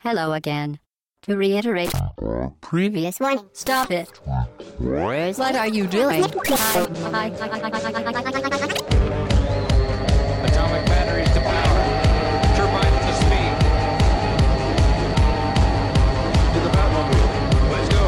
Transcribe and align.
Hello 0.00 0.32
again. 0.32 0.78
To 1.22 1.36
reiterate, 1.36 1.92
previous 2.60 3.18
one, 3.18 3.40
stop 3.52 3.90
it. 3.90 4.08
What 4.78 5.56
are 5.56 5.66
you 5.66 5.88
doing? 5.88 6.24
Atomic 6.24 6.46
batteries 10.86 11.28
to 11.34 11.40
power. 11.40 11.82
Turbines 12.54 13.06
to 13.06 13.12
speed. 13.18 13.52
To 16.54 16.58
the 16.60 16.70
Batmobile. 16.70 17.28
Let's 17.72 17.88
go. 17.88 18.04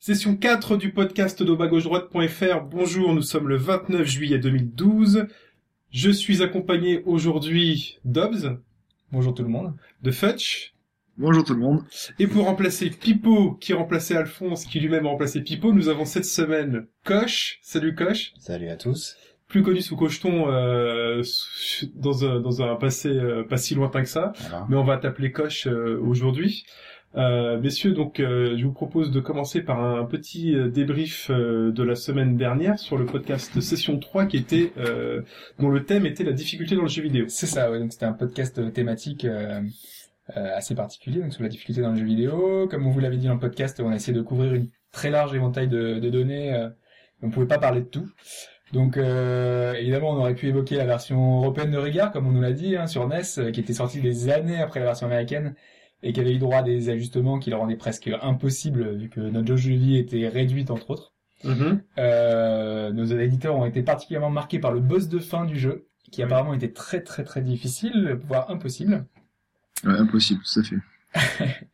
Session 0.00 0.36
4 0.36 0.76
du 0.78 0.90
podcast 0.90 1.42
d'Aubagauche-Droite.fr. 1.42 2.60
Bonjour, 2.62 3.12
nous 3.14 3.22
sommes 3.22 3.46
le 3.48 3.56
29 3.56 4.06
juillet 4.06 4.38
2012. 4.38 5.28
Je 5.90 6.10
suis 6.10 6.42
accompagné 6.42 7.02
aujourd'hui 7.04 7.98
d'Obs, 8.04 8.58
Bonjour 9.10 9.34
tout 9.34 9.42
le 9.42 9.48
monde. 9.48 9.74
de 10.02 10.10
Futch, 10.10 10.74
Bonjour 11.16 11.42
tout 11.44 11.54
le 11.54 11.60
monde. 11.60 11.82
et 12.18 12.26
pour 12.26 12.44
remplacer 12.44 12.90
Pipo, 12.90 13.52
qui 13.54 13.72
remplaçait 13.72 14.14
Alphonse, 14.16 14.66
qui 14.66 14.80
lui-même 14.80 15.06
a 15.06 15.08
remplacé 15.10 15.42
Pipo, 15.42 15.72
nous 15.72 15.88
avons 15.88 16.04
cette 16.04 16.26
semaine 16.26 16.86
Coche. 17.04 17.58
Salut 17.62 17.94
Coche. 17.94 18.32
Salut 18.38 18.68
à 18.68 18.76
tous. 18.76 19.16
Plus 19.48 19.62
connu 19.62 19.80
sous 19.80 19.96
Cocheton 19.96 20.52
euh, 20.52 21.22
dans, 21.94 22.22
un, 22.26 22.40
dans 22.40 22.60
un 22.60 22.76
passé 22.76 23.08
euh, 23.08 23.44
pas 23.44 23.56
si 23.56 23.74
lointain 23.74 24.02
que 24.02 24.08
ça. 24.08 24.32
Voilà. 24.40 24.66
mais 24.68 24.76
on 24.76 24.84
va 24.84 24.98
t'appeler 24.98 25.32
Coche 25.32 25.66
euh, 25.66 25.98
aujourd'hui. 26.02 26.66
Euh, 27.16 27.58
messieurs, 27.58 27.92
donc 27.92 28.20
euh, 28.20 28.56
je 28.58 28.64
vous 28.64 28.72
propose 28.72 29.10
de 29.10 29.20
commencer 29.20 29.62
par 29.62 29.82
un 29.82 30.04
petit 30.04 30.54
euh, 30.54 30.68
débrief 30.68 31.30
euh, 31.30 31.72
de 31.72 31.82
la 31.82 31.94
semaine 31.94 32.36
dernière 32.36 32.78
sur 32.78 32.98
le 32.98 33.06
podcast 33.06 33.60
Session 33.60 33.98
3 33.98 34.26
qui 34.26 34.36
était 34.36 34.72
dont 35.58 35.70
le 35.70 35.84
thème 35.84 36.04
était 36.04 36.24
la 36.24 36.32
difficulté 36.32 36.76
dans 36.76 36.82
le 36.82 36.88
jeu 36.88 37.02
vidéo. 37.02 37.24
C'est 37.28 37.46
ça, 37.46 37.70
ouais, 37.70 37.78
donc 37.78 37.92
c'était 37.92 38.06
un 38.06 38.12
podcast 38.12 38.72
thématique 38.72 39.26
assez 40.34 40.74
particulier, 40.74 41.20
donc 41.20 41.32
sur 41.32 41.42
la 41.42 41.48
difficulté 41.48 41.80
dans 41.80 41.90
le 41.90 41.96
jeu 41.96 42.04
vidéo. 42.04 42.68
Comme 42.68 42.86
on 42.86 42.90
vous 42.90 43.00
l'avait 43.00 43.16
dit 43.16 43.26
dans 43.26 43.34
le 43.34 43.40
podcast, 43.40 43.80
on 43.80 43.90
a 43.90 43.96
essayé 43.96 44.16
de 44.16 44.22
couvrir 44.22 44.52
une 44.54 44.68
très 44.92 45.10
large 45.10 45.34
éventail 45.34 45.68
de, 45.68 45.98
données. 46.10 46.68
on 47.22 47.30
pouvait 47.30 47.46
pas 47.46 47.58
parler 47.58 47.80
de 47.80 47.86
tout. 47.86 48.08
Donc 48.72 48.98
évidemment, 48.98 50.10
on 50.10 50.18
aurait 50.18 50.34
pu 50.34 50.48
évoquer 50.48 50.76
la 50.76 50.84
version 50.84 51.38
européenne 51.38 51.70
de 51.70 51.78
Rigard, 51.78 52.12
comme 52.12 52.26
on 52.26 52.32
nous 52.32 52.42
l'a 52.42 52.52
dit, 52.52 52.76
hein, 52.76 52.86
sur 52.86 53.08
NES, 53.08 53.50
qui 53.52 53.60
était 53.60 53.72
sortie 53.72 54.02
des 54.02 54.28
années 54.28 54.60
après 54.60 54.80
la 54.80 54.86
version 54.86 55.06
américaine 55.06 55.54
et 56.02 56.12
qui 56.12 56.20
avait 56.20 56.34
eu 56.34 56.38
droit 56.38 56.58
à 56.58 56.62
des 56.62 56.88
ajustements 56.90 57.38
qui 57.38 57.50
le 57.50 57.56
rendaient 57.56 57.76
presque 57.76 58.10
impossible 58.22 58.96
vu 58.96 59.08
que 59.08 59.20
notre 59.20 59.56
jeu 59.56 59.72
de 59.72 59.76
vie 59.78 59.96
était 59.98 60.28
réduite 60.28 60.70
entre 60.70 60.90
autres. 60.90 61.14
Euh, 61.98 62.92
nos 62.92 63.04
éditeurs 63.04 63.56
ont 63.56 63.64
été 63.66 63.82
particulièrement 63.82 64.30
marqués 64.30 64.58
par 64.58 64.72
le 64.72 64.80
boss 64.80 65.08
de 65.08 65.18
fin 65.18 65.44
du 65.44 65.58
jeu, 65.58 65.86
qui 66.10 66.20
Oui. 66.20 66.24
apparemment 66.24 66.54
était 66.54 66.72
très 66.72 67.00
très 67.02 67.24
très 67.24 67.42
difficile, 67.42 68.18
voire 68.26 68.50
impossible. 68.50 69.06
Ouais, 69.84 69.92
impossible, 69.98 70.40
tout 70.42 70.60
à 70.60 70.62
fait. 70.62 70.76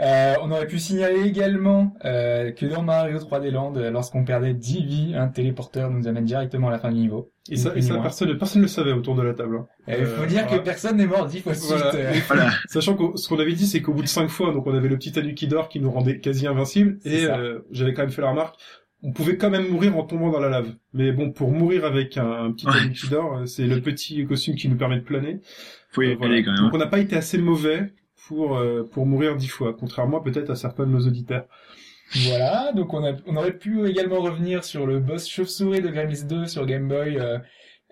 Euh, 0.00 0.34
on 0.40 0.50
aurait 0.50 0.66
pu 0.66 0.78
signaler 0.78 1.20
également 1.28 1.94
euh, 2.06 2.50
que 2.50 2.64
dans 2.66 2.82
Mario 2.82 3.18
3D 3.18 3.50
Land, 3.50 3.72
lorsqu'on 3.90 4.24
perdait 4.24 4.54
10 4.54 4.84
vies, 4.84 5.14
un 5.14 5.28
téléporteur 5.28 5.90
nous 5.90 6.08
amène 6.08 6.24
directement 6.24 6.68
à 6.68 6.70
la 6.72 6.78
fin 6.78 6.90
du 6.90 6.98
niveau. 6.98 7.30
Et 7.50 7.56
ça, 7.56 7.72
et 7.76 7.82
ça 7.82 7.98
personne, 7.98 8.38
personne 8.38 8.60
ne 8.62 8.66
le 8.66 8.68
savait 8.68 8.92
autour 8.92 9.16
de 9.16 9.22
la 9.22 9.34
table. 9.34 9.56
hein. 9.56 9.66
Et 9.88 9.98
Il 10.00 10.06
faut 10.06 10.22
Euh, 10.22 10.26
dire 10.26 10.46
que 10.46 10.56
personne 10.58 10.96
n'est 10.96 11.06
mort 11.08 11.26
10 11.26 11.40
fois 11.40 11.52
de 11.52 11.58
suite. 11.58 11.70
Voilà. 11.76 11.94
euh. 11.94 12.12
Voilà. 12.28 12.50
Sachant 12.68 12.94
que 12.96 13.18
ce 13.18 13.28
qu'on 13.28 13.38
avait 13.40 13.52
dit, 13.54 13.66
c'est 13.66 13.82
qu'au 13.82 13.92
bout 13.92 14.02
de 14.02 14.06
cinq 14.08 14.28
fois, 14.28 14.52
donc 14.52 14.66
on 14.66 14.74
avait 14.74 14.88
le 14.88 14.96
petit 14.96 15.10
Tanuki 15.12 15.48
d'or 15.48 15.68
qui 15.68 15.80
nous 15.80 15.90
rendait 15.90 16.20
quasi 16.20 16.46
invincible, 16.46 16.98
et 17.04 17.24
euh, 17.26 17.58
j'avais 17.72 17.94
quand 17.94 18.02
même 18.02 18.12
fait 18.12 18.22
la 18.22 18.30
remarque, 18.30 18.54
on 19.02 19.10
pouvait 19.12 19.36
quand 19.36 19.50
même 19.50 19.68
mourir 19.68 19.96
en 19.96 20.04
tombant 20.04 20.30
dans 20.30 20.38
la 20.38 20.48
lave. 20.50 20.68
Mais 20.92 21.10
bon, 21.10 21.32
pour 21.32 21.50
mourir 21.50 21.84
avec 21.84 22.16
un, 22.16 22.30
un 22.30 22.52
petit 22.52 22.66
Ouais. 22.68 22.74
Tanuki 22.74 23.08
d'or, 23.08 23.38
euh, 23.38 23.46
c'est 23.46 23.66
le 23.66 23.80
petit 23.80 24.24
costume 24.24 24.54
qui 24.54 24.68
nous 24.68 24.76
permet 24.76 24.96
de 24.98 25.04
planer. 25.04 25.40
Faut 25.90 26.02
y 26.02 26.12
Euh, 26.12 26.14
voilà. 26.16 26.34
aller 26.34 26.44
quand 26.44 26.52
même. 26.52 26.60
Donc 26.60 26.74
on 26.74 26.78
n'a 26.78 26.86
pas 26.86 27.00
été 27.00 27.16
assez 27.16 27.38
mauvais 27.38 27.92
pour 28.28 28.56
euh, 28.56 28.84
pour 28.84 29.04
mourir 29.04 29.34
dix 29.34 29.48
fois, 29.48 29.74
contrairement 29.76 30.20
peut-être 30.20 30.50
à 30.50 30.54
certains 30.54 30.86
de 30.86 30.92
nos 30.92 31.00
auditeurs. 31.08 31.46
Voilà, 32.14 32.72
donc 32.74 32.92
on, 32.92 33.04
a, 33.04 33.12
on 33.26 33.36
aurait 33.36 33.56
pu 33.56 33.86
également 33.88 34.20
revenir 34.20 34.64
sur 34.64 34.86
le 34.86 35.00
boss 35.00 35.26
chauve-souris 35.28 35.80
de 35.80 35.88
Gremlins 35.88 36.24
2 36.28 36.46
sur 36.46 36.66
Game 36.66 36.86
Boy, 36.88 37.16
euh, 37.18 37.38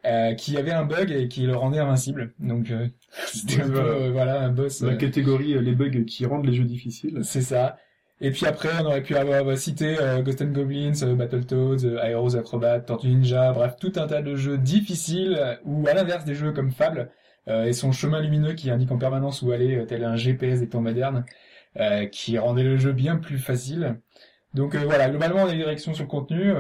euh, 0.06 0.34
qui 0.34 0.56
avait 0.58 0.72
un 0.72 0.84
bug 0.84 1.10
et 1.10 1.28
qui 1.28 1.42
le 1.46 1.56
rendait 1.56 1.78
invincible. 1.78 2.34
Donc 2.38 2.70
euh, 2.70 2.88
c'était 3.26 3.62
un 3.62 3.70
peu, 3.70 4.08
Voilà. 4.10 4.42
euh, 4.42 4.46
un 4.46 4.50
boss... 4.50 4.82
La 4.82 4.92
euh, 4.92 4.96
catégorie 4.96 5.54
les 5.62 5.74
bugs 5.74 6.04
qui 6.04 6.26
rendent 6.26 6.46
les 6.46 6.54
jeux 6.54 6.64
difficiles. 6.64 7.20
C'est 7.22 7.42
ça. 7.42 7.78
Et 8.20 8.30
puis 8.32 8.44
après, 8.44 8.68
on 8.82 8.84
aurait 8.84 9.02
pu 9.02 9.16
avoir 9.16 9.44
bah, 9.44 9.56
cité 9.56 9.96
euh, 9.98 10.20
Ghost 10.22 10.42
and 10.42 10.52
Goblins, 10.52 11.14
Battletoads, 11.16 11.86
Aeros 12.02 12.36
Acrobat, 12.36 12.80
Tortue 12.80 13.08
Ninja, 13.08 13.52
bref, 13.52 13.76
tout 13.80 13.92
un 13.96 14.06
tas 14.06 14.20
de 14.20 14.36
jeux 14.36 14.58
difficiles, 14.58 15.58
ou 15.64 15.86
à 15.88 15.94
l'inverse 15.94 16.26
des 16.26 16.34
jeux 16.34 16.52
comme 16.52 16.70
Fable, 16.70 17.10
euh, 17.48 17.64
et 17.64 17.72
son 17.72 17.92
chemin 17.92 18.20
lumineux 18.20 18.52
qui 18.52 18.70
indique 18.70 18.90
en 18.92 18.98
permanence 18.98 19.40
où 19.40 19.52
aller, 19.52 19.86
tel 19.88 20.04
un 20.04 20.16
GPS 20.16 20.60
des 20.60 20.68
temps 20.68 20.82
modernes, 20.82 21.24
qui 22.10 22.38
rendait 22.38 22.64
le 22.64 22.76
jeu 22.76 22.92
bien 22.92 23.16
plus 23.16 23.38
facile. 23.38 24.00
Donc 24.54 24.74
euh, 24.74 24.84
voilà, 24.84 25.08
globalement, 25.08 25.42
on 25.42 25.46
a 25.46 25.50
des 25.50 25.56
directions 25.56 25.94
sur 25.94 26.04
le 26.04 26.10
contenu. 26.10 26.52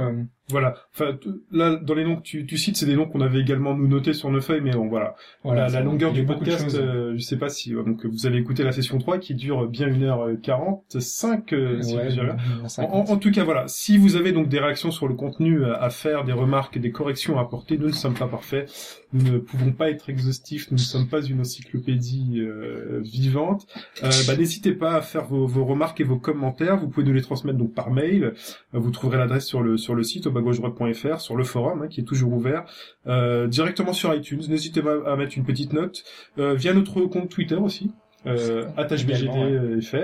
Voilà. 0.50 0.74
Enfin 0.94 1.16
là 1.52 1.76
dans 1.76 1.94
les 1.94 2.04
noms 2.04 2.16
que 2.16 2.22
tu, 2.22 2.46
tu 2.46 2.56
cites, 2.58 2.76
c'est 2.76 2.86
des 2.86 2.96
noms 2.96 3.06
qu'on 3.06 3.20
avait 3.20 3.40
également 3.40 3.74
nous 3.74 3.88
notés 3.88 4.12
sur 4.14 4.30
nos 4.30 4.40
feuilles, 4.40 4.60
mais 4.62 4.72
bon 4.72 4.88
voilà. 4.88 5.14
voilà, 5.44 5.68
la, 5.68 5.80
longueur 5.80 6.12
du 6.12 6.24
podcast, 6.24 6.74
euh, 6.76 7.14
je 7.16 7.20
sais 7.22 7.36
pas 7.38 7.48
si 7.48 7.74
euh, 7.74 7.82
donc 7.82 8.04
vous 8.06 8.26
avez 8.26 8.38
écouté 8.38 8.62
la 8.64 8.72
session 8.72 8.98
3 8.98 9.18
qui 9.18 9.34
dure 9.34 9.66
bien 9.68 9.88
1h45 9.88 11.54
euh, 11.54 11.82
si 11.82 11.96
Ouais, 11.96 12.04
je 12.10 12.14
dirais. 12.14 12.30
euh, 12.30 12.64
En, 12.64 12.68
50. 12.68 13.08
en- 13.10 13.12
en 13.12 13.16
tout 13.16 13.30
cas, 13.30 13.44
voilà. 13.44 13.64
Si 13.68 13.98
vous 13.98 14.16
avez 14.16 14.32
donc 14.32 14.48
des 14.48 14.58
réactions 14.58 14.90
sur 14.90 15.08
le 15.08 15.14
contenu 15.14 15.62
euh, 15.64 15.74
à 15.80 15.90
faire, 15.90 16.24
des 16.24 16.32
remarques, 16.32 16.78
des 16.78 16.90
corrections 16.90 17.38
à 17.38 17.42
apporter, 17.42 17.78
nous 17.78 17.86
ne 17.88 17.92
sommes 17.92 18.14
pas 18.14 18.26
parfaits. 18.28 18.70
Nous 19.12 19.32
ne 19.32 19.38
pouvons 19.38 19.72
pas 19.72 19.90
être 19.90 20.08
exhaustifs. 20.08 20.70
Nous 20.70 20.76
ne 20.76 20.82
sommes 20.82 21.08
pas 21.08 21.20
une 21.22 21.40
encyclopédie 21.40 22.38
euh, 22.40 23.00
vivante. 23.02 23.66
Euh, 24.04 24.10
bah, 24.26 24.36
n'hésitez 24.36 24.72
pas 24.72 24.94
à 24.94 25.00
faire 25.02 25.24
vos, 25.24 25.46
vos 25.46 25.64
remarques 25.64 26.00
et 26.00 26.04
vos 26.04 26.16
commentaires. 26.18 26.76
Vous 26.78 26.88
pouvez 26.88 27.06
nous 27.06 27.12
les 27.12 27.22
transmettre 27.22 27.58
donc 27.58 27.74
par 27.74 27.90
mail. 27.90 28.34
Vous 28.72 28.90
trouverez 28.90 29.18
l'adresse 29.18 29.46
sur 29.46 29.62
le 29.62 29.76
sur 29.76 29.94
le 29.94 30.02
site 30.02 30.26
au 30.26 30.30
droite.fr, 30.40 31.20
sur 31.20 31.36
le 31.36 31.44
forum 31.44 31.82
hein, 31.82 31.88
qui 31.88 32.00
est 32.00 32.04
toujours 32.04 32.32
ouvert, 32.32 32.64
euh, 33.06 33.46
directement 33.46 33.92
sur 33.92 34.14
iTunes. 34.14 34.42
N'hésitez 34.48 34.82
pas 34.82 34.96
à 35.06 35.16
mettre 35.16 35.36
une 35.36 35.44
petite 35.44 35.72
note 35.72 36.02
euh, 36.38 36.54
via 36.54 36.72
notre 36.74 37.00
compte 37.02 37.28
Twitter 37.28 37.56
aussi. 37.56 37.92
Euh, 38.26 38.34
Également, 38.34 38.66
ouais. 38.66 38.82
attachbgd.fr. 38.84 39.96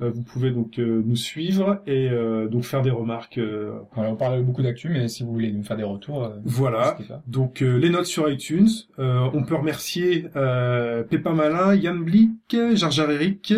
Euh, 0.00 0.10
vous 0.10 0.22
pouvez 0.22 0.52
donc 0.52 0.78
nous 0.78 1.16
suivre 1.16 1.82
et 1.84 2.08
donc 2.48 2.62
faire 2.62 2.82
des 2.82 2.90
remarques. 2.92 3.40
Voilà, 3.94 4.12
on 4.12 4.16
parle 4.16 4.42
beaucoup 4.44 4.62
d'actu, 4.62 4.88
mais 4.88 5.08
si 5.08 5.24
vous 5.24 5.32
voulez 5.32 5.50
nous 5.50 5.64
faire 5.64 5.76
des 5.76 5.82
retours, 5.82 6.30
voilà. 6.44 6.96
Donc 7.26 7.60
les 7.60 7.90
notes 7.90 8.06
sur 8.06 8.30
iTunes. 8.30 8.68
On 8.98 9.42
peut 9.42 9.56
remercier 9.56 10.26
Pépin 11.10 11.32
Malin, 11.32 11.74
Yann 11.74 12.04
Blick, 12.04 12.56
Jar 12.74 13.10
Eric, 13.10 13.52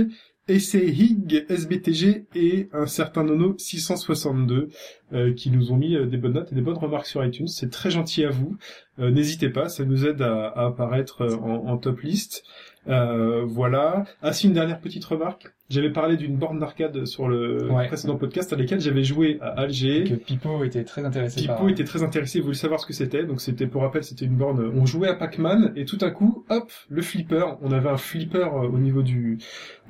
Hig, 0.48 1.46
SBTG 1.48 2.26
et 2.34 2.68
un 2.72 2.86
certain 2.86 3.22
Nono 3.22 3.54
662 3.58 4.68
euh, 5.12 5.32
qui 5.34 5.50
nous 5.50 5.70
ont 5.70 5.76
mis 5.76 5.94
euh, 5.94 6.06
des 6.06 6.16
bonnes 6.16 6.32
notes 6.32 6.50
et 6.50 6.54
des 6.54 6.60
bonnes 6.60 6.78
remarques 6.78 7.06
sur 7.06 7.24
iTunes. 7.24 7.46
C'est 7.46 7.70
très 7.70 7.90
gentil 7.90 8.24
à 8.24 8.30
vous. 8.30 8.56
Euh, 8.98 9.10
N'hésitez 9.10 9.50
pas, 9.50 9.68
ça 9.68 9.84
nous 9.84 10.04
aide 10.04 10.20
à, 10.20 10.48
apparaître 10.66 11.22
euh, 11.22 11.36
en 11.36 11.76
top 11.78 12.00
list. 12.00 12.44
Euh, 12.88 13.44
voilà. 13.46 14.04
Ah 14.22 14.32
si, 14.32 14.48
une 14.48 14.54
dernière 14.54 14.80
petite 14.80 15.04
remarque. 15.04 15.52
J'avais 15.70 15.90
parlé 15.90 16.16
d'une 16.16 16.36
borne 16.36 16.58
d'arcade 16.58 17.04
sur 17.06 17.28
le 17.28 17.70
Ouais. 17.70 17.86
précédent 17.86 18.16
podcast 18.16 18.52
à 18.52 18.56
laquelle 18.56 18.80
j'avais 18.80 19.04
joué 19.04 19.38
à 19.40 19.48
Alger. 19.60 20.04
Que 20.04 20.14
Pipo 20.14 20.64
était 20.64 20.84
très 20.84 21.04
intéressé 21.04 21.46
par... 21.46 21.56
Pipo 21.56 21.68
était 21.68 21.84
très 21.84 22.02
intéressé, 22.02 22.38
il 22.38 22.42
voulait 22.42 22.54
savoir 22.56 22.80
ce 22.80 22.86
que 22.86 22.92
c'était. 22.92 23.24
Donc 23.24 23.40
c'était, 23.40 23.66
pour 23.66 23.82
rappel, 23.82 24.02
c'était 24.04 24.24
une 24.24 24.36
borne. 24.36 24.60
On 24.76 24.84
jouait 24.84 25.08
à 25.08 25.14
Pac-Man 25.14 25.72
et 25.76 25.84
tout 25.84 25.98
à 26.00 26.10
coup, 26.10 26.44
hop, 26.50 26.70
le 26.88 27.02
flipper. 27.02 27.56
On 27.62 27.72
avait 27.72 27.88
un 27.88 27.96
flipper 27.96 28.48
euh, 28.52 28.68
au 28.68 28.78
niveau 28.78 29.02
du, 29.02 29.38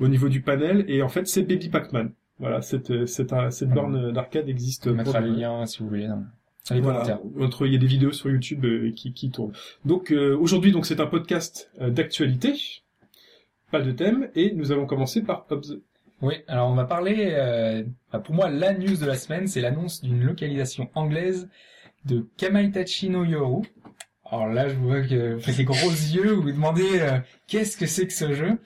au 0.01 0.09
niveau 0.09 0.29
du 0.29 0.41
panel 0.43 0.85
et 0.89 1.03
en 1.03 1.09
fait 1.09 1.27
c'est 1.27 1.43
Baby 1.43 1.69
Pac-Man. 1.71 2.13
Voilà, 2.39 2.61
cette, 2.63 2.91
euh, 2.91 3.07
cette, 3.07 3.33
euh, 3.33 3.51
cette 3.51 3.71
borne 3.71 4.13
d'arcade 4.13 4.49
existe. 4.49 4.87
On 4.89 4.95
mettra 4.95 5.21
les 5.21 5.31
liens 5.31 5.65
si 5.67 5.81
vous 5.83 5.89
voulez. 5.89 6.07
commentaires. 6.69 7.19
Voilà, 7.23 7.47
entre 7.47 7.67
il 7.67 7.73
y 7.73 7.77
a 7.77 7.79
des 7.79 7.87
vidéos 7.87 8.13
sur 8.13 8.31
YouTube 8.31 8.65
euh, 8.65 8.93
qui, 8.95 9.13
qui 9.13 9.31
tournent. 9.31 9.53
Donc 9.85 10.13
euh, 10.13 10.37
aujourd'hui, 10.39 10.71
donc 10.71 10.87
c'est 10.87 11.01
un 11.01 11.07
podcast 11.07 11.71
euh, 11.81 11.91
d'actualité, 11.91 12.55
pas 13.73 13.81
de 13.81 13.91
thème, 13.91 14.29
et 14.37 14.53
nous 14.53 14.71
allons 14.71 14.87
commencer 14.87 15.23
par 15.23 15.47
Hobbs. 15.51 15.81
Oui, 16.21 16.35
alors 16.47 16.71
on 16.71 16.75
va 16.75 16.85
parler, 16.85 17.31
euh, 17.33 17.83
bah, 18.13 18.21
pour 18.21 18.35
moi, 18.35 18.49
la 18.49 18.75
news 18.75 18.97
de 18.97 19.07
la 19.07 19.17
semaine, 19.17 19.49
c'est 19.49 19.61
l'annonce 19.61 20.03
d'une 20.03 20.23
localisation 20.23 20.89
anglaise 20.95 21.49
de 22.05 22.29
Kamaitachi 22.37 23.09
no 23.11 23.25
Yoru. 23.25 23.63
Alors 24.31 24.47
là, 24.47 24.69
je 24.69 24.75
vois 24.75 25.01
que 25.01 25.35
vous 25.35 25.41
faites 25.41 25.57
les 25.57 25.65
gros 25.65 25.91
yeux, 26.15 26.33
vous 26.33 26.43
vous 26.43 26.53
demandez 26.53 27.01
euh, 27.01 27.19
qu'est-ce 27.49 27.77
que 27.77 27.87
c'est 27.87 28.07
que 28.07 28.13
ce 28.13 28.35
jeu? 28.35 28.59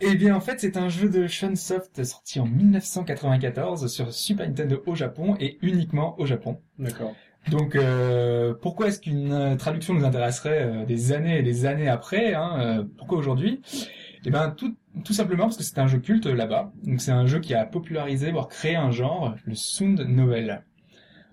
Eh 0.00 0.14
bien, 0.16 0.34
en 0.34 0.40
fait, 0.40 0.58
c'est 0.58 0.76
un 0.76 0.88
jeu 0.88 1.08
de 1.08 1.26
Shunsoft 1.26 2.02
sorti 2.02 2.40
en 2.40 2.46
1994 2.46 3.86
sur 3.92 4.12
Super 4.12 4.48
Nintendo 4.48 4.82
au 4.86 4.94
Japon 4.94 5.36
et 5.38 5.58
uniquement 5.62 6.18
au 6.18 6.26
Japon. 6.26 6.58
D'accord. 6.78 7.14
Donc, 7.50 7.76
euh, 7.76 8.54
pourquoi 8.54 8.88
est-ce 8.88 9.00
qu'une 9.00 9.56
traduction 9.58 9.94
nous 9.94 10.04
intéresserait 10.04 10.62
euh, 10.62 10.84
des 10.86 11.12
années 11.12 11.38
et 11.38 11.42
des 11.42 11.66
années 11.66 11.88
après 11.88 12.34
hein, 12.34 12.58
euh, 12.58 12.84
Pourquoi 12.96 13.18
aujourd'hui? 13.18 13.60
Eh 14.26 14.30
ben, 14.30 14.50
tout, 14.50 14.74
tout 15.04 15.12
simplement 15.12 15.44
parce 15.44 15.56
que 15.56 15.62
c'est 15.62 15.78
un 15.78 15.86
jeu 15.86 15.98
culte 15.98 16.26
euh, 16.26 16.34
là-bas. 16.34 16.72
Donc, 16.84 17.00
c'est 17.00 17.12
un 17.12 17.26
jeu 17.26 17.40
qui 17.40 17.54
a 17.54 17.64
popularisé, 17.66 18.30
voire 18.30 18.48
créé 18.48 18.76
un 18.76 18.90
genre, 18.90 19.34
le 19.44 19.54
sound 19.54 20.00
novel. 20.00 20.62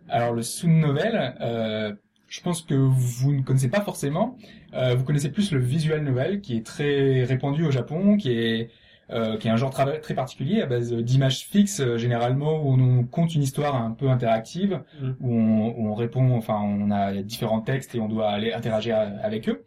Alors, 0.10 0.34
le 0.34 0.42
sound 0.42 0.76
novel, 0.76 1.36
euh, 1.42 1.94
je 2.28 2.42
pense 2.42 2.62
que 2.64 2.74
vous 2.74 3.34
ne 3.34 3.42
connaissez 3.44 3.70
pas 3.70 3.82
forcément. 3.82 4.38
Euh, 4.74 4.96
vous 4.96 5.04
connaissez 5.04 5.32
plus 5.32 5.52
le 5.52 5.60
visual 5.60 6.04
novel, 6.04 6.42
qui 6.42 6.58
est 6.58 6.66
très 6.66 7.24
répandu 7.24 7.66
au 7.66 7.72
Japon, 7.72 8.18
qui 8.18 8.32
est 8.32 8.70
euh, 9.12 9.36
qui 9.38 9.50
est 9.50 9.52
un 9.52 9.58
genre 9.58 9.72
très 9.72 10.14
particulier 10.14 10.62
à 10.62 10.68
base 10.68 10.94
d'images 10.94 11.40
fixes 11.46 11.82
euh, 11.82 11.98
généralement 11.98 12.64
où 12.64 12.80
on 12.80 13.04
compte 13.04 13.36
une 13.36 13.44
histoire 13.44 13.76
un 13.76 13.92
peu 13.92 14.10
interactive 14.10 14.82
Mm. 15.02 15.12
où, 15.20 15.34
on, 15.34 15.68
où 15.78 15.88
on 15.90 15.96
répond 15.96 16.34
enfin 16.38 16.62
on 16.62 16.92
a 16.92 17.22
différents 17.22 17.60
textes 17.60 17.94
et 17.94 18.00
on 18.00 18.08
doit 18.08 18.30
aller 18.30 18.54
interagir 18.54 18.98
avec 19.22 19.50
eux 19.50 19.66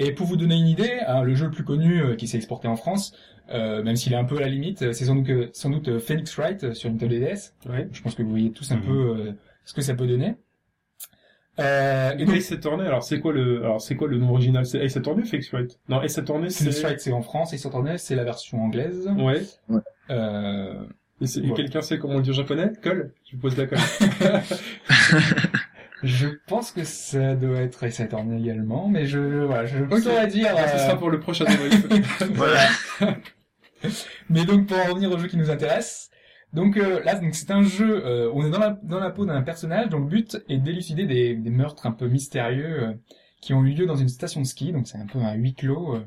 et 0.00 0.12
pour 0.12 0.26
vous 0.26 0.36
donner 0.36 0.56
une 0.56 0.66
idée 0.68 0.98
hein, 1.06 1.22
le 1.22 1.34
jeu 1.34 1.46
le 1.46 1.50
plus 1.50 1.64
connu 1.64 2.00
euh, 2.02 2.14
qui 2.16 2.26
s'est 2.28 2.36
exporté 2.36 2.68
en 2.68 2.76
France 2.76 3.12
euh, 3.50 3.82
même 3.82 3.96
s'il 3.96 4.12
est 4.12 4.16
un 4.16 4.24
peu 4.24 4.36
à 4.36 4.40
la 4.40 4.48
limite 4.48 4.82
euh, 4.82 4.92
c'est 4.92 5.04
sans 5.06 5.14
doute, 5.16 5.54
sans 5.54 5.70
doute 5.70 5.98
Phoenix 5.98 6.34
Wright 6.36 6.74
sur 6.74 6.90
Nintendo 6.90 7.18
DS 7.18 7.54
Ouais. 7.68 7.88
je 7.92 8.02
pense 8.02 8.14
que 8.14 8.22
vous 8.22 8.30
voyez 8.30 8.50
tous 8.52 8.70
un 8.72 8.76
Mhm. 8.76 8.82
peu 8.82 9.34
ce 9.64 9.74
que 9.74 9.80
ça 9.82 9.94
peut 9.94 10.06
donner 10.06 10.34
euh, 11.60 12.12
et 12.16 12.24
donc 12.24 12.36
Ace 12.36 12.52
Attorney, 12.52 12.86
alors 12.86 13.02
c'est 13.02 13.18
quoi 13.18 13.32
le, 13.32 13.64
alors 13.64 13.80
c'est 13.80 13.96
quoi 13.96 14.06
le 14.06 14.16
nom 14.16 14.30
original? 14.30 14.64
C'est 14.64 14.78
Ace 14.78 14.96
Attorney 14.96 15.24
ou 15.24 15.26
Phoenix 15.26 15.50
Wright? 15.50 15.80
Non, 15.88 16.00
Ace 16.02 16.16
Attorney, 16.16 16.50
c'est. 16.50 16.62
Phoenix 16.62 16.82
Wright 16.84 17.00
c'est 17.00 17.10
en 17.10 17.20
France 17.20 17.52
et 17.52 17.66
Attorney 17.66 17.98
c'est 17.98 18.14
la 18.14 18.22
version 18.22 18.62
anglaise 18.62 19.10
Ouais. 19.18 19.42
euh, 20.10 20.84
Et, 21.20 21.52
quelqu'un 21.54 21.80
sait 21.80 21.98
comment 21.98 22.14
on 22.14 22.20
dit 22.20 22.30
en 22.30 22.34
japonais? 22.34 22.70
Colle 22.80 23.12
Je 23.28 23.34
vous 23.34 23.42
pose 23.42 23.56
la 23.58 23.66
colle. 23.66 23.78
Je 26.02 26.28
pense 26.46 26.70
que 26.70 26.84
ça 26.84 27.34
doit 27.34 27.58
être 27.60 27.82
Ace 27.84 28.00
Attorney 28.00 28.40
également, 28.40 28.88
mais 28.88 29.06
je, 29.06 29.18
voilà, 29.44 29.66
je 29.66 29.82
Ok. 29.84 29.98
saurais 29.98 30.26
dire. 30.28 30.54
Ah, 30.56 30.68
ce 30.68 30.74
euh, 30.76 30.78
sera 30.78 30.96
pour 30.98 31.10
le 31.10 31.18
prochain 31.20 31.44
voilà. 32.34 32.60
mais 34.28 34.44
donc 34.44 34.66
pour 34.66 34.76
en 34.78 34.84
revenir 34.90 35.10
au 35.10 35.18
jeu 35.18 35.28
qui 35.28 35.36
nous 35.36 35.50
intéresse, 35.50 36.10
donc 36.52 36.76
euh, 36.76 37.02
là 37.04 37.14
donc 37.14 37.34
c'est 37.34 37.50
un 37.50 37.62
jeu, 37.62 38.04
euh, 38.06 38.30
on 38.34 38.44
est 38.46 38.50
dans 38.50 38.58
la 38.58 38.78
dans 38.82 39.00
la 39.00 39.10
peau 39.10 39.24
d'un 39.26 39.42
personnage 39.42 39.88
dont 39.88 39.98
le 39.98 40.06
but 40.06 40.38
est 40.48 40.58
d'élucider 40.58 41.06
des, 41.06 41.34
des 41.34 41.50
meurtres 41.50 41.86
un 41.86 41.92
peu 41.92 42.08
mystérieux 42.08 42.82
euh, 42.82 42.92
qui 43.40 43.54
ont 43.54 43.64
eu 43.64 43.72
lieu 43.74 43.86
dans 43.86 43.96
une 43.96 44.08
station 44.08 44.40
de 44.40 44.46
ski, 44.46 44.72
donc 44.72 44.86
c'est 44.88 44.98
un 44.98 45.06
peu 45.06 45.18
un 45.20 45.34
huis 45.34 45.54
clos. 45.54 45.96
euh. 45.96 46.04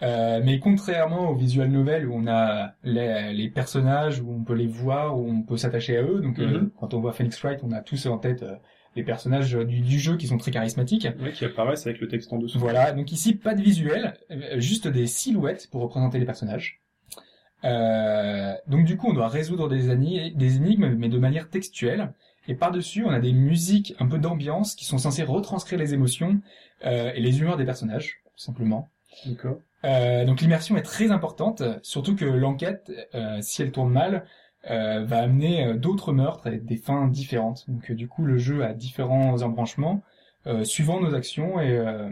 Euh, 0.00 0.40
mais 0.44 0.60
contrairement 0.60 1.30
au 1.30 1.34
visual 1.34 1.68
novel 1.70 2.06
où 2.08 2.14
on 2.14 2.28
a 2.28 2.74
les, 2.84 3.32
les 3.32 3.50
personnages 3.50 4.20
où 4.20 4.32
on 4.32 4.44
peut 4.44 4.54
les 4.54 4.68
voir 4.68 5.18
où 5.18 5.28
on 5.28 5.42
peut 5.42 5.56
s'attacher 5.56 5.96
à 5.96 6.02
eux 6.02 6.20
donc 6.20 6.38
euh, 6.38 6.46
Mhm. 6.60 6.70
quand 6.78 6.94
on 6.94 7.00
voit 7.00 7.12
Phoenix 7.12 7.36
Wright 7.42 7.58
on 7.64 7.72
a 7.72 7.80
tous 7.80 8.06
en 8.06 8.16
tête 8.16 8.44
euh, 8.44 8.54
les 8.96 9.02
personnages 9.02 9.52
du, 9.52 9.80
du 9.80 9.98
jeu 9.98 10.16
qui 10.16 10.26
sont 10.26 10.38
très 10.38 10.50
charismatiques 10.50 11.08
ouais, 11.20 11.32
qui 11.32 11.44
apparaissent 11.44 11.86
avec 11.86 12.00
le 12.00 12.08
texte 12.08 12.32
en 12.32 12.38
dessous. 12.38 12.58
voilà, 12.58 12.92
donc 12.92 13.12
ici 13.12 13.34
pas 13.34 13.54
de 13.54 13.62
visuel, 13.62 14.14
euh, 14.30 14.58
juste 14.58 14.88
des 14.88 15.06
silhouettes 15.06 15.68
pour 15.70 15.82
représenter 15.82 16.18
les 16.18 16.26
personnages. 16.26 16.80
Euh, 17.64 18.54
donc 18.66 18.84
du 18.84 18.96
coup, 18.96 19.08
on 19.08 19.12
doit 19.12 19.28
résoudre 19.28 19.68
des 19.68 19.90
énigmes, 19.90 20.94
mais 20.96 21.08
de 21.08 21.18
manière 21.18 21.48
textuelle. 21.48 22.12
Et 22.48 22.54
par-dessus, 22.54 23.04
on 23.04 23.10
a 23.10 23.20
des 23.20 23.32
musiques 23.32 23.94
un 24.00 24.06
peu 24.06 24.18
d'ambiance 24.18 24.74
qui 24.74 24.86
sont 24.86 24.96
censées 24.96 25.22
retranscrire 25.22 25.78
les 25.78 25.92
émotions 25.92 26.40
euh, 26.84 27.12
et 27.14 27.20
les 27.20 27.40
humeurs 27.40 27.58
des 27.58 27.66
personnages, 27.66 28.22
tout 28.24 28.42
simplement. 28.42 28.88
D'accord. 29.26 29.58
Euh, 29.84 30.24
donc 30.24 30.40
l'immersion 30.40 30.76
est 30.76 30.82
très 30.82 31.10
importante, 31.10 31.62
surtout 31.82 32.16
que 32.16 32.24
l'enquête, 32.24 32.90
euh, 33.14 33.38
si 33.42 33.62
elle 33.62 33.70
tourne 33.70 33.92
mal, 33.92 34.24
euh, 34.70 35.04
va 35.04 35.18
amener 35.18 35.66
euh, 35.66 35.74
d'autres 35.74 36.12
meurtres 36.12 36.46
et 36.48 36.58
des 36.58 36.76
fins 36.76 37.06
différentes. 37.08 37.64
Donc 37.68 37.90
euh, 37.90 37.94
du 37.94 38.08
coup, 38.08 38.24
le 38.24 38.38
jeu 38.38 38.64
a 38.64 38.74
différents 38.74 39.42
embranchements 39.42 40.02
euh, 40.46 40.64
suivant 40.64 41.00
nos 41.00 41.14
actions 41.14 41.60
et, 41.60 41.76
euh, 41.76 42.10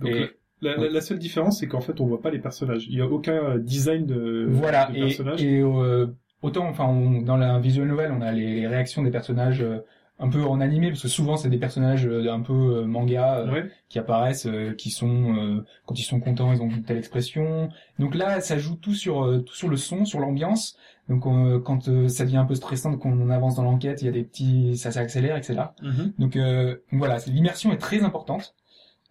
Donc 0.00 0.10
et- 0.10 0.30
la, 0.62 0.76
la, 0.76 0.88
la 0.88 1.00
seule 1.02 1.18
différence, 1.18 1.60
c'est 1.60 1.68
qu'en 1.68 1.80
fait, 1.82 2.00
on 2.00 2.06
voit 2.06 2.22
pas 2.22 2.30
les 2.30 2.38
personnages. 2.38 2.86
Il 2.88 2.96
y 2.96 3.00
a 3.02 3.06
aucun 3.06 3.58
design 3.58 4.06
de, 4.06 4.46
voilà. 4.50 4.86
de 4.90 4.96
Et, 4.96 5.00
personnages. 5.00 5.42
et 5.42 5.60
euh, 5.60 6.06
autant, 6.42 6.66
enfin, 6.68 6.86
on- 6.86 7.20
dans 7.20 7.36
la 7.36 7.58
visual 7.58 7.86
novel, 7.88 8.10
on 8.12 8.22
a 8.22 8.32
les, 8.32 8.54
les 8.60 8.66
réactions 8.66 9.02
des 9.02 9.10
personnages 9.10 9.60
euh, 9.62 9.80
un 10.18 10.30
peu 10.30 10.42
en 10.44 10.62
animé, 10.62 10.88
parce 10.88 11.02
que 11.02 11.08
souvent 11.08 11.36
c'est 11.36 11.50
des 11.50 11.58
personnages 11.58 12.06
euh, 12.06 12.32
un 12.32 12.40
peu 12.40 12.54
euh, 12.54 12.84
manga 12.86 13.44
Ouais. 13.52 13.66
qui 13.90 13.98
apparaissent, 13.98 14.46
euh, 14.46 14.72
qui 14.72 14.88
sont 14.90 15.36
euh, 15.36 15.62
quand 15.84 15.98
ils 15.98 16.04
sont 16.04 16.20
contents, 16.20 16.52
ils 16.54 16.62
ont 16.62 16.70
une 16.70 16.84
telle 16.84 16.96
expression. 16.96 17.68
Donc 17.98 18.14
là, 18.14 18.40
ça 18.40 18.56
joue 18.56 18.76
tout 18.76 18.94
sur 18.94 19.24
euh, 19.26 19.40
tout 19.40 19.54
sur 19.54 19.68
le 19.68 19.76
son, 19.76 20.06
sur 20.06 20.18
l'ambiance. 20.20 20.78
Donc 21.08 21.26
euh, 21.26 21.60
quand 21.60 21.88
euh, 21.88 22.08
ça 22.08 22.24
devient 22.24 22.38
un 22.38 22.44
peu 22.44 22.54
stressant, 22.54 22.96
qu'on 22.96 23.30
avance 23.30 23.56
dans 23.56 23.62
l'enquête, 23.62 24.02
il 24.02 24.06
y 24.06 24.08
a 24.08 24.12
des 24.12 24.24
petits, 24.24 24.76
ça 24.76 24.90
s'accélère, 24.90 25.36
etc. 25.36 25.60
Mhm. 25.82 26.12
Donc, 26.18 26.36
euh, 26.36 26.76
voilà, 26.92 27.18
l'immersion 27.26 27.72
est 27.72 27.78
très 27.78 28.02
importante. 28.02 28.54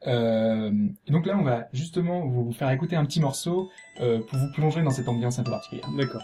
Euh, 0.08 0.72
et 1.08 1.12
donc 1.12 1.26
là, 1.26 1.38
on 1.38 1.44
va 1.44 1.68
justement 1.74 2.26
vous 2.28 2.52
faire 2.52 2.70
écouter 2.70 2.96
un 2.96 3.06
petit 3.06 3.20
morceau 3.20 3.70
euh, 4.02 4.20
pour 4.20 4.38
vous 4.38 4.52
plonger 4.54 4.82
dans 4.84 4.92
cette 4.92 5.08
ambiance 5.08 5.40
un 5.40 5.44
peu 5.44 5.52
particulière. 5.52 5.90
D'accord. 5.98 6.22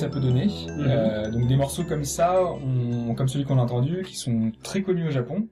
Ça 0.00 0.08
peut 0.08 0.20
donner. 0.20 0.46
Mhm. 0.46 0.84
Euh, 0.86 1.30
donc 1.30 1.46
des 1.46 1.56
morceaux 1.56 1.84
comme 1.84 2.04
ça, 2.04 2.42
on- 2.42 3.14
comme 3.14 3.28
celui 3.28 3.44
qu'on 3.44 3.58
a 3.58 3.62
entendu, 3.62 4.02
qui 4.06 4.16
sont 4.16 4.52
très 4.62 4.82
connus 4.82 5.08
au 5.08 5.10
Japon. 5.10 5.48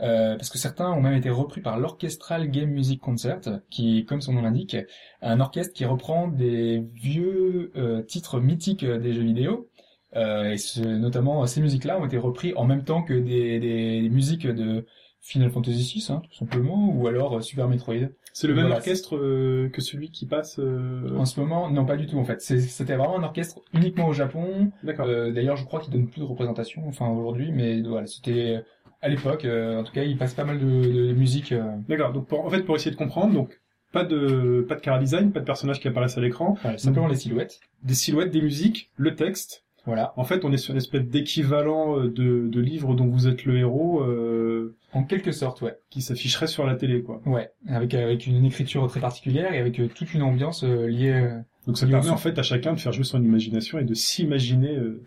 Euh, 0.00 0.34
parce 0.36 0.50
que 0.50 0.58
certains 0.58 0.90
ont 0.90 1.00
même 1.00 1.14
été 1.14 1.30
repris 1.30 1.60
par 1.60 1.78
l'Orchestral 1.78 2.50
Game 2.50 2.70
Music 2.70 3.00
Concert, 3.00 3.40
qui, 3.70 4.04
comme 4.06 4.20
son 4.20 4.32
nom 4.32 4.42
l'indique, 4.42 4.76
un 5.22 5.38
orchestre 5.38 5.72
qui 5.72 5.84
reprend 5.84 6.26
des 6.26 6.82
vieux 6.94 7.70
euh, 7.76 8.02
titres 8.02 8.40
mythiques 8.40 8.84
des 8.84 9.12
jeux 9.12 9.22
vidéo. 9.22 9.68
Et 10.16 10.58
ce- 10.58 10.80
notamment, 10.80 11.44
ces 11.46 11.60
musiques-là 11.60 11.98
ont 12.00 12.06
été 12.06 12.18
repris 12.18 12.52
en 12.56 12.64
même 12.64 12.84
temps 12.84 13.02
que 13.02 13.14
des, 13.14 13.58
des, 13.60 14.00
des 14.02 14.08
musiques 14.08 14.46
de 14.46 14.84
Final 15.20 15.50
Fantasy 15.50 15.82
VI, 15.98 16.06
hein, 16.12 16.22
tout 16.28 16.36
simplement, 16.36 16.88
ou 16.94 17.06
alors 17.08 17.42
Super 17.42 17.68
Metroid. 17.68 18.10
C'est 18.36 18.48
le 18.48 18.54
même 18.54 18.64
Voilà. 18.64 18.78
orchestre 18.78 19.16
euh, 19.16 19.68
que 19.70 19.80
celui 19.80 20.10
qui 20.10 20.26
passe. 20.26 20.58
euh, 20.58 21.16
En 21.16 21.24
ce 21.24 21.38
moment, 21.38 21.70
non, 21.70 21.84
pas 21.86 21.96
du 21.96 22.06
tout 22.06 22.18
en 22.18 22.24
fait. 22.24 22.40
C'était 22.42 22.96
vraiment 22.96 23.18
un 23.18 23.22
orchestre 23.22 23.60
uniquement 23.72 24.08
au 24.08 24.12
Japon. 24.12 24.70
D'accord. 24.82 25.06
Euh, 25.08 25.30
D'ailleurs, 25.32 25.56
je 25.56 25.64
crois 25.64 25.78
qu'il 25.80 25.92
donne 25.92 26.08
plus 26.08 26.20
de 26.20 26.26
représentation, 26.26 26.82
enfin 26.88 27.08
aujourd'hui, 27.08 27.52
mais 27.52 27.80
voilà, 27.82 28.06
c'était 28.08 28.60
à 29.02 29.08
l'époque. 29.08 29.44
euh, 29.44 29.78
en 29.80 29.84
tout 29.84 29.92
cas, 29.92 30.02
il 30.02 30.18
passe 30.18 30.34
pas 30.34 30.44
mal 30.44 30.58
de, 30.58 30.64
de, 30.66 31.12
musique. 31.12 31.52
euh, 31.52 31.62
D'accord. 31.88 32.12
Donc 32.12 32.26
pour, 32.26 32.44
en 32.44 32.50
fait, 32.50 32.62
pour 32.62 32.74
essayer 32.74 32.90
de 32.90 32.96
comprendre, 32.96 33.32
donc 33.32 33.60
pas 33.92 34.02
de 34.04 34.66
pas 34.68 34.74
de 34.74 34.80
car 34.80 34.98
design, 34.98 35.30
pas 35.30 35.38
de 35.38 35.44
personnages 35.44 35.78
qui 35.78 35.86
apparaissent 35.86 36.18
à 36.18 36.20
l'écran, 36.20 36.58
voilà, 36.62 36.76
simplement 36.78 37.06
les 37.06 37.14
silhouettes. 37.14 37.60
des 37.84 37.94
silhouettes, 37.94 38.32
des 38.32 38.42
musiques, 38.42 38.90
le 38.96 39.14
texte. 39.14 39.63
Voilà, 39.86 40.14
En 40.16 40.24
fait, 40.24 40.44
on 40.44 40.52
est 40.52 40.56
sur 40.56 40.72
une 40.72 40.78
espèce 40.78 41.02
d'équivalent 41.04 41.98
euh, 41.98 42.08
de, 42.08 42.48
de 42.48 42.60
livre 42.60 42.94
dont 42.94 43.06
vous 43.06 43.28
êtes 43.28 43.44
le 43.44 43.58
héros 43.58 44.00
euh, 44.02 44.74
en 44.92 45.04
quelque 45.04 45.30
sorte, 45.32 45.60
ouais, 45.62 45.76
qui 45.90 46.00
s'afficherait 46.00 46.46
sur 46.46 46.64
la 46.64 46.74
télé, 46.74 47.02
quoi. 47.02 47.20
ouais, 47.26 47.50
avec 47.68 47.92
avec 47.94 48.26
une 48.26 48.44
écriture 48.44 48.86
très 48.88 49.00
particulière 49.00 49.52
et 49.52 49.58
avec 49.58 49.78
euh, 49.80 49.88
toute 49.94 50.14
une 50.14 50.22
ambiance 50.22 50.64
euh, 50.64 50.86
liée. 50.86 51.28
Donc 51.66 51.76
ça 51.78 51.86
Et 51.86 51.90
permet 51.90 52.10
en 52.10 52.16
fait 52.16 52.38
à 52.38 52.42
chacun 52.42 52.72
de 52.72 52.80
faire 52.80 52.92
jouer 52.92 53.04
son 53.04 53.22
imagination 53.22 53.78
et 53.78 53.84
de 53.84 53.94
s'imaginer. 53.94 54.74
euh, 54.76 55.02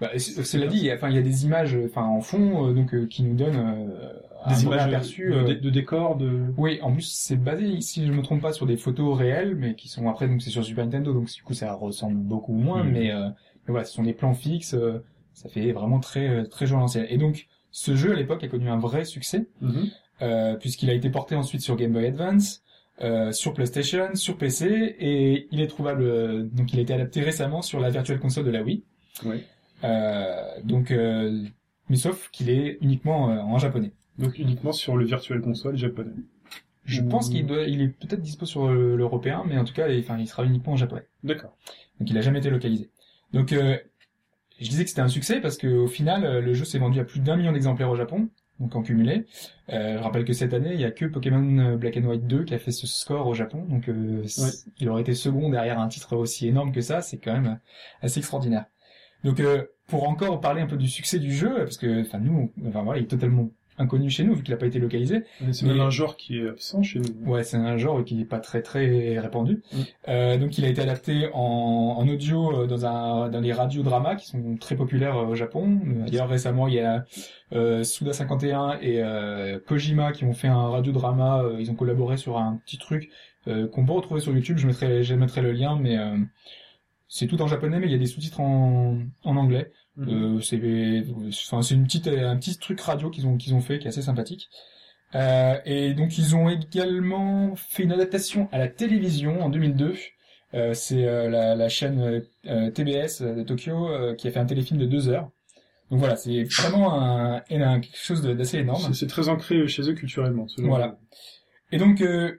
Bah, 0.00 0.10
cela 0.18 0.66
dit, 0.66 0.78
il 0.78 0.84
y 0.84 0.90
a- 0.90 0.94
enfin, 0.94 1.10
il 1.10 1.14
y 1.14 1.18
a 1.18 1.22
des 1.22 1.44
images, 1.44 1.76
enfin, 1.84 2.02
en 2.04 2.20
fond, 2.20 2.68
euh, 2.68 2.72
donc, 2.72 2.94
euh, 2.94 3.06
qui 3.06 3.22
nous 3.22 3.34
donnent 3.34 3.56
euh, 3.56 4.12
des 4.48 4.64
images 4.64 4.82
aperçu. 4.86 5.30
de, 5.30 5.42
de- 5.48 5.54
de 5.60 5.70
décors, 5.70 6.16
de. 6.16 6.40
Oui, 6.56 6.78
en 6.82 6.90
plus 6.92 7.02
c'est 7.08 7.36
basé, 7.36 7.80
si 7.82 8.06
je 8.06 8.12
me 8.12 8.22
trompe 8.22 8.40
pas, 8.42 8.52
sur 8.52 8.66
des 8.66 8.76
photos 8.78 9.16
réelles, 9.16 9.54
mais 9.54 9.74
qui 9.74 9.88
sont 9.88 10.08
après 10.08 10.26
donc 10.26 10.40
c'est 10.42 10.50
sur 10.50 10.64
Super 10.64 10.84
Nintendo, 10.86 11.12
donc 11.12 11.26
du 11.32 11.42
coup 11.42 11.54
ça 11.54 11.74
ressemble 11.74 12.16
beaucoup 12.16 12.54
moins, 12.54 12.82
Mhm. 12.82 12.92
mais, 12.92 13.12
euh, 13.12 13.28
mais 13.66 13.72
voilà, 13.72 13.84
ce 13.84 13.92
sont 13.94 14.02
des 14.02 14.12
plans 14.12 14.34
fixes, 14.34 14.74
euh, 14.74 14.98
ça 15.34 15.48
fait 15.48 15.72
vraiment 15.72 16.00
très 16.00 16.28
euh, 16.28 16.44
très 16.44 16.66
jeu 16.66 16.76
à 16.76 16.78
l'ancienne. 16.80 17.06
Et 17.08 17.18
donc 17.18 17.46
ce 17.70 17.94
jeu 17.96 18.12
à 18.12 18.16
l'époque 18.16 18.42
a 18.44 18.48
connu 18.48 18.68
un 18.68 18.78
vrai 18.78 19.04
succès 19.04 19.46
euh, 20.20 20.54
puisqu'il 20.56 20.90
a 20.90 20.92
été 20.94 21.10
porté 21.10 21.34
ensuite 21.34 21.62
sur 21.62 21.76
Game 21.76 21.92
Boy 21.92 22.06
Advance, 22.06 22.62
euh, 23.00 23.32
sur 23.32 23.54
PlayStation, 23.54 24.14
sur 24.14 24.36
PC, 24.36 24.94
et 24.98 25.48
il 25.50 25.60
est 25.60 25.66
trouvable, 25.66 26.02
euh, 26.02 26.42
donc 26.44 26.72
il 26.72 26.78
a 26.78 26.82
été 26.82 26.92
adapté 26.92 27.22
récemment 27.22 27.62
sur 27.62 27.80
la 27.80 27.90
Virtual 27.90 28.18
Console 28.20 28.44
de 28.44 28.50
la 28.50 28.62
Wii. 28.62 28.82
Ouais. 29.24 29.42
Euh, 29.84 30.42
donc, 30.62 30.90
euh, 30.90 31.42
mais 31.88 31.96
sauf 31.96 32.28
qu'il 32.30 32.50
est 32.50 32.78
uniquement 32.82 33.24
en 33.24 33.58
japonais. 33.58 33.92
Donc 34.18 34.38
uniquement 34.38 34.72
sur 34.72 34.96
le 34.96 35.04
Virtual 35.04 35.40
Console 35.40 35.76
japonais. 35.76 36.12
Je 36.84 37.00
Ou- 37.00 37.08
pense 37.08 37.28
qu'il 37.30 37.46
doit, 37.46 37.62
il 37.62 37.80
est 37.80 37.88
peut-être 37.88 38.20
dispo 38.20 38.44
sur 38.44 38.68
le- 38.68 38.96
l'européen, 38.96 39.44
mais 39.48 39.56
en 39.58 39.64
tout 39.64 39.72
cas, 39.74 39.88
il, 39.88 40.00
enfin, 40.00 40.18
il 40.18 40.26
sera 40.28 40.44
uniquement 40.44 40.74
en 40.74 40.76
japonais. 40.76 41.06
D'accord. 41.24 41.56
Donc, 41.98 42.10
il 42.10 42.18
a 42.18 42.20
jamais 42.20 42.38
été 42.40 42.50
localisé. 42.50 42.90
Donc, 43.32 43.52
euh, 43.52 43.76
je 44.60 44.68
disais 44.68 44.84
que 44.84 44.90
c'était 44.90 45.02
un 45.02 45.08
succès 45.08 45.40
parce 45.40 45.58
qu'au 45.58 45.86
final, 45.88 46.24
euh, 46.24 46.40
le 46.40 46.54
jeu 46.54 46.64
s'est 46.64 46.78
vendu 46.78 47.00
à 47.00 47.04
plus 47.04 47.20
d'un 47.20 47.36
million 47.36 47.52
d'exemplaires 47.52 47.90
au 47.90 47.96
Japon, 47.96 48.28
donc 48.60 48.76
en 48.76 48.82
cumulé. 48.82 49.26
Euh, 49.70 49.98
je 49.98 50.02
rappelle 50.02 50.24
que 50.24 50.32
cette 50.32 50.54
année, 50.54 50.74
il 50.74 50.80
y 50.80 50.84
a 50.84 50.90
que 50.90 51.06
Pokémon 51.06 51.76
Black 51.76 51.96
and 51.96 52.04
White 52.04 52.26
2 52.26 52.44
qui 52.44 52.54
a 52.54 52.58
fait 52.58 52.70
ce 52.70 52.86
score 52.86 53.26
au 53.26 53.34
Japon, 53.34 53.64
donc 53.68 53.88
euh, 53.88 54.22
il 54.78 54.88
aurait 54.88 55.02
été 55.02 55.14
second 55.14 55.48
derrière 55.50 55.80
un 55.80 55.88
titre 55.88 56.16
aussi 56.16 56.46
énorme 56.48 56.72
que 56.72 56.80
ça, 56.80 57.00
c'est 57.00 57.18
quand 57.18 57.32
même 57.32 57.58
assez 58.02 58.18
extraordinaire. 58.20 58.66
Donc, 59.24 59.40
euh, 59.40 59.64
pour 59.88 60.08
encore 60.08 60.40
parler 60.40 60.60
un 60.62 60.66
peu 60.66 60.76
du 60.76 60.88
succès 60.88 61.18
du 61.18 61.32
jeu, 61.32 61.54
parce 61.56 61.76
que, 61.78 62.02
enfin, 62.02 62.18
nous, 62.18 62.50
on- 62.62 62.68
enfin 62.68 62.82
voilà, 62.82 63.00
il 63.00 63.04
est 63.04 63.08
totalement 63.08 63.50
inconnu 63.82 64.08
chez 64.10 64.24
nous 64.24 64.34
vu 64.34 64.42
qu'il 64.42 64.54
a 64.54 64.56
pas 64.56 64.66
été 64.66 64.78
localisé. 64.78 65.24
C'est 65.50 65.66
même 65.66 65.80
un 65.80 65.90
genre 65.90 66.16
qui 66.16 66.38
est 66.38 66.48
absent 66.48 66.82
chez 66.82 67.00
nous. 67.00 67.30
Ouais, 67.30 67.44
c'est 67.44 67.56
un 67.56 67.76
genre 67.76 68.04
qui 68.04 68.14
n'est 68.14 68.24
pas 68.24 68.38
très 68.38 68.62
très 68.62 69.18
répandu. 69.18 69.62
Mm. 69.72 69.78
Euh, 70.08 70.36
donc 70.38 70.58
il 70.58 70.64
a 70.64 70.68
été 70.68 70.80
adapté 70.80 71.28
en, 71.34 71.96
en 71.98 72.08
audio 72.08 72.62
euh, 72.62 72.66
dans 72.66 72.86
un 72.86 73.28
dans 73.28 73.40
les 73.40 73.52
radiodramas 73.52 74.16
qui 74.16 74.26
sont 74.26 74.56
très 74.56 74.76
populaires 74.76 75.16
euh, 75.16 75.26
au 75.26 75.34
Japon. 75.34 75.80
D'ailleurs 76.06 76.28
récemment 76.28 76.68
il 76.68 76.74
y 76.74 76.80
a 76.80 77.04
euh, 77.52 77.84
Suda 77.84 78.12
51 78.12 78.78
et 78.80 79.02
euh, 79.02 79.58
Kojima 79.66 80.12
qui 80.12 80.24
ont 80.24 80.32
fait 80.32 80.48
un 80.48 80.68
radiodrama. 80.68 81.44
ils 81.58 81.70
ont 81.70 81.74
collaboré 81.74 82.16
sur 82.16 82.38
un 82.38 82.60
petit 82.64 82.78
truc 82.78 83.10
qu'on 83.44 83.84
peut 83.84 83.92
retrouver 83.92 84.20
sur 84.20 84.32
YouTube. 84.32 84.58
Je 84.58 84.66
mettrai 84.66 85.02
je 85.02 85.14
mettrai 85.14 85.42
le 85.42 85.50
lien, 85.52 85.76
mais 85.76 85.96
c'est 87.08 87.26
tout 87.26 87.42
en 87.42 87.48
japonais, 87.48 87.80
mais 87.80 87.86
il 87.86 87.92
y 87.92 87.94
a 87.94 87.98
des 87.98 88.06
sous-titres 88.06 88.40
en, 88.40 88.98
en 89.24 89.36
anglais. 89.36 89.72
Euh, 89.98 90.40
c'est 90.40 90.58
enfin 91.46 91.60
c'est 91.62 91.74
une 91.74 91.84
petite 91.84 92.08
un 92.08 92.36
petit 92.36 92.56
truc 92.58 92.80
radio 92.80 93.10
qu'ils 93.10 93.26
ont 93.26 93.36
qu'ils 93.36 93.54
ont 93.54 93.60
fait 93.60 93.78
qui 93.78 93.84
est 93.86 93.88
assez 93.88 94.02
sympathique. 94.02 94.48
Euh, 95.14 95.58
et 95.66 95.92
donc 95.92 96.16
ils 96.16 96.34
ont 96.34 96.48
également 96.48 97.54
fait 97.56 97.82
une 97.82 97.92
adaptation 97.92 98.48
à 98.52 98.58
la 98.58 98.68
télévision 98.68 99.42
en 99.42 99.50
2002. 99.50 99.94
Euh, 100.54 100.72
c'est 100.74 101.06
euh, 101.06 101.28
la, 101.30 101.54
la 101.54 101.68
chaîne 101.68 102.00
euh, 102.00 102.20
euh, 102.46 102.70
TBS 102.70 103.22
de 103.22 103.42
Tokyo 103.42 103.88
euh, 103.88 104.14
qui 104.14 104.28
a 104.28 104.30
fait 104.30 104.40
un 104.40 104.46
téléfilm 104.46 104.78
de 104.80 104.86
deux 104.86 105.08
heures. 105.08 105.30
Donc 105.90 105.98
voilà, 105.98 106.16
c'est 106.16 106.44
vraiment 106.44 106.94
un, 106.98 107.42
un- 107.50 107.80
quelque 107.80 107.98
chose 107.98 108.22
d'assez 108.22 108.58
énorme. 108.58 108.94
C'est- 108.94 109.06
très 109.06 109.28
ancré 109.28 109.66
chez 109.68 109.82
eux 109.82 109.92
culturellement. 109.94 110.48
ce 110.48 110.60
genre 110.62 110.70
Voilà. 110.70 110.88
de- 110.88 110.96
Et 111.76 111.78
donc, 111.78 112.00
euh, 112.00 112.32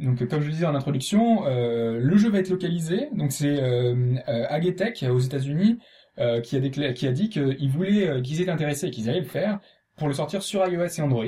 donc 0.00 0.26
comme 0.28 0.40
je 0.40 0.46
le 0.46 0.52
disais 0.52 0.66
en 0.66 0.74
introduction, 0.74 1.46
euh, 1.46 1.98
le 2.00 2.16
jeu 2.16 2.30
va 2.30 2.40
être 2.40 2.50
localisé. 2.50 3.08
Donc 3.14 3.30
c'est 3.30 3.60
euh, 3.62 3.94
euh, 4.28 4.46
Agetech 4.48 5.04
aux 5.08 5.20
États-Unis 5.20 5.78
euh, 6.18 6.40
qui 6.40 6.56
a 6.56 6.92
qui 6.92 7.06
a 7.06 7.12
dit 7.12 7.28
qu'ils 7.28 7.70
voulaient, 7.70 8.08
euh, 8.08 8.20
qu'ils 8.22 8.40
étaient 8.40 8.50
intéressés 8.50 8.86
et 8.88 8.90
qu'ils 8.90 9.08
allaient 9.10 9.20
le 9.20 9.26
faire 9.26 9.60
pour 9.96 10.08
le 10.08 10.14
sortir 10.14 10.42
sur 10.42 10.66
iOS 10.66 10.86
et 10.98 11.00
Android. 11.02 11.24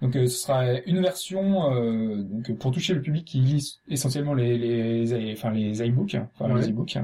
Donc 0.00 0.16
euh, 0.16 0.26
ce 0.26 0.36
sera 0.42 0.72
une 0.86 1.00
version 1.00 1.72
euh, 1.74 2.16
donc 2.22 2.58
pour 2.58 2.72
toucher 2.72 2.92
le 2.94 3.02
public 3.02 3.24
qui 3.24 3.38
lit 3.38 3.78
essentiellement 3.88 4.34
les 4.34 4.58
les, 4.58 5.32
enfin 5.32 5.50
les 5.50 5.82
iBooks, 5.86 6.16
enfin 6.34 6.52
Ouais. 6.52 6.60
les 6.60 6.70
e-books. 6.70 6.98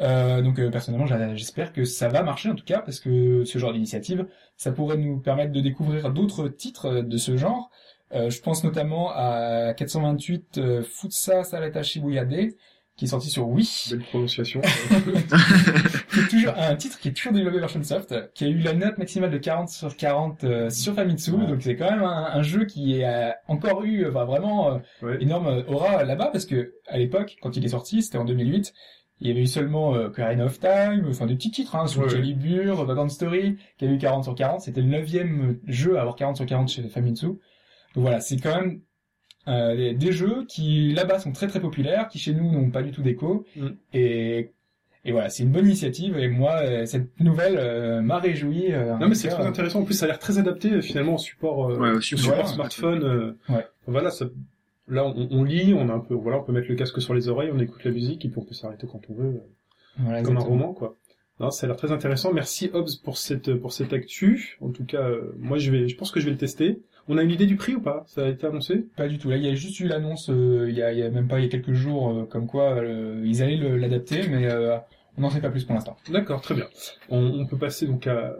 Euh, 0.00 0.42
donc 0.42 0.58
euh, 0.58 0.70
personnellement 0.70 1.06
j'espère 1.36 1.72
que 1.72 1.84
ça 1.84 2.08
va 2.08 2.22
marcher 2.22 2.48
en 2.48 2.54
tout 2.54 2.64
cas 2.64 2.80
parce 2.80 2.98
que 2.98 3.44
ce 3.44 3.58
genre 3.58 3.72
d'initiative 3.72 4.26
ça 4.56 4.72
pourrait 4.72 4.96
nous 4.96 5.18
permettre 5.20 5.52
de 5.52 5.60
découvrir 5.60 6.10
d'autres 6.10 6.48
titres 6.48 7.02
de 7.02 7.16
ce 7.16 7.36
genre. 7.36 7.70
Euh, 8.12 8.28
je 8.28 8.40
pense 8.42 8.64
notamment 8.64 9.10
à 9.14 9.72
428 9.74 10.58
euh, 10.58 10.82
Futsa 10.82 11.44
Salata 11.44 11.82
Shibuya 11.82 12.24
D 12.24 12.56
qui 13.02 13.06
est 13.06 13.08
sorti 13.08 13.30
sur 13.30 13.48
Wii. 13.48 13.66
Belle 13.90 14.02
prononciation. 14.04 14.60
qui 16.12 16.20
est 16.20 16.28
toujours 16.30 16.54
un 16.56 16.76
titre 16.76 17.00
qui 17.00 17.08
est 17.08 17.12
toujours 17.12 17.32
développé 17.32 17.58
par 17.58 17.68
Shunsoft, 17.68 18.14
qui 18.32 18.44
a 18.44 18.46
eu 18.48 18.58
la 18.58 18.74
note 18.74 18.96
maximale 18.96 19.30
de 19.32 19.38
40 19.38 19.68
sur 19.70 19.96
40 19.96 20.44
euh, 20.44 20.70
sur 20.70 20.94
Famitsu, 20.94 21.32
Ouais. 21.32 21.46
donc 21.48 21.62
c'est 21.62 21.74
quand 21.74 21.90
même 21.90 22.04
un, 22.04 22.30
un 22.32 22.42
jeu 22.42 22.64
qui 22.64 23.02
a 23.02 23.36
encore 23.48 23.82
eu 23.82 24.04
euh, 24.04 24.10
vraiment 24.10 24.74
euh, 24.74 24.78
Ouais. 25.02 25.20
énorme 25.20 25.64
aura 25.66 26.04
là-bas 26.04 26.26
parce 26.32 26.46
que 26.46 26.74
à 26.86 26.96
l'époque, 26.96 27.36
quand 27.42 27.56
il 27.56 27.64
est 27.64 27.68
sorti, 27.68 28.02
c'était 28.02 28.18
en 28.18 28.24
2008, 28.24 28.72
il 29.20 29.26
y 29.26 29.30
avait 29.32 29.42
eu 29.42 29.46
seulement 29.48 29.96
euh, 29.96 30.08
of 30.44 30.60
Time, 30.60 31.06
enfin 31.08 31.26
des 31.26 31.34
petits 31.34 31.50
titres, 31.50 31.74
hein, 31.74 31.88
sur 31.88 32.02
Ouais, 32.02 32.06
ouais. 32.06 32.12
Calibur, 32.14 32.84
Vagrant 32.84 33.08
Story, 33.08 33.56
qui 33.78 33.84
a 33.84 33.88
eu 33.88 33.98
40 33.98 34.22
sur 34.22 34.36
40, 34.36 34.60
c'était 34.60 34.80
le 34.80 34.86
neuvième 34.86 35.58
jeu 35.66 35.96
à 35.96 36.02
avoir 36.02 36.14
40 36.14 36.36
sur 36.36 36.46
40 36.46 36.68
chez 36.68 36.82
Famitsu. 36.84 37.26
Donc 37.26 37.40
voilà, 38.04 38.20
c'est 38.20 38.36
quand 38.36 38.54
même 38.54 38.80
euh, 39.48 39.76
des, 39.76 39.94
des 39.94 40.12
jeux 40.12 40.44
qui 40.48 40.92
là-bas 40.92 41.18
sont 41.18 41.32
très 41.32 41.48
très 41.48 41.60
populaires, 41.60 42.08
qui 42.08 42.18
chez 42.18 42.32
nous 42.34 42.50
n'ont 42.50 42.70
pas 42.70 42.82
du 42.82 42.90
tout 42.92 43.02
d'écho, 43.02 43.44
Mm. 43.56 43.66
et 43.94 44.50
et 45.04 45.10
voilà, 45.10 45.30
c'est 45.30 45.42
une 45.42 45.50
bonne 45.50 45.66
initiative 45.66 46.16
et 46.16 46.28
moi 46.28 46.58
euh, 46.62 46.86
cette 46.86 47.18
nouvelle 47.18 47.56
euh, 47.58 48.00
m'a 48.02 48.18
réjoui. 48.20 48.72
euh, 48.72 48.96
Non 48.98 49.08
mais 49.08 49.16
c'est 49.16 49.28
très 49.28 49.44
intéressant. 49.44 49.80
En 49.80 49.84
plus, 49.84 49.94
ça 49.94 50.04
a 50.04 50.08
l'air 50.08 50.20
très 50.20 50.38
adapté 50.38 50.70
euh, 50.74 50.80
finalement 50.80 51.16
au 51.16 51.18
support, 51.18 51.70
euh, 51.72 51.76
Ouais, 51.78 51.90
au 51.90 52.00
support, 52.00 52.46
smartphone. 52.48 53.02
euh, 53.02 53.36
Ouais. 53.48 53.66
Voilà, 53.88 54.10
ça, 54.12 54.26
là 54.86 55.04
on, 55.04 55.26
on 55.32 55.42
lit, 55.42 55.74
on 55.74 55.88
a 55.88 55.92
un 55.92 55.98
peu, 55.98 56.14
voilà, 56.14 56.38
on 56.38 56.44
peut 56.44 56.52
mettre 56.52 56.68
le 56.68 56.76
casque 56.76 57.00
sur 57.02 57.14
les 57.14 57.28
oreilles, 57.28 57.50
on 57.52 57.58
écoute 57.58 57.82
la 57.82 57.90
musique 57.90 58.24
et 58.24 58.28
puis 58.28 58.38
on 58.38 58.44
peut 58.44 58.54
s'arrêter 58.54 58.86
quand 58.86 59.00
on 59.10 59.14
veut, 59.14 59.26
euh, 59.26 59.38
voilà, 59.98 60.22
comme 60.22 60.36
un 60.36 60.40
roman 60.40 60.72
quoi. 60.72 60.96
Non, 61.40 61.50
ça 61.50 61.66
a 61.66 61.68
l'air 61.68 61.76
très 61.76 61.90
intéressant. 61.90 62.32
Merci 62.32 62.70
Hobbs 62.72 63.00
pour 63.02 63.16
cette 63.18 63.52
pour 63.56 63.72
cette 63.72 63.92
actu. 63.92 64.56
En 64.60 64.70
tout 64.70 64.84
cas, 64.84 65.02
euh, 65.02 65.34
moi 65.36 65.58
je 65.58 65.72
vais, 65.72 65.88
je 65.88 65.96
pense 65.96 66.12
que 66.12 66.20
je 66.20 66.26
vais 66.26 66.30
le 66.30 66.36
tester. 66.38 66.80
On 67.08 67.18
a 67.18 67.22
une 67.22 67.30
idée 67.30 67.46
du 67.46 67.56
prix 67.56 67.74
ou 67.74 67.80
pas? 67.80 68.04
Ça 68.06 68.24
a 68.26 68.28
été 68.28 68.46
annoncé? 68.46 68.86
Pas 68.96 69.08
du 69.08 69.18
tout. 69.18 69.30
Là, 69.30 69.36
il 69.36 69.44
y 69.44 69.48
a 69.48 69.54
juste 69.54 69.78
eu 69.80 69.86
l'annonce, 69.88 70.30
euh, 70.30 70.66
il 70.68 70.76
y, 70.76 70.82
a, 70.82 70.92
il 70.92 70.98
y 70.98 71.02
a 71.02 71.10
même 71.10 71.28
pas 71.28 71.40
il 71.40 71.44
y 71.44 71.46
a 71.46 71.48
quelques 71.48 71.72
jours, 71.72 72.10
euh, 72.10 72.24
comme 72.24 72.46
quoi 72.46 72.74
euh, 72.74 73.22
ils 73.24 73.42
allaient 73.42 73.56
l'adapter, 73.78 74.28
mais 74.28 74.46
euh, 74.46 74.76
on 75.18 75.22
n'en 75.22 75.30
sait 75.30 75.40
pas 75.40 75.50
plus 75.50 75.64
pour 75.64 75.74
l'instant. 75.74 75.96
D'accord, 76.08 76.40
très 76.40 76.54
bien. 76.54 76.66
On, 77.10 77.18
on 77.40 77.46
peut 77.46 77.58
passer 77.58 77.86
donc 77.86 78.06
à 78.06 78.36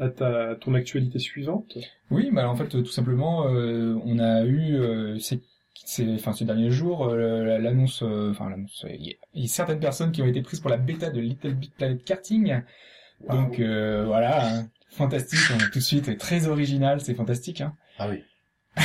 à 0.00 0.08
ta 0.08 0.54
ton 0.54 0.74
actualité 0.74 1.18
suivante. 1.18 1.76
Oui, 2.10 2.30
bah 2.32 2.48
en 2.48 2.54
fait, 2.54 2.68
tout 2.68 2.86
simplement, 2.86 3.48
euh, 3.48 3.96
on 4.04 4.20
a 4.20 4.44
eu 4.44 4.76
euh, 4.76 5.18
ces, 5.18 5.42
ces, 5.84 6.14
enfin, 6.14 6.32
ces 6.32 6.44
derniers 6.44 6.70
jours 6.70 7.08
euh, 7.08 7.58
l'annonce, 7.58 8.04
euh, 8.04 8.30
enfin 8.30 8.48
l'annonce, 8.48 8.86
il 8.88 9.06
y, 9.06 9.16
y 9.34 9.44
a 9.44 9.48
certaines 9.48 9.80
personnes 9.80 10.12
qui 10.12 10.22
ont 10.22 10.26
été 10.26 10.40
prises 10.40 10.60
pour 10.60 10.70
la 10.70 10.76
bêta 10.76 11.10
de 11.10 11.20
Little 11.20 11.54
Big 11.54 11.72
Planet 11.72 12.04
Karting. 12.04 12.62
Donc 13.28 13.58
euh, 13.58 14.04
voilà, 14.06 14.46
hein, 14.46 14.68
fantastique, 14.90 15.40
est 15.50 15.70
tout 15.72 15.80
de 15.80 15.84
suite 15.84 16.16
très 16.16 16.46
original, 16.46 17.00
c'est 17.00 17.14
fantastique. 17.14 17.60
Hein. 17.60 17.74
Ah 17.98 18.08
oui. 18.08 18.22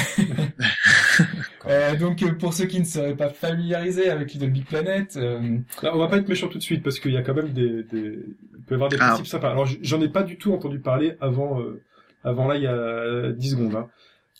Euh, 1.68 1.96
donc 1.96 2.22
euh, 2.24 2.34
pour 2.34 2.54
ceux 2.54 2.66
qui 2.66 2.80
ne 2.80 2.84
seraient 2.86 3.16
pas 3.16 3.30
familiarisés 3.30 4.10
avec 4.10 4.34
Little 4.34 4.50
Big 4.50 4.66
Planet, 4.66 5.16
euh, 5.16 5.58
Là, 5.82 5.96
on 5.96 6.00
va 6.00 6.08
pas 6.10 6.18
être 6.18 6.28
méchant 6.28 6.48
tout 6.50 6.58
de 6.58 6.64
suite 6.64 6.84
parce 6.84 7.00
qu'il 7.00 7.12
y 7.14 7.18
a 7.18 7.22
quand 7.22 7.34
même 7.36 7.54
des, 7.54 7.84
des... 7.84 8.20
il 8.58 8.64
peut 8.66 8.72
y 8.72 8.74
avoir 8.74 8.90
des 8.90 8.98
Ah. 9.00 9.08
principes 9.10 9.28
sympas. 9.28 9.52
Alors 9.52 9.66
j'en 9.82 10.02
ai 10.02 10.10
pas 10.10 10.24
du 10.24 10.38
tout 10.38 10.54
entendu 10.54 10.80
parler 10.80 11.16
avant 11.22 11.62
euh, 11.62 11.82
avant 12.26 12.48
là 12.48 12.58
il 12.58 12.64
y 12.64 12.68
a 12.68 13.32
10 13.32 13.50
secondes 13.52 13.76
hein, 13.76 13.88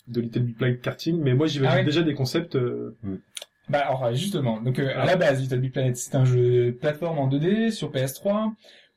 de 0.08 0.20
Little 0.20 0.40
Big 0.42 0.56
Planet 0.56 0.80
Karting, 0.82 1.18
mais 1.22 1.32
moi 1.34 1.46
j'imagine 1.46 1.74
Ah 1.76 1.78
ouais 1.78 1.84
déjà 1.84 2.02
des 2.02 2.14
concepts. 2.14 2.56
euh, 2.56 2.94
Bah 3.70 3.78
alors 3.86 4.04
euh, 4.04 4.12
justement, 4.14 4.60
donc 4.60 4.78
euh, 4.78 4.88
à 4.94 5.02
Ah. 5.02 5.06
la 5.06 5.16
base 5.16 5.40
Little 5.40 5.60
Big 5.60 5.72
Planet 5.72 5.96
c'est 5.96 6.14
un 6.16 6.26
jeu 6.26 6.66
de 6.66 6.70
plateforme 6.72 7.18
en 7.18 7.28
2D 7.28 7.70
sur 7.70 7.90
PS3 7.90 8.52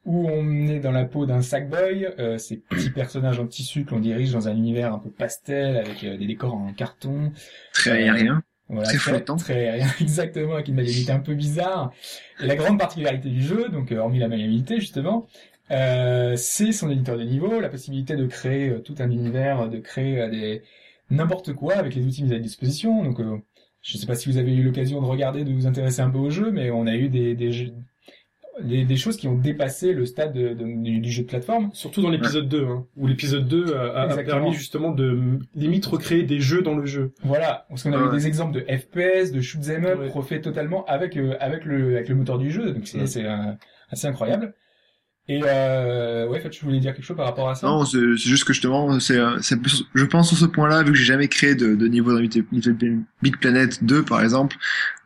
où 0.07 0.27
on 0.29 0.67
est 0.67 0.79
dans 0.79 0.91
la 0.91 1.05
peau 1.05 1.27
d'un 1.27 1.41
Sackboy, 1.43 2.07
euh, 2.17 2.39
ces 2.39 2.57
petits 2.57 2.89
personnages 2.89 3.39
en 3.39 3.45
tissu 3.47 3.85
que 3.85 3.91
l'on 3.91 3.99
dirige 3.99 4.31
dans 4.33 4.47
un 4.47 4.55
univers 4.55 4.93
un 4.93 4.99
peu 4.99 5.11
pastel 5.11 5.77
avec 5.77 6.03
euh, 6.03 6.17
des 6.17 6.25
décors 6.25 6.55
en 6.55 6.73
carton, 6.73 7.31
Très 7.73 7.91
aérien. 7.91 8.41
voilà, 8.69 8.87
Très 8.89 8.97
flottant. 8.97 9.35
très 9.35 9.53
aérien, 9.55 9.87
exactement 10.01 10.55
avec 10.55 10.69
une 10.69 10.75
maniabilité 10.75 11.11
un 11.11 11.19
peu 11.19 11.35
bizarre. 11.35 11.91
Et 12.41 12.47
la 12.47 12.55
grande 12.55 12.79
particularité 12.79 13.29
du 13.29 13.41
jeu, 13.43 13.69
donc 13.69 13.91
euh, 13.91 13.97
hormis 13.99 14.19
la 14.19 14.27
maniabilité 14.29 14.79
justement, 14.79 15.27
euh, 15.71 16.35
c'est 16.37 16.71
son 16.71 16.89
éditeur 16.89 17.17
de 17.17 17.23
niveau, 17.23 17.59
la 17.59 17.69
possibilité 17.69 18.15
de 18.15 18.25
créer 18.25 18.81
tout 18.83 18.95
un 18.99 19.11
univers, 19.11 19.69
de 19.69 19.79
créer 19.79 20.29
des 20.29 20.63
n'importe 21.09 21.53
quoi 21.53 21.75
avec 21.75 21.95
les 21.95 22.05
outils 22.05 22.23
mis 22.23 22.33
à 22.33 22.39
disposition. 22.39 23.03
Donc 23.03 23.19
euh, 23.19 23.37
je 23.81 23.97
sais 23.97 24.05
pas 24.07 24.15
si 24.15 24.29
vous 24.29 24.37
avez 24.37 24.53
eu 24.55 24.63
l'occasion 24.63 25.01
de 25.01 25.05
regarder, 25.05 25.43
de 25.45 25.53
vous 25.53 25.67
intéresser 25.67 26.01
un 26.01 26.09
peu 26.09 26.17
au 26.19 26.29
jeu, 26.29 26.51
mais 26.51 26.71
on 26.71 26.87
a 26.87 26.95
eu 26.95 27.09
des, 27.09 27.35
des, 27.35 27.51
jeux- 27.51 27.73
des, 28.63 28.85
des 28.85 28.95
choses 28.97 29.17
qui 29.17 29.27
ont 29.27 29.35
dépassé 29.37 29.93
le 29.93 30.05
stade 30.05 30.33
de- 30.33 30.53
de- 30.53 30.81
du, 30.83 30.99
du 30.99 31.11
jeu 31.11 31.23
de 31.23 31.27
plateforme. 31.27 31.69
Surtout 31.73 32.01
dans 32.01 32.09
l'épisode 32.09 32.47
2, 32.49 32.65
hein, 32.65 32.85
où 32.95 33.07
l'épisode 33.07 33.47
2 33.47 33.73
a, 33.75 34.01
a- 34.03 34.23
permis 34.23 34.53
justement 34.53 34.91
de 34.91 35.39
limite 35.55 35.85
recréer 35.85 36.23
des 36.23 36.39
jeux 36.39 36.61
dans 36.61 36.75
le 36.75 36.85
jeu. 36.85 37.13
Voilà, 37.23 37.65
parce 37.69 37.83
qu'on 37.83 37.93
a 37.93 38.01
Ouais. 38.01 38.07
eu 38.15 38.17
des 38.19 38.27
exemples 38.27 38.53
de 38.53 38.61
FPS, 38.61 39.31
de 39.31 39.41
shoot 39.41 39.61
'em 39.69 39.85
up 39.85 39.99
Ouais. 39.99 40.09
refait 40.09 40.41
totalement 40.41 40.85
avec 40.85 41.17
euh, 41.17 41.35
avec 41.39 41.65
le 41.65 41.95
avec 41.95 42.09
le 42.09 42.15
moteur 42.15 42.37
du 42.37 42.51
jeu, 42.51 42.71
donc 42.71 42.87
c'est 42.87 42.99
Ouais. 43.01 43.07
c'est 43.07 43.25
euh, 43.25 43.51
assez 43.89 44.07
incroyable. 44.07 44.53
Et 45.29 45.41
euh, 45.43 46.25
ouais, 46.29 46.39
en 46.39 46.41
fait, 46.41 46.53
je 46.53 46.61
voulais 46.61 46.79
dire 46.79 46.93
quelque 46.95 47.03
chose 47.03 47.17
par 47.17 47.25
rapport 47.25 47.49
à 47.49 47.55
ça? 47.55 47.67
Non, 47.67 47.83
c'est 47.83 47.97
c'est 48.17 48.29
juste 48.29 48.45
que 48.45 48.53
justement, 48.53 48.97
c'est, 49.01 49.17
euh, 49.17 49.37
c'est 49.41 49.61
plus- 49.61 49.83
je 49.93 50.05
pense 50.05 50.29
sur 50.29 50.37
ce 50.37 50.45
point-là, 50.45 50.83
vu 50.83 50.93
que 50.93 50.97
j'ai 50.97 51.03
jamais 51.03 51.27
créé 51.27 51.53
de, 51.53 51.75
de 51.75 51.87
niveau 51.89 52.13
dans 52.13 52.19
Little 52.19 52.45
Little 52.53 52.77
Big 53.21 53.35
Planet 53.37 53.83
2, 53.83 54.03
par 54.03 54.23
exemple, 54.23 54.55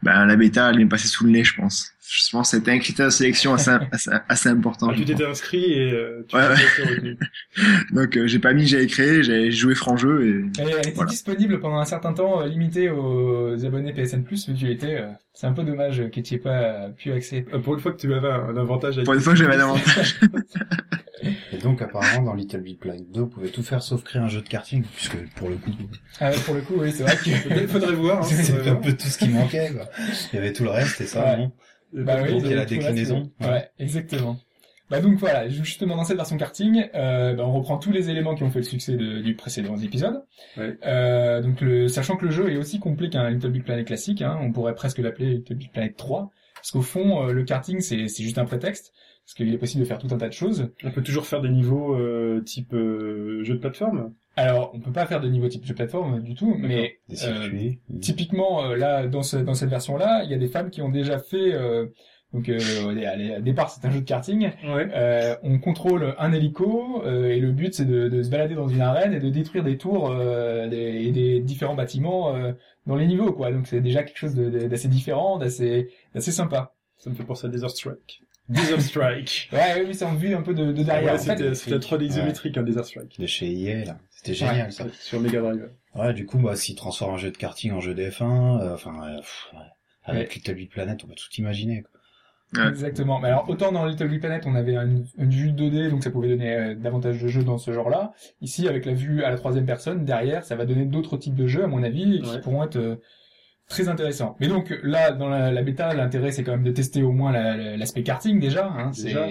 ben, 0.04 0.26
la 0.28 0.36
bêta, 0.36 0.70
elle 0.70 0.80
est 0.80 0.86
passée 0.86 1.08
sous 1.08 1.26
le 1.26 1.32
nez, 1.32 1.44
je 1.44 1.56
pense. 1.56 1.94
Je 2.14 2.30
pense 2.30 2.52
que 2.52 2.58
c'était 2.58 2.72
un 2.72 2.80
critère 2.80 3.06
de 3.06 3.12
sélection 3.12 3.54
assez, 3.54 3.72
assez, 3.92 4.10
assez 4.28 4.50
important. 4.50 4.90
Ah, 4.92 4.96
tu 4.98 5.06
t'étais 5.06 5.26
inscrit 5.26 5.64
et 5.72 5.92
euh, 5.94 6.26
tu 6.28 6.36
Ouais, 6.36 6.42
as 6.42 6.50
ouais. 6.50 6.56
retenu. 6.86 7.18
Donc, 7.94 8.18
euh, 8.18 8.28
j'ai 8.28 8.40
pas 8.40 8.52
mis 8.52 8.68
j'avais 8.68 8.88
créé, 8.88 9.24
j'avais 9.24 9.50
joué 9.52 9.76
franc 9.76 9.96
jeu 9.96 10.28
et 10.28 10.62
elle 10.62 10.70
était 10.80 10.92
Voilà. 10.92 11.10
disponible 11.10 11.62
pendant 11.62 11.78
un 11.80 11.86
certain 11.86 12.12
temps, 12.12 12.42
euh, 12.42 12.48
limitée 12.48 12.90
aux 12.90 13.64
abonnés 13.66 13.94
PSN+, 13.94 14.24
vu 14.24 14.36
que 14.36 14.52
tu 14.60 14.70
étais. 14.70 14.96
euh, 14.98 15.08
c'est 15.34 15.48
un 15.48 15.54
peu 15.54 15.64
dommage 15.64 16.04
que 16.12 16.20
tu 16.20 16.34
aies 16.36 16.38
pas 16.38 16.90
pu 16.90 17.14
accéder. 17.14 17.48
Euh, 17.54 17.60
Pour 17.60 17.76
une 17.76 17.80
fois 17.80 17.94
que 17.94 17.98
tu 17.98 18.14
avais 18.14 18.28
un, 18.28 18.50
un 18.50 18.58
avantage 18.58 19.00
à 19.00 19.04
pour 19.04 19.14
une 19.14 19.22
fois 19.22 19.32
que 19.32 19.40
j'avais 19.40 19.56
un 19.56 19.62
avantage. 19.62 20.20
Et 21.54 21.58
donc, 21.58 21.82
apparemment, 21.82 22.24
dans 22.24 22.34
Little 22.34 22.62
Big 22.62 22.78
Planet 22.80 23.10
2, 23.12 23.22
vous 23.22 23.28
pouvez 23.28 23.50
tout 23.50 23.64
faire 23.64 23.82
sauf 23.84 24.04
créer 24.04 24.22
un 24.22 24.28
jeu 24.28 24.42
de 24.42 24.48
karting, 24.50 24.84
puisque 24.96 25.18
pour 25.36 25.50
le 25.50 25.56
coup, 25.56 25.72
Ah, 26.20 26.32
pour 26.46 26.56
le 26.56 26.62
coup, 26.62 26.74
oui, 26.78 26.92
c'est 26.92 27.04
vrai 27.04 27.16
que. 27.16 27.30
Il 27.62 27.68
faudrait 27.68 27.94
voir. 27.94 28.20
Hein, 28.20 28.24
c'est 28.30 28.68
un 28.68 28.76
peu 28.76 28.92
tout 28.94 29.08
ce 29.08 29.18
qui 29.20 29.30
manquait, 29.30 29.72
quoi. 29.74 29.86
Il 30.34 30.36
y 30.36 30.40
avait 30.40 30.52
tout 30.52 30.64
le 30.64 30.72
reste, 30.72 31.00
et 31.02 31.06
ça, 31.06 31.24
Ouais. 31.24 31.38
non? 31.38 31.52
Bah 31.94 32.20
oui, 32.24 32.32
Donc, 32.32 32.42
il 32.44 32.50
y 32.50 32.54
a 32.54 32.58
la 32.58 32.66
déclinaison. 32.66 33.32
Ouais, 33.42 33.70
exactement. 33.80 34.38
Bah 34.90 35.00
donc 35.00 35.18
voilà, 35.20 35.48
justement 35.48 35.96
dans 35.96 36.04
cette 36.04 36.18
version 36.18 36.36
karting, 36.36 36.90
euh, 36.96 37.34
bah, 37.34 37.46
on 37.48 37.54
reprend 37.54 37.78
tous 37.78 37.94
les 37.94 38.10
éléments 38.10 38.36
qui 38.36 38.44
ont 38.44 38.50
fait 38.50 38.60
le 38.60 38.66
succès 38.66 38.98
de- 38.98 39.22
du 39.22 39.36
précédent 39.36 39.78
épisode. 39.78 40.22
Ouais. 40.58 40.78
Euh, 40.86 41.42
donc 41.42 41.62
le, 41.62 41.88
sachant 41.88 42.18
que 42.18 42.26
le 42.26 42.32
jeu 42.32 42.52
est 42.52 42.58
aussi 42.58 42.80
complet 42.82 43.10
qu'un 43.10 43.30
Little 43.30 43.52
Big 43.52 43.64
Planet 43.64 43.88
classique, 43.88 44.22
hein, 44.22 44.38
on 44.42 44.52
pourrait 44.52 44.76
presque 44.76 44.98
l'appeler 44.98 45.36
Little 45.36 45.56
Big 45.56 45.72
Planet 45.72 45.96
3, 45.96 46.30
parce 46.56 46.72
qu'au 46.72 46.82
fond 46.82 47.26
euh, 47.26 47.32
le 47.32 47.44
karting 47.46 47.80
c'est 47.80 48.10
c'est 48.10 48.22
juste 48.24 48.38
un 48.38 48.44
prétexte, 48.44 48.92
parce 49.26 49.34
qu'il 49.36 49.54
est 49.54 49.58
possible 49.58 49.82
de 49.82 49.88
faire 49.88 49.98
tout 49.98 50.10
un 50.12 50.18
tas 50.18 50.28
de 50.28 50.34
choses. 50.34 50.70
On 50.84 50.92
peut 50.92 51.04
toujours 51.04 51.26
faire 51.26 51.40
des 51.40 51.48
niveaux 51.50 51.96
euh, 51.96 52.42
type 52.42 52.74
euh, 52.74 53.46
jeu 53.46 53.54
de 53.54 53.60
plateforme. 53.60 54.14
Alors, 54.42 54.72
on 54.74 54.80
peut 54.80 54.92
pas 54.92 55.06
faire 55.06 55.20
de 55.22 55.28
niveau 55.30 55.48
type 55.48 55.66
jeu 55.66 55.74
plateforme 55.74 56.22
du 56.22 56.34
tout, 56.36 56.56
mais 56.58 56.98
Des 57.10 57.16
euh, 57.24 57.42
circuits. 57.42 57.80
typiquement 58.02 58.64
euh, 58.66 58.76
là 58.76 59.08
dans 59.08 59.24
ce, 59.24 59.38
dans 59.38 59.54
cette 59.54 59.70
version 59.70 59.98
là, 59.98 60.24
il 60.24 60.32
y 60.32 60.34
a 60.34 60.38
des 60.38 60.48
fans 60.48 60.70
qui 60.70 60.82
ont 60.82 60.90
déjà 60.90 61.20
fait 61.20 61.54
euh, 61.54 61.88
donc 62.34 62.48
euh, 62.48 62.60
allez, 63.06 63.36
au 63.38 63.42
départ 63.42 63.70
c'est 63.70 63.86
un 63.86 63.92
jeu 63.92 64.00
de 64.00 64.06
karting. 64.06 64.52
Ouais. 64.64 64.88
Euh, 64.96 65.36
on 65.44 65.60
contrôle 65.60 66.16
un 66.18 66.32
hélico 66.32 67.04
euh, 67.06 67.30
et 67.30 67.40
le 67.40 67.52
but 67.52 67.74
c'est 67.74 67.86
de, 67.86 68.08
de 68.08 68.24
se 68.24 68.30
balader 68.30 68.56
dans 68.56 68.68
une 68.70 68.82
arène 68.82 69.14
et 69.14 69.20
de 69.20 69.30
détruire 69.30 69.64
des 69.66 69.78
tours 69.78 70.10
euh, 70.10 70.68
des, 70.68 70.78
et 71.08 71.12
des 71.12 71.40
différents 71.42 71.76
bâtiments 71.76 72.36
euh, 72.36 72.54
dans 72.88 72.96
les 72.96 73.06
niveaux 73.08 73.34
quoi. 73.34 73.52
Donc 73.52 73.68
c'est 73.68 73.82
déjà 73.82 74.04
quelque 74.04 74.18
chose 74.18 74.34
de- 74.34 74.50
de- 74.50 74.68
d'assez 74.68 74.88
différent, 74.88 75.38
d'assez 75.40 75.90
d'assez 76.16 76.32
sympa. 76.32 76.74
Ça 76.98 77.10
me 77.10 77.16
fait 77.16 77.24
penser 77.26 77.48
à 77.48 77.50
Desert 77.50 77.72
Strike. 77.72 78.22
Desert 78.50 78.82
Strike. 78.82 79.50
Ouais, 79.54 79.84
oui, 79.86 79.94
c'est 79.94 80.04
en 80.06 80.16
vue 80.16 80.34
un 80.34 80.42
peu 80.42 80.54
de, 80.54 80.72
de 80.72 80.84
derrière. 80.84 81.14
Ouais, 81.14 81.20
En 81.20 81.24
fait, 81.24 81.38
c'était 81.38 81.54
c'était 81.56 81.72
la 81.72 81.78
3D 81.80 82.04
isométrique, 82.06 82.58
un 82.58 82.64
Desert 82.64 82.86
Strike. 82.86 83.20
De 83.20 83.26
chez 83.26 83.50
EA, 83.52 83.86
là. 83.86 83.98
C'était 84.24 84.34
génial, 84.36 84.72
ça. 84.72 84.86
Sur 85.00 85.20
Mega 85.20 85.42
Drive. 85.42 85.70
Ouais, 85.96 86.14
du 86.14 86.26
coup, 86.26 86.38
bah, 86.38 86.56
s'ils 86.56 86.76
transforment 86.76 87.16
un 87.16 87.18
jeu 87.18 87.32
de 87.32 87.38
karting 87.38 87.72
en 87.72 87.80
jeu 87.82 87.94
d'F1, 87.94 88.62
euh, 88.62 88.74
enfin, 88.76 88.94
euh, 89.10 89.18
pff, 89.18 89.50
ouais. 89.54 89.60
avec 90.04 90.30
Ouais. 90.30 90.36
Little 90.36 90.56
Big 90.56 90.70
Planet, 90.70 91.04
on 91.04 91.08
peut 91.08 91.16
tout 91.16 91.28
imaginer, 91.40 91.82
quoi. 91.82 91.92
Ouais. 92.64 92.70
Exactement. 92.70 93.20
Mais 93.20 93.30
alors 93.30 93.50
autant 93.50 93.72
dans 93.72 93.86
Little 93.86 94.10
Big 94.10 94.20
Planet, 94.20 94.44
on 94.46 94.56
avait 94.56 94.76
une, 94.76 95.06
une 95.18 95.30
vue 95.30 95.52
2D, 95.54 95.90
donc 95.90 96.04
ça 96.04 96.12
pouvait 96.12 96.28
donner 96.28 96.54
euh, 96.54 96.76
davantage 96.76 97.22
de 97.22 97.28
jeux 97.30 97.44
dans 97.46 97.58
ce 97.58 97.72
genre-là. 97.72 98.12
Ici, 98.42 98.68
avec 98.68 98.86
la 98.86 98.94
vue 98.94 99.24
à 99.24 99.30
la 99.30 99.38
troisième 99.38 99.66
personne, 99.66 100.04
derrière, 100.06 100.44
ça 100.44 100.56
va 100.58 100.66
donner 100.66 100.84
d'autres 100.86 101.16
types 101.18 101.36
de 101.36 101.48
jeux, 101.48 101.64
à 101.64 101.68
mon 101.68 101.82
avis, 101.82 102.20
qui 102.22 102.30
Ouais. 102.30 102.42
pourront 102.42 102.64
être 102.66 102.76
euh, 102.76 102.98
très 103.70 103.88
intéressants. 103.88 104.36
Mais 104.42 104.48
donc 104.50 104.74
là, 104.84 105.12
dans 105.14 105.30
la, 105.30 105.50
la 105.52 105.62
bêta, 105.64 105.94
l'intérêt, 105.94 106.32
c'est 106.34 106.44
quand 106.44 106.52
même 106.52 106.64
de 106.64 106.72
tester 106.72 107.04
au 107.04 107.14
moins 107.14 107.32
la- 107.32 107.56
la- 107.56 107.78
l'aspect 107.78 108.04
karting 108.04 108.38
déjà. 108.40 108.68
Hein, 108.68 108.92
Déjà. 109.02 109.28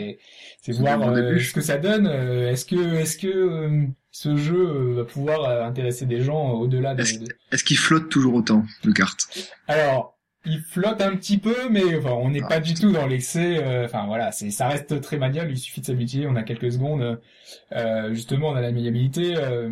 c'est 0.63 0.73
voir 0.73 1.03
euh, 1.11 1.39
ce 1.39 1.53
que 1.53 1.61
ça 1.61 1.77
donne. 1.77 2.07
euh, 2.07 2.51
est-ce 2.51 2.65
que 2.65 2.95
est-ce 2.95 3.19
que 3.19 3.29
euh, 3.29 3.87
ce 4.11 4.37
jeu 4.37 4.57
euh, 4.69 4.95
va 4.97 5.05
pouvoir 5.05 5.45
euh, 5.45 5.65
intéresser 5.65 6.07
des 6.07 6.21
gens 6.21 6.53
au-delà 6.53 6.95
de, 6.95 7.03
Est-ce 7.03 7.19
de- 7.21 7.29
est-ce 7.53 7.65
qu'il 7.65 7.79
flotte 7.79 8.09
toujours 8.09 8.35
autant, 8.35 8.65
le 8.85 8.93
kart? 8.93 9.19
Alors, 9.69 10.17
il 10.47 10.61
flotte 10.63 11.01
un 11.03 11.17
petit 11.17 11.39
peu, 11.39 11.69
mais 11.71 11.97
enfin, 11.97 12.13
on 12.13 12.31
n'est 12.31 12.43
Ah, 12.45 12.49
pas 12.49 12.61
du 12.61 12.75
tout 12.75 12.91
dans 12.93 13.07
l'excès. 13.07 13.63
euh, 13.63 13.85
Enfin 13.85 14.07
voilà, 14.07 14.33
c'est 14.33 14.51
ça 14.51 14.69
reste 14.69 15.01
très 15.03 15.19
maniable. 15.19 15.51
Il 15.53 15.59
suffit 15.59 15.81
de 15.83 15.87
s'habituer. 15.87 16.27
On 16.27 16.35
a 16.37 16.43
quelques 16.43 16.73
secondes. 16.73 17.21
euh, 17.73 18.15
justement, 18.15 18.49
on 18.49 18.55
a 18.55 18.61
la 18.63 18.73
maniabilité. 18.73 19.37
euh, 19.37 19.71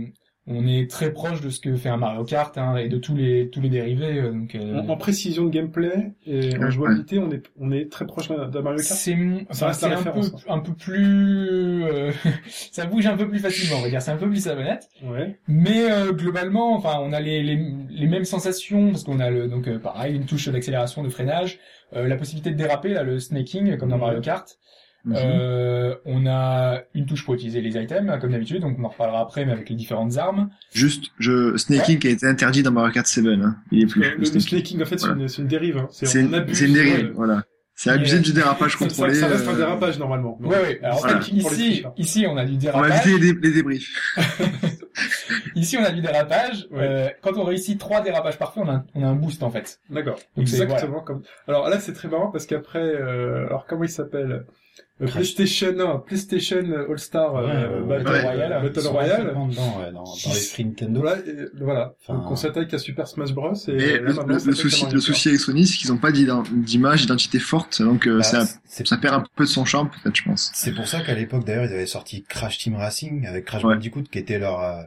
on 0.51 0.67
est 0.67 0.91
très 0.91 1.13
proche 1.13 1.43
de 1.43 1.51
ce 1.51 1.61
que 1.61 1.77
fait 1.77 1.91
un 1.91 1.99
Mario 1.99 2.25
Kart 2.25 2.57
hein, 2.57 2.77
et 2.77 2.89
de 2.89 2.97
tous 2.97 3.15
les 3.15 3.51
tous 3.51 3.61
les 3.61 3.69
dérivés. 3.69 4.19
euh, 4.19 4.33
donc, 4.33 4.55
euh, 4.55 4.81
En, 4.81 4.89
en 4.89 4.97
précision 4.97 5.45
de 5.45 5.51
gameplay 5.51 6.13
et 6.27 6.57
en 6.57 6.71
jouabilité, 6.71 7.19
on 7.19 7.31
est, 7.31 7.43
on 7.61 7.71
est 7.71 7.91
très 7.93 8.07
proche 8.07 8.29
d'un 8.29 8.63
Mario 8.63 8.79
Kart. 8.79 8.83
c'est 8.83 9.15
enfin, 9.51 9.73
c'est 9.75 9.87
un 9.87 10.03
peu 10.03 10.21
un 10.49 10.59
peu 10.61 10.73
plus 10.73 11.85
euh, 11.85 12.13
ça 12.73 12.87
bouge 12.87 13.07
un 13.07 13.17
peu 13.17 13.29
plus 13.29 13.41
facilement. 13.41 13.77
On 13.79 13.83
va 13.83 13.91
dire 13.91 14.01
c'est 14.01 14.11
un 14.11 14.17
peu 14.17 14.29
plus 14.29 14.43
savonnette. 14.45 14.89
Ouais. 15.05 15.39
Mais 15.49 15.91
euh, 15.91 16.13
globalement, 16.13 16.75
enfin, 16.75 16.97
on 17.03 17.13
a 17.13 17.21
les, 17.21 17.43
les, 17.43 17.63
les 17.91 18.07
mêmes 18.07 18.25
sensations 18.25 18.91
parce 18.91 19.05
qu'on 19.05 19.21
a 19.21 19.31
le 19.31 19.49
donc 19.49 19.69
euh, 19.69 19.79
pareil 19.79 20.17
une 20.17 20.25
touche 20.25 20.49
d'accélération, 20.49 21.03
de 21.03 21.09
freinage, 21.11 21.59
euh, 21.95 22.09
la 22.09 22.17
possibilité 22.17 22.51
de 22.51 22.57
déraper 22.57 22.91
là, 22.95 23.03
le 23.03 23.19
snaking 23.21 23.77
comme 23.77 23.91
dans. 23.91 23.99
Mario 23.99 24.21
Kart. 24.21 24.59
Mhm. 25.09 25.17
Euh, 25.17 25.95
on 26.05 26.27
a 26.27 26.83
une 26.95 27.07
touche 27.07 27.25
pour 27.25 27.35
utiliser 27.35 27.61
les 27.61 27.77
items 27.83 28.21
comme 28.21 28.31
d'habitude, 28.33 28.61
donc 28.61 28.77
on 28.79 28.85
en 28.85 28.89
reparlera 28.89 29.21
après, 29.21 29.45
mais 29.47 29.53
avec 29.53 29.69
les 29.71 29.77
différentes 29.77 30.17
armes. 30.19 30.51
Juste, 30.73 31.07
je, 31.19 31.57
snaking 31.57 32.07
a 32.07 32.11
été 32.11 32.27
interdit 32.27 32.63
dans 32.63 32.71
Mario 32.73 32.93
Kart 32.93 33.07
7, 33.07 33.25
hein. 33.27 33.57
Il 33.73 33.83
est 33.83 33.87
plus. 33.87 34.03
Le, 34.03 34.17
le 34.17 34.25
snaking, 34.41 34.83
en 34.83 34.85
fait, 34.85 34.99
c'est 34.99 35.07
Voilà. 35.07 35.23
une, 35.23 35.29
c'est 35.29 35.43
une 35.43 35.49
dérive. 35.49 35.79
Hein. 35.79 35.89
C'est 35.91 36.21
une, 36.21 36.35
abuse. 36.35 36.59
c'est 36.59 36.67
une 36.67 36.75
dérive, 36.75 37.07
euh, 37.07 37.13
voilà. 37.15 37.43
C'est 37.75 37.91
euh, 37.91 38.19
du 38.19 38.33
dérapage 38.33 38.73
ça, 38.73 38.79
contrôlé. 38.79 39.15
ça 39.15 39.29
reste 39.29 39.47
un 39.47 39.53
euh, 39.53 39.57
dérapage 39.57 39.99
normalement. 40.01 40.37
Donc, 40.41 40.51
ouais, 40.51 40.61
ouais. 40.61 40.81
Alors 40.83 40.99
voilà. 40.99 41.21
les 41.21 41.31
ici, 41.39 41.45
tricheurs. 41.45 41.93
ici, 41.97 42.27
on 42.29 42.37
a 42.37 42.45
du 42.45 42.51
On 42.53 42.57
va 42.57 42.89
dérapage. 42.89 43.07
éviter 43.07 43.19
les, 43.25 43.33
dé- 43.35 43.39
les 43.49 43.55
débriefs. 43.55 44.17
Ici, 45.55 45.77
on 45.79 45.85
a 45.85 45.91
du 45.91 46.01
dérapage. 46.01 46.67
Ouais. 46.71 46.79
Euh, 46.81 47.09
quand 47.23 47.37
on 47.37 47.45
réussit 47.45 47.79
trois 47.79 48.01
dérapages 48.01 48.39
parfaits, 48.39 48.63
on 48.67 48.69
a, 48.69 48.73
un- 48.73 48.85
on 48.95 49.05
a 49.05 49.07
un 49.07 49.15
boost 49.15 49.43
en 49.43 49.51
fait. 49.51 49.81
D'accord. 49.91 50.19
Exactement 50.37 51.01
comme. 51.01 51.23
Alors 51.47 51.69
là, 51.69 51.79
c'est 51.81 51.93
très 51.93 52.09
marrant 52.09 52.31
parce 52.31 52.47
qu'après, 52.47 52.81
euh, 52.83 53.47
alors 53.47 53.67
comment 53.67 53.85
il 53.85 53.89
s'appelle? 53.91 54.33
Euh. 54.33 54.41
PlayStation, 55.07 55.73
non, 55.75 56.01
PlayStation 56.01 56.63
All 56.91 56.99
Star 56.99 57.37
euh, 57.37 57.81
Ouais, 57.83 57.99
Battle 58.03 58.11
ouais. 58.11 58.23
Royale, 58.23 58.63
Battle 58.63 58.87
Royale. 58.89 59.27
dedans, 59.29 59.49
ouais, 59.79 59.93
dans, 59.93 60.03
dans 60.03 60.33
l'esprit 60.35 60.65
Nintendo. 60.65 61.01
Voilà, 61.01 61.19
et, 61.21 61.47
voilà. 61.61 61.95
Enfin, 62.03 62.19
Donc 62.19 62.31
on 62.31 62.37
s'attaque 62.37 62.75
à 62.75 62.79
Super 62.79 63.07
Smash 63.07 63.33
Bros. 63.33 63.55
Et, 63.69 63.73
Et 63.73 63.99
là, 64.01 64.13
le, 64.27 64.39
souci, 64.55 64.87
le 64.93 65.01
souci 65.01 65.29
avec 65.29 65.41
Sony, 65.41 65.67
c'est 65.67 65.77
qu'ils 65.77 65.91
n'ont 65.91 65.99
pas 65.99 66.11
d'image, 66.13 67.03
d'identité 67.03 67.39
forte, 67.39 67.81
donc 67.81 68.07
euh, 68.09 68.19
Bah, 68.19 68.23
ça, 68.25 68.45
c'est 68.65 68.87
ça 68.87 68.97
perd 68.97 69.15
un 69.15 69.25
peu 69.37 69.45
de 69.45 69.49
son 69.49 69.65
charme, 69.65 69.89
peut-être, 69.91 70.17
je 70.17 70.25
pense. 70.25 70.51
c'est 70.55 70.75
pour 70.75 70.89
ça 70.89 71.01
qu'à 71.01 71.15
l'époque, 71.15 71.45
d'ailleurs, 71.45 71.65
ils 71.67 71.73
avaient 71.75 71.87
sorti 71.87 72.25
Crash 72.25 72.59
Team 72.59 72.75
Racing 72.75 73.27
avec 73.27 73.45
Crash 73.45 73.63
Ouais. 73.65 73.75
Bandicoot, 73.75 74.03
qui 74.11 74.19
était 74.19 74.39
leur, 74.41 74.61
euh, 74.61 74.83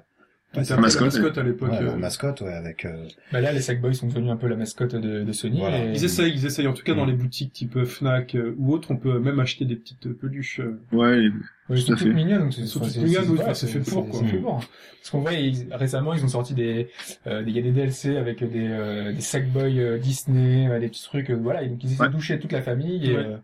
ouais, 0.54 0.60
était 0.60 0.64
c'est 0.68 0.74
un 0.74 0.76
peu 0.78 0.82
mascotte, 0.82 1.14
la 1.14 1.20
mascotte 1.20 1.38
à 1.38 1.44
l'époque. 1.44 1.72
ouais, 1.72 1.82
euh. 1.82 1.96
mascotte, 1.98 2.42
ouais, 2.42 2.54
avec, 2.54 2.86
euh, 2.86 3.08
Bah 3.32 3.42
là, 3.42 3.52
les 3.54 3.62
Sackboys 3.62 3.94
sont 3.94 4.08
devenus 4.08 4.32
un 4.32 4.36
peu 4.38 4.48
la 4.48 4.56
mascotte 4.56 4.96
de, 4.96 5.24
de 5.24 5.32
Sony. 5.32 5.60
Voilà. 5.60 5.86
et- 5.86 5.92
Ils 5.96 6.04
essayent, 6.04 6.34
ils 6.34 6.46
essayent. 6.46 6.68
En 6.68 6.74
tout 6.74 6.84
cas, 6.84 6.94
dans 6.94 7.06
Mm. 7.06 7.10
les 7.12 7.16
boutiques 7.16 7.54
type 7.54 7.76
euh, 7.78 7.86
Fnac 7.86 8.36
euh, 8.36 8.54
ou 8.58 8.74
autres, 8.74 8.92
on 8.92 8.98
peut 8.98 9.20
même 9.20 9.40
acheter 9.40 9.66
des 9.66 9.76
petites 9.76 10.08
euh, 10.08 10.18
peluches. 10.20 10.60
euh, 10.60 10.80
Ouais, 10.92 11.18
les- 11.20 11.32
Ouais, 11.70 11.82
Tout 11.82 11.94
à 11.94 11.96
fait. 11.96 12.10
mignonnes, 12.10 12.40
donc 12.42 12.54
c'est 12.54 12.62
Ils 12.62 12.68
sont 12.68 12.80
toutes 12.82 12.90
c'est- 12.90 13.00
mignonnes, 13.00 13.24
c'est- 13.24 13.30
oui, 13.30 13.36
voilà, 13.38 13.54
c'est 13.54 13.68
fait 13.68 13.80
pour, 13.80 14.10
quoi. 14.10 14.20
C'est 14.20 14.28
fait 14.28 14.38
pour. 14.38 14.58
Parce 14.60 15.10
qu'on 15.10 15.20
voit, 15.22 15.34
ils- 15.34 15.68
récemment, 15.72 16.14
ils 16.14 16.26
ont 16.26 16.28
sorti 16.28 16.54
des, 16.54 16.90
euh, 17.28 17.44
il 17.48 17.56
y 17.56 17.60
a 17.60 17.62
des 17.62 17.72
DLC 17.72 18.18
avec 18.18 18.40
des, 18.44 18.68
euh, 18.68 19.14
des 19.14 19.22
Sackboy 19.22 19.80
euh, 19.80 19.98
Disney, 19.98 20.68
euh, 20.70 20.80
des 20.80 20.90
petits 20.90 21.04
trucs, 21.04 21.30
euh, 21.32 21.36
voilà, 21.42 21.64
et 21.64 21.70
donc 21.70 21.82
ils 21.84 21.94
essaient 21.94 22.02
Ouais. 22.02 22.10
de 22.10 22.14
toucher 22.14 22.40
toute 22.40 22.52
la 22.52 22.62
famille, 22.62 23.10
et, 23.10 23.16
Ouais. 23.16 23.24
euh, 23.26 23.38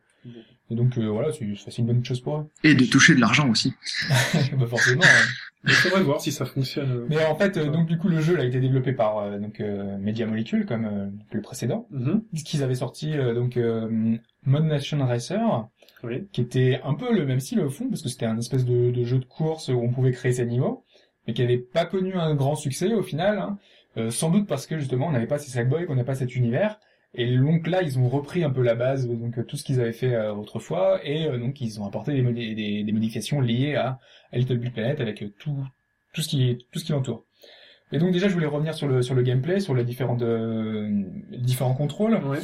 et 0.71 0.75
donc 0.75 0.97
euh, 0.97 1.07
voilà, 1.07 1.31
c'est 1.31 1.47
c'est 1.55 1.77
une 1.77 1.87
bonne 1.87 2.03
chose 2.03 2.19
pour 2.19 2.39
eux. 2.39 2.47
Et 2.65 2.75
de 2.75 2.83
toucher 2.85 3.15
de 3.15 3.21
l'argent 3.21 3.49
aussi. 3.49 3.73
bah 4.59 4.67
forcément. 4.67 5.01
Il 5.63 5.71
faudrait 5.71 6.03
voir 6.03 6.21
si 6.21 6.31
ça 6.31 6.45
fonctionne. 6.45 6.91
euh. 6.91 7.05
Mais 7.09 7.25
en 7.25 7.35
fait, 7.35 7.57
euh, 7.57 7.69
donc 7.69 7.87
du 7.87 7.97
coup, 7.97 8.07
le 8.07 8.21
jeu 8.21 8.35
là, 8.35 8.43
a 8.43 8.45
été 8.45 8.59
développé 8.59 8.93
par 8.93 9.17
euh, 9.19 9.39
donc 9.39 9.59
euh, 9.59 9.97
Media 9.97 10.25
Molecule, 10.25 10.65
comme 10.65 10.85
euh, 10.85 11.07
le 11.31 11.41
précédent, 11.41 11.87
Mhm. 11.91 12.21
qu'ils 12.45 12.63
avaient 12.63 12.75
sorti 12.75 13.17
euh, 13.17 13.33
donc 13.33 13.57
euh, 13.57 14.15
Mod 14.45 14.63
Nation 14.63 14.97
Racer, 15.05 15.67
Oui. 16.03 16.27
qui 16.31 16.41
était 16.41 16.79
un 16.83 16.93
peu 16.93 17.13
le 17.13 17.25
même 17.25 17.39
style 17.39 17.59
au 17.59 17.69
fond, 17.69 17.89
parce 17.89 18.01
que 18.01 18.09
c'était 18.09 18.25
un 18.27 18.37
espèce 18.37 18.65
de, 18.65 18.91
de 18.91 19.03
jeu 19.03 19.17
de 19.19 19.25
course 19.25 19.67
où 19.69 19.79
on 19.79 19.91
pouvait 19.91 20.11
créer 20.11 20.31
ses 20.33 20.45
niveaux, 20.45 20.85
mais 21.27 21.33
qui 21.33 21.41
n'avait 21.41 21.57
pas 21.57 21.85
connu 21.85 22.13
un 22.13 22.35
grand 22.35 22.55
succès 22.55 22.93
au 22.93 23.03
final, 23.03 23.39
hein. 23.39 23.57
Euh, 23.97 24.11
sans 24.11 24.29
doute 24.29 24.47
parce 24.47 24.67
que 24.67 24.77
justement 24.77 25.07
on 25.07 25.11
n'avait 25.11 25.25
pas 25.25 25.39
ces 25.39 25.49
Sackboy, 25.49 25.87
qu'on 25.87 25.95
n'a 25.95 26.03
pas 26.03 26.13
cet 26.13 26.35
univers, 26.35 26.79
et 27.13 27.37
donc 27.37 27.67
là 27.67 27.81
ils 27.81 27.97
ont 27.97 28.09
repris 28.09 28.43
un 28.43 28.49
peu 28.49 28.61
la 28.61 28.75
base, 28.75 29.07
donc 29.07 29.37
euh, 29.37 29.43
tout 29.43 29.57
ce 29.57 29.63
qu'ils 29.63 29.79
avaient 29.79 29.93
fait 29.93 30.13
euh, 30.13 30.33
autrefois, 30.33 30.99
et 31.03 31.27
euh, 31.27 31.37
donc 31.37 31.61
ils 31.61 31.79
ont 31.79 31.85
apporté 31.85 32.13
des, 32.13 32.21
modi- 32.21 32.55
des, 32.55 32.83
des 32.83 32.91
modifications 32.91 33.41
liées 33.41 33.75
à, 33.75 33.99
à 34.31 34.37
Little 34.37 34.57
Big 34.57 34.73
Planet 34.73 34.99
avec 34.99 35.23
tout, 35.39 35.57
tout 36.13 36.21
ce 36.21 36.27
qui 36.27 36.57
tout 36.71 36.79
ce 36.79 36.85
qui 36.85 36.91
l'entoure. 36.91 37.23
Et 37.93 37.99
donc 37.99 38.11
déjà 38.11 38.27
je 38.27 38.33
voulais 38.33 38.47
revenir 38.47 38.73
sur 38.73 38.87
le 38.87 39.01
sur 39.01 39.15
le 39.15 39.21
gameplay, 39.21 39.59
sur 39.61 39.73
les 39.73 39.85
différentes 39.85 40.21
euh, 40.21 40.89
différents 41.31 41.73
contrôles. 41.73 42.15
Ouais. 42.15 42.39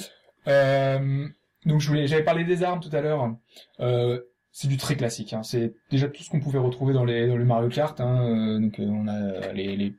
Euh, 0.48 1.28
donc 1.66 1.82
je 1.82 1.88
voulais, 1.88 2.08
j'avais 2.08 2.24
parlé 2.24 2.44
des 2.46 2.64
armes 2.64 2.80
tout 2.80 2.96
à 2.96 3.02
l'heure. 3.02 3.36
Euh, 3.80 4.22
c'est 4.52 4.68
du 4.68 4.78
très 4.78 4.96
classique. 4.96 5.34
Hein. 5.34 5.44
C'est 5.44 5.74
déjà 5.90 6.08
tout 6.08 6.22
ce 6.24 6.30
qu'on 6.30 6.40
pouvait 6.40 6.60
retrouver 6.60 6.94
dans 6.94 7.04
les 7.04 7.28
dans 7.28 7.36
le 7.36 7.44
Mario 7.44 7.70
Kart. 7.70 8.00
Hein. 8.00 8.60
Donc 8.62 8.76
on 8.80 9.08
a 9.08 9.52
les 9.52 9.76
les 9.76 9.96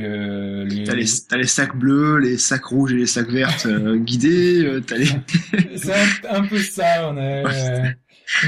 le- 0.00 0.64
les, 0.64 0.84
T'as 0.84 1.36
les, 1.36 1.46
sacs 1.46 1.76
bleus, 1.76 2.18
les 2.18 2.38
sacs 2.38 2.64
rouges 2.64 2.92
et 2.92 2.96
les 2.96 3.06
sacs 3.06 3.28
verts 3.30 3.50
euh, 3.66 3.96
guidés, 4.08 4.64
euh, 4.64 4.80
t'as 4.80 4.96
les... 4.96 5.06
c'est 5.76 5.92
un, 6.28 6.36
un 6.42 6.46
peu 6.46 6.58
ça. 6.58 7.10
On 7.10 7.16
a, 7.16 7.20
euh, 7.20 7.88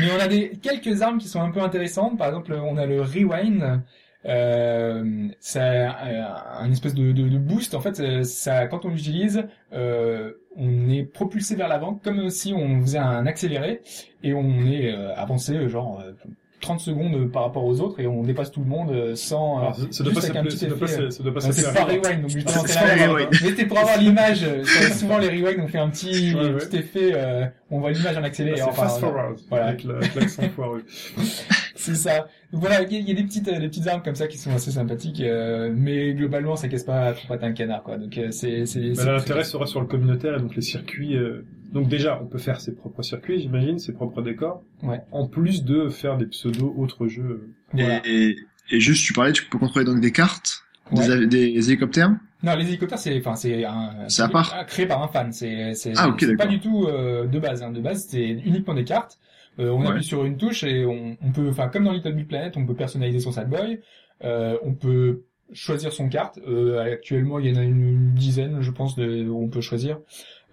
mais 0.00 0.08
on 0.16 0.20
a 0.20 0.28
des 0.28 0.50
quelques 0.62 1.02
armes 1.02 1.18
qui 1.18 1.28
sont 1.28 1.40
un 1.40 1.50
peu 1.50 1.60
intéressantes. 1.60 2.18
Par 2.18 2.28
exemple, 2.28 2.52
on 2.52 2.76
a 2.76 2.86
le 2.86 3.02
rewind. 3.02 3.82
Euh, 4.26 5.28
c'est 5.40 5.60
un, 5.60 6.70
espèce 6.70 6.94
de, 6.94 7.12
de, 7.12 7.28
de 7.28 7.38
boost. 7.38 7.74
En 7.74 7.80
fait, 7.80 8.00
euh, 8.00 8.22
ça, 8.22 8.66
quand 8.66 8.84
on 8.84 8.90
l'utilise, 8.90 9.44
euh, 9.72 10.32
on 10.56 10.90
est 10.90 11.04
propulsé 11.04 11.56
vers 11.56 11.68
l'avant, 11.68 11.94
comme 11.94 12.28
si 12.28 12.52
on 12.52 12.82
faisait 12.82 12.98
un 12.98 13.26
accéléré, 13.26 13.80
et 14.22 14.34
on 14.34 14.66
est 14.66 14.92
euh, 14.92 15.14
avancé 15.16 15.54
euh, 15.56 15.68
genre 15.68 16.02
euh, 16.04 16.12
30 16.60 16.80
secondes 16.80 17.30
par 17.32 17.44
rapport 17.44 17.64
aux 17.64 17.80
autres, 17.80 18.00
et 18.00 18.06
on 18.06 18.22
dépasse 18.22 18.50
tout 18.50 18.60
le 18.60 18.66
monde 18.66 18.90
euh, 18.90 19.14
sans. 19.16 19.64
Euh, 19.64 19.70
ça, 19.90 20.04
doit 20.04 20.16
avec 20.16 20.36
un 20.36 20.42
petit 20.44 20.64
effet, 20.66 20.98
non, 21.24 21.40
c'est 21.40 21.72
pas 21.74 21.84
rewind. 21.84 22.22
donc 22.22 22.30
justement, 22.30 22.62
c'est 22.66 22.72
c'est 22.72 22.96
la 22.98 23.06
pas 23.06 23.12
rewind. 23.12 23.28
Mais 23.30 23.36
c'était 23.48 23.66
pour 23.66 23.78
avoir 23.78 23.98
l'image. 23.98 24.44
euh, 24.44 24.62
c'est 24.64 24.92
souvent 24.98 25.18
les 25.18 25.28
rewind, 25.28 25.60
on 25.62 25.68
fait 25.68 25.78
un 25.78 25.88
petit, 25.88 26.34
Ouais, 26.34 26.40
ouais. 26.42 26.52
petit 26.58 26.76
effet, 26.76 27.12
euh, 27.14 27.46
on 27.70 27.80
voit 27.80 27.90
l'image 27.92 28.16
en 28.16 28.22
accéléré. 28.22 28.56
C'est 28.58 28.62
enfin, 28.62 28.82
fast 28.82 29.00
voilà. 29.00 29.14
forward. 29.16 29.40
Voilà. 29.48 29.66
Avec 29.66 29.84
l'accent 30.14 30.42
foireux. 30.54 30.84
C'est 31.80 31.94
ça. 31.94 32.28
Donc 32.52 32.60
voilà, 32.60 32.82
il 32.82 32.92
y, 32.92 32.96
a- 32.96 32.98
il 33.00 33.08
y 33.08 33.12
a 33.12 33.14
des 33.14 33.22
petites, 33.24 33.48
euh, 33.48 33.58
des 33.58 33.68
petites 33.68 33.86
armes 33.86 34.02
comme 34.02 34.14
ça 34.14 34.26
qui 34.26 34.38
sont 34.38 34.50
assez 34.52 34.70
sympathiques, 34.70 35.20
euh, 35.20 35.72
mais 35.74 36.12
globalement, 36.14 36.56
ça 36.56 36.68
casse 36.68 36.84
pas 36.84 37.12
trop 37.12 37.28
patin 37.28 37.48
un 37.48 37.52
canard, 37.52 37.82
quoi. 37.82 37.96
Donc 37.96 38.16
euh, 38.18 38.30
c'est, 38.30 38.66
c'est. 38.66 38.92
Bah, 38.96 39.12
l'intérêt 39.12 39.44
sera 39.44 39.66
sur 39.66 39.80
le 39.80 39.86
communautaire 39.86 40.36
et 40.36 40.40
donc 40.40 40.54
les 40.56 40.62
circuits. 40.62 41.16
euh, 41.16 41.44
Donc 41.72 41.88
déjà, 41.88 42.20
on 42.22 42.26
peut 42.26 42.38
faire 42.38 42.60
ses 42.60 42.74
propres 42.74 43.02
circuits, 43.02 43.40
j'imagine, 43.40 43.78
ses 43.78 43.92
propres 43.92 44.22
décors. 44.22 44.62
Ouais. 44.82 45.00
En 45.12 45.26
plus 45.28 45.64
de 45.64 45.88
faire 45.88 46.16
des 46.16 46.26
pseudo 46.26 46.74
autres 46.76 47.06
jeux. 47.08 47.48
Voilà. 47.72 48.00
Et, 48.06 48.36
et 48.70 48.80
juste, 48.80 49.04
tu 49.06 49.12
parlais, 49.12 49.32
tu 49.32 49.44
peux 49.46 49.58
contrôler 49.58 49.84
donc 49.86 50.00
des 50.00 50.12
cartes, 50.12 50.62
Ouais. 50.92 51.26
des, 51.26 51.46
hélicoptères? 51.70 52.10
Non, 52.42 52.56
les 52.56 52.66
hélicoptères, 52.66 52.98
c'est, 52.98 53.16
enfin, 53.18 53.36
c'est 53.36 53.64
un. 53.64 54.08
C'est 54.08 54.22
à 54.22 54.28
part. 54.28 54.66
Créé 54.66 54.86
par 54.86 55.02
un 55.02 55.08
fan. 55.08 55.30
C'est, 55.32 55.74
c'est. 55.74 55.92
Ah, 55.96 56.08
ok, 56.08 56.16
c'est 56.20 56.36
pas 56.36 56.46
du 56.46 56.58
tout 56.58 56.86
euh, 56.88 57.26
de 57.26 57.38
base. 57.38 57.62
Hein. 57.62 57.70
De 57.70 57.80
base, 57.80 58.06
c'est 58.10 58.26
uniquement 58.28 58.74
des 58.74 58.84
cartes. 58.84 59.18
Euh, 59.60 59.70
on 59.70 59.82
Ouais. 59.82 59.88
appuie 59.88 60.04
sur 60.04 60.24
une 60.24 60.36
touche 60.36 60.64
et 60.64 60.84
on, 60.86 61.16
on 61.22 61.32
peut, 61.32 61.48
enfin, 61.50 61.68
comme 61.68 61.84
dans 61.84 61.92
Little 61.92 62.14
Big 62.14 62.26
Planet, 62.28 62.56
on 62.56 62.66
peut 62.66 62.74
personnaliser 62.74 63.20
son 63.20 63.32
Sackboy. 63.32 63.80
Euh, 64.24 64.56
on 64.64 64.74
peut 64.74 65.24
choisir 65.52 65.92
son 65.92 66.08
carte. 66.08 66.38
Euh, 66.46 66.80
actuellement, 66.92 67.38
il 67.38 67.46
y 67.48 67.52
en 67.52 67.60
a 67.60 67.64
une, 67.64 67.82
une 67.82 68.14
dizaine, 68.14 68.60
je 68.62 68.70
pense, 68.70 68.96
de, 68.96 69.28
où 69.28 69.42
on 69.42 69.48
peut 69.48 69.60
choisir. 69.60 69.98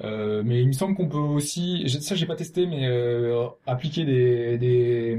Euh, 0.03 0.43
mais 0.45 0.61
il 0.61 0.67
me 0.67 0.73
semble 0.73 0.95
qu'on 0.95 1.07
peut 1.09 1.17
aussi, 1.17 1.89
ça 2.01 2.15
j'ai 2.15 2.25
pas 2.27 2.35
testé, 2.35 2.67
mais 2.67 2.85
euh, 2.87 3.47
appliquer 3.65 4.05
des, 4.05 4.57
des, 4.59 5.17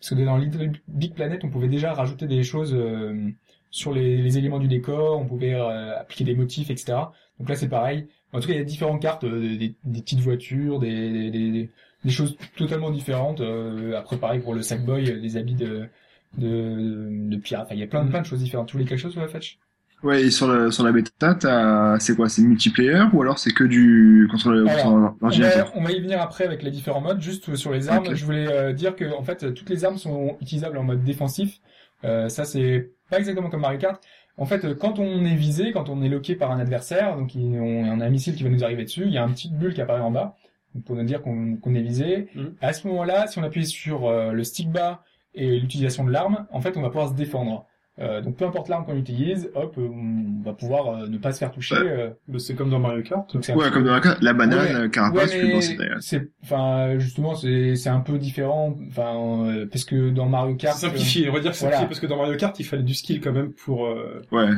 parce 0.00 0.10
que 0.10 0.24
dans 0.24 0.36
Little 0.36 0.72
Big 0.88 1.14
Planet, 1.14 1.44
on 1.44 1.48
pouvait 1.50 1.68
déjà 1.68 1.92
rajouter 1.94 2.26
des 2.26 2.42
choses 2.42 2.74
euh, 2.74 3.28
sur 3.70 3.92
les, 3.92 4.16
les 4.18 4.38
éléments 4.38 4.58
du 4.58 4.68
décor, 4.68 5.20
on 5.20 5.26
pouvait 5.26 5.54
euh, 5.54 5.98
appliquer 5.98 6.24
des 6.24 6.34
motifs, 6.34 6.70
etc. 6.70 6.98
Donc 7.38 7.48
là 7.48 7.54
c'est 7.54 7.68
pareil. 7.68 8.06
En 8.32 8.40
tout 8.40 8.48
cas, 8.48 8.54
il 8.54 8.58
y 8.58 8.60
a 8.60 8.64
différentes 8.64 9.00
cartes, 9.00 9.24
euh, 9.24 9.56
des, 9.56 9.74
des 9.84 10.00
petites 10.02 10.20
voitures, 10.20 10.80
des, 10.80 11.30
des, 11.30 11.70
des, 12.04 12.10
choses 12.10 12.36
totalement 12.56 12.90
différentes. 12.90 13.40
Euh, 13.40 13.96
après, 13.98 14.16
pareil 14.18 14.40
pour 14.40 14.54
le 14.54 14.62
Sackboy, 14.62 15.10
euh, 15.10 15.20
des 15.20 15.36
habits 15.36 15.54
de 15.54 15.88
de, 16.36 17.08
de 17.30 17.36
pirate. 17.36 17.66
Enfin, 17.66 17.74
il 17.76 17.80
y 17.80 17.84
a 17.84 17.86
plein 17.86 18.02
de 18.04 18.06
Mhm. 18.06 18.10
plein 18.10 18.20
de 18.22 18.26
choses 18.26 18.40
différentes. 18.40 18.68
Tu 18.68 18.72
voulais 18.76 18.86
quelque 18.88 18.98
chose 18.98 19.12
sur 19.12 19.20
la 19.20 19.28
Fetch? 19.28 19.58
Ouais, 20.02 20.24
et 20.24 20.30
sur 20.30 20.46
la, 20.52 20.70
sur 20.70 20.84
la 20.84 20.92
bêta, 20.92 21.34
t'as, 21.34 21.98
c'est 21.98 22.14
quoi? 22.14 22.28
C'est 22.28 22.42
multiplayer 22.42 23.04
ou 23.14 23.22
alors 23.22 23.38
c'est 23.38 23.52
que 23.52 23.64
du, 23.64 24.28
contre 24.30 24.50
le, 24.50 24.66
sur 24.68 24.90
on 24.90 25.00
va, 25.00 25.14
l'ordinateur? 25.22 25.72
on 25.74 25.82
va 25.82 25.92
y 25.92 26.00
venir 26.00 26.20
après 26.20 26.44
avec 26.44 26.62
les 26.62 26.70
différents 26.70 27.00
modes. 27.00 27.20
Juste 27.22 27.54
sur 27.56 27.72
les 27.72 27.88
armes, 27.88 28.14
je 28.14 28.24
voulais 28.24 28.46
euh, 28.52 28.72
dire 28.74 28.96
que 28.96 29.06
en 29.16 29.22
fait 29.22 29.54
toutes 29.54 29.70
les 29.70 29.84
armes 29.84 29.96
sont 29.96 30.36
utilisables 30.42 30.76
en 30.76 30.82
mode 30.84 31.02
défensif. 31.04 31.60
Euh, 32.04 32.28
ça 32.28 32.44
c'est 32.44 32.90
pas 33.10 33.18
exactement 33.18 33.48
comme 33.48 33.62
Mario 33.62 33.78
Kart. 33.78 34.02
En 34.36 34.44
fait, 34.46 34.64
euh, 34.64 34.74
quand 34.74 34.98
on 34.98 35.24
est 35.24 35.36
visé, 35.36 35.72
quand 35.72 35.88
on 35.88 36.02
est 36.02 36.08
loqué 36.08 36.34
par 36.34 36.50
un 36.50 36.58
adversaire, 36.58 37.16
donc 37.16 37.34
il- 37.34 37.58
on, 37.58 37.84
on 37.86 38.00
a 38.00 38.06
un 38.06 38.10
missile 38.10 38.34
qui 38.34 38.42
va 38.42 38.50
nous 38.50 38.64
arriver 38.64 38.84
dessus, 38.84 39.04
il 39.06 39.12
y 39.12 39.18
a 39.18 39.22
une 39.24 39.32
petite 39.32 39.56
bulle 39.56 39.72
qui 39.74 39.80
apparaît 39.80 40.00
en 40.02 40.10
bas 40.10 40.36
pour 40.84 40.96
nous 40.96 41.04
dire 41.04 41.22
qu'on 41.22 41.74
est 41.74 41.82
visé. 41.82 42.28
Mhm. 42.34 42.54
À 42.60 42.72
ce 42.72 42.86
moment-là, 42.88 43.26
si 43.26 43.38
on 43.38 43.42
appuie 43.42 43.66
sur 43.66 44.06
euh, 44.06 44.32
le 44.32 44.44
stick 44.44 44.70
bas 44.70 45.04
et 45.34 45.58
l'utilisation 45.58 46.04
de 46.04 46.10
l'arme, 46.10 46.46
en 46.50 46.60
fait, 46.60 46.76
on 46.76 46.82
va 46.82 46.88
pouvoir 46.88 47.08
se 47.08 47.14
défendre. 47.14 47.66
Euh, 48.00 48.20
donc 48.20 48.36
peu 48.36 48.44
importe 48.44 48.68
l'arme 48.68 48.84
qu'on 48.84 48.96
utilise, 48.96 49.50
hop, 49.54 49.76
euh, 49.78 49.86
on 49.88 50.42
va 50.44 50.52
pouvoir 50.52 50.88
euh, 50.88 51.06
ne 51.06 51.16
pas 51.16 51.30
se 51.30 51.38
faire 51.38 51.52
toucher. 51.52 51.76
Ouais. 51.76 51.82
euh, 51.86 52.10
Mais 52.26 52.40
c'est 52.40 52.56
comme 52.56 52.68
dans 52.68 52.80
Mario 52.80 53.04
Kart. 53.04 53.32
donc 53.32 53.44
Ouais, 53.56 53.70
comme 53.70 53.84
dans 53.84 53.92
la, 53.94 54.02
ca- 54.02 54.16
la 54.20 54.32
banane, 54.32 54.58
Ouais. 54.58 54.74
euh, 54.74 54.88
carapace, 54.88 55.30
Ouais, 55.32 55.38
plus 55.38 55.46
mais 55.46 55.52
pensé 55.52 55.76
d'ailleurs. 55.76 55.98
c'est, 56.00 56.28
enfin, 56.42 56.98
justement, 56.98 57.36
c'est, 57.36 57.76
c'est 57.76 57.90
un 57.90 58.00
peu 58.00 58.18
différent, 58.18 58.74
enfin, 58.88 59.46
euh, 59.46 59.66
parce 59.70 59.84
que 59.84 60.10
dans 60.10 60.26
Mario 60.26 60.56
Kart, 60.56 60.76
simplifié, 60.76 61.28
on 61.30 61.32
va 61.34 61.38
dire 61.38 61.52
voilà. 61.52 61.76
simplifié 61.76 61.86
parce 61.86 62.00
que 62.00 62.06
dans 62.06 62.16
Mario 62.16 62.36
Kart, 62.36 62.58
il 62.58 62.64
fallait 62.64 62.82
du 62.82 62.94
skill 62.94 63.20
quand 63.20 63.32
même 63.32 63.52
pour 63.52 63.86
euh, 63.86 64.20
Ouais. 64.32 64.48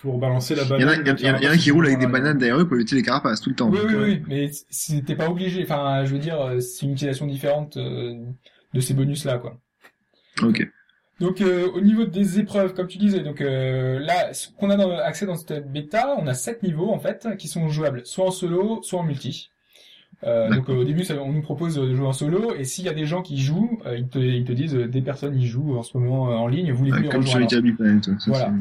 pour 0.00 0.18
balancer 0.18 0.56
la 0.56 0.62
Il 0.64 0.68
y 0.68 0.72
en 0.72 0.88
a, 0.88 0.96
banane. 0.96 1.02
il 1.04 1.06
y 1.06 1.10
en 1.10 1.14
a- 1.14 1.18
il 1.18 1.22
y 1.42 1.46
a- 1.46 1.48
y 1.48 1.48
en 1.48 1.52
a 1.52 1.56
qui 1.56 1.70
roulent 1.70 1.86
avec 1.86 2.00
des 2.00 2.08
bananes 2.08 2.38
derrière 2.38 2.58
eux 2.60 2.66
pour 2.66 2.74
éviter 2.76 2.96
les 2.96 3.02
carapaces 3.02 3.40
tout 3.40 3.50
le 3.50 3.54
temps. 3.56 3.70
Oui, 3.70 3.78
donc, 3.78 3.90
oui, 3.90 3.94
euh, 3.94 4.02
oui, 4.06 4.22
mais 4.26 4.50
c'était 4.70 5.14
pas 5.14 5.30
obligé. 5.30 5.62
Enfin, 5.62 6.04
je 6.04 6.12
veux 6.12 6.18
dire, 6.18 6.40
euh, 6.40 6.58
c'est 6.58 6.84
une 6.84 6.92
utilisation 6.94 7.28
différente 7.28 7.76
euh, 7.76 8.12
de 8.74 8.80
ces 8.80 8.92
bonus-là, 8.92 9.38
quoi. 9.38 9.56
Ok. 10.42 10.66
Donc, 11.20 11.40
euh, 11.40 11.68
au 11.72 11.80
niveau 11.80 12.04
des 12.04 12.38
épreuves, 12.38 12.74
comme 12.74 12.88
tu 12.88 12.98
disais, 12.98 13.20
donc 13.20 13.40
euh, 13.40 13.98
là, 14.00 14.34
ce 14.34 14.48
qu'on 14.50 14.68
a 14.70 14.76
dans, 14.76 14.90
accès 14.98 15.24
dans 15.24 15.36
cette 15.36 15.70
bêta, 15.72 16.14
on 16.18 16.26
a 16.26 16.34
sept 16.34 16.62
niveaux 16.62 16.90
en 16.90 16.98
fait 16.98 17.26
qui 17.38 17.48
sont 17.48 17.68
jouables, 17.68 18.02
soit 18.04 18.26
en 18.26 18.30
solo, 18.30 18.82
soit 18.82 19.00
en 19.00 19.04
multi. 19.04 19.50
Euh, 20.24 20.50
donc 20.54 20.68
euh, 20.70 20.74
au 20.74 20.84
début, 20.84 21.04
ça- 21.04 21.20
on 21.22 21.32
nous 21.32 21.42
propose 21.42 21.76
de 21.76 21.94
jouer 21.94 22.06
en 22.06 22.12
solo, 22.12 22.54
et 22.54 22.64
s'il 22.64 22.84
y 22.84 22.88
a 22.88 22.94
des 22.94 23.06
gens 23.06 23.22
qui 23.22 23.38
jouent, 23.38 23.80
euh, 23.86 23.96
ils, 23.98 24.08
te, 24.08 24.18
ils 24.18 24.44
te 24.44 24.52
disent 24.52 24.74
euh, 24.74 24.88
des 24.88 25.02
personnes 25.02 25.38
y 25.38 25.46
jouent 25.46 25.76
en 25.78 25.82
ce 25.82 25.96
moment 25.96 26.30
euh, 26.30 26.34
en 26.34 26.48
ligne, 26.48 26.70
voulez-vous 26.72 26.96
Ouais, 26.96 27.02
les 27.04 27.08
comme 27.08 27.22
sur 27.22 27.34
rejoindre 27.34 27.50
Little 27.50 27.62
Big 27.62 27.76
Planet. 27.76 28.06
ouais, 28.08 28.14
ça, 28.18 28.30
Voilà. 28.30 28.52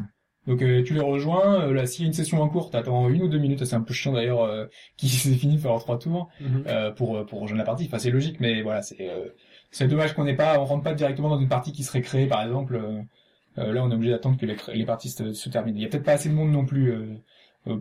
Donc 0.48 0.62
euh, 0.62 0.84
tu 0.84 0.94
les 0.94 1.00
rejoins, 1.02 1.62
euh, 1.64 1.74
là 1.74 1.86
s'il 1.88 2.02
y 2.04 2.06
a 2.06 2.08
une 2.08 2.14
session 2.14 2.42
en 2.42 2.48
cours, 2.50 2.70
t'attends 2.70 3.10
une 3.10 3.24
ou 3.24 3.28
deux 3.28 3.40
minutes, 3.40 3.66
c'est 3.66 3.76
un 3.76 3.82
peu 3.82 3.94
chiant 3.94 4.12
d'ailleurs, 4.14 4.44
euh, 4.44 4.66
qui 4.98 5.08
s'est 5.10 5.34
fini 5.34 5.56
de 5.56 5.62
faire 5.62 5.72
en 5.72 5.80
trois 5.80 5.98
tours 5.98 6.30
Mhm. 6.40 6.64
euh, 6.68 6.92
pour 6.92 7.26
pour 7.26 7.42
rejoindre 7.42 7.60
la 7.60 7.66
partie. 7.66 7.86
Enfin 7.88 8.00
c'est 8.00 8.12
logique, 8.12 8.40
mais 8.40 8.62
voilà 8.62 8.82
c'est 8.82 9.10
euh, 9.10 9.26
c'est 9.76 9.90
dommage 9.90 10.14
qu'on 10.14 10.24
n'ait 10.24 10.36
pas, 10.36 10.58
on 10.60 10.64
rentre 10.66 10.84
pas 10.84 10.94
directement 10.94 11.28
dans 11.30 11.40
une 11.40 11.50
partie 11.50 11.74
qui 11.74 11.84
serait 11.84 12.02
créée 12.02 12.28
par 12.28 12.42
exemple. 12.44 12.76
euh, 12.76 13.02
euh, 13.58 13.74
là 13.74 13.84
on 13.84 13.92
est 13.92 13.96
obligé 13.96 14.12
d'attendre 14.12 14.38
que 14.38 14.46
les, 14.46 14.86
parties 14.86 15.10
se, 15.10 15.50
terminent. 15.50 15.78
Il 15.78 15.84
y 15.84 15.86
a 15.86 15.90
peut-être 15.90 16.06
pas 16.06 16.14
assez 16.14 16.30
de 16.30 16.34
monde 16.34 16.52
non 16.52 16.66
plus. 16.66 16.92
euh, 16.92 17.16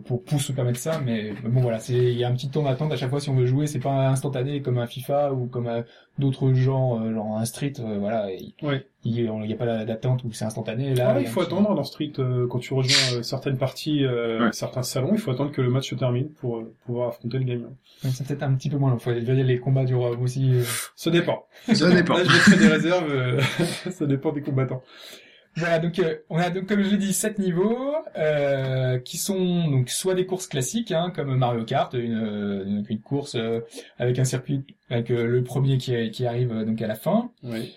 pour, 0.05 0.23
pour 0.23 0.41
se 0.41 0.51
permettre 0.51 0.79
ça, 0.79 0.99
mais 1.03 1.33
bon 1.43 1.61
voilà, 1.61 1.79
c'est 1.79 1.93
il 1.93 2.17
y 2.17 2.23
a 2.23 2.27
un 2.27 2.33
petit 2.33 2.49
temps 2.49 2.63
d'attente 2.63 2.91
à 2.91 2.95
chaque 2.97 3.09
fois 3.11 3.19
si 3.19 3.29
on 3.29 3.35
veut 3.35 3.45
jouer, 3.45 3.67
c'est 3.67 3.79
pas 3.79 4.07
instantané 4.09 4.61
comme 4.61 4.79
un 4.79 4.87
FIFA 4.87 5.33
ou 5.33 5.45
comme 5.45 5.67
euh, 5.67 5.83
d'autres 6.17 6.53
genres, 6.53 6.99
euh, 7.01 7.13
genre 7.13 7.37
un 7.37 7.45
Street, 7.45 7.73
euh, 7.79 7.97
voilà, 7.99 8.31
il 8.31 8.53
Ouais. 8.63 8.87
il 9.03 9.19
y 9.21 9.27
a, 9.27 9.31
il 9.43 9.49
y 9.49 9.53
a 9.53 9.55
pas 9.55 9.85
d'attente 9.85 10.23
où 10.23 10.31
c'est 10.33 10.45
instantané. 10.45 10.95
Là, 10.95 11.13
Ah, 11.15 11.19
il 11.21 11.27
faut 11.27 11.41
attendre 11.41 11.75
dans 11.75 11.83
Street 11.83 12.13
euh, 12.17 12.47
quand 12.47 12.57
tu 12.59 12.73
rejoins 12.73 13.17
euh, 13.19 13.21
certaines 13.21 13.57
parties, 13.57 14.03
euh, 14.03 14.45
Ouais. 14.45 14.49
certains 14.53 14.81
salons, 14.83 15.11
il 15.13 15.19
faut 15.19 15.29
attendre 15.31 15.51
que 15.51 15.61
le 15.61 15.69
match 15.69 15.89
se 15.91 15.95
termine 15.95 16.29
pour 16.29 16.57
euh, 16.57 16.73
pouvoir 16.85 17.09
affronter 17.09 17.37
le 17.37 17.43
gagnant. 17.43 17.73
Donc, 18.03 18.13
C'est 18.13 18.25
peut-être 18.25 18.43
un 18.43 18.55
petit 18.55 18.69
peu 18.71 18.77
moins 18.77 18.89
long. 18.89 18.97
Faut 18.97 19.11
vérifier 19.11 19.43
les 19.43 19.59
combats 19.59 19.83
durent 19.85 20.07
euh, 20.13 20.17
aussi. 20.17 20.49
euh. 20.51 20.63
Ça 20.95 21.11
dépend. 21.11 21.45
Ça 21.73 21.91
dépend. 21.91 22.15
Là, 22.17 22.23
je 22.23 22.31
mettrai 22.31 22.57
des 22.57 22.67
réserves. 22.73 23.09
euh, 23.11 23.41
ça 23.91 24.05
dépend 24.07 24.31
des 24.31 24.41
combattants. 24.41 24.81
Voilà, 25.57 25.79
donc 25.79 25.99
euh, 25.99 26.17
on 26.29 26.37
a 26.37 26.49
donc 26.49 26.65
comme 26.65 26.83
je 26.83 26.89
l'ai 26.89 26.97
dit 26.97 27.13
sept 27.13 27.39
niveaux 27.39 27.93
euh, 28.17 28.99
qui 28.99 29.17
sont 29.17 29.69
donc 29.69 29.89
soit 29.89 30.13
des 30.13 30.25
courses 30.25 30.47
classiques 30.47 30.91
hein, 30.91 31.13
comme 31.15 31.33
Mario 31.35 31.63
Kart, 31.63 31.93
une, 31.93 32.13
euh, 32.13 32.83
une 32.89 33.01
course 33.01 33.35
euh, 33.35 33.61
avec 33.97 34.19
un 34.19 34.25
circuit 34.25 34.65
avec 34.89 35.09
le 35.09 35.43
premier 35.43 35.77
qui, 35.77 36.11
qui 36.11 36.25
arrive 36.25 36.53
donc 36.65 36.81
à 36.81 36.87
la 36.87 36.95
fin. 36.95 37.31
Oui. 37.43 37.73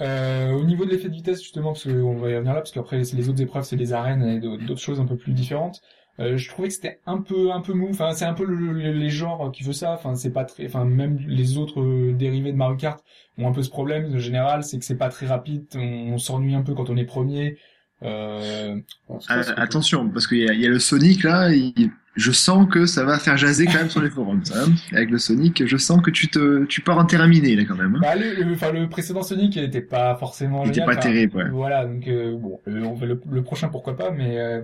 Euh, 0.00 0.52
au 0.52 0.64
niveau 0.64 0.86
de 0.86 0.90
l'effet 0.90 1.08
de 1.08 1.14
vitesse 1.14 1.42
justement 1.42 1.72
parce 1.72 1.84
qu'on 1.84 2.16
va 2.16 2.30
y 2.30 2.34
revenir 2.34 2.54
là 2.54 2.60
parce 2.60 2.72
qu'après 2.72 2.96
les 2.96 3.28
autres 3.28 3.42
épreuves 3.42 3.64
c'est 3.64 3.76
des 3.76 3.92
arènes 3.92 4.22
et 4.22 4.40
d'autres 4.40 4.80
choses 4.80 4.98
un 4.98 5.06
peu 5.06 5.16
plus 5.16 5.32
différentes. 5.32 5.82
Euh, 6.20 6.36
je 6.36 6.48
trouvais 6.50 6.68
que 6.68 6.74
c'était 6.74 7.00
un 7.06 7.18
peu 7.22 7.50
un 7.50 7.60
peu 7.62 7.72
mou. 7.72 7.88
Enfin, 7.90 8.12
c'est 8.12 8.26
un 8.26 8.34
peu 8.34 8.44
le, 8.44 8.54
le- 8.72 8.92
les 8.92 9.10
genres 9.10 9.50
qui 9.52 9.62
veut 9.64 9.72
ça. 9.72 9.92
Enfin, 9.92 10.14
c'est 10.14 10.30
pas 10.32 10.44
très. 10.44 10.66
Enfin, 10.66 10.84
même 10.84 11.18
les 11.26 11.56
autres 11.56 11.80
euh, 11.80 12.12
dérivés 12.12 12.52
de 12.52 12.56
Mario 12.58 12.76
Kart 12.76 13.02
ont 13.38 13.48
un 13.48 13.52
peu 13.52 13.62
ce 13.62 13.70
problème. 13.70 14.12
En 14.14 14.18
général, 14.18 14.62
c'est 14.62 14.78
que 14.78 14.84
c'est 14.84 14.98
pas 14.98 15.08
très 15.08 15.26
rapide. 15.26 15.64
On, 15.74 16.12
on 16.12 16.18
s'ennuie 16.18 16.54
un 16.54 16.62
peu 16.62 16.74
quand 16.74 16.90
on 16.90 16.96
est 16.96 17.04
premier. 17.04 17.56
Euh, 18.02 18.76
Bon, 19.08 19.18
Ah, 19.28 19.40
que- 19.42 19.60
attention, 19.60 20.08
parce 20.10 20.26
qu'il 20.26 20.38
y 20.38 20.42
y 20.60 20.66
a 20.66 20.70
le 20.70 20.78
Sonic 20.78 21.22
là, 21.22 21.50
il- 21.52 21.90
je 22.16 22.32
sens 22.32 22.66
que 22.70 22.86
ça 22.86 23.04
va 23.04 23.18
faire 23.18 23.36
jaser 23.36 23.66
quand 23.66 23.74
même 23.74 23.90
sur 23.90 24.02
les 24.02 24.10
forums. 24.10 24.44
Ça. 24.44 24.64
hein. 24.64 24.72
Avec 24.92 25.10
le 25.10 25.18
Sonic, 25.18 25.64
je 25.64 25.76
sens 25.76 26.02
que 26.02 26.10
tu 26.10 26.28
te, 26.28 26.64
tu 26.64 26.80
pars 26.80 26.98
en 26.98 27.04
terrain 27.04 27.28
miné 27.28 27.54
là 27.56 27.64
quand 27.64 27.76
même. 27.76 27.94
Hein. 27.96 28.00
bah, 28.02 28.16
le, 28.16 28.42
le- 28.42 28.52
enfin, 28.54 28.72
le 28.72 28.88
précédent 28.88 29.22
Sonic 29.22 29.56
était 29.56 29.80
pas 29.80 30.16
forcément 30.16 30.64
Il 30.64 30.68
était 30.70 30.80
génial. 30.80 30.96
pas 30.96 31.00
terrible, 31.00 31.36
ouais. 31.36 31.48
Voilà, 31.50 31.84
donc 31.86 32.06
euh, 32.08 32.36
bon, 32.36 32.58
euh, 32.68 32.94
le, 33.06 33.20
le 33.30 33.42
prochain 33.42 33.68
pourquoi 33.68 33.96
pas, 33.96 34.10
mais 34.10 34.38
euh, 34.38 34.62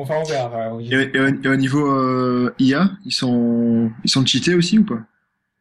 on 0.00 0.04
verra. 0.04 0.72
Et, 0.80 0.94
et 1.14 1.20
au- 1.20 1.42
et 1.44 1.48
au 1.48 1.56
niveau 1.56 1.90
euh, 1.90 2.54
IA, 2.58 2.90
ils 3.04 3.12
sont, 3.12 3.90
ils 4.04 4.10
sont 4.10 4.24
cheatés 4.26 4.54
aussi 4.54 4.78
ou 4.78 4.84
pas? 4.84 5.00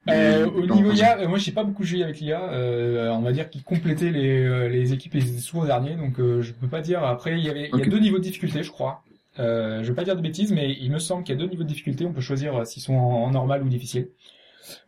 Euh, 0.09 0.47
au 0.47 0.65
non, 0.65 0.75
niveau. 0.75 0.91
IA, 0.91 1.19
euh, 1.19 1.27
moi 1.27 1.37
j'ai 1.37 1.51
pas 1.51 1.63
beaucoup 1.63 1.83
joué 1.83 2.03
avec 2.03 2.19
l'IA. 2.19 2.51
Euh, 2.51 3.09
on 3.11 3.21
va 3.21 3.31
dire 3.31 3.49
qu'ils 3.49 3.63
complétaient 3.63 4.09
les, 4.09 4.43
euh, 4.43 4.67
les 4.67 4.93
équipes 4.93 5.13
et 5.15 5.19
ils 5.19 5.29
étaient 5.29 5.39
souvent 5.39 5.65
derniers, 5.65 5.95
donc 5.95 6.19
euh, 6.19 6.41
je 6.41 6.53
peux 6.53 6.67
pas 6.67 6.81
dire. 6.81 7.03
Après, 7.03 7.37
il 7.37 7.45
y 7.45 7.49
avait, 7.49 7.69
il 7.71 7.77
y 7.77 7.81
a 7.83 7.85
deux 7.85 7.99
niveaux 7.99 8.17
de 8.17 8.23
difficulté, 8.23 8.63
je 8.63 8.71
crois. 8.71 9.03
Euh, 9.39 9.83
je 9.83 9.89
veux 9.89 9.95
pas 9.95 10.03
dire 10.03 10.15
de 10.15 10.21
bêtises, 10.21 10.51
mais 10.51 10.73
il 10.73 10.91
me 10.91 10.99
semble 10.99 11.23
qu'il 11.23 11.35
y 11.35 11.37
a 11.37 11.41
deux 11.41 11.47
niveaux 11.49 11.63
de 11.63 11.67
difficulté. 11.69 12.05
On 12.05 12.13
peut 12.13 12.21
choisir 12.21 12.55
euh, 12.57 12.65
s'ils 12.65 12.81
sont 12.81 12.95
en, 12.95 13.25
en 13.25 13.31
normal 13.31 13.63
ou 13.63 13.69
difficile. 13.69 14.09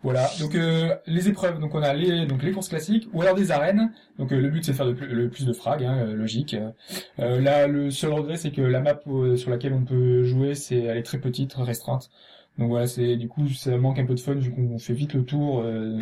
Voilà. 0.02 0.30
Donc 0.40 0.56
euh, 0.56 0.96
les 1.06 1.30
épreuves, 1.30 1.60
donc 1.60 1.74
on 1.76 1.82
a 1.82 1.94
les 1.94 2.26
donc 2.26 2.44
les 2.44 2.52
courses 2.52 2.70
classiques 2.70 3.08
ou 3.14 3.22
alors 3.22 3.36
des 3.36 3.52
arènes. 3.52 3.92
Donc 4.20 4.32
euh, 4.32 4.40
le 4.40 4.50
but 4.50 4.64
c'est 4.64 4.72
de 4.72 4.78
faire 4.78 4.86
le 4.86 5.30
plus, 5.30 5.46
de 5.46 5.54
frags, 5.54 5.84
hein, 5.84 5.98
euh, 6.00 6.14
logique. 6.16 6.56
Euh, 7.20 7.42
là, 7.42 7.68
le 7.68 7.92
seul 7.92 8.14
regret 8.14 8.38
c'est 8.38 8.52
que 8.52 8.62
la 8.62 8.82
map 8.82 9.00
euh, 9.08 9.36
sur 9.36 9.50
laquelle 9.50 9.74
on 9.74 9.86
peut 9.86 10.24
jouer, 10.24 10.56
c'est 10.56 10.78
elle 10.78 10.98
est 10.98 11.04
très 11.04 11.20
petite, 11.20 11.50
très 11.50 11.64
restreinte. 11.64 12.10
Donc 12.60 12.70
voilà, 12.70 12.86
c'est 12.86 13.16
du 13.18 13.28
coup 13.28 13.48
ça 13.50 13.76
manque 13.78 13.98
un 13.98 14.06
peu 14.06 14.14
de 14.14 14.20
fun 14.20 14.36
vu 14.36 14.52
qu'on 14.52 14.78
fait 14.78 14.94
vite 14.94 15.14
le 15.14 15.24
tour. 15.24 15.62
euh, 15.62 15.98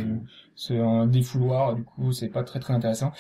c'est 0.56 0.78
un 0.78 1.08
défouloir, 1.08 1.76
du 1.76 1.84
coup 1.84 2.12
c'est 2.12 2.28
pas 2.30 2.44
très 2.44 2.60
très 2.60 2.74
intéressant. 2.74 3.12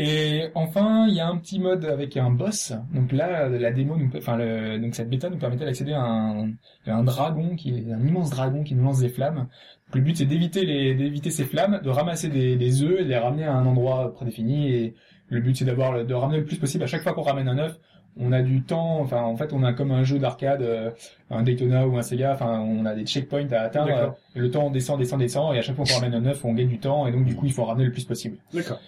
Et 0.00 0.48
enfin, 0.54 1.06
il 1.08 1.14
y 1.14 1.20
a 1.20 1.26
un 1.28 1.36
petit 1.38 1.58
mode 1.58 1.84
avec 1.84 2.16
un 2.16 2.30
boss. 2.30 2.72
Donc 2.94 3.10
là, 3.10 3.48
la 3.48 3.72
démo, 3.72 3.96
nous, 3.96 4.08
enfin, 4.16 4.38
donc 4.78 4.94
cette 4.94 5.10
bêta 5.10 5.28
nous 5.28 5.38
permettait 5.38 5.64
d'accéder 5.64 5.92
à 5.92 6.02
un, 6.02 6.52
à 6.86 6.94
un 6.94 7.02
dragon 7.02 7.56
qui 7.56 7.70
est 7.70 7.92
un 7.92 8.06
immense 8.06 8.30
dragon 8.30 8.62
qui 8.62 8.76
nous 8.76 8.84
lance 8.84 9.00
des 9.00 9.08
flammes. 9.08 9.48
Le 9.94 10.00
but 10.02 10.16
c'est 10.16 10.26
d'éviter 10.26 10.64
les, 10.64 10.94
d'éviter 10.94 11.30
ces 11.30 11.44
flammes, 11.44 11.80
de 11.82 11.88
ramasser 11.88 12.28
des, 12.28 12.56
des 12.56 12.82
œufs 12.82 13.00
et 13.00 13.04
de 13.04 13.08
les 13.08 13.16
ramener 13.16 13.44
à 13.44 13.54
un 13.54 13.64
endroit 13.66 14.12
prédéfini. 14.12 14.72
Et 14.72 14.94
le 15.28 15.40
but 15.40 15.56
c'est 15.56 15.64
d'avoir, 15.64 16.04
de 16.04 16.14
ramener 16.14 16.38
le 16.38 16.44
plus 16.44 16.56
possible. 16.56 16.84
À 16.84 16.86
chaque 16.86 17.02
fois 17.02 17.14
qu'on 17.14 17.22
ramène 17.22 17.48
un 17.48 17.58
œuf, 17.58 17.78
on 18.16 18.32
a 18.32 18.42
du 18.42 18.62
temps. 18.62 19.00
Enfin, 19.00 19.22
en 19.22 19.36
fait, 19.36 19.52
on 19.52 19.62
a 19.62 19.72
comme 19.72 19.90
un 19.92 20.02
jeu 20.04 20.18
d'arcade, 20.18 20.62
euh, 20.62 20.90
un 21.30 21.42
Daytona 21.42 21.86
ou 21.86 21.96
un 21.98 22.02
Sega. 22.02 22.32
Enfin, 22.32 22.60
on 22.60 22.84
a 22.86 22.94
des 22.94 23.04
checkpoints 23.06 23.52
à 23.52 23.60
atteindre. 23.60 24.16
Et 24.34 24.40
le 24.40 24.50
temps 24.50 24.66
on 24.66 24.70
descend, 24.70 24.98
descend, 24.98 25.20
descend. 25.20 25.54
Et 25.54 25.58
à 25.58 25.62
chaque 25.62 25.76
fois 25.76 25.84
qu'on 25.84 25.94
ramène 26.00 26.14
un 26.14 26.26
œuf, 26.26 26.44
on 26.44 26.52
gagne 26.54 26.68
du 26.68 26.78
temps. 26.78 27.06
Et 27.06 27.12
donc 27.12 27.24
du 27.24 27.36
coup, 27.36 27.46
il 27.46 27.52
faut 27.52 27.62
en 27.62 27.66
ramener 27.66 27.84
le 27.84 27.92
plus 27.92 28.04
possible. 28.04 28.38
D'accord. 28.52 28.80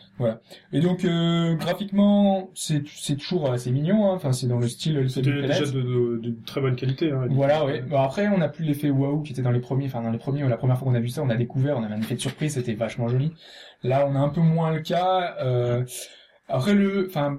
Et 0.73 0.81
donc 0.81 1.05
euh, 1.05 1.55
graphiquement, 1.55 2.51
c'est 2.55 2.83
c'est 2.89 3.17
toujours 3.17 3.51
assez 3.51 3.71
mignon. 3.71 4.11
hein. 4.11 4.15
Enfin, 4.17 4.33
c'est 4.33 4.47
dans 4.49 4.59
le 4.59 4.69
style 4.69 5.09
C'était 5.09 5.33
déjà 5.33 5.61
de, 5.61 5.81
de, 5.81 6.21
de 6.23 6.35
très 6.45 6.61
bonne 6.61 6.77
qualité. 6.77 7.11
Hein, 7.11 7.27
Voilà, 7.31 7.65
ouais. 7.65 7.83
Bon, 7.83 7.99
après, 8.01 8.29
on 8.29 8.39
n'a 8.39 8.49
plus 8.49 8.65
l'effet 8.65 8.91
waouh 8.91 9.23
qui 9.23 9.33
était 9.33 9.43
dans 9.43 9.51
les 9.51 9.61
premiers. 9.61 9.87
Enfin, 9.87 10.03
dans 10.03 10.11
les 10.11 10.19
premiers, 10.19 10.47
la 10.49 10.57
première 10.57 10.77
fois 10.79 10.89
qu'on 10.89 10.95
a 10.95 11.01
vu 11.01 11.09
ça, 11.09 11.23
on 11.23 11.31
a 11.31 11.37
découvert, 11.37 11.79
on 11.79 11.83
avait 11.85 11.95
un 11.95 12.01
effet 12.01 12.17
de 12.17 12.21
surprise, 12.21 12.55
c'était 12.55 12.75
vachement 12.75 13.09
joli. 13.09 13.33
Là, 13.83 14.07
on 14.11 14.15
a 14.15 14.19
un 14.19 14.29
peu 14.29 14.41
moins 14.43 14.73
le 14.73 14.81
cas. 14.81 15.37
Euh... 15.43 15.85
Après, 16.49 16.75
le, 16.75 17.07
enfin, 17.09 17.39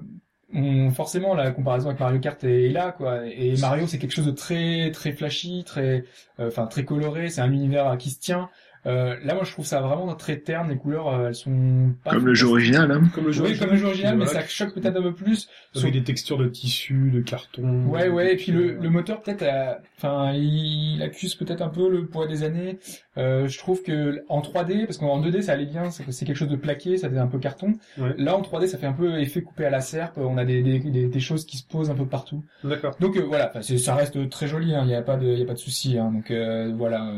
forcément, 0.94 1.34
la 1.34 1.50
comparaison 1.50 1.88
avec 1.88 2.00
Mario 2.00 2.20
Kart 2.20 2.42
est, 2.44 2.66
est 2.66 2.70
là, 2.70 2.92
quoi. 2.92 3.26
Et 3.26 3.56
Mario, 3.56 3.86
c'est 3.86 3.98
quelque 3.98 4.12
chose 4.12 4.26
de 4.26 4.32
très, 4.32 4.90
très 4.90 5.12
flashy, 5.12 5.64
très, 5.64 6.04
euh, 6.40 6.48
enfin, 6.48 6.66
très 6.66 6.84
coloré. 6.84 7.30
C'est 7.30 7.40
un 7.40 7.52
univers 7.52 7.96
qui 7.98 8.10
se 8.10 8.20
tient. 8.20 8.50
Euh, 8.84 9.16
là, 9.24 9.34
moi, 9.34 9.44
je 9.44 9.52
trouve 9.52 9.64
ça 9.66 9.80
vraiment 9.80 10.12
très 10.14 10.38
terne. 10.38 10.68
Les 10.70 10.76
couleurs, 10.76 11.08
euh, 11.08 11.28
elles 11.28 11.34
sont 11.34 11.94
pas 12.02 12.10
Comme 12.10 12.26
le 12.26 12.34
jeu 12.34 12.48
original, 12.48 12.90
hein. 12.90 13.02
Comme 13.14 13.26
le 13.26 13.32
jeu 13.32 13.44
Oui, 13.44 13.56
comme 13.58 13.70
le 13.70 13.76
jeu 13.76 13.86
original, 13.86 14.16
mais 14.16 14.26
ça 14.26 14.44
choque 14.46 14.74
peut-être 14.74 14.96
un 14.96 15.02
peu 15.02 15.14
plus. 15.14 15.48
Avec 15.76 15.92
des 15.92 16.02
textures 16.02 16.38
de 16.38 16.48
tissu, 16.48 17.10
de 17.12 17.20
carton. 17.20 17.86
Ouais, 17.86 18.08
ouais, 18.08 18.32
et 18.34 18.36
puis 18.36 18.50
le, 18.52 18.74
le 18.74 18.90
moteur 18.90 19.22
peut-être, 19.22 19.42
a- 19.44 19.78
enfin, 19.96 20.32
il, 20.34 20.94
il 20.96 21.02
accuse 21.02 21.34
peut-être 21.36 21.62
un 21.62 21.68
peu 21.68 21.88
le 21.88 22.06
poids 22.06 22.26
des 22.26 22.42
années. 22.42 22.78
Euh, 23.18 23.46
je 23.46 23.58
trouve 23.58 23.82
que 23.82 24.22
en 24.28 24.40
3D, 24.40 24.86
parce 24.86 24.98
qu'en 24.98 25.20
2D 25.20 25.42
ça 25.42 25.52
allait 25.52 25.66
bien, 25.66 25.90
c'est 25.90 26.24
quelque 26.24 26.34
chose 26.36 26.48
de 26.48 26.56
plaqué, 26.56 26.96
ça 26.96 27.08
faisait 27.08 27.20
un 27.20 27.26
peu 27.26 27.38
carton. 27.38 27.74
Ouais. 27.98 28.14
Là 28.16 28.36
en 28.36 28.42
3D 28.42 28.66
ça 28.66 28.78
fait 28.78 28.86
un 28.86 28.92
peu 28.94 29.20
effet 29.20 29.42
coupé 29.42 29.64
à 29.66 29.70
la 29.70 29.80
serpe. 29.80 30.16
On 30.18 30.38
a 30.38 30.44
des, 30.44 30.62
des, 30.62 30.78
des, 30.78 31.06
des 31.08 31.20
choses 31.20 31.44
qui 31.44 31.58
se 31.58 31.64
posent 31.66 31.90
un 31.90 31.94
peu 31.94 32.06
partout. 32.06 32.42
D'accord. 32.64 32.96
Donc 33.00 33.16
euh, 33.16 33.20
voilà, 33.22 33.52
ça 33.62 33.94
reste 33.94 34.28
très 34.30 34.48
joli, 34.48 34.72
il 34.72 34.86
n'y 34.86 34.94
a 34.94 35.02
pas 35.02 35.16
de, 35.16 35.26
y 35.26 35.42
a 35.42 35.46
pas 35.46 35.52
de 35.54 35.58
souci. 35.58 35.98
Hein, 35.98 36.10
donc 36.12 36.30
euh, 36.30 36.72
voilà. 36.76 37.12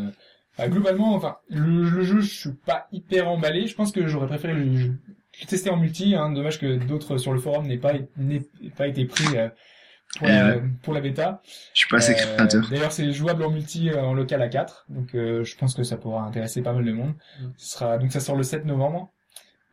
Bah, 0.59 0.69
globalement, 0.69 1.15
enfin, 1.15 1.37
le, 1.49 1.89
le 1.91 2.03
jeu, 2.03 2.21
je 2.21 2.35
suis 2.35 2.53
pas 2.53 2.87
hyper 2.93 3.29
emballé. 3.29 3.67
Je 3.67 3.75
pense 3.75 3.93
que 3.93 4.07
j'aurais 4.07 4.27
préféré 4.29 4.55
le, 4.55 4.65
le 4.65 5.47
tester 5.49 5.71
en 5.71 5.77
multi. 5.77 6.15
Hein, 6.15 6.31
dommage 6.33 6.59
que 6.61 6.77
d'autres 6.77 7.19
sur 7.19 7.33
le 7.33 7.41
forum 7.41 7.67
n'aient 7.67 7.79
pas, 7.79 7.93
n'aient 8.17 8.43
pas 8.77 8.87
été 8.87 9.05
pris 9.05 9.37
euh, 9.37 9.49
pour, 10.19 10.29
Eh 10.29 10.31
la, 10.31 10.57
pour 10.83 10.95
la 10.95 11.01
bêta. 11.01 11.43
Je 11.73 11.81
suis 11.81 11.89
pas 11.89 11.97
assez 11.97 12.13
Euh, 12.13 12.37
créateur. 12.37 12.69
D'ailleurs, 12.71 12.93
c'est 12.93 13.13
jouable 13.13 13.43
en 13.43 13.51
multi 13.51 13.91
euh, 13.91 14.01
en 14.03 14.15
local 14.15 14.41
à 14.43 14.49
4, 14.49 14.87
donc 14.89 15.15
euh, 15.15 15.43
je 15.45 15.57
pense 15.57 15.75
que 15.75 15.83
ça 15.83 15.97
pourra 15.97 16.23
intéresser 16.23 16.63
pas 16.63 16.73
mal 16.73 16.85
de 16.85 16.93
monde. 16.93 17.15
Mm. 17.41 17.47
Ce 17.57 17.71
sera 17.73 17.99
donc 17.99 18.13
ça 18.13 18.21
sort 18.21 18.37
le 18.37 18.45
7 18.45 18.65
novembre. 18.65 19.11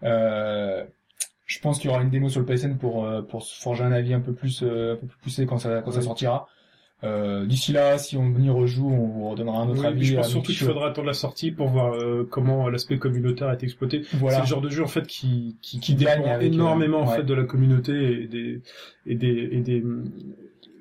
Euh, 0.04 0.84
je 1.46 1.60
pense 1.60 1.80
qu'il 1.80 1.90
y 1.90 1.94
aura 1.94 2.02
une 2.02 2.10
démo 2.10 2.30
sur 2.30 2.40
le 2.40 2.46
PSN 2.46 2.78
pour 2.78 3.06
euh, 3.06 3.22
pour 3.22 3.44
se 3.44 3.62
forger 3.62 3.84
un 3.84 3.92
avis 3.92 4.14
un 4.14 4.20
peu 4.22 4.34
plus 4.34 4.64
euh, 4.64 4.94
un 4.94 4.96
peu 4.96 5.06
plus 5.06 5.18
poussé 5.20 5.46
quand 5.46 5.58
ça 5.60 5.82
quand 5.84 5.92
ça 5.92 6.02
sortira. 6.02 6.48
Euh, 7.04 7.46
D'ici 7.46 7.72
là, 7.72 7.98
si 7.98 8.16
on 8.16 8.32
y 8.38 8.50
rejoue, 8.50 8.88
on 8.90 9.08
vous 9.08 9.30
redonnera 9.30 9.62
un 9.62 9.70
autre 9.70 9.82
Oui, 9.82 9.88
avis. 9.88 10.06
je 10.06 10.16
pense 10.18 10.30
surtout 10.30 10.52
qu'il 10.52 10.66
faudra 10.68 10.90
attendre 10.90 11.08
la 11.08 11.14
sortie 11.14 11.52
pour 11.52 11.68
voir 11.70 11.94
euh, 11.96 12.28
comment 12.30 12.70
l'aspect 12.70 12.98
communautaire 13.00 13.50
est 13.52 13.64
exploité. 13.64 14.04
Voilà. 14.14 14.36
C'est 14.38 14.42
le 14.44 14.48
genre 14.48 14.62
de 14.62 14.70
jeu 14.70 14.84
en 14.84 14.88
fait 14.88 15.08
qui 15.08 15.58
qui, 15.62 15.80
Qui 15.80 15.96
dépend 15.96 16.28
euh, 16.28 16.40
énormément 16.42 17.02
en 17.02 17.08
fait 17.08 17.24
de 17.24 17.34
la 17.34 17.44
communauté 17.46 18.22
et 18.24 18.28
des 18.28 18.62
et 19.08 19.16
des 19.16 19.50
et 19.52 19.62
des 19.62 19.84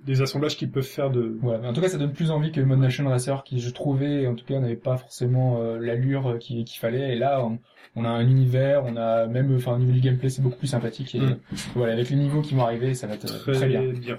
des 0.07 0.23
assemblages 0.23 0.57
qu'ils 0.57 0.71
peuvent 0.71 0.83
faire 0.83 1.11
de 1.11 1.37
Voilà. 1.43 1.59
Mais 1.61 1.69
En 1.69 1.73
tout 1.73 1.81
cas, 1.81 1.89
ça 1.89 1.99
donne 1.99 2.13
plus 2.13 2.31
envie 2.31 2.53
que 2.53 2.61
Mod 2.61 2.79
Nation 2.79 3.09
Racer, 3.09 3.43
qui 3.45 3.61
je 3.61 3.71
trouvais, 3.71 4.27
en 4.27 4.35
tout 4.35 4.45
cas, 4.45 4.59
n'avait 4.61 4.77
pas 4.77 4.97
forcément 4.97 5.59
euh, 5.61 5.79
l'allure 5.79 6.39
qu'il 6.39 6.65
qu'il 6.65 6.79
fallait. 6.81 7.15
Et 7.15 7.17
là, 7.19 7.45
on, 7.45 7.59
on 7.97 8.05
a 8.05 8.09
un 8.09 8.27
univers, 8.29 8.85
on 8.87 8.97
a 8.97 9.27
même, 9.27 9.55
enfin, 9.57 9.75
au 9.75 9.79
niveau 9.79 9.93
du 9.93 10.01
gameplay, 10.01 10.29
c'est 10.31 10.43
beaucoup 10.43 10.59
plus 10.59 10.69
sympathique. 10.69 11.15
Et 11.15 11.21
Mm. 11.21 11.37
voilà, 11.75 11.93
avec 11.95 12.09
les 12.11 12.17
niveaux 12.17 12.41
qui 12.41 12.55
vont 12.55 12.65
arriver, 12.65 12.95
ça 12.95 13.07
va 13.07 13.15
être 13.15 13.27
euh, 13.33 13.39
très, 13.39 13.53
très, 13.53 13.69
bien. 13.69 13.83
bien. 13.93 14.17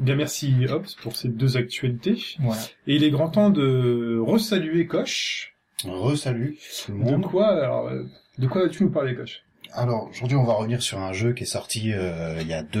Bien 0.00 0.16
merci 0.16 0.52
Hobbs 0.68 0.96
pour 1.02 1.14
ces 1.16 1.28
deux 1.28 1.56
actualités. 1.56 2.18
Voilà. 2.40 2.60
Et 2.86 2.96
il 2.96 3.04
est 3.04 3.10
grand 3.10 3.28
temps 3.28 3.50
de 3.50 4.18
resaluer 4.20 4.86
Koch. 4.86 5.54
Re-salut 5.84 6.58
tout 6.86 6.92
le 6.92 7.16
De 7.18 7.26
quoi 7.26 7.48
alors 7.48 7.88
euh, 7.88 8.04
de 8.38 8.46
quoi 8.46 8.68
tu 8.68 8.84
nous 8.84 8.90
parler 8.90 9.14
Koch? 9.16 9.42
Alors 9.72 10.08
aujourd'hui 10.10 10.36
on 10.36 10.44
va 10.44 10.52
revenir 10.52 10.82
sur 10.82 10.98
un 11.00 11.12
jeu 11.12 11.32
qui 11.32 11.42
est 11.44 11.46
sorti 11.46 11.92
euh, 11.92 12.36
il 12.40 12.46
y 12.46 12.52
a 12.52 12.62
deux 12.62 12.80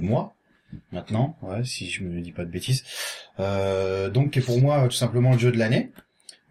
mois 0.00 0.34
maintenant, 0.92 1.36
ouais, 1.42 1.64
si 1.64 1.90
je 1.90 2.02
me 2.02 2.20
dis 2.20 2.32
pas 2.32 2.44
de 2.44 2.50
bêtises. 2.50 2.84
Euh, 3.40 4.10
donc 4.10 4.30
qui 4.32 4.38
est 4.38 4.42
pour 4.42 4.60
moi 4.60 4.84
tout 4.84 4.96
simplement 4.96 5.32
le 5.32 5.38
jeu 5.38 5.52
de 5.52 5.58
l'année 5.58 5.92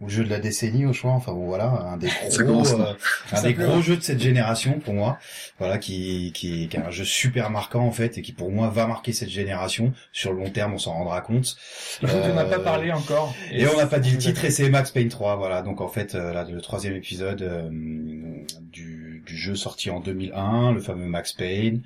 ou 0.02 0.08
le 0.08 0.12
jeu 0.12 0.24
de 0.26 0.30
la 0.30 0.40
décennie 0.40 0.86
au 0.86 0.92
choix. 0.92 1.12
Enfin 1.12 1.32
bon 1.32 1.46
voilà, 1.46 1.66
un 1.70 1.98
des 1.98 2.10
gros, 2.40 2.68
euh, 2.80 2.94
un 3.32 3.42
des 3.42 3.54
gros 3.54 3.82
jeux 3.82 3.96
de 3.96 4.02
cette 4.02 4.20
génération 4.20 4.80
pour 4.80 4.94
moi. 4.94 5.18
Voilà 5.58 5.78
qui 5.78 6.32
qui, 6.34 6.68
qui 6.68 6.78
est 6.78 6.82
un 6.82 6.92
jeu 6.92 7.06
super 7.06 7.50
marquant 7.50 7.86
en 7.86 7.92
fait 7.92 8.18
et 8.18 8.22
qui 8.22 8.34
pour 8.34 8.52
moi 8.52 8.68
va 8.70 8.88
marquer 8.88 9.14
cette 9.14 9.30
génération 9.30 9.94
sur 10.12 10.34
le 10.34 10.40
long 10.40 10.50
terme. 10.50 10.74
On 10.74 10.78
s'en 10.78 10.94
rendra 10.94 11.22
compte. 11.22 11.56
Et 12.04 12.08
donc, 12.08 12.16
on 12.26 12.34
n'a 12.34 12.44
pas 12.46 12.58
Euh, 12.58 12.60
parlé 12.60 12.92
encore. 12.92 13.34
Et 13.52 13.66
on 13.68 13.78
n'a 13.78 13.88
pas 13.88 14.00
dit 14.00 14.12
le 14.12 14.18
titre 14.18 14.44
et 14.44 14.52
c'est 14.52 14.70
Max 14.70 14.92
Payne 14.92 15.08
3, 15.08 15.38
voilà. 15.38 15.62
Donc 15.62 15.80
en 15.80 15.88
fait, 15.88 16.14
euh, 16.14 16.34
là, 16.34 16.44
le 16.44 16.60
troisième 16.62 16.96
épisode 16.96 17.42
euh, 17.42 17.70
du, 18.62 19.05
du 19.26 19.36
jeu 19.36 19.56
sorti 19.56 19.90
en 19.90 20.00
2001, 20.00 20.74
le 20.74 20.80
fameux 20.80 21.08
Max 21.08 21.34
Payne, 21.34 21.82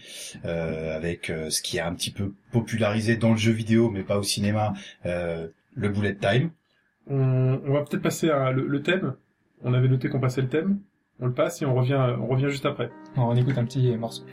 euh, 0.45 0.95
avec 0.95 1.29
euh, 1.29 1.49
ce 1.49 1.61
qui 1.61 1.79
a 1.79 1.87
un 1.87 1.93
petit 1.95 2.11
peu 2.11 2.33
popularisé 2.51 3.15
dans 3.15 3.31
le 3.31 3.37
jeu 3.37 3.51
vidéo, 3.51 3.89
mais 3.89 4.03
pas 4.03 4.17
au 4.17 4.23
cinéma, 4.23 4.73
euh, 5.05 5.47
le 5.75 5.89
bullet 5.89 6.15
time. 6.15 6.51
on, 7.09 7.61
on 7.65 7.73
va 7.73 7.81
peut-être 7.81 8.03
passer 8.03 8.29
à 8.29 8.51
le, 8.51 8.67
le 8.67 8.81
thème. 8.81 9.15
On 9.63 9.73
avait 9.73 9.87
noté 9.87 10.09
qu'on 10.09 10.19
passait 10.19 10.41
le 10.41 10.49
thème. 10.49 10.79
On 11.19 11.27
le 11.27 11.33
passe 11.33 11.61
et 11.61 11.65
on 11.65 11.73
revient 11.73 12.15
on 12.21 12.27
revient 12.27 12.49
juste 12.49 12.65
après. 12.65 12.89
On 13.17 13.35
écoute 13.35 13.57
un 13.57 13.65
petit 13.65 13.95
morceau. 13.97 14.23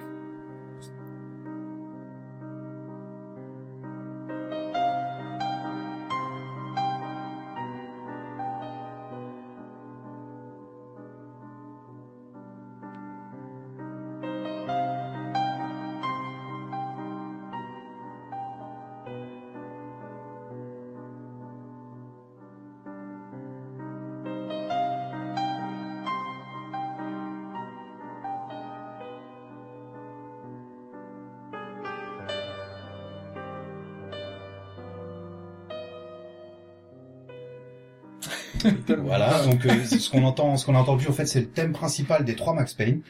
Donc 39.56 39.66
euh, 39.66 39.84
ce 39.84 40.10
qu'on 40.10 40.24
entend, 40.24 40.56
ce 40.56 40.66
qu'on 40.66 40.74
a 40.74 40.78
entendu 40.78 41.08
en 41.08 41.12
fait, 41.12 41.26
c'est 41.26 41.40
le 41.40 41.48
thème 41.48 41.72
principal 41.72 42.24
des 42.24 42.34
trois 42.36 42.52
Max 42.52 42.74
Payne 42.74 43.00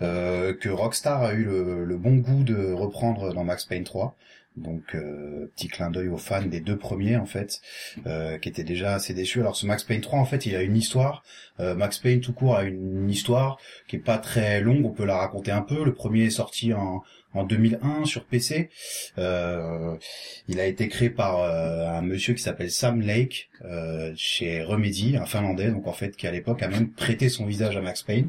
euh, 0.00 0.54
que 0.54 0.70
Rockstar 0.70 1.22
a 1.22 1.34
eu 1.34 1.44
le, 1.44 1.84
le 1.84 1.96
bon 1.98 2.16
goût 2.16 2.42
de 2.42 2.72
reprendre 2.72 3.34
dans 3.34 3.44
Max 3.44 3.64
Payne 3.66 3.84
3. 3.84 4.16
Donc 4.56 4.94
euh, 4.94 5.50
petit 5.54 5.68
clin 5.68 5.90
d'œil 5.90 6.08
aux 6.08 6.16
fans 6.16 6.42
des 6.42 6.60
deux 6.60 6.76
premiers 6.76 7.16
en 7.16 7.24
fait, 7.24 7.60
euh, 8.06 8.36
qui 8.38 8.48
étaient 8.48 8.64
déjà 8.64 8.94
assez 8.94 9.14
déçus. 9.14 9.40
Alors 9.40 9.56
ce 9.56 9.64
Max 9.64 9.84
Payne 9.84 10.00
3 10.00 10.18
en 10.18 10.24
fait, 10.24 10.44
il 10.46 10.56
a 10.56 10.62
une 10.62 10.76
histoire. 10.76 11.22
Euh, 11.60 11.74
Max 11.74 11.98
Payne 11.98 12.20
tout 12.20 12.32
court 12.32 12.56
a 12.56 12.64
une 12.64 13.08
histoire 13.08 13.58
qui 13.88 13.96
est 13.96 14.00
pas 14.00 14.18
très 14.18 14.60
longue. 14.60 14.84
On 14.84 14.90
peut 14.90 15.04
la 15.04 15.18
raconter 15.18 15.52
un 15.52 15.62
peu. 15.62 15.84
Le 15.84 15.94
premier 15.94 16.24
est 16.24 16.30
sorti 16.30 16.74
en 16.74 17.02
en 17.34 17.44
2001 17.44 18.04
sur 18.04 18.24
PC. 18.24 18.70
Euh, 19.18 19.96
il 20.48 20.60
a 20.60 20.66
été 20.66 20.88
créé 20.88 21.10
par 21.10 21.40
euh, 21.40 21.88
un 21.88 22.02
monsieur 22.02 22.34
qui 22.34 22.42
s'appelle 22.42 22.70
Sam 22.70 23.00
Lake 23.00 23.50
euh, 23.64 24.12
chez 24.16 24.62
Remedy, 24.62 25.16
un 25.16 25.26
Finlandais, 25.26 25.70
donc 25.70 25.86
en 25.86 25.92
fait 25.92 26.16
qui 26.16 26.26
à 26.26 26.30
l'époque 26.30 26.62
a 26.62 26.68
même 26.68 26.90
prêté 26.92 27.28
son 27.28 27.46
visage 27.46 27.76
à 27.76 27.80
Max 27.80 28.02
Payne. 28.02 28.28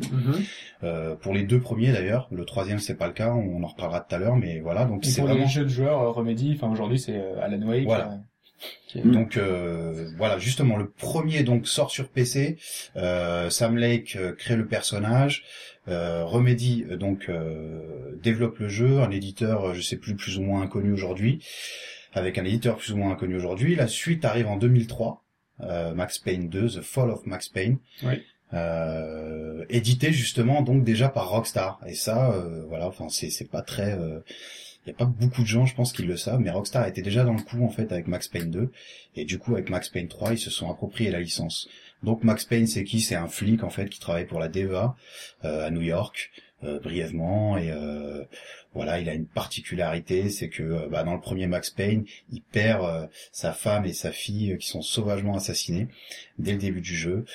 Euh, 0.83 1.15
pour 1.15 1.33
les 1.33 1.43
deux 1.43 1.59
premiers 1.59 1.91
d'ailleurs, 1.91 2.27
le 2.31 2.43
troisième 2.45 2.79
c'est 2.79 2.95
pas 2.95 3.07
le 3.07 3.13
cas, 3.13 3.33
on 3.33 3.63
en 3.63 3.67
reparlera 3.67 4.01
tout 4.01 4.15
à 4.15 4.17
l'heure, 4.17 4.35
mais 4.35 4.59
voilà, 4.59 4.85
donc 4.85 5.05
c'est 5.05 5.21
pour 5.21 5.29
vraiment. 5.29 5.43
les 5.43 5.49
jeux 5.49 5.63
de 5.63 5.69
joueurs, 5.69 6.01
euh, 6.01 6.11
Remedy, 6.11 6.53
enfin, 6.55 6.71
aujourd'hui, 6.71 6.99
c'est 6.99 7.15
euh, 7.15 7.41
Alan 7.41 7.61
Wake. 7.61 7.85
Voilà. 7.85 8.19
Donc 9.05 9.37
euh, 9.37 10.09
voilà, 10.17 10.37
justement 10.37 10.77
le 10.77 10.89
premier 10.89 11.43
donc 11.43 11.67
sort 11.67 11.91
sur 11.91 12.09
PC. 12.09 12.57
Euh, 12.95 13.49
Sam 13.49 13.77
Lake 13.77 14.15
euh, 14.15 14.33
crée 14.33 14.55
le 14.55 14.67
personnage. 14.67 15.43
Euh, 15.87 16.23
Remedy 16.25 16.85
euh, 16.89 16.97
donc 16.97 17.27
euh, 17.29 18.15
développe 18.21 18.59
le 18.59 18.69
jeu, 18.69 18.99
un 18.99 19.09
éditeur 19.09 19.73
je 19.73 19.81
sais 19.81 19.97
plus 19.97 20.15
plus 20.15 20.37
ou 20.37 20.43
moins 20.43 20.61
inconnu 20.61 20.91
aujourd'hui, 20.91 21.43
avec 22.13 22.37
un 22.37 22.45
éditeur 22.45 22.77
plus 22.77 22.91
ou 22.91 22.97
moins 22.97 23.11
inconnu 23.11 23.35
aujourd'hui. 23.35 23.75
La 23.75 23.87
suite 23.87 24.25
arrive 24.25 24.47
en 24.47 24.57
2003, 24.57 25.23
euh, 25.61 25.93
Max 25.95 26.19
Payne 26.19 26.49
2, 26.49 26.67
The 26.67 26.81
Fall 26.81 27.09
of 27.09 27.25
Max 27.25 27.49
Payne. 27.49 27.77
Oui. 28.03 28.21
Euh, 28.53 29.63
édité 29.69 30.11
justement 30.11 30.61
donc 30.61 30.83
déjà 30.83 31.07
par 31.07 31.29
Rockstar 31.29 31.79
et 31.87 31.93
ça 31.93 32.33
euh, 32.33 32.65
voilà 32.67 32.85
enfin 32.85 33.07
c'est 33.07 33.29
c'est 33.29 33.49
pas 33.49 33.61
très 33.61 33.97
il 34.85 34.89
y 34.89 34.91
a 34.91 34.95
pas 34.95 35.05
beaucoup 35.05 35.41
de 35.41 35.47
gens 35.47 35.65
je 35.65 35.75
pense 35.75 35.93
qui 35.93 36.03
le 36.03 36.17
savent 36.17 36.39
mais 36.39 36.49
Rockstar 36.49 36.87
était 36.87 37.01
déjà 37.01 37.23
dans 37.23 37.33
le 37.33 37.41
coup 37.41 37.63
en 37.63 37.69
fait 37.69 37.91
avec 37.91 38.07
Max 38.07 38.27
Payne 38.27 38.49
2 38.49 38.71
et 39.15 39.25
du 39.25 39.37
coup 39.37 39.53
avec 39.53 39.69
Max 39.69 39.89
Payne 39.89 40.07
3 40.07 40.33
ils 40.33 40.39
se 40.39 40.49
sont 40.49 40.69
appropriés 40.69 41.11
la 41.11 41.19
licence. 41.19 41.67
Donc 42.03 42.23
Max 42.23 42.45
Payne 42.45 42.67
c'est 42.67 42.83
qui? 42.83 42.99
C'est 42.99 43.15
un 43.15 43.27
flic 43.27 43.63
en 43.63 43.69
fait 43.69 43.89
qui 43.89 43.99
travaille 43.99 44.25
pour 44.25 44.39
la 44.39 44.47
DEA 44.47 44.95
euh, 45.45 45.67
à 45.67 45.69
New 45.69 45.81
York 45.81 46.31
euh, 46.63 46.79
brièvement 46.79 47.57
et 47.57 47.71
euh, 47.71 48.23
voilà 48.73 48.99
il 48.99 49.09
a 49.09 49.13
une 49.13 49.25
particularité 49.25 50.29
c'est 50.29 50.49
que 50.49 50.63
euh, 50.63 50.87
bah, 50.89 51.03
dans 51.03 51.13
le 51.13 51.19
premier 51.21 51.47
Max 51.47 51.69
Payne 51.69 52.05
il 52.31 52.41
perd 52.41 52.85
euh, 52.85 53.07
sa 53.31 53.53
femme 53.53 53.85
et 53.85 53.93
sa 53.93 54.11
fille 54.11 54.53
euh, 54.53 54.57
qui 54.57 54.67
sont 54.67 54.81
sauvagement 54.81 55.35
assassinées 55.35 55.87
dès 56.39 56.53
le 56.53 56.57
début 56.57 56.81
du 56.81 56.95
jeu 56.95 57.25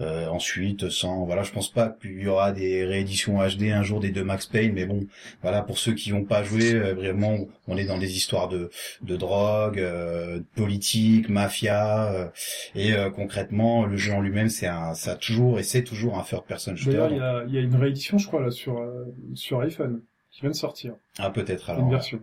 euh, 0.00 0.26
ensuite, 0.28 0.90
sans, 0.90 1.24
voilà, 1.24 1.42
je 1.42 1.52
pense 1.52 1.70
pas 1.70 1.88
qu'il 1.88 2.20
y 2.20 2.26
aura 2.28 2.52
des 2.52 2.84
rééditions 2.84 3.38
HD 3.38 3.70
un 3.72 3.82
jour 3.82 4.00
des 4.00 4.10
deux 4.10 4.24
Max 4.24 4.46
Payne, 4.46 4.72
mais 4.74 4.84
bon, 4.84 5.06
voilà, 5.42 5.62
pour 5.62 5.78
ceux 5.78 5.94
qui 5.94 6.12
n'ont 6.12 6.24
pas 6.24 6.42
joué, 6.42 6.74
euh, 6.74 6.94
brièvement, 6.94 7.38
on 7.66 7.76
est 7.76 7.86
dans 7.86 7.98
des 7.98 8.16
histoires 8.16 8.48
de, 8.48 8.70
de 9.02 9.16
drogue, 9.16 9.78
euh, 9.78 10.38
de 10.38 10.44
politique, 10.54 11.28
mafia, 11.28 12.12
euh, 12.12 12.28
et 12.74 12.92
euh, 12.92 13.10
concrètement, 13.10 13.86
le 13.86 13.96
jeu 13.96 14.12
en 14.12 14.20
lui-même, 14.20 14.48
c'est 14.48 14.66
un, 14.66 14.94
ça 14.94 15.12
a 15.12 15.16
toujours 15.16 15.58
et 15.58 15.62
c'est 15.62 15.82
toujours 15.82 16.18
un 16.18 16.22
third 16.22 16.44
person 16.44 16.76
shooter. 16.76 16.96
D'ailleurs, 16.96 17.44
il 17.46 17.54
y 17.54 17.56
a, 17.58 17.60
y 17.60 17.64
a 17.64 17.66
une 17.66 17.76
réédition, 17.76 18.18
je 18.18 18.26
crois, 18.26 18.42
là, 18.42 18.50
sur, 18.50 18.78
euh, 18.78 19.04
sur 19.34 19.60
iPhone, 19.60 20.02
qui 20.36 20.42
vient 20.42 20.50
de 20.50 20.54
sortir. 20.56 20.94
Ah, 21.18 21.30
peut-être 21.30 21.70
Une 21.70 21.76
alors. 21.76 21.90
version. 21.90 22.20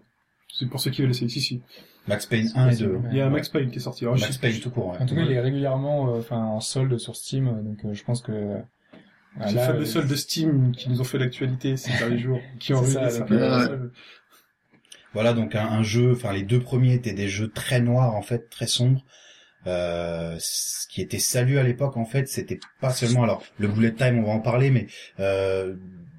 C'est 0.53 0.69
pour 0.69 0.79
ceux 0.79 0.91
qui 0.91 1.01
veulent 1.01 1.11
essayer. 1.11 1.29
Si, 1.29 1.41
si. 1.41 1.61
Max 2.07 2.25
Payne 2.25 2.49
1 2.55 2.65
et 2.65 2.69
possible, 2.69 2.89
2. 2.91 2.97
mais- 2.99 3.09
Il 3.11 3.17
y 3.17 3.21
a 3.21 3.25
un. 3.25 3.29
Max 3.29 3.49
Payne 3.49 3.71
qui 3.71 3.77
est 3.77 3.81
sorti. 3.81 4.03
Alors, 4.05 4.17
Max 4.19 4.33
sais- 4.33 4.39
Payne 4.39 4.59
tout 4.59 4.69
court. 4.69 4.91
ouais. 4.91 4.97
En 4.99 5.05
tout 5.05 5.15
cas, 5.15 5.21
il 5.21 5.31
est 5.31 5.39
régulièrement, 5.39 6.13
euh, 6.13 6.19
enfin, 6.19 6.37
en 6.37 6.59
solde 6.59 6.97
sur 6.97 7.15
Steam, 7.15 7.47
euh, 7.47 7.61
donc 7.61 7.83
euh, 7.85 7.93
je 7.93 8.03
pense 8.03 8.21
que. 8.21 8.31
euh, 8.31 8.57
C'est 9.45 9.49
le 9.51 9.55
là, 9.55 9.65
fameux 9.67 9.81
euh, 9.81 9.85
solde 9.85 10.07
de 10.09 10.15
Steam 10.15 10.73
qui 10.75 10.89
nous 10.89 11.01
ont 11.01 11.05
fait 11.05 11.17
l'actualité 11.17 11.75
ces 11.75 11.91
derniers 11.97 12.19
jours, 12.19 12.39
qui 12.59 12.73
ont 12.73 12.81
ruiné 12.81 13.09
ça. 13.09 13.25
Voilà, 15.13 15.33
donc 15.33 15.55
un, 15.55 15.65
un 15.67 15.83
jeu, 15.83 16.11
enfin 16.13 16.33
les 16.33 16.41
deux 16.43 16.59
premiers 16.59 16.93
étaient 16.93 17.13
des 17.13 17.27
jeux 17.29 17.49
très 17.49 17.79
noirs 17.81 18.15
en 18.15 18.21
fait, 18.21 18.49
très 18.49 18.67
sombres. 18.67 19.03
Euh, 19.65 20.35
ce 20.39 20.87
qui 20.87 21.01
était 21.01 21.19
salué 21.19 21.57
à 21.59 21.63
l'époque 21.63 21.95
en 21.97 22.05
fait, 22.05 22.27
c'était 22.27 22.59
pas 22.81 22.89
seulement 22.89 23.23
alors 23.23 23.43
le 23.59 23.67
bullet 23.69 23.93
time, 23.93 24.19
on 24.19 24.23
va 24.23 24.31
en 24.33 24.39
parler, 24.39 24.71
mais 24.71 24.87
euh, 25.19 25.75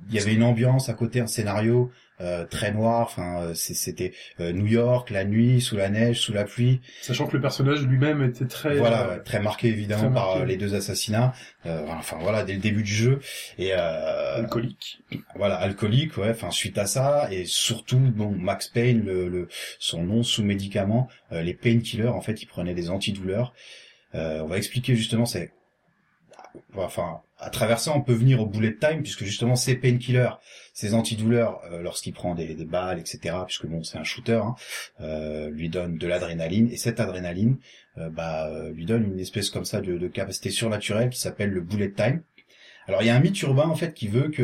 il 0.09 0.15
y 0.15 0.19
avait 0.19 0.35
une 0.35 0.43
ambiance 0.43 0.89
à 0.89 0.95
côté, 0.95 1.21
un 1.21 1.27
scénario 1.27 1.91
euh, 2.21 2.45
très 2.47 2.71
noir. 2.73 3.01
Enfin, 3.03 3.43
euh, 3.43 3.55
c'était 3.55 4.13
euh, 4.39 4.53
New 4.53 4.67
York, 4.67 5.11
la 5.11 5.25
nuit, 5.25 5.61
sous 5.61 5.77
la 5.77 5.89
neige, 5.89 6.21
sous 6.21 6.33
la 6.33 6.45
pluie. 6.45 6.81
Sachant 7.03 7.27
que 7.27 7.37
le 7.37 7.41
personnage 7.43 7.83
lui-même 7.87 8.23
était 8.23 8.47
très... 8.47 8.77
Voilà, 8.77 9.09
euh, 9.11 9.19
très 9.19 9.41
marqué 9.41 9.67
évidemment 9.69 10.05
très 10.05 10.13
par 10.15 10.27
marqué. 10.27 10.41
euh, 10.43 10.45
les 10.45 10.57
deux 10.57 10.75
assassinats. 10.77 11.33
Euh, 11.67 11.85
enfin 11.89 12.19
voilà, 12.21 12.45
dès 12.45 12.53
le 12.53 12.61
début 12.61 12.83
du 12.85 12.95
jeu 12.95 13.19
et 13.59 13.73
euh, 13.73 14.37
alcoolique. 14.37 15.01
voilà 15.35 15.57
alcoolique 15.57 16.17
ouais 16.19 16.31
enfin 16.31 16.51
suite 16.51 16.79
à 16.79 16.87
ça 16.87 17.29
et 17.33 17.47
surtout 17.47 17.99
bon 17.99 18.31
Max 18.31 18.69
Payne 18.69 19.03
le, 19.05 19.29
le 19.29 19.49
son 19.79 20.03
nom 20.05 20.23
sous 20.23 20.45
médicament 20.45 21.09
euh, 21.33 21.43
les 21.43 21.55
painkillers 21.55 22.09
en 22.09 22.21
fait 22.21 22.43
il 22.43 22.47
prenait 22.47 22.75
des 22.75 22.91
antidouleurs 22.91 23.55
euh, 24.15 24.41
on 24.43 24.47
va 24.47 24.57
expliquer 24.59 24.95
justement 24.95 25.25
c'est 25.27 25.53
enfin 26.77 27.21
à 27.39 27.51
travers 27.51 27.79
ça 27.79 27.93
on 27.95 28.01
peut 28.01 28.13
venir 28.13 28.41
au 28.41 28.47
bullet 28.47 28.77
time 28.77 29.03
puisque 29.03 29.25
justement 29.25 29.57
ces 29.57 29.77
painkillers 29.77 30.31
ces 30.73 30.95
antidouleurs 30.95 31.61
euh, 31.71 31.83
lorsqu'il 31.83 32.13
prend 32.13 32.35
des, 32.35 32.55
balles 32.65 32.99
etc 32.99 33.37
puisque 33.45 33.67
bon 33.67 33.83
c'est 33.83 33.99
un 33.99 34.05
shooter 34.05 34.41
hein, 34.45 34.55
euh, 35.01 35.51
lui 35.51 35.69
donne 35.69 35.99
de 35.99 36.07
l'adrénaline 36.07 36.71
et 36.71 36.77
cette 36.77 37.01
adrénaline 37.01 37.59
euh, 37.99 38.09
bah 38.09 38.49
euh, 38.49 38.71
lui 38.73 38.87
donne 38.87 39.05
une 39.05 39.21
espèce 39.21 39.51
comme 39.51 39.65
ça 39.65 39.81
de, 39.81 39.99
de 39.99 40.09
capacité 40.09 40.51
surnaturelle 40.51 41.11
qui 41.11 41.21
s'appelle 41.21 41.51
le 41.51 41.61
bullet 41.61 41.91
time 41.91 42.23
alors 42.87 43.03
il 43.03 43.07
y 43.07 43.11
a 43.11 43.17
un 43.17 43.21
mythe 43.21 43.41
urbain 43.43 43.69
en 43.69 43.77
fait 43.77 43.95
qui 43.95 44.09
veut 44.09 44.29
que 44.29 44.43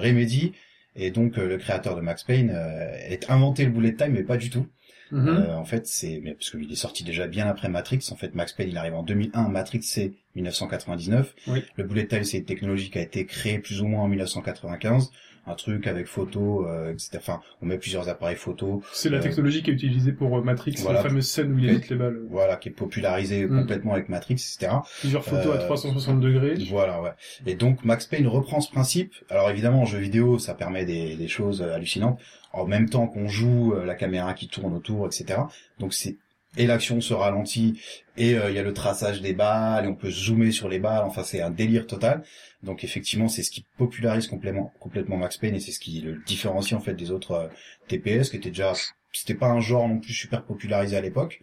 Remedy 0.00 0.52
et 0.94 1.10
donc 1.10 1.36
le 1.36 1.58
créateur 1.58 1.96
de 1.96 2.00
Max 2.00 2.22
Payne 2.22 2.50
ait 2.50 3.20
inventé 3.28 3.64
le 3.64 3.70
bullet 3.70 3.94
time 3.94 4.12
mais 4.12 4.22
pas 4.22 4.36
du 4.36 4.50
tout. 4.50 4.66
Mhm. 5.12 5.28
Euh, 5.28 5.56
en 5.56 5.64
fait 5.64 5.86
c'est 5.86 6.20
mais 6.22 6.34
parce 6.34 6.50
qu'il 6.50 6.70
est 6.70 6.76
sorti 6.76 7.04
déjà 7.04 7.26
bien 7.26 7.46
après 7.46 7.68
Matrix. 7.68 8.00
En 8.10 8.16
fait 8.16 8.34
Max 8.34 8.52
Payne 8.52 8.68
il 8.70 8.76
arrive 8.76 8.94
en 8.94 9.02
2001, 9.02 9.48
Matrix 9.48 9.82
c'est 9.82 10.12
1999. 10.34 11.34
Oui. 11.46 11.62
Le 11.76 11.84
bullet 11.84 12.06
time 12.06 12.24
c'est 12.24 12.38
une 12.38 12.44
technologie 12.44 12.90
qui 12.90 12.98
a 12.98 13.02
été 13.02 13.26
créée 13.26 13.58
plus 13.58 13.80
ou 13.82 13.86
moins 13.86 14.02
en 14.02 14.08
1995. 14.08 15.10
Un 15.46 15.54
truc 15.54 15.86
avec 15.86 16.06
photo, 16.06 16.66
euh, 16.66 16.92
etc. 16.92 17.10
Enfin 17.18 17.40
on 17.62 17.66
met 17.66 17.78
plusieurs 17.78 18.08
appareils 18.08 18.36
photo, 18.36 18.82
C'est 18.92 19.08
la 19.10 19.18
euh, 19.18 19.22
technologie 19.22 19.62
qui 19.62 19.70
est 19.70 19.74
utilisée 19.74 20.12
pour 20.12 20.36
euh, 20.36 20.42
Matrix, 20.42 20.74
voilà. 20.80 21.02
la 21.02 21.08
fameuse 21.08 21.28
scène 21.28 21.52
où 21.52 21.58
il 21.58 21.68
évite 21.70 21.88
les 21.88 21.96
balles. 21.96 22.20
voilà 22.28 22.56
qui 22.56 22.68
est 22.68 22.72
popularisée 22.72 23.46
Mm. 23.46 23.60
complètement 23.60 23.92
avec 23.92 24.08
Matrix, 24.08 24.34
etc. 24.34 24.72
Plusieurs 25.00 25.24
photos 25.24 25.54
à 25.54 25.58
Euh, 25.60 25.64
360 25.66 26.20
degrés. 26.20 26.54
Voilà, 26.70 27.00
ouais. 27.00 27.10
Et 27.46 27.54
donc 27.54 27.84
Max 27.84 28.06
Payne 28.06 28.26
reprend 28.26 28.60
ce 28.60 28.70
principe. 28.70 29.14
Alors 29.30 29.48
évidemment, 29.50 29.82
en 29.82 29.84
jeu 29.86 29.98
vidéo, 29.98 30.38
ça 30.38 30.54
permet 30.54 30.84
des, 30.84 31.16
des 31.16 31.28
choses 31.28 31.62
euh, 31.62 31.74
hallucinantes. 31.74 32.18
En 32.52 32.64
même 32.66 32.88
temps 32.88 33.06
qu'on 33.06 33.28
joue, 33.28 33.74
euh, 33.74 33.84
la 33.84 33.94
caméra 33.94 34.32
qui 34.34 34.48
tourne 34.48 34.74
autour, 34.74 35.06
etc. 35.06 35.40
Donc 35.78 35.92
c'est 35.92 36.16
et 36.56 36.66
l'action 36.66 37.00
se 37.00 37.14
ralentit 37.14 37.80
et 38.16 38.34
euh, 38.34 38.50
il 38.50 38.56
y 38.56 38.58
a 38.58 38.62
le 38.62 38.72
traçage 38.72 39.20
des 39.20 39.32
balles 39.32 39.84
et 39.84 39.88
on 39.88 39.94
peut 39.94 40.10
zoomer 40.10 40.52
sur 40.52 40.68
les 40.68 40.78
balles. 40.78 41.04
Enfin, 41.04 41.22
c'est 41.22 41.40
un 41.40 41.50
délire 41.50 41.86
total. 41.86 42.22
Donc 42.62 42.84
effectivement, 42.84 43.28
c'est 43.28 43.42
ce 43.42 43.50
qui 43.50 43.66
popularise 43.76 44.26
complètement, 44.26 44.72
Max 45.16 45.36
Payne 45.36 45.54
et 45.54 45.60
c'est 45.60 45.72
ce 45.72 45.80
qui 45.80 46.00
le 46.00 46.22
différencie 46.26 46.78
en 46.78 46.82
fait 46.82 46.94
des 46.94 47.10
autres 47.10 47.32
euh, 47.32 47.48
TPS 47.88 48.30
qui 48.30 48.36
étaient 48.36 48.50
déjà, 48.50 48.72
c'était 49.12 49.34
pas 49.34 49.48
un 49.48 49.60
genre 49.60 49.88
non 49.88 49.98
plus 49.98 50.14
super 50.14 50.42
popularisé 50.42 50.96
à 50.96 51.00
l'époque. 51.00 51.42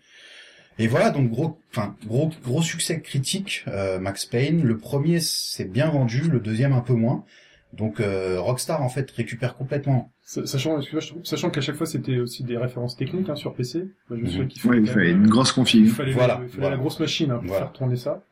Et 0.80 0.88
voilà, 0.88 1.12
donc 1.12 1.30
gros, 1.30 1.60
enfin 1.72 1.96
gros, 2.08 2.32
gros 2.44 2.64
succès 2.64 3.00
critique, 3.02 3.64
euh, 3.68 4.00
Max 4.00 4.26
Payne. 4.26 4.64
Le 4.64 4.78
premier 4.78 5.20
s'est 5.20 5.66
bien 5.66 5.90
vendu, 5.90 6.22
le 6.22 6.40
deuxième 6.40 6.74
un 6.74 6.82
peu 6.82 6.94
moins. 6.94 7.26
Donc 7.74 8.00
euh, 8.00 8.40
Rockstar 8.40 8.82
en 8.84 8.90
fait 8.90 9.10
récupère 9.12 9.56
complètement. 9.58 10.12
Sa- 10.22 10.46
Sachant, 10.46 10.78
excuse-moi, 10.78 11.02
je 11.02 11.08
trouve- 11.10 11.26
sachant 11.26 11.50
qu'à 11.50 11.60
chaque 11.62 11.76
fois 11.76 11.88
c'était 11.88 12.20
aussi 12.20 12.44
des 12.44 12.56
références 12.58 12.96
techniques 12.96 13.30
hein, 13.30 13.36
sur 13.36 13.54
PC. 13.56 13.88
Moi, 14.10 14.20
je 14.20 14.24
me 14.24 14.28
souviens 14.28 14.44
Mhm. 14.44 14.48
qu'il 14.50 14.62
fallait, 14.62 14.76
Ouais, 14.78 14.82
il 14.84 14.88
fallait 14.90 15.14
même, 15.14 15.24
une 15.24 15.30
grosse 15.30 15.50
il 15.50 15.54
config. 15.56 15.88
fallait, 15.90 16.12
Voilà, 16.12 16.40
il 16.44 16.48
fallait 16.50 16.60
voilà. 16.62 16.76
la 16.76 16.78
grosse 16.82 17.00
machine 17.00 17.32
hein, 17.32 17.38
pour 17.40 17.48
Voilà. 17.48 17.66
faire 17.66 17.74
tourner 17.74 17.96
ça. 17.96 18.24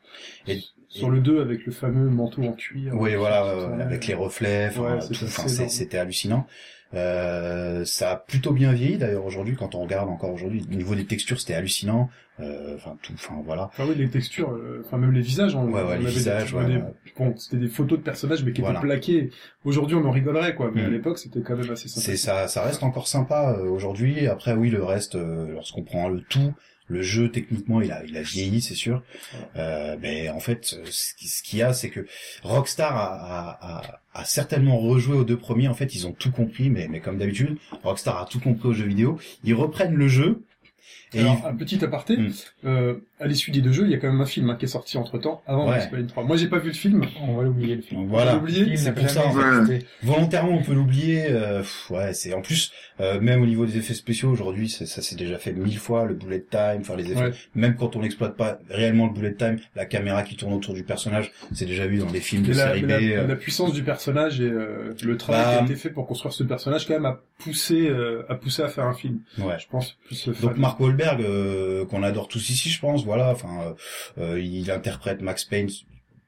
Et- 0.46 0.60
sur 0.88 1.08
le 1.10 1.20
2 1.20 1.40
avec 1.40 1.64
le 1.64 1.72
fameux 1.72 2.08
manteau 2.10 2.42
en 2.42 2.52
cuir. 2.52 2.92
Oui, 2.94 3.14
euh, 3.14 3.18
voilà, 3.18 3.46
euh, 3.46 3.80
avec 3.80 4.06
les 4.06 4.12
reflets, 4.14 4.68
enfin, 4.68 4.96
Ouais, 4.96 4.98
tout, 5.00 5.24
enfin, 5.24 5.48
c'était 5.48 5.96
hallucinant. 5.98 6.46
Euh, 6.94 7.84
ça 7.84 8.12
a 8.12 8.16
plutôt 8.16 8.52
bien 8.52 8.72
vieilli 8.72 8.98
d'ailleurs 8.98 9.24
aujourd'hui 9.24 9.56
quand 9.56 9.74
on 9.74 9.80
regarde 9.82 10.08
encore 10.08 10.32
aujourd'hui. 10.32 10.62
Au 10.70 10.74
niveau 10.74 10.94
des 10.94 11.06
textures, 11.06 11.40
c'était 11.40 11.54
hallucinant. 11.54 12.10
Euh, 12.40 12.74
Enfin 12.76 12.96
tout, 13.02 13.12
enfin 13.14 13.34
voilà. 13.44 13.64
Enfin 13.64 13.84
oui, 13.88 13.94
les 13.94 14.08
textures, 14.08 14.50
euh, 14.52 14.82
enfin 14.84 14.96
même 14.98 15.12
les 15.12 15.20
visages. 15.20 15.54
hein, 15.54 15.64
Ouais, 15.64 15.82
ouais, 15.82 15.96
on 15.98 16.02
les 16.02 16.06
visages, 16.10 16.50
des- 16.52 16.58
ouais, 16.58 16.66
des-. 16.66 16.82
Bon, 17.18 17.34
c'était 17.36 17.58
des 17.58 17.68
photos 17.68 17.98
de 17.98 18.02
personnages, 18.04 18.42
mais 18.44 18.52
qui 18.52 18.62
Voilà. 18.62 18.78
étaient 18.78 18.88
plaqués. 18.88 19.30
Aujourd'hui, 19.64 19.96
on 19.96 20.04
en 20.04 20.10
rigolerait, 20.10 20.54
quoi. 20.54 20.70
Mais 20.74 20.82
à 20.82 20.86
Mhm. 20.86 20.92
l'époque, 20.92 21.18
c'était 21.18 21.40
quand 21.42 21.56
même 21.56 21.70
assez 21.70 21.88
sympa. 21.88 22.04
C'est 22.06 22.16
ça, 22.16 22.48
ça 22.48 22.62
reste 22.62 22.82
encore 22.82 23.06
sympa 23.06 23.54
euh, 23.58 23.68
aujourd'hui. 23.68 24.26
Après 24.26 24.54
oui, 24.54 24.70
le 24.70 24.82
reste, 24.82 25.14
euh, 25.14 25.52
lorsqu'on 25.52 25.82
prend 25.82 26.08
le 26.08 26.20
tout, 26.22 26.52
le 26.92 27.02
jeu 27.02 27.30
techniquement, 27.30 27.80
il 27.80 27.90
a, 27.90 28.04
il 28.04 28.16
a 28.16 28.22
vieilli, 28.22 28.60
c'est 28.60 28.74
sûr. 28.74 29.02
Euh, 29.56 29.96
mais 30.00 30.28
en 30.28 30.40
fait, 30.40 30.74
euh, 30.74 30.84
ce 30.90 31.12
ce 31.18 31.42
qu'il 31.42 31.58
y 31.58 31.62
a, 31.62 31.72
c'est 31.72 31.90
que 31.90 32.06
Rockstar 32.42 32.96
a, 32.96 33.06
a, 33.06 33.78
a, 33.78 34.00
a 34.20 34.24
certainement 34.24 34.78
rejoué 34.78 35.16
aux 35.16 35.24
deux 35.24 35.38
premiers. 35.38 35.68
En 35.68 35.74
fait, 35.74 35.94
ils 35.94 36.06
ont 36.06 36.12
tout 36.12 36.30
compris, 36.30 36.70
mais, 36.70 36.88
mais 36.88 37.00
comme 37.00 37.18
d'habitude, 37.18 37.56
Rockstar 37.82 38.20
a 38.22 38.26
tout 38.26 38.40
compris 38.40 38.68
aux 38.68 38.74
jeux 38.74 38.86
vidéo. 38.86 39.18
Ils 39.44 39.54
reprennent 39.54 39.94
le 39.94 40.08
jeu. 40.08 40.42
Et 41.14 41.20
Alors, 41.20 41.46
un 41.46 41.54
petit 41.54 41.84
aparté, 41.84 42.16
Mm. 42.16 42.30
euh, 42.64 42.94
à 43.20 43.26
l'issue 43.26 43.50
des 43.50 43.60
deux 43.60 43.72
jeux, 43.72 43.84
il 43.84 43.90
y 43.90 43.94
a 43.94 43.98
quand 43.98 44.10
même 44.10 44.20
un 44.20 44.26
film 44.26 44.48
hein, 44.50 44.56
qui 44.58 44.64
est 44.64 44.68
sorti 44.68 44.96
entre 44.98 45.18
temps, 45.18 45.42
avant 45.46 45.64
Ouais. 45.66 45.72
Max 45.76 45.86
Payne 45.88 46.06
3. 46.06 46.24
Moi, 46.24 46.36
j'ai 46.36 46.48
pas 46.48 46.58
vu 46.58 46.68
le 46.68 46.74
film. 46.74 47.04
On 47.26 47.36
va 47.36 47.42
l'oublier 47.44 47.76
le 47.76 47.82
film. 47.82 48.06
Voilà. 48.06 48.32
On 48.32 48.34
va 48.34 48.40
l'oublier, 48.40 48.64
Il 48.66 48.78
c'est 48.78 48.92
pour 48.92 49.08
ça. 49.08 49.22
Volontairement, 50.02 50.52
on 50.52 50.62
peut 50.62 50.74
l'oublier. 50.74 51.26
euh, 51.30 51.58
pff, 51.60 51.90
ouais, 51.90 52.14
c'est 52.14 52.34
en 52.34 52.40
plus 52.42 52.72
euh, 53.00 53.20
même 53.20 53.42
au 53.42 53.46
niveau 53.46 53.66
des 53.66 53.76
effets 53.78 53.94
spéciaux 53.94 54.30
aujourd'hui, 54.30 54.68
ça, 54.68 54.86
ça 54.86 55.02
s'est 55.02 55.16
déjà 55.16 55.38
fait 55.38 55.52
mille 55.52 55.78
fois 55.78 56.04
le 56.04 56.14
bullet 56.14 56.44
time, 56.48 56.80
enfin 56.80 56.96
les 56.96 57.10
effets. 57.10 57.20
Ouais. 57.24 57.30
Même 57.54 57.74
quand 57.76 57.96
on 57.96 58.00
n'exploite 58.00 58.36
pas 58.36 58.58
réellement 58.70 59.06
le 59.06 59.12
bullet 59.12 59.34
time, 59.34 59.58
la 59.76 59.86
caméra 59.86 60.22
qui 60.22 60.36
tourne 60.36 60.52
autour 60.54 60.74
du 60.74 60.84
personnage, 60.84 61.32
c'est 61.52 61.64
déjà 61.66 61.86
vu 61.86 61.98
dans 61.98 62.06
des 62.10 62.20
films 62.20 62.42
de 62.44 62.50
la, 62.52 62.68
série 62.68 62.82
B. 62.82 62.88
la- 62.88 62.96
euh, 62.96 63.26
la 63.26 63.36
puissance 63.36 63.72
du 63.72 63.82
personnage 63.82 64.40
et 64.40 64.44
euh, 64.44 64.94
le 65.02 65.16
travail 65.16 65.42
Bah, 65.44 65.52
qui 65.56 65.58
a 65.60 65.64
été 65.64 65.74
fait 65.76 65.90
pour 65.90 66.06
construire 66.06 66.32
ce 66.32 66.42
personnage, 66.44 66.86
quand 66.86 66.94
même, 66.94 67.06
a 67.06 67.20
poussé, 67.38 67.88
euh, 67.88 68.22
a 68.28 68.34
poussé 68.34 68.62
à 68.62 68.68
faire 68.68 68.84
un 68.86 68.94
film. 68.94 69.20
ouais. 69.38 69.56
Je 69.58 69.66
pense 69.68 69.96
plus 70.06 70.28
Donc. 70.40 70.56
Mark 70.58 70.78
Wahlberg, 70.78 71.01
euh, 71.20 71.84
qu'on 71.86 72.02
adore 72.02 72.28
tous 72.28 72.50
ici, 72.50 72.68
je 72.70 72.80
pense, 72.80 73.04
voilà. 73.04 73.30
Enfin, 73.30 73.74
euh, 74.18 74.34
euh, 74.34 74.40
il 74.40 74.70
interprète 74.70 75.20
Max 75.20 75.44
Payne. 75.44 75.68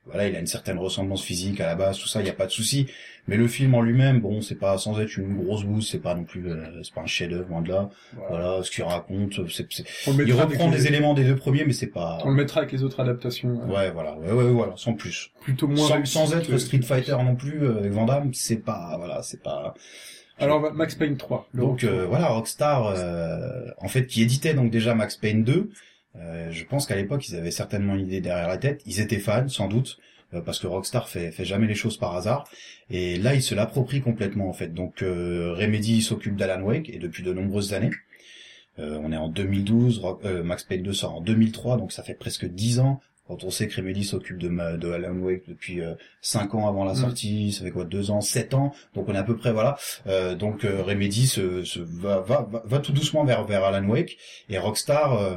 Voilà, 0.06 0.28
il 0.28 0.37
a 0.37 0.38
une 0.38 0.46
certaine 0.46 0.76
ressemblance 0.78 1.22
physique 1.22 1.62
à 1.62 1.66
la 1.66 1.76
base, 1.76 1.98
tout 1.98 2.08
ça, 2.08 2.20
il 2.20 2.26
y 2.26 2.30
a 2.30 2.34
pas 2.34 2.44
de 2.44 2.50
souci. 2.50 2.87
Mais 3.26 3.38
le 3.38 3.48
film 3.48 3.74
en 3.74 3.80
lui-même, 3.80 4.20
bon, 4.20 4.42
c'est 4.42 4.54
pas 4.58 4.76
sans 4.76 5.00
être 5.00 5.16
une 5.16 5.34
grosse 5.42 5.64
bouse, 5.64 5.88
c'est 5.90 5.98
pas 5.98 6.14
non 6.14 6.24
plus, 6.24 6.46
euh, 6.52 6.82
c'est 6.82 6.92
pas 6.92 7.00
un 7.00 7.06
chef-d'œuvre 7.06 7.48
loin 7.48 7.62
de 7.62 7.70
là. 7.70 7.88
Voilà. 8.12 8.28
Voilà, 8.48 8.62
ce 8.62 8.70
qu'il 8.70 8.84
raconte, 8.84 9.48
c'est, 9.50 9.66
il 10.06 10.32
reprend 10.34 10.68
des 10.68 10.76
les- 10.76 10.87
éléments 10.88 11.14
des 11.14 11.24
deux 11.24 11.37
premiers, 11.37 11.64
mais 11.64 11.72
c'est 11.72 11.87
pas. 11.87 12.18
On 12.22 12.28
le 12.28 12.34
mettra 12.34 12.60
avec 12.60 12.72
les 12.72 12.82
autres 12.82 13.00
adaptations. 13.00 13.48
euh, 13.62 13.72
Ouais, 13.74 13.90
voilà, 13.92 14.18
ouais, 14.18 14.30
ouais, 14.30 14.50
voilà, 14.50 14.74
sans 14.76 14.92
plus. 14.92 15.30
Plutôt 15.40 15.68
moins 15.68 16.04
Sans, 16.04 16.34
être 16.37 16.58
Street 16.58 16.82
Fighter 16.82 17.16
non 17.24 17.34
plus 17.34 17.62
euh, 17.62 17.78
avec 17.78 17.92
Van 17.92 18.04
Damme, 18.04 18.34
c'est 18.34 18.62
pas, 18.62 18.96
voilà, 18.98 19.22
c'est 19.22 19.42
pas. 19.42 19.72
Alors, 20.38 20.73
Max 20.73 20.94
Payne 20.94 21.16
3. 21.16 21.49
le 21.53 21.61
Donc 21.62 21.85
euh, 21.85 22.07
voilà, 22.07 22.29
Rockstar, 22.29 22.87
euh, 22.97 23.66
en 23.79 23.88
fait, 23.88 24.07
qui 24.07 24.23
éditait 24.23 24.55
donc 24.55 24.70
déjà 24.70 24.94
Max 24.94 25.16
Payne 25.16 25.44
2. 25.44 25.70
euh, 26.16 26.49
je 26.51 26.64
pense 26.64 26.87
qu'à 26.87 26.97
l'époque, 26.97 27.29
ils 27.29 27.37
avaient 27.37 27.51
certainement 27.51 27.94
une 27.94 28.07
idée 28.07 28.20
derrière 28.20 28.49
la 28.49 28.59
tête. 28.59 28.83
Ils 28.87 29.01
étaient 29.01 29.18
fans, 29.20 29.49
sans 29.49 29.68
doute, 29.68 29.99
euh, 30.35 30.40
parce 30.40 30.59
que 30.59 30.66
Rockstar 30.66 31.09
fait, 31.09 31.31
fait 31.31 31.44
jamais 31.44 31.66
les 31.66 31.75
choses 31.77 31.97
par 31.97 32.14
hasard. 32.16 32.49
Et 32.90 33.16
là, 33.16 33.35
ils 33.35 33.42
se 33.42 33.55
l'approprient 33.55 34.01
complètement, 34.01 34.49
en 34.49 34.53
fait. 34.53 34.75
Donc 34.75 35.03
euh, 35.03 35.55
Remedy 35.57 36.03
s'occupe 36.03 36.37
d'Alan 36.37 36.62
Wake, 36.62 36.88
et 36.90 36.99
depuis 36.99 37.23
de 37.23 37.33
nombreuses 37.33 37.73
années. 37.75 37.90
Euh, 38.81 38.99
on 39.05 39.12
est 39.12 39.16
en 39.16 39.29
2012, 39.29 40.01
Rock- 40.01 40.23
euh, 40.25 40.42
Max 40.42 40.64
Payne 40.64 40.83
2 40.83 40.92
sort 40.92 41.14
en 41.14 41.20
2003, 41.20 41.77
donc 41.77 41.92
ça 41.92 42.03
fait 42.03 42.14
presque 42.14 42.44
10 42.47 42.81
ans. 42.81 43.01
Quand 43.26 43.42
on 43.42 43.50
sait 43.50 43.68
que 43.68 43.76
Remedy 43.76 44.04
s'occupe 44.04 44.37
de, 44.38 44.48
ma- 44.48 44.76
de 44.76 44.90
Alan 44.90 45.14
Wake 45.16 45.44
depuis 45.48 45.80
5 46.20 46.54
ans 46.54 46.68
avant 46.68 46.84
la 46.84 46.92
Mm. 46.92 46.96
sortie, 46.96 47.52
ça 47.52 47.64
fait 47.64 47.70
quoi 47.70 47.84
2 47.84 48.10
ans, 48.10 48.20
7 48.20 48.52
ans, 48.52 48.74
donc 48.94 49.08
on 49.08 49.14
est 49.14 49.18
à 49.18 49.22
peu 49.22 49.37
près 49.37 49.52
voilà. 49.52 49.76
Euh, 50.06 50.34
donc 50.34 50.64
euh, 50.64 50.82
Remedy 50.82 51.26
se, 51.26 51.64
se 51.64 51.80
va, 51.80 52.20
va, 52.20 52.46
va, 52.50 52.62
va 52.66 52.78
tout 52.80 52.92
doucement 52.92 53.24
vers, 53.24 53.44
vers 53.44 53.64
Alan 53.64 53.88
Wake 53.88 54.18
et 54.50 54.58
Rockstar 54.58 55.14
euh, 55.14 55.37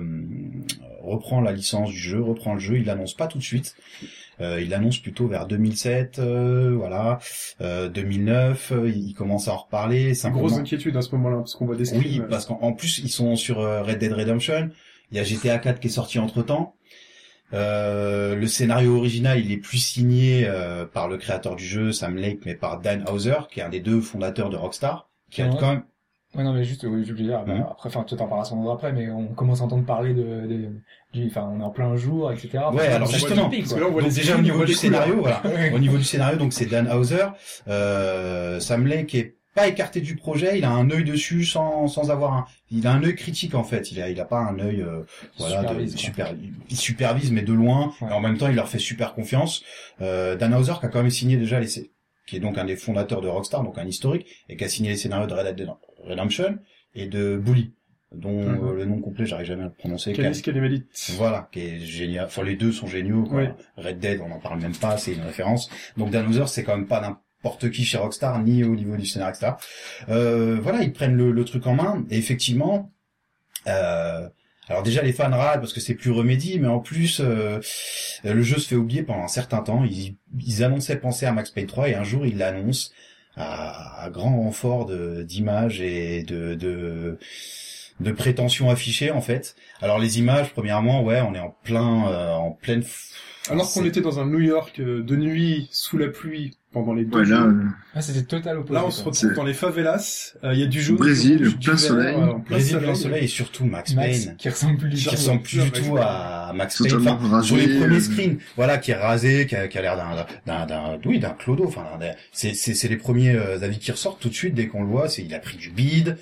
reprend 1.02 1.42
la 1.42 1.52
licence 1.54 1.90
du 1.92 1.98
jeu, 1.98 2.22
reprend 2.22 2.54
le 2.56 2.60
jeu, 2.60 2.78
il 2.78 2.86
l'annonce 2.86 3.14
pas 3.14 3.28
tout 3.28 3.38
de 3.38 3.44
suite. 3.44 3.76
Euh, 4.40 4.62
il 4.62 4.70
l'annonce 4.70 5.00
plutôt 5.00 5.28
vers 5.28 5.48
2007, 5.48 6.20
euh, 6.20 6.76
voilà, 6.78 7.18
euh, 7.62 7.90
2009, 7.90 8.72
euh, 8.72 8.90
il 8.94 9.14
commence 9.14 9.48
à 9.48 9.54
en 9.54 9.58
reparler. 9.58 10.14
simplement- 10.14 10.46
Grosse 10.48 10.60
inquiétude 10.60 10.96
à 10.96 11.02
ce 11.02 11.16
moment-là, 11.16 11.38
parce 11.38 11.56
qu'on 11.56 11.66
voit 11.66 11.76
des 11.76 11.92
oui, 11.98 12.20
euh, 12.22 12.28
parce 12.28 12.46
qu'en 12.46 12.60
en 12.62 12.74
plus 12.74 13.00
ils 13.00 13.10
sont 13.10 13.36
sur 13.36 13.60
euh, 13.62 13.82
Red 13.82 13.98
Dead 14.00 14.14
Redemption. 14.14 14.70
Il 15.12 15.18
y 15.18 15.20
a 15.22 15.24
GTA 15.24 15.58
4 15.58 15.80
qui 15.80 15.88
est 15.88 15.90
sorti 15.90 16.20
entre 16.20 16.44
temps. 16.44 16.76
Le 17.52 18.46
scénario 18.48 18.98
original, 18.98 19.40
il 19.40 19.52
est 19.52 19.58
plus 19.58 19.78
signé 19.78 20.46
euh, 20.48 20.86
par 20.86 21.08
le 21.08 21.18
créateur 21.18 21.56
du 21.56 21.66
jeu, 21.66 21.92
Sam 21.92 22.16
Lake, 22.16 22.40
mais 22.46 22.56
par 22.56 22.80
Dan 22.80 23.06
Hauser, 23.10 23.48
qui 23.52 23.60
est 23.60 23.64
un 23.64 23.70
des 23.70 23.80
deux 23.80 24.02
fondateurs 24.02 24.50
de 24.50 24.58
Rockstar, 24.58 25.10
qui 25.32 25.42
a 25.42 25.48
quand 25.50 25.70
même 25.70 25.84
Ouais, 26.36 26.44
non, 26.44 26.52
mais 26.54 26.66
juste, 26.66 26.84
oui, 26.88 27.06
je 27.06 27.14
veux 27.14 27.24
dire, 27.24 27.42
bah, 27.46 27.54
Mhm. 27.56 27.62
après, 27.72 27.88
enfin, 27.88 28.04
tu 28.04 28.16
t'en 28.18 28.28
parleras 28.28 28.44
sans 28.50 28.62
doute 28.62 28.70
après, 28.72 28.92
mais 28.92 29.10
on 29.10 29.28
commence 29.30 29.62
à 29.62 29.64
entendre 29.64 29.86
parler 29.86 30.14
de, 30.14 30.46
de- 30.46 30.70
du, 31.14 31.26
enfin, 31.28 31.50
on 31.52 31.62
est 31.62 31.64
en 31.64 31.70
plein 31.70 31.96
jour, 31.96 32.30
etc. 32.34 32.50
Ouais, 32.74 32.88
alors 32.88 33.10
justement, 33.10 33.50
que 33.50 33.56
là, 33.80 33.90
Donc 33.90 34.10
déjà 34.14 34.38
au 34.38 34.42
niveau 34.42 34.66
du 34.66 34.74
scénario, 34.74 35.22
voilà. 35.22 35.42
Au 35.74 35.80
niveau 35.80 35.98
du 35.98 36.04
scénario, 36.04 36.38
donc 36.38 36.52
c'est 36.52 36.66
Dan 36.66 36.92
Hauser. 36.92 37.28
Euh, 37.70 38.60
Sam 38.60 38.86
Lake 38.86 39.16
est 39.16 39.37
pas 39.58 39.68
écarté 39.68 40.02
du 40.02 40.16
projet, 40.16 40.58
il 40.58 40.64
a 40.66 40.72
un 40.72 40.90
œil 40.92 41.04
dessus 41.04 41.44
sans 41.44 41.88
sans 41.88 42.12
avoir 42.12 42.34
un, 42.34 42.46
il 42.72 42.86
a 42.88 42.92
un 42.94 43.04
œil 43.04 43.16
critique 43.16 43.56
en 43.56 43.64
fait. 43.64 43.92
Il 43.92 44.02
a 44.02 44.10
il 44.10 44.20
a 44.22 44.26
pas 44.26 44.40
un 44.40 44.60
œil 44.60 44.82
euh, 44.82 45.04
voilà 45.40 45.64
de, 45.64 45.68
Supervise, 45.68 45.92
quoi. 45.94 46.00
super, 46.02 46.34
il 46.70 46.78
supervise 46.78 47.32
mais 47.32 47.42
de 47.42 47.54
loin. 47.54 47.94
Ouais. 48.02 48.10
Et 48.10 48.14
en 48.14 48.20
même 48.22 48.38
temps, 48.38 48.48
il 48.48 48.56
leur 48.56 48.70
fait 48.70 48.80
super 48.80 49.14
confiance. 49.14 49.64
Euh, 50.02 50.36
Dan 50.36 50.54
Hauser 50.54 50.74
qui 50.80 50.86
a 50.86 50.90
quand 50.90 51.02
même 51.02 51.10
signé 51.12 51.38
déjà 51.38 51.60
les 51.60 51.68
qui 52.28 52.36
est 52.36 52.40
donc 52.40 52.58
un 52.58 52.66
des 52.66 52.76
fondateurs 52.76 53.22
de 53.22 53.28
Rockstar, 53.30 53.64
donc 53.64 53.78
un 53.78 53.86
historique, 53.88 54.28
et 54.50 54.58
qui 54.58 54.64
a 54.64 54.70
signé 54.70 54.90
les 54.90 54.98
scénarios 54.98 55.28
de 55.28 55.34
Red 55.34 55.56
Dead 55.56 55.70
Redemption 56.04 56.60
et 56.94 57.08
de 57.08 57.38
Bully, 57.38 57.72
dont 58.14 58.42
Mhm. 58.42 58.68
euh, 58.68 58.74
le 58.76 58.86
nom 58.86 59.00
complet 59.00 59.26
j'arrive 59.26 59.48
jamais 59.48 59.64
à 59.64 59.68
le 59.68 59.72
prononcer. 59.74 60.12
Canis 60.14 60.42
Calimelit. 60.42 60.84
Voilà, 61.16 61.48
qui 61.52 61.62
est 61.62 61.80
génial. 61.80 62.26
Enfin, 62.26 62.44
les 62.44 62.56
deux 62.58 62.72
sont 62.74 62.88
géniaux. 62.88 63.24
Quoi. 63.24 63.42
Oui. 63.44 63.48
Red 63.78 64.00
Dead, 64.00 64.20
on 64.22 64.28
n'en 64.30 64.40
parle 64.40 64.60
même 64.62 64.76
pas, 64.76 64.98
c'est 64.98 65.14
une 65.14 65.22
référence. 65.22 65.70
Donc 65.96 66.12
Dan 66.12 66.28
Hauser, 66.28 66.48
c'est 66.48 66.64
quand 66.66 66.76
même 66.78 66.88
pas 66.88 67.00
n'importe 67.48 67.72
qui 67.72 67.86
chez 67.86 67.98
Rockstar, 67.98 68.40
ni 68.44 68.64
au 68.64 68.76
niveau 68.76 68.98
du 68.98 69.06
scénario, 69.06 69.34
etc. 69.34 69.54
Euh, 70.10 70.60
voilà, 70.62 70.84
ils 70.84 70.92
prennent 70.92 71.16
le, 71.16 71.32
le 71.32 71.46
truc 71.46 71.66
en 71.68 71.76
main, 71.76 72.04
et 72.10 72.18
effectivement, 72.18 72.92
euh, 73.68 74.28
alors 74.68 74.84
déjà 74.84 75.02
les 75.02 75.14
fans 75.14 75.30
râlent 75.30 75.60
parce 75.60 75.74
que 75.74 75.80
c'est 75.80 75.96
plus 75.96 76.12
remédie, 76.12 76.60
mais 76.60 76.68
en 76.68 76.80
plus, 76.80 77.22
euh, 77.24 77.60
le 78.24 78.42
jeu 78.44 78.58
se 78.60 78.68
fait 78.68 78.76
oublier 78.76 79.04
pendant 79.04 79.24
un 79.24 79.30
certain 79.30 79.60
temps. 79.60 79.84
Ils, 79.86 80.18
ils 80.46 80.64
annonçaient 80.64 80.98
penser 80.98 81.26
à 81.26 81.32
Max 81.32 81.52
Payne 81.52 81.68
3, 81.68 81.90
et 81.90 81.96
un 81.96 82.04
jour 82.04 82.26
ils 82.26 82.38
l'annoncent 82.38 82.92
à, 83.38 84.04
à 84.04 84.10
grand 84.10 84.42
renfort 84.42 84.92
d'images 85.24 85.82
et 85.82 86.24
de... 86.24 86.56
de 86.56 87.18
de 88.00 88.12
prétentions 88.12 88.70
affichées 88.70 89.12
en 89.12 89.22
fait. 89.22 89.56
Alors 89.82 90.00
les 90.00 90.20
images, 90.20 90.54
premièrement, 90.54 91.04
ouais, 91.04 91.22
on 91.22 91.34
est 91.34 91.40
en 91.40 91.56
plein, 91.64 92.08
euh, 92.08 92.34
en 92.34 92.52
pleine. 92.52 92.84
Alors 93.50 93.72
qu'on 93.72 93.86
était 93.86 94.02
dans 94.02 94.20
un 94.20 94.26
New 94.26 94.40
York 94.40 94.80
euh, 94.80 95.02
de 95.04 95.16
nuit, 95.16 95.70
sous 95.72 95.98
la 95.98 96.10
pluie, 96.10 96.58
pendant 96.84 96.94
les 96.96 97.06
deux 97.06 97.20
Ouais, 97.20 97.26
là, 97.26 97.38
jours. 97.38 97.48
euh, 97.48 97.64
Ah, 97.96 98.02
c'était 98.02 98.24
total 98.24 98.58
opposé. 98.60 98.74
Là, 98.74 98.86
on 98.86 98.92
se 98.92 99.00
retrouve 99.04 99.14
C'est- 99.30 99.34
dans 99.36 99.44
les 99.44 99.54
favelas. 99.54 100.34
euh, 100.44 100.54
Il 100.54 100.60
y 100.60 100.64
a 100.64 100.68
du 100.68 100.82
jaune, 100.82 100.98
Brésil, 100.98 101.38
du 101.38 101.50
du 101.50 101.56
plein 101.58 101.72
vert, 101.74 101.80
soleil. 101.80 102.16
euh, 102.16 102.26
plein 102.28 102.38
Brésil, 102.50 102.70
soleil. 102.72 102.86
plein 102.86 102.96
soleil 102.96 103.24
et 103.24 103.28
surtout 103.28 103.66
Max, 103.66 103.94
Max, 103.96 104.26
Payne. 104.26 104.36
qui 104.38 104.50
ressemble 104.50 104.78
plus 104.78 104.90
du 104.90 104.96
qui 104.98 105.04
tout. 105.06 105.12
ressemble 105.12 105.42
plus 105.42 105.60
à 105.60 105.64
du 105.64 105.70
Max 105.72 105.88
tout 105.88 105.98
à 105.98 106.54
Max 106.54 106.78
Payne. 106.82 106.92
Totalement 106.92 107.12
Enfin, 107.20 107.28
rasé, 107.38 107.48
sur 107.48 107.56
les 107.58 107.80
premiers 107.80 107.96
euh. 107.96 108.00
screens, 108.00 108.38
voilà, 108.56 108.78
qui 108.78 108.92
est 108.92 108.96
rasé, 108.96 109.46
qui 109.48 109.56
a, 109.56 109.68
qui 109.68 109.78
a 109.78 109.82
l'air 109.82 109.98
d'un, 109.98 110.26
d'un, 110.46 110.66
d'un, 110.66 111.00
oui, 111.06 111.20
d'un 111.20 111.32
clodo. 111.32 111.66
Enfin, 111.66 111.84
d'un- 112.00 112.12
c'est, 112.32 112.54
c'est, 112.54 112.74
c'est 112.74 112.88
les 112.88 112.98
premiers 112.98 113.32
euh, 113.36 113.60
avis 113.62 113.80
qui 113.80 113.92
ressortent 113.92 114.22
tout 114.22 114.30
de 114.30 114.34
suite 114.36 114.54
dès 114.54 114.68
qu'on 114.68 114.82
le 114.82 114.88
voit. 114.90 115.10
C'est, 115.10 115.24
il 115.24 115.34
a 115.34 115.40
pris 115.40 115.58
du 115.58 115.70
bide, 115.72 116.18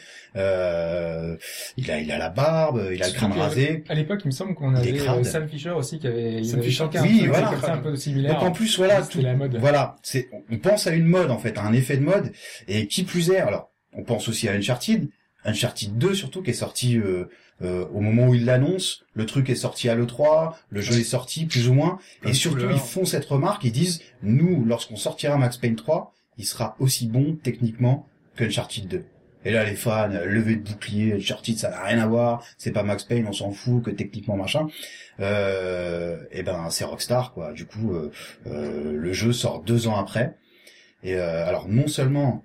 euh, 0.50 1.36
il 1.78 1.90
a, 1.92 2.00
il 2.00 2.12
a 2.12 2.18
la 2.18 2.30
barbe, 2.30 2.82
il 2.94 3.02
a 3.04 3.08
le 3.08 3.14
crâne 3.14 3.34
rasé. 3.34 3.84
À 3.90 3.94
l'époque, 3.96 4.22
il 4.24 4.28
me 4.28 4.32
semble 4.32 4.54
qu'on 4.56 4.76
avait 4.76 5.00
euh, 5.00 5.24
Sam 5.24 5.48
Fisher 5.48 5.72
aussi 5.72 6.00
qui 6.00 6.08
avait, 6.08 6.40
il 6.40 6.46
Sam 6.46 6.60
avait 6.60 6.70
chacun 6.70 7.02
oui, 7.04 7.26
voilà. 7.28 7.48
comme 7.50 7.62
ça 7.62 7.74
un 7.74 7.78
peu 7.78 7.96
similaire. 7.96 8.34
Donc 8.36 8.44
en 8.44 8.52
plus, 8.52 8.78
voilà, 8.78 9.02
tout, 9.02 9.22
la 9.22 9.34
mode. 9.36 9.58
voilà, 9.60 9.96
c'est, 10.04 10.30
on 10.50 10.58
pense 10.58 10.88
à 10.88 10.92
une 10.92 11.06
mode 11.06 11.32
en 11.32 11.38
fait, 11.38 11.58
à 11.58 11.64
un 11.64 11.74
effet 11.74 11.98
de 11.98 12.04
mode, 12.04 12.32
et 12.68 12.88
qui 12.88 13.04
plus 13.04 13.32
est, 13.32 13.38
alors, 13.38 13.72
on 13.94 14.04
pense 14.04 14.28
aussi 14.28 14.48
à 14.48 14.54
Uncharted, 14.54 15.10
Uncharted 15.44 15.98
2 15.98 16.14
surtout, 16.14 16.42
qui 16.42 16.52
est 16.52 16.54
sorti 16.54 16.98
euh, 16.98 17.26
euh, 17.62 17.86
au 17.94 18.02
moment 18.02 18.28
où 18.28 18.34
il 18.34 18.46
l'annonce, 18.46 19.06
le 19.14 19.26
truc 19.26 19.50
est 19.50 19.56
sorti 19.56 19.88
à 19.90 19.96
l'E3, 19.96 20.56
le 20.70 20.82
jeu 20.82 21.00
est 21.00 21.04
sorti 21.04 21.46
plus 21.46 21.70
ou 21.70 21.74
moins, 21.74 22.00
Plein 22.22 22.32
et 22.32 22.34
surtout 22.34 22.58
couleurs. 22.58 22.72
ils 22.72 22.80
font 22.80 23.06
cette 23.06 23.26
remarque, 23.26 23.64
ils 23.64 23.72
disent, 23.72 24.02
nous, 24.24 24.66
lorsqu'on 24.66 24.98
sortira 24.98 25.38
Max 25.38 25.58
Payne 25.58 25.76
3, 25.76 26.14
il 26.38 26.46
sera 26.46 26.76
aussi 26.80 27.08
bon 27.08 27.38
techniquement 27.42 28.08
qu'Uncharted 28.36 28.88
2. 28.88 29.06
Et 29.46 29.52
là, 29.52 29.64
les 29.64 29.76
fans, 29.76 30.12
euh, 30.12 30.26
levée 30.26 30.56
de 30.56 30.68
bouclier, 30.68 31.14
Uncharted, 31.14 31.58
ça 31.58 31.70
n'a 31.70 31.84
rien 31.84 32.00
à 32.00 32.08
voir, 32.08 32.44
c'est 32.58 32.72
pas 32.72 32.84
Max 32.84 33.04
Payne, 33.04 33.28
on 33.30 33.34
s'en 33.34 33.52
fout, 33.52 33.84
que 33.84 33.92
techniquement 33.92 34.36
machin. 34.36 34.68
Euh, 35.20 36.18
et 36.32 36.44
ben, 36.44 36.70
c'est 36.70 36.84
Rockstar, 36.84 37.32
quoi. 37.34 37.54
Du 37.54 37.66
coup, 37.66 37.94
euh, 37.94 38.12
euh, 38.48 38.94
le 38.94 39.14
jeu 39.14 39.32
sort 39.34 39.62
deux 39.62 39.88
ans 39.88 39.98
après. 39.98 40.36
Et 41.04 41.16
alors, 41.16 41.68
non 41.68 41.88
seulement, 41.88 42.44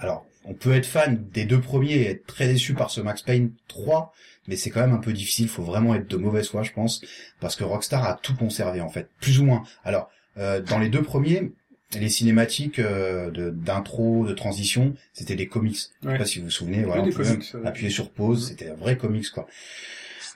alors, 0.00 0.26
on 0.44 0.52
peut 0.52 0.74
être 0.74 0.86
fan 0.86 1.24
des 1.32 1.44
deux 1.44 1.60
premiers 1.60 1.92
et 1.92 2.10
être 2.10 2.26
très 2.26 2.48
déçu 2.48 2.74
par 2.74 2.90
ce 2.90 3.00
Max 3.00 3.22
Payne 3.22 3.52
3, 3.68 4.12
mais 4.48 4.56
c'est 4.56 4.70
quand 4.70 4.80
même 4.80 4.94
un 4.94 4.98
peu 4.98 5.12
difficile. 5.12 5.48
Faut 5.48 5.62
vraiment 5.62 5.94
être 5.94 6.08
de 6.08 6.16
mauvaise 6.16 6.48
foi, 6.48 6.64
je 6.64 6.72
pense, 6.72 7.00
parce 7.38 7.54
que 7.54 7.62
Rockstar 7.62 8.04
a 8.04 8.14
tout 8.14 8.34
conservé 8.34 8.80
en 8.80 8.88
fait, 8.88 9.08
plus 9.20 9.38
ou 9.38 9.44
moins. 9.44 9.62
Alors, 9.84 10.10
dans 10.36 10.80
les 10.80 10.88
deux 10.88 11.02
premiers, 11.02 11.52
les 11.98 12.08
cinématiques 12.08 12.78
euh, 12.78 13.30
de 13.30 13.50
d'intro, 13.50 14.26
de 14.26 14.32
transition, 14.34 14.94
c'était 15.12 15.36
des 15.36 15.46
comics. 15.46 15.76
Je 15.76 16.06
sais 16.06 16.12
Ouais. 16.12 16.18
pas 16.18 16.24
si 16.24 16.38
vous 16.38 16.46
vous 16.46 16.50
souvenez. 16.50 16.82
Voilà, 16.82 17.02
on 17.02 17.08
pouvait 17.10 17.24
même 17.24 17.38
comics, 17.42 17.66
appuyer 17.66 17.90
sur 17.90 18.10
pause, 18.10 18.48
c'était 18.48 18.70
un 18.70 18.74
vrai 18.74 18.96
comics 18.96 19.30
quoi. 19.30 19.46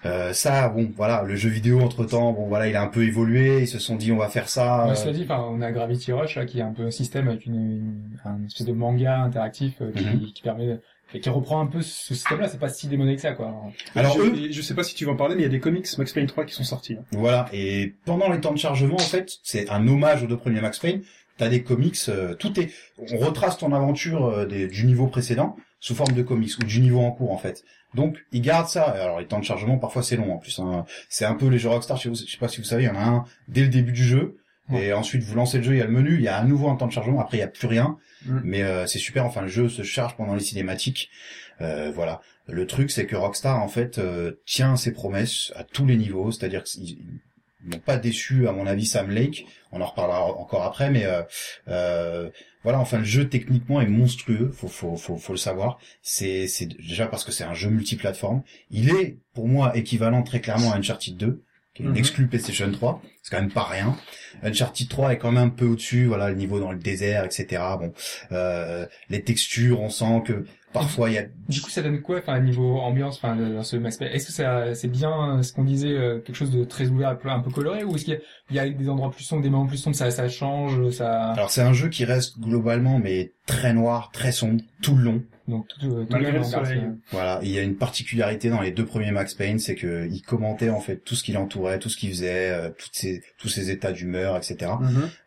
Euh, 0.04 0.32
ça, 0.32 0.68
bon, 0.68 0.90
voilà, 0.96 1.22
le 1.22 1.36
jeu 1.36 1.48
vidéo 1.48 1.80
entre 1.80 2.04
temps, 2.04 2.32
bon, 2.32 2.48
voilà, 2.48 2.66
il 2.66 2.74
a 2.74 2.82
un 2.82 2.88
peu 2.88 3.04
évolué. 3.04 3.60
Ils 3.60 3.68
se 3.68 3.78
sont 3.78 3.94
dit, 3.94 4.10
on 4.10 4.16
va 4.16 4.28
faire 4.28 4.48
ça. 4.48 4.86
Ouais, 4.86 4.90
euh, 4.92 4.94
cela 4.96 5.12
dit, 5.12 5.24
on 5.30 5.62
a 5.62 5.70
Gravity 5.70 6.10
Rush 6.10 6.34
là, 6.34 6.44
qui 6.44 6.58
est 6.58 6.62
un 6.62 6.72
peu 6.72 6.82
un 6.86 6.90
système 6.90 7.28
avec 7.28 7.46
une, 7.46 7.54
une, 7.54 8.18
un 8.24 8.44
espèce 8.44 8.66
de 8.66 8.72
manga 8.72 9.20
interactif 9.20 9.74
euh, 9.80 9.92
qui, 9.92 10.04
Mhm. 10.04 10.32
qui 10.32 10.42
permet 10.42 10.78
et 11.14 11.20
qui 11.20 11.28
reprend 11.28 11.60
un 11.60 11.66
peu 11.66 11.82
ce 11.82 12.14
système-là. 12.14 12.48
C'est 12.48 12.58
pas 12.58 12.68
si 12.70 12.88
démodé 12.88 13.14
que 13.14 13.20
ça, 13.20 13.32
quoi. 13.32 13.54
Alors 13.94 14.16
je, 14.16 14.22
eux, 14.22 14.48
je 14.50 14.60
sais 14.62 14.74
pas 14.74 14.82
si 14.82 14.96
tu 14.96 15.04
vas 15.04 15.12
en 15.12 15.16
parler, 15.16 15.36
mais 15.36 15.42
il 15.42 15.44
y 15.44 15.48
a 15.48 15.50
des 15.50 15.60
comics 15.60 15.86
Max 15.98 16.12
Payne 16.12 16.26
3 16.26 16.46
qui 16.46 16.54
sont 16.54 16.64
sortis. 16.64 16.94
hein. 16.94 17.04
Voilà, 17.12 17.48
et 17.52 17.92
pendant 18.04 18.28
les 18.28 18.40
temps 18.40 18.52
de 18.52 18.58
chargement, 18.58 18.96
en 18.96 18.98
fait, 18.98 19.38
c'est 19.44 19.70
un 19.70 19.86
hommage 19.86 20.24
aux 20.24 20.26
deux 20.26 20.36
premiers 20.38 20.62
Max 20.62 20.80
Payne. 20.80 21.02
T'as 21.38 21.48
des 21.48 21.62
comics, 21.62 21.96
euh, 22.08 22.34
tout 22.34 22.58
est, 22.60 22.70
on 23.10 23.16
retrace 23.16 23.56
ton 23.58 23.72
aventure 23.72 24.26
euh, 24.26 24.46
des- 24.46 24.68
du 24.68 24.84
niveau 24.86 25.06
précédent 25.06 25.56
sous 25.80 25.94
forme 25.94 26.12
de 26.12 26.22
comics 26.22 26.52
ou 26.60 26.64
du 26.64 26.80
niveau 26.80 27.00
en 27.00 27.10
cours 27.10 27.32
en 27.32 27.38
fait. 27.38 27.64
Donc 27.94 28.18
ils 28.32 28.42
gardent 28.42 28.68
ça. 28.68 28.82
Alors 28.84 29.18
les 29.18 29.26
temps 29.26 29.38
de 29.40 29.44
chargement 29.44 29.78
parfois 29.78 30.02
c'est 30.02 30.16
long 30.16 30.32
en 30.34 30.38
plus. 30.38 30.58
hein. 30.60 30.84
C'est 31.08 31.24
un 31.24 31.34
peu 31.34 31.48
les 31.48 31.58
jeux 31.58 31.68
Rockstar. 31.70 31.96
Je 31.96 32.12
sais, 32.14 32.36
pas 32.38 32.48
si 32.48 32.58
vous 32.58 32.64
savez, 32.66 32.84
il 32.84 32.86
y 32.86 32.90
en 32.90 32.94
a 32.96 33.02
un 33.04 33.24
dès 33.48 33.62
le 33.62 33.68
début 33.68 33.92
du 33.92 34.04
jeu. 34.04 34.36
Ouais. 34.68 34.86
Et 34.86 34.92
ensuite 34.92 35.22
vous 35.22 35.34
lancez 35.34 35.58
le 35.58 35.64
jeu, 35.64 35.72
il 35.74 35.78
y 35.78 35.82
a 35.82 35.86
le 35.86 35.90
menu, 35.92 36.14
il 36.14 36.22
y 36.22 36.28
a 36.28 36.36
à 36.36 36.44
nouveau 36.44 36.68
un 36.68 36.76
temps 36.76 36.86
de 36.86 36.92
chargement. 36.92 37.20
Après 37.20 37.38
il 37.38 37.40
y 37.40 37.44
a 37.44 37.48
plus 37.48 37.66
rien. 37.66 37.96
Mm. 38.26 38.40
Mais 38.44 38.62
euh, 38.62 38.86
c'est 38.86 38.98
super. 38.98 39.24
Enfin 39.26 39.40
le 39.42 39.48
jeu 39.48 39.68
se 39.68 39.82
charge 39.82 40.16
pendant 40.16 40.34
les 40.34 40.40
cinématiques. 40.42 41.10
Euh, 41.60 41.90
voilà. 41.94 42.20
Le 42.46 42.66
truc 42.66 42.90
c'est 42.90 43.06
que 43.06 43.16
Rockstar 43.16 43.60
en 43.62 43.68
fait 43.68 43.98
euh, 43.98 44.32
tient 44.46 44.76
ses 44.76 44.92
promesses 44.92 45.52
à 45.56 45.64
tous 45.64 45.84
les 45.86 45.96
niveaux. 45.96 46.30
C'est-à-dire 46.30 46.62
qu'ils 46.64 46.98
n'ont 47.64 47.78
pas 47.78 47.96
déçu 47.96 48.48
à 48.48 48.52
mon 48.52 48.66
avis 48.66 48.86
Sam 48.86 49.10
Lake. 49.10 49.46
On 49.72 49.80
en 49.80 49.86
reparlera 49.86 50.24
encore 50.24 50.64
après, 50.64 50.90
mais 50.90 51.04
euh, 51.04 51.22
euh, 51.68 52.30
voilà. 52.62 52.78
Enfin, 52.78 52.98
le 52.98 53.04
jeu 53.04 53.28
techniquement 53.28 53.80
est 53.80 53.86
monstrueux. 53.86 54.50
Faut 54.52 54.68
faut 54.68 54.96
faut, 54.96 55.16
faut 55.16 55.32
le 55.32 55.38
savoir. 55.38 55.78
C'est 56.02 56.48
c'est 56.48 56.66
déjà 56.66 57.06
parce 57.06 57.24
que 57.24 57.32
c'est 57.32 57.44
un 57.44 57.54
jeu 57.54 57.70
multiplateforme. 57.70 58.42
Il 58.70 58.90
est 58.90 59.18
pour 59.34 59.48
moi 59.48 59.76
équivalent 59.76 60.22
très 60.22 60.40
clairement 60.40 60.72
à 60.72 60.76
Uncharted 60.76 61.16
2 61.16 61.42
qui 61.74 61.82
est 61.82 61.86
une 61.86 61.92
Mhm. 61.92 61.98
exclue 61.98 62.26
PlayStation 62.26 62.70
3. 62.70 63.00
C'est 63.22 63.34
quand 63.34 63.40
même 63.40 63.50
pas 63.50 63.64
rien. 63.64 63.96
Uncharted 64.42 64.88
3 64.88 65.12
est 65.12 65.18
quand 65.18 65.30
même 65.32 65.44
un 65.44 65.48
peu 65.48 65.64
au-dessus. 65.66 66.06
Voilà, 66.06 66.28
le 66.28 66.34
niveau 66.36 66.58
dans 66.60 66.72
le 66.72 66.78
désert, 66.78 67.24
etc. 67.24 67.62
Bon, 67.78 67.92
euh, 68.32 68.86
les 69.10 69.22
textures, 69.22 69.80
on 69.80 69.88
sent 69.90 70.22
que 70.26 70.44
parfois 70.72 71.08
il 71.10 71.14
y 71.14 71.18
a 71.18 71.24
Du 71.48 71.60
coup, 71.60 71.70
ça 71.70 71.82
donne 71.82 72.00
quoi, 72.00 72.18
enfin, 72.18 72.40
niveau 72.40 72.78
ambiance, 72.80 73.16
enfin, 73.16 73.36
dans 73.36 73.62
ce 73.62 73.76
Max 73.76 73.98
Est-ce 74.00 74.26
que 74.26 74.32
ça, 74.32 74.74
c'est 74.74 74.88
bien 74.88 75.38
euh, 75.38 75.42
ce 75.42 75.52
qu'on 75.52 75.64
disait, 75.64 75.90
euh, 75.90 76.18
quelque 76.18 76.34
chose 76.34 76.50
de 76.50 76.64
très 76.64 76.88
ouvert, 76.88 77.16
un 77.24 77.40
peu, 77.40 77.50
coloré, 77.50 77.84
ou 77.84 77.94
est-ce 77.94 78.04
qu'il 78.06 78.20
y 78.50 78.54
y 78.54 78.58
a 78.58 78.68
des 78.68 78.88
endroits 78.88 79.10
plus 79.10 79.22
sombres, 79.24 79.42
des 79.42 79.50
moments 79.50 79.66
plus 79.66 79.76
sombres, 79.78 79.96
ça, 79.96 80.10
ça 80.10 80.28
change, 80.28 80.90
ça, 80.90 81.32
alors 81.32 81.50
c'est 81.50 81.60
un 81.62 81.72
jeu 81.74 81.88
qui 81.90 82.04
reste 82.04 82.38
globalement 82.40 82.98
mais 82.98 83.32
très 83.46 83.72
noir, 83.74 84.10
très 84.12 84.32
sombre 84.32 84.62
tout 84.82 84.96
le 84.96 85.04
long. 85.04 85.22
Donc 85.48 85.66
tout, 85.68 85.86
euh, 85.86 86.04
tout 86.04 86.12
Malgré 86.12 86.32
même 86.32 86.40
le 86.40 86.46
en 86.46 86.50
garde, 86.50 86.66
soleil. 86.66 86.82
Voilà, 87.10 87.40
il 87.42 87.50
y 87.50 87.58
a 87.58 87.62
une 87.62 87.76
particularité 87.76 88.48
dans 88.50 88.60
les 88.60 88.70
deux 88.70 88.84
premiers 88.86 89.10
Max 89.10 89.34
Payne, 89.34 89.58
c'est 89.58 89.74
que 89.74 90.06
il 90.10 90.22
commentait 90.22 90.70
en 90.70 90.80
fait 90.80 90.96
tout 90.98 91.14
ce 91.14 91.22
qui 91.24 91.32
l'entourait, 91.32 91.78
tout 91.78 91.88
ce 91.88 91.96
qu'il 91.96 92.10
faisait, 92.10 92.50
euh, 92.50 92.70
toutes 92.70 92.94
ses, 92.94 93.22
tous 93.38 93.48
ses 93.48 93.70
états 93.70 93.92
d'humeur, 93.92 94.36
etc. 94.36 94.70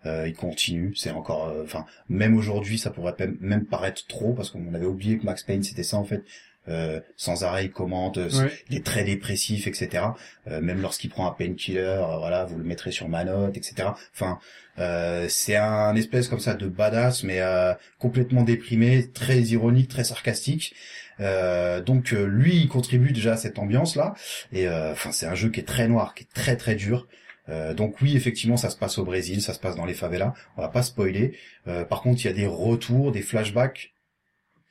Euh, 0.05 0.27
il 0.27 0.33
continue, 0.35 0.93
c'est 0.95 1.11
encore, 1.11 1.47
euh, 1.49 1.63
enfin, 1.63 1.85
même 2.09 2.35
aujourd'hui, 2.37 2.77
ça 2.77 2.89
pourrait 2.91 3.15
même- 3.19 3.37
même 3.41 3.65
paraître 3.65 4.05
trop 4.07 4.33
parce 4.33 4.49
qu'on 4.49 4.73
avait 4.73 4.85
oublié 4.85 5.17
que 5.17 5.25
Max 5.25 5.43
Payne 5.43 5.63
c'était 5.63 5.83
ça 5.83 5.97
en 5.97 6.03
fait. 6.05 6.23
Euh, 6.67 6.99
sans 7.15 7.43
arrêt, 7.43 7.65
il 7.65 7.71
commente, 7.71 8.17
euh, 8.17 8.29
Ouais. 8.29 8.51
il 8.69 8.77
est 8.77 8.85
très 8.85 9.03
dépressif, 9.03 9.67
etc. 9.67 10.03
Euh, 10.47 10.61
même 10.61 10.81
lorsqu'il 10.81 11.09
prend 11.11 11.27
un 11.27 11.31
painkiller, 11.31 11.79
euh, 11.79 12.17
voilà, 12.17 12.45
vous 12.45 12.57
le 12.57 12.63
mettrez 12.63 12.91
sur 12.91 13.07
ma 13.07 13.23
note, 13.23 13.55
etc. 13.55 13.89
Enfin, 14.13 14.39
euh, 14.79 15.27
c'est 15.29 15.55
un 15.55 15.95
espèce 15.95 16.27
comme 16.27 16.39
ça 16.39 16.53
de 16.55 16.67
badass, 16.67 17.23
mais 17.23 17.39
euh, 17.41 17.73
complètement 17.99 18.41
déprimé, 18.43 19.07
très 19.13 19.39
ironique, 19.41 19.89
très 19.89 20.03
sarcastique. 20.03 20.73
Euh, 21.19 21.81
donc 21.81 22.13
euh, 22.13 22.25
lui, 22.25 22.55
il 22.57 22.67
contribue 22.67 23.11
déjà 23.13 23.33
à 23.33 23.37
cette 23.37 23.59
ambiance-là. 23.59 24.15
Et 24.51 24.67
euh, 24.67 24.91
enfin, 24.91 25.11
c'est 25.11 25.27
un 25.27 25.35
jeu 25.35 25.49
qui 25.49 25.59
est 25.59 25.63
très 25.67 25.87
noir, 25.87 26.13
qui 26.15 26.23
est 26.23 26.33
très 26.33 26.57
très 26.57 26.75
dur. 26.75 27.07
Euh, 27.47 27.73
donc 27.75 28.01
oui, 28.01 28.17
effectivement, 28.17 28.57
ça 28.57 28.69
se 28.71 28.75
passe 28.75 28.97
au 28.97 29.05
Brésil, 29.05 29.41
ça 29.41 29.53
se 29.53 29.59
passe 29.59 29.75
dans 29.75 29.85
les 29.85 29.93
favelas. 29.93 30.33
On 30.57 30.61
va 30.61 30.67
pas 30.67 30.81
spoiler. 30.81 31.37
Euh, 31.67 31.85
par 31.85 32.01
contre, 32.01 32.21
il 32.23 32.27
y 32.27 32.29
a 32.31 32.33
des 32.33 32.47
retours, 32.47 33.11
des 33.11 33.21
flashbacks 33.21 33.91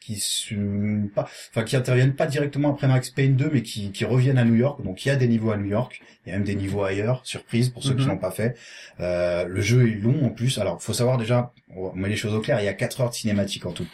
qui 0.05 0.16
sont 0.16 1.09
pas, 1.14 1.22
enfin 1.50 1.62
qui 1.64 1.76
interviennent 1.76 2.14
pas 2.14 2.26
directement 2.26 2.70
après 2.72 2.86
Max 2.88 3.11
Payne 3.11 3.36
2, 3.36 3.50
mais 3.52 3.62
qui, 3.62 3.90
qui 3.92 4.05
reviennent 4.05 4.38
à 4.38 4.44
New 4.44 4.55
York. 4.55 4.82
Donc 4.84 5.05
il 5.05 5.09
y 5.09 5.11
a 5.11 5.16
des 5.16 5.28
niveaux 5.28 5.50
à 5.50 5.57
New 5.57 5.66
York, 5.70 6.00
il 6.26 6.30
y 6.30 6.32
a 6.32 6.36
même 6.38 6.44
des 6.46 6.55
niveaux 6.55 6.82
ailleurs. 6.84 7.22
Surprise 7.24 7.70
pour 7.70 7.82
ceux 7.82 7.94
qui 7.94 8.02
Mhm. 8.02 8.09
l'ont 8.09 8.18
pas 8.18 8.30
fait. 8.30 8.57
Euh, 9.00 9.46
le 9.46 9.61
jeu 9.61 9.88
est 9.88 9.94
long 9.94 10.26
en 10.26 10.30
plus. 10.30 10.59
Alors 10.59 10.82
faut 10.82 10.92
savoir 10.92 11.16
déjà, 11.16 11.52
on 11.74 11.92
met 11.94 12.09
les 12.09 12.16
choses 12.16 12.34
au 12.34 12.40
clair. 12.40 12.61
Il 12.61 12.64
y 12.64 12.68
a 12.68 12.74
4 12.74 13.00
heures 13.00 13.11
de 13.11 13.14
cinématique 13.14 13.64
en 13.66 13.72
tout. 13.72 13.86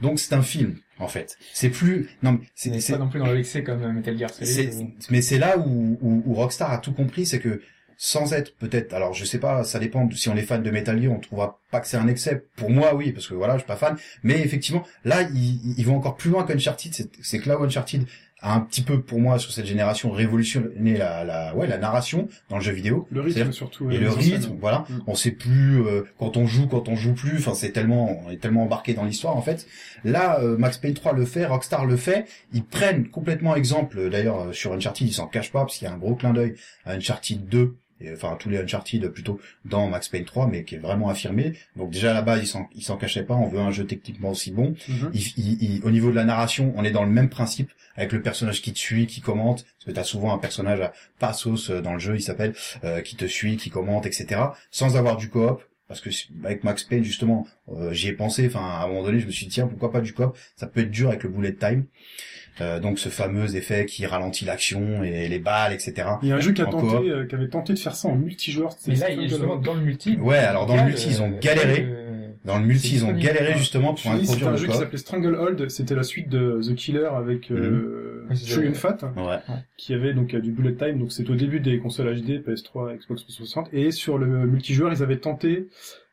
Donc 0.00 0.20
c'est 0.20 0.32
un 0.34 0.42
film 0.42 0.76
en 1.00 1.08
fait. 1.08 1.36
C'est 1.52 1.70
plus 1.70 2.08
non 2.22 2.32
mais 2.32 2.46
C'est 2.54 2.92
pas 2.92 2.98
non 2.98 3.08
plus 3.08 3.18
dans 3.18 3.26
l'excès 3.32 3.64
comme 3.64 3.92
Metal 3.92 4.16
Gear 4.16 4.30
Solid. 4.30 4.74
ou- 4.74 4.92
mais 5.10 5.22
c'est 5.22 5.38
là 5.38 5.58
où, 5.58 5.98
où, 6.00 6.22
où 6.24 6.34
Rockstar 6.34 6.70
a 6.70 6.78
tout 6.78 6.92
compris, 6.92 7.26
c'est 7.26 7.40
que 7.40 7.60
sans 8.00 8.32
être 8.32 8.54
peut-être, 8.56 8.94
alors 8.94 9.12
je 9.12 9.24
sais 9.24 9.38
pas, 9.40 9.64
ça 9.64 9.80
dépend. 9.80 10.04
de- 10.04 10.14
Si 10.14 10.28
on 10.28 10.36
est 10.36 10.42
fan 10.42 10.62
de 10.62 10.70
Metal 10.70 11.02
Gear, 11.02 11.12
on 11.12 11.18
trouvera 11.18 11.58
pas 11.72 11.80
que 11.80 11.88
c'est 11.88 11.96
un 11.96 12.06
excès. 12.06 12.44
Pour 12.56 12.70
moi, 12.70 12.94
oui, 12.94 13.10
parce 13.12 13.26
que 13.26 13.34
voilà, 13.34 13.54
je 13.54 13.58
suis 13.58 13.66
pas 13.66 13.74
fan. 13.76 13.96
Mais 14.22 14.40
effectivement, 14.40 14.84
là, 15.04 15.22
ils, 15.34 15.74
ils 15.78 15.84
vont 15.84 15.96
encore 15.96 16.16
plus 16.16 16.30
loin 16.30 16.44
qu'Uncharted. 16.44 16.94
C'est 16.94 17.10
c'est 17.20 17.40
que 17.40 17.48
là, 17.48 17.58
où 17.58 17.64
Uncharted 17.64 18.04
a 18.40 18.54
un 18.54 18.60
petit 18.60 18.82
peu, 18.82 19.00
pour 19.02 19.18
moi, 19.18 19.40
sur 19.40 19.50
cette 19.50 19.66
génération, 19.66 20.12
révolutionné 20.12 20.96
la, 20.96 21.24
la, 21.24 21.56
ouais, 21.56 21.66
la 21.66 21.76
narration 21.76 22.28
dans 22.50 22.58
le 22.58 22.62
jeu 22.62 22.70
vidéo. 22.70 23.08
Le 23.10 23.20
rythme 23.20 23.50
surtout. 23.50 23.90
et 23.90 23.98
le 23.98 24.10
rythme, 24.10 24.56
voilà, 24.60 24.84
Mm. 24.88 24.98
on 25.08 25.16
sait 25.16 25.32
plus 25.32 25.82
euh, 25.84 26.02
quand 26.20 26.36
on 26.36 26.46
joue, 26.46 26.68
quand 26.68 26.88
on 26.88 26.94
joue 26.94 27.14
plus. 27.14 27.38
Enfin, 27.38 27.54
c'est 27.54 27.72
tellement, 27.72 28.22
on 28.24 28.30
est 28.30 28.36
tellement 28.36 28.62
embarqué 28.62 28.94
dans 28.94 29.02
l'histoire 29.04 29.36
en 29.36 29.42
fait. 29.42 29.66
Là, 30.04 30.38
euh, 30.40 30.56
Max 30.56 30.78
Payne 30.78 30.94
3 30.94 31.14
le 31.14 31.24
fait, 31.24 31.46
Rockstar 31.46 31.84
le 31.84 31.96
fait. 31.96 32.26
Ils 32.52 32.62
prennent 32.64 33.08
complètement 33.08 33.56
exemple. 33.56 34.08
D'ailleurs, 34.08 34.40
euh, 34.40 34.52
sur 34.52 34.72
Uncharted, 34.72 35.08
ils 35.08 35.12
s'en 35.12 35.26
cachent 35.26 35.50
pas 35.50 35.62
parce 35.62 35.76
qu'il 35.76 35.88
y 35.88 35.90
a 35.90 35.94
un 35.94 35.98
gros 35.98 36.14
clin 36.14 36.32
d'œil 36.32 36.54
à 36.84 36.92
Uncharted 36.92 37.44
2. 37.48 37.74
Et, 38.00 38.12
enfin, 38.12 38.32
à 38.32 38.36
tous 38.36 38.48
les 38.48 38.58
Uncharted 38.58 39.08
plutôt 39.08 39.40
dans 39.64 39.88
Max 39.88 40.08
Payne 40.08 40.24
3, 40.24 40.46
mais 40.46 40.64
qui 40.64 40.76
est 40.76 40.78
vraiment 40.78 41.08
affirmé. 41.08 41.54
Donc 41.76 41.90
déjà 41.90 42.12
là-bas, 42.14 42.38
ils 42.38 42.46
s'en, 42.46 42.68
ils 42.74 42.82
s'en 42.82 42.96
cachaient 42.96 43.24
pas. 43.24 43.34
On 43.34 43.48
veut 43.48 43.58
un 43.60 43.70
jeu 43.70 43.86
techniquement 43.86 44.30
aussi 44.30 44.50
bon. 44.52 44.74
Mhm. 44.88 45.10
Il- 45.14 45.32
il- 45.36 45.62
il- 45.76 45.84
au 45.84 45.90
niveau 45.90 46.10
de 46.10 46.16
la 46.16 46.24
narration, 46.24 46.72
on 46.76 46.84
est 46.84 46.90
dans 46.90 47.04
le 47.04 47.10
même 47.10 47.28
principe 47.28 47.70
avec 47.96 48.12
le 48.12 48.22
personnage 48.22 48.62
qui 48.62 48.72
te 48.72 48.78
suit, 48.78 49.06
qui 49.06 49.20
commente. 49.20 49.64
Parce 49.64 49.84
que 49.86 49.90
t'as 49.92 50.04
souvent 50.04 50.32
un 50.32 50.38
personnage 50.38 50.80
à 50.80 50.92
Passos 51.18 51.70
euh, 51.70 51.80
dans 51.80 51.92
le 51.94 51.98
jeu, 51.98 52.14
il 52.16 52.22
s'appelle, 52.22 52.54
euh, 52.84 53.00
qui 53.00 53.16
te 53.16 53.24
suit, 53.24 53.56
qui 53.56 53.70
commente, 53.70 54.06
etc. 54.06 54.40
Sans 54.70 54.96
avoir 54.96 55.16
du 55.16 55.28
coop. 55.28 55.62
Parce 55.88 56.02
que 56.02 56.10
avec 56.44 56.64
Max 56.64 56.84
Payne 56.84 57.02
justement, 57.02 57.46
euh, 57.72 57.92
j'y 57.94 58.08
ai 58.08 58.12
pensé. 58.12 58.46
Enfin, 58.46 58.60
à 58.60 58.84
un 58.84 58.88
moment 58.88 59.02
donné, 59.02 59.20
je 59.20 59.26
me 59.26 59.30
suis 59.30 59.46
dit 59.46 59.52
tiens, 59.54 59.66
pourquoi 59.66 59.90
pas 59.90 60.02
du 60.02 60.12
coop? 60.12 60.36
Ça 60.54 60.66
peut 60.66 60.80
être 60.80 60.90
dur 60.90 61.08
avec 61.08 61.22
le 61.22 61.30
bullet 61.30 61.54
time. 61.54 61.86
Euh, 62.60 62.80
donc 62.80 62.98
ce 62.98 63.08
fameux 63.08 63.54
effet 63.56 63.86
qui 63.86 64.04
ralentit 64.06 64.44
l'action 64.44 65.02
et 65.04 65.28
les 65.28 65.38
balles, 65.38 65.72
etc. 65.72 66.08
Il 66.22 66.28
y 66.28 66.32
a 66.32 66.36
un 66.36 66.40
jeu 66.40 66.52
qui 66.52 66.60
a 66.62 66.66
tenté, 66.66 67.08
euh, 67.10 67.24
qui 67.26 67.34
avait 67.34 67.48
tenté 67.48 67.72
de 67.72 67.78
faire 67.78 67.94
ça 67.94 68.08
en 68.08 68.16
multijoueur. 68.16 68.70
Mais 68.88 68.96
là, 68.96 69.10
il 69.10 69.20
est 69.20 69.28
justement 69.28 69.56
dans 69.56 69.74
le 69.74 69.80
multi. 69.82 70.16
Ouais, 70.16 70.38
alors 70.38 70.66
dans 70.66 70.76
le 70.76 70.82
multi, 70.82 71.08
ils 71.10 71.22
ont 71.22 71.30
euh, 71.32 71.38
galéré. 71.40 71.86
euh, 71.88 72.28
Dans 72.44 72.58
le 72.58 72.64
multi, 72.64 72.94
ils 72.96 73.04
ont 73.04 73.12
galéré 73.12 73.56
justement 73.56 73.94
pour 73.94 74.12
dis, 74.12 74.26
C'était 74.26 74.44
introduire 74.44 74.48
un 74.48 74.56
jeu 74.56 74.66
qui 74.66 74.76
s'appelait 74.76 74.98
Stranglehold, 74.98 75.68
c'était 75.70 75.94
la 75.94 76.02
suite 76.02 76.28
de 76.28 76.60
The 76.62 76.74
Killer 76.74 77.08
avec 77.16 77.50
euh, 77.50 78.26
c'est 78.34 78.46
Shogun. 78.48 78.74
Fat, 78.74 78.98
Ouais. 79.16 79.38
qui 79.76 79.94
avait 79.94 80.12
donc 80.14 80.34
du 80.34 80.50
bullet 80.50 80.74
time, 80.74 80.98
donc 80.98 81.12
c'est 81.12 81.28
au 81.30 81.34
début 81.34 81.60
des 81.60 81.78
consoles 81.78 82.12
HD, 82.20 82.42
PS3, 82.44 82.96
Xbox 82.96 83.22
360, 83.22 83.68
et 83.72 83.90
sur 83.92 84.18
le 84.18 84.26
multijoueur, 84.26 84.92
ils 84.92 85.02
avaient 85.02 85.18
tenté 85.18 85.68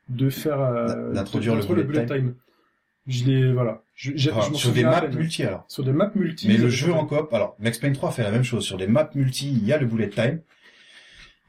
de 0.09 0.29
faire 0.29 0.61
euh, 0.61 1.11
D'introduire 1.13 1.55
le 1.55 1.83
bullet 1.83 2.05
time. 2.05 2.35
Je 3.07 3.23
l'ai, 3.25 3.51
voilà. 3.51 3.81
Je, 3.95 4.29
Alors, 4.29 4.53
sur 4.55 4.71
des 4.73 4.83
maps 4.83 5.07
multi 5.07 5.43
alors. 5.43 5.63
Sur 5.69 5.83
des 5.83 5.93
maps 5.93 6.11
multi. 6.15 6.47
Mais 6.47 6.55
le 6.57 6.63
avaient 6.63 6.71
jeu 6.71 6.93
en 6.93 7.05
coop, 7.05 7.33
alors 7.33 7.55
Max 7.59 7.77
Payne 7.77 7.93
3 7.93 8.11
fait 8.11 8.23
la 8.23 8.31
même 8.31 8.43
chose. 8.43 8.65
Sur 8.65 8.77
des 8.77 8.87
maps 8.87 9.09
multi, 9.15 9.49
il 9.49 9.65
y 9.65 9.71
a 9.71 9.77
le 9.77 9.85
bullet 9.85 10.09
time. 10.09 10.41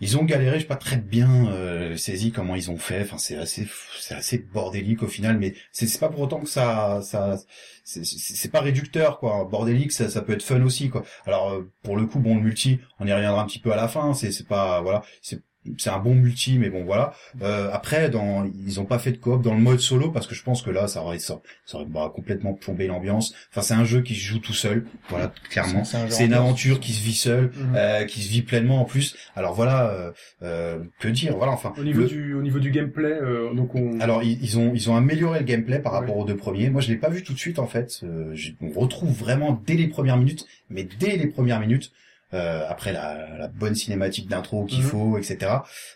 Ils 0.00 0.18
ont 0.18 0.24
galéré, 0.24 0.56
je 0.56 0.60
sais 0.60 0.66
pas 0.68 0.76
très 0.76 0.98
bien 0.98 1.48
euh, 1.48 1.96
saisi 1.96 2.30
comment 2.30 2.54
ils 2.54 2.70
ont 2.70 2.76
fait. 2.76 3.00
Enfin, 3.00 3.16
c'est 3.16 3.36
assez, 3.36 3.66
c'est 3.98 4.14
assez 4.14 4.38
bordélique 4.38 5.02
au 5.02 5.06
final, 5.08 5.38
mais 5.38 5.54
c'est 5.72 5.86
c'est 5.86 5.98
pas 5.98 6.10
pour 6.10 6.20
autant 6.20 6.40
que 6.40 6.48
ça, 6.50 7.00
ça, 7.02 7.38
c'est- 7.82 8.50
pas 8.52 8.60
réducteur 8.60 9.18
quoi. 9.18 9.46
Bordélique, 9.50 9.92
ça, 9.92 10.10
ça 10.10 10.20
peut 10.20 10.34
être 10.34 10.42
fun 10.42 10.60
aussi 10.62 10.90
quoi. 10.90 11.02
Alors 11.24 11.50
euh, 11.50 11.72
pour 11.82 11.96
le 11.96 12.04
coup, 12.04 12.18
bon, 12.20 12.36
le 12.36 12.42
multi, 12.42 12.78
on 13.00 13.06
y 13.06 13.12
reviendra 13.12 13.40
un 13.42 13.46
petit 13.46 13.58
peu 13.58 13.72
à 13.72 13.76
la 13.76 13.88
fin. 13.88 14.12
C'est 14.12 14.32
c'est 14.32 14.46
pas, 14.46 14.82
voilà, 14.82 15.02
c'est 15.22 15.42
c'est 15.78 15.90
un 15.90 15.98
bon 15.98 16.14
multi, 16.14 16.58
mais 16.58 16.70
bon 16.70 16.84
voilà. 16.84 17.12
Euh, 17.42 17.70
après, 17.72 18.08
dans, 18.10 18.44
ils 18.66 18.80
ont 18.80 18.84
pas 18.84 18.98
fait 18.98 19.12
de 19.12 19.16
coop 19.18 19.42
dans 19.42 19.54
le 19.54 19.60
mode 19.60 19.80
solo 19.80 20.10
parce 20.10 20.26
que 20.26 20.34
je 20.34 20.42
pense 20.42 20.62
que 20.62 20.70
là, 20.70 20.88
ça 20.88 21.02
aurait, 21.02 21.18
ça, 21.18 21.40
ça 21.64 21.76
aurait 21.78 21.86
bah, 21.86 22.12
complètement 22.14 22.54
plombé 22.54 22.86
l'ambiance. 22.86 23.34
Enfin, 23.50 23.62
c'est 23.62 23.74
un 23.74 23.84
jeu 23.84 24.02
qui 24.02 24.14
se 24.14 24.20
joue 24.20 24.38
tout 24.38 24.52
seul, 24.54 24.84
voilà, 25.08 25.32
clairement. 25.50 25.84
C'est 25.84 25.96
un 25.96 26.26
une 26.26 26.34
aventure 26.34 26.80
qui 26.80 26.92
se 26.92 27.02
vit 27.02 27.14
seule, 27.14 27.52
Mhm. 27.56 27.74
euh, 27.76 28.04
qui 28.04 28.20
se 28.22 28.28
vit 28.30 28.42
pleinement 28.42 28.80
en 28.80 28.84
plus. 28.84 29.16
Alors 29.36 29.54
voilà, 29.54 29.90
euh, 29.90 30.12
euh, 30.42 30.78
que 31.00 31.08
dire, 31.08 31.36
voilà, 31.36 31.52
enfin. 31.52 31.72
Au 31.78 31.84
niveau 31.84 32.00
le- 32.02 32.08
du, 32.08 32.34
au 32.34 32.42
niveau 32.42 32.58
du 32.58 32.70
gameplay, 32.70 33.12
euh, 33.12 33.52
donc 33.54 33.74
on. 33.74 34.00
alors 34.00 34.22
ils, 34.22 34.42
ils 34.42 34.58
ont 34.58 34.72
ils 34.74 34.90
ont 34.90 34.96
amélioré 34.96 35.38
le 35.40 35.44
gameplay 35.44 35.78
par 35.78 35.92
Ouais. 35.92 35.98
rapport 36.00 36.16
aux 36.16 36.24
deux 36.24 36.36
premiers. 36.36 36.70
Moi 36.70 36.80
je 36.80 36.88
l'ai 36.88 36.96
pas 36.96 37.08
vu 37.10 37.22
tout 37.22 37.32
de 37.32 37.38
suite 37.38 37.58
en 37.58 37.66
fait. 37.66 38.00
Euh, 38.02 38.34
on 38.60 38.70
retrouve 38.80 39.10
vraiment 39.12 39.60
dès 39.66 39.74
les 39.74 39.86
premières 39.88 40.16
minutes, 40.16 40.46
mais 40.70 40.86
dès 40.98 41.16
les 41.16 41.26
premières 41.26 41.60
minutes, 41.60 41.92
après 42.32 42.92
la, 42.92 43.36
la 43.38 43.48
bonne 43.48 43.74
cinématique 43.74 44.28
d'intro 44.28 44.64
qu'il 44.64 44.82
Mhm. 44.82 44.88
faut, 44.88 45.18
etc. 45.18 45.52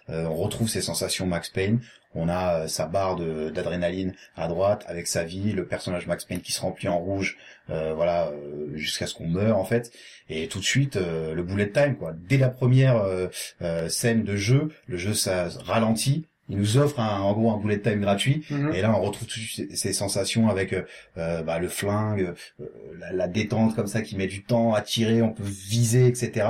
euh, 0.08 0.24
on 0.26 0.36
retrouve 0.36 0.68
ces 0.68 0.80
sensations 0.82 1.26
Max 1.26 1.48
Payne. 1.50 1.80
On 2.12 2.28
a 2.28 2.62
euh, 2.62 2.66
sa 2.68 2.86
barre 2.86 3.14
de- 3.14 3.50
d'adrénaline 3.50 4.14
à 4.36 4.48
droite 4.48 4.84
avec 4.88 5.06
sa 5.06 5.22
vie, 5.22 5.52
le 5.52 5.64
personnage 5.66 6.08
Max 6.08 6.24
Payne 6.24 6.40
qui 6.40 6.50
se 6.50 6.60
remplit 6.60 6.88
en 6.88 6.98
rouge, 6.98 7.36
euh, 7.70 7.94
voilà, 7.94 8.28
euh, 8.28 8.68
jusqu'à 8.74 9.06
ce 9.06 9.14
qu'on 9.14 9.28
meure 9.28 9.58
en 9.58 9.64
fait. 9.64 9.92
Et 10.28 10.48
tout 10.48 10.58
de 10.58 10.64
suite 10.64 10.96
euh, 10.96 11.34
le 11.34 11.42
bullet 11.44 11.70
time 11.70 11.96
quoi. 11.96 12.12
Dès 12.28 12.36
la 12.36 12.48
première 12.48 12.96
euh, 12.96 13.28
euh, 13.62 13.88
scène 13.88 14.24
de 14.24 14.34
jeu, 14.36 14.70
le 14.88 14.96
jeu 14.96 15.14
ça 15.14 15.48
ralentit. 15.64 16.26
Il 16.50 16.58
nous 16.58 16.76
offre 16.78 17.00
un, 17.00 17.20
en 17.20 17.32
gros 17.32 17.50
un 17.52 17.58
bullet 17.58 17.78
time 17.80 18.00
gratuit 18.00 18.44
Mhm. 18.50 18.74
et 18.74 18.82
là, 18.82 18.92
on 18.94 19.00
retrouve 19.00 19.26
toutes 19.28 19.74
ces, 19.74 19.92
sensations 19.92 20.48
avec 20.48 20.72
euh, 20.72 20.82
euh, 21.16 21.42
bah, 21.42 21.58
le 21.58 21.68
flingue, 21.68 22.34
euh, 22.60 22.64
la, 22.98 23.12
la 23.12 23.28
détente 23.28 23.74
comme 23.76 23.86
ça 23.86 24.02
qui 24.02 24.16
met 24.16 24.26
du 24.26 24.42
temps 24.42 24.74
à 24.74 24.80
tirer, 24.82 25.22
on 25.22 25.30
peut 25.32 25.44
viser, 25.44 26.06
etc. 26.06 26.46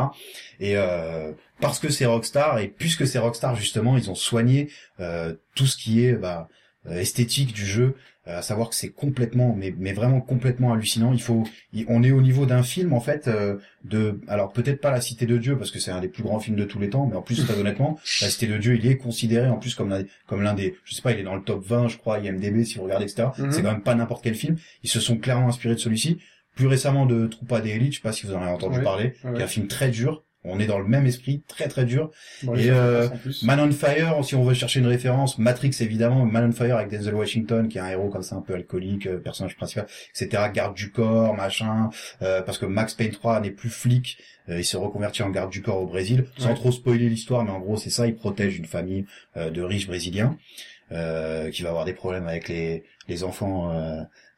Et 0.59 0.77
euh, 0.77 1.33
parce 1.61 1.79
que 1.79 1.91
c'est 1.91 2.07
Rockstar 2.07 2.59
et 2.59 2.69
puisque 2.69 3.07
c'est 3.07 3.19
Rockstar 3.19 3.55
justement, 3.55 3.97
ils 3.97 4.11
ont 4.11 4.15
soigné 4.15 4.71
euh, 5.01 5.35
tout 5.55 5.67
ce 5.67 5.77
qui 5.77 6.05
est 6.05 6.15
bah, 6.15 6.49
esthétique 6.91 7.53
du 7.53 7.67
jeu, 7.67 7.95
à 8.27 8.43
savoir 8.43 8.69
que 8.69 8.75
c'est 8.75 8.91
complètement, 8.91 9.55
mais, 9.59 9.75
mais 9.79 9.93
vraiment 9.93 10.21
complètement 10.21 10.73
hallucinant. 10.73 11.13
Il 11.13 11.23
faut, 11.23 11.45
il- 11.73 11.87
on 11.89 12.03
est 12.03 12.11
au 12.11 12.21
niveau 12.21 12.45
d'un 12.47 12.63
film 12.63 12.93
en 12.93 13.01
fait 13.01 13.29
euh, 13.29 13.57
de, 13.85 14.21
alors 14.29 14.53
peut-être 14.53 14.81
pas 14.81 14.91
la 14.91 15.01
Cité 15.01 15.25
de 15.27 15.39
Dieu 15.39 15.57
parce 15.57 15.71
que 15.71 15.79
c'est 15.79 15.91
un 15.91 16.01
des 16.01 16.09
plus 16.09 16.23
grands 16.23 16.39
films 16.39 16.57
de 16.57 16.65
tous 16.65 16.79
les 16.79 16.91
temps, 16.91 17.07
mais 17.07 17.17
en 17.17 17.23
plus 17.23 17.45
très 17.45 17.55
honnêtement, 17.59 17.99
la 18.21 18.29
Cité 18.29 18.47
de 18.47 18.59
Dieu, 18.59 18.77
il 18.77 18.87
est 18.87 18.97
considéré 18.99 19.49
en 19.49 19.57
plus 19.57 19.75
comme 19.75 19.89
l'un, 19.89 20.03
comme 20.27 20.43
l'un 20.43 20.55
des, 20.55 20.77
je 20.85 20.95
sais 20.95 21.03
pas, 21.03 21.13
il 21.13 21.19
est 21.19 21.23
dans 21.25 21.35
le 21.35 21.43
top 21.43 21.65
20, 21.67 21.89
je 21.89 21.97
crois, 21.97 22.19
IMDb 22.21 22.63
si 22.65 22.77
vous 22.77 22.85
regardez, 22.85 23.05
etc. 23.05 23.29
Mhm. 23.39 23.51
C'est 23.53 23.63
quand 23.63 23.73
même 23.73 23.83
pas 23.83 23.95
n'importe 23.95 24.23
quel 24.23 24.35
film. 24.35 24.57
Ils 24.83 24.91
se 24.91 25.01
sont 25.01 25.17
clairement 25.17 25.49
inspirés 25.49 25.75
de 25.75 25.81
celui-ci. 25.81 26.19
Plus 26.57 26.67
récemment 26.67 27.07
de 27.07 27.27
Troupa 27.27 27.61
des 27.61 27.71
Élites, 27.71 27.93
je 27.93 27.97
sais 27.99 28.03
pas 28.03 28.13
si 28.13 28.27
vous 28.27 28.35
en 28.35 28.43
avez 28.43 28.51
entendu 28.51 28.81
parler, 28.81 29.15
Ouais. 29.25 29.33
qui 29.35 29.41
est 29.41 29.45
un 29.45 29.49
film 29.49 29.67
très 29.67 29.89
dur. 29.89 30.25
On 30.43 30.59
est 30.59 30.67
dans 30.67 30.79
le 30.79 30.87
même 30.87 31.05
esprit, 31.07 31.43
très 31.49 31.69
très 31.69 31.85
dur. 31.85 32.11
Bon, 32.45 32.55
et, 32.55 32.71
euh. 32.71 33.09
Man 33.43 33.61
on 33.61 33.71
Fire, 33.73 34.25
si 34.25 34.35
on 34.35 34.43
veut 34.43 34.55
chercher 34.55 34.81
une 34.81 34.87
référence, 34.87 35.39
Matrix 35.39 35.73
évidemment, 35.81 36.25
Man 36.25 36.49
on 36.49 36.53
Fire 36.53 36.77
avec 36.77 36.91
Denzel 36.91 37.15
Washington, 37.15 37.69
qui 37.69 37.77
est 37.77 37.83
un 37.83 37.89
héros 37.91 38.09
comme 38.09 38.23
ça 38.23 38.37
un 38.37 38.41
peu 38.41 38.55
alcoolique, 38.55 39.07
euh, 39.07 39.19
personnage 39.19 39.55
principal, 39.57 39.87
etc. 40.15 40.45
Garde 40.55 40.75
du 40.75 40.91
corps, 40.93 41.35
machin, 41.35 41.91
euh, 42.23 42.41
parce 42.41 42.57
que 42.57 42.65
Max 42.65 42.95
Payne 42.95 43.11
3 43.11 43.41
n'est 43.41 43.51
plus 43.51 43.69
flic, 43.69 44.17
euh, 44.49 44.59
il 44.59 44.65
se 44.65 44.79
reconvertit 44.79 45.23
en 45.23 45.29
garde 45.31 45.51
du 45.51 45.61
corps 45.61 45.83
au 45.83 45.87
Brésil, 45.87 46.25
sans 46.39 46.49
Ouais. 46.49 46.55
trop 46.55 46.73
spoiler 46.73 47.09
l'histoire, 47.11 47.45
mais 47.45 47.51
en 47.51 47.61
gros 47.61 47.77
c'est 47.77 47.91
ça, 47.91 48.07
il 48.07 48.15
protège 48.17 48.57
une 48.57 48.65
famille 48.65 49.05
euh, 49.37 49.51
de 49.51 49.61
riches 49.61 49.87
brésiliens, 49.89 50.39
euh, 50.93 51.51
qui 51.51 51.63
va 51.63 51.69
avoir 51.69 51.85
des 51.85 51.93
problèmes 51.93 52.27
avec 52.29 52.49
les, 52.49 52.85
les 53.09 53.25
enfants... 53.25 53.71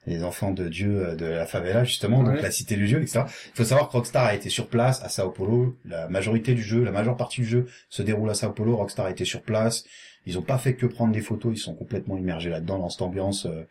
les 0.07 0.24
enfants 0.24 0.50
de 0.50 0.68
Dieu 0.68 1.07
euh, 1.07 1.14
de 1.14 1.26
la 1.26 1.46
favela 1.46 1.84
justement, 1.84 2.22
donc 2.22 2.34
Ouais. 2.34 2.42
la 2.42 2.50
cité 2.50 2.76
du 2.76 2.86
Dieu, 2.86 3.00
etc. 3.00 3.22
Il 3.26 3.57
faut 3.57 3.64
savoir 3.64 3.88
que 3.88 3.92
Rockstar 3.92 4.24
a 4.26 4.34
été 4.34 4.48
sur 4.48 4.66
place 4.68 5.03
à 5.03 5.09
Sao 5.09 5.30
Paulo. 5.30 5.76
La 5.84 6.09
majorité 6.09 6.55
du 6.55 6.62
jeu, 6.62 6.82
la 6.82 6.90
majeure 6.92 7.16
partie 7.16 7.40
du 7.42 7.46
jeu 7.46 7.66
se 7.88 8.03
déroule 8.03 8.30
à 8.30 8.34
Sao 8.34 8.50
Paulo. 8.53 8.76
Rockstar 8.76 9.07
a 9.07 9.11
été 9.11 9.24
sur 9.24 9.42
place. 9.42 9.84
Ils 10.24 10.38
ont 10.38 10.42
pas 10.42 10.57
fait 10.59 10.74
que 10.74 10.86
prendre 10.86 11.12
des 11.12 11.20
photos, 11.20 11.53
ils 11.53 11.59
sont 11.61 11.74
complètement 11.74 12.16
immergés 12.16 12.48
là-dedans 12.48 12.78
dans 12.78 12.88
cette 12.88 13.03
ambiance. 13.03 13.46
euh, 13.46 13.64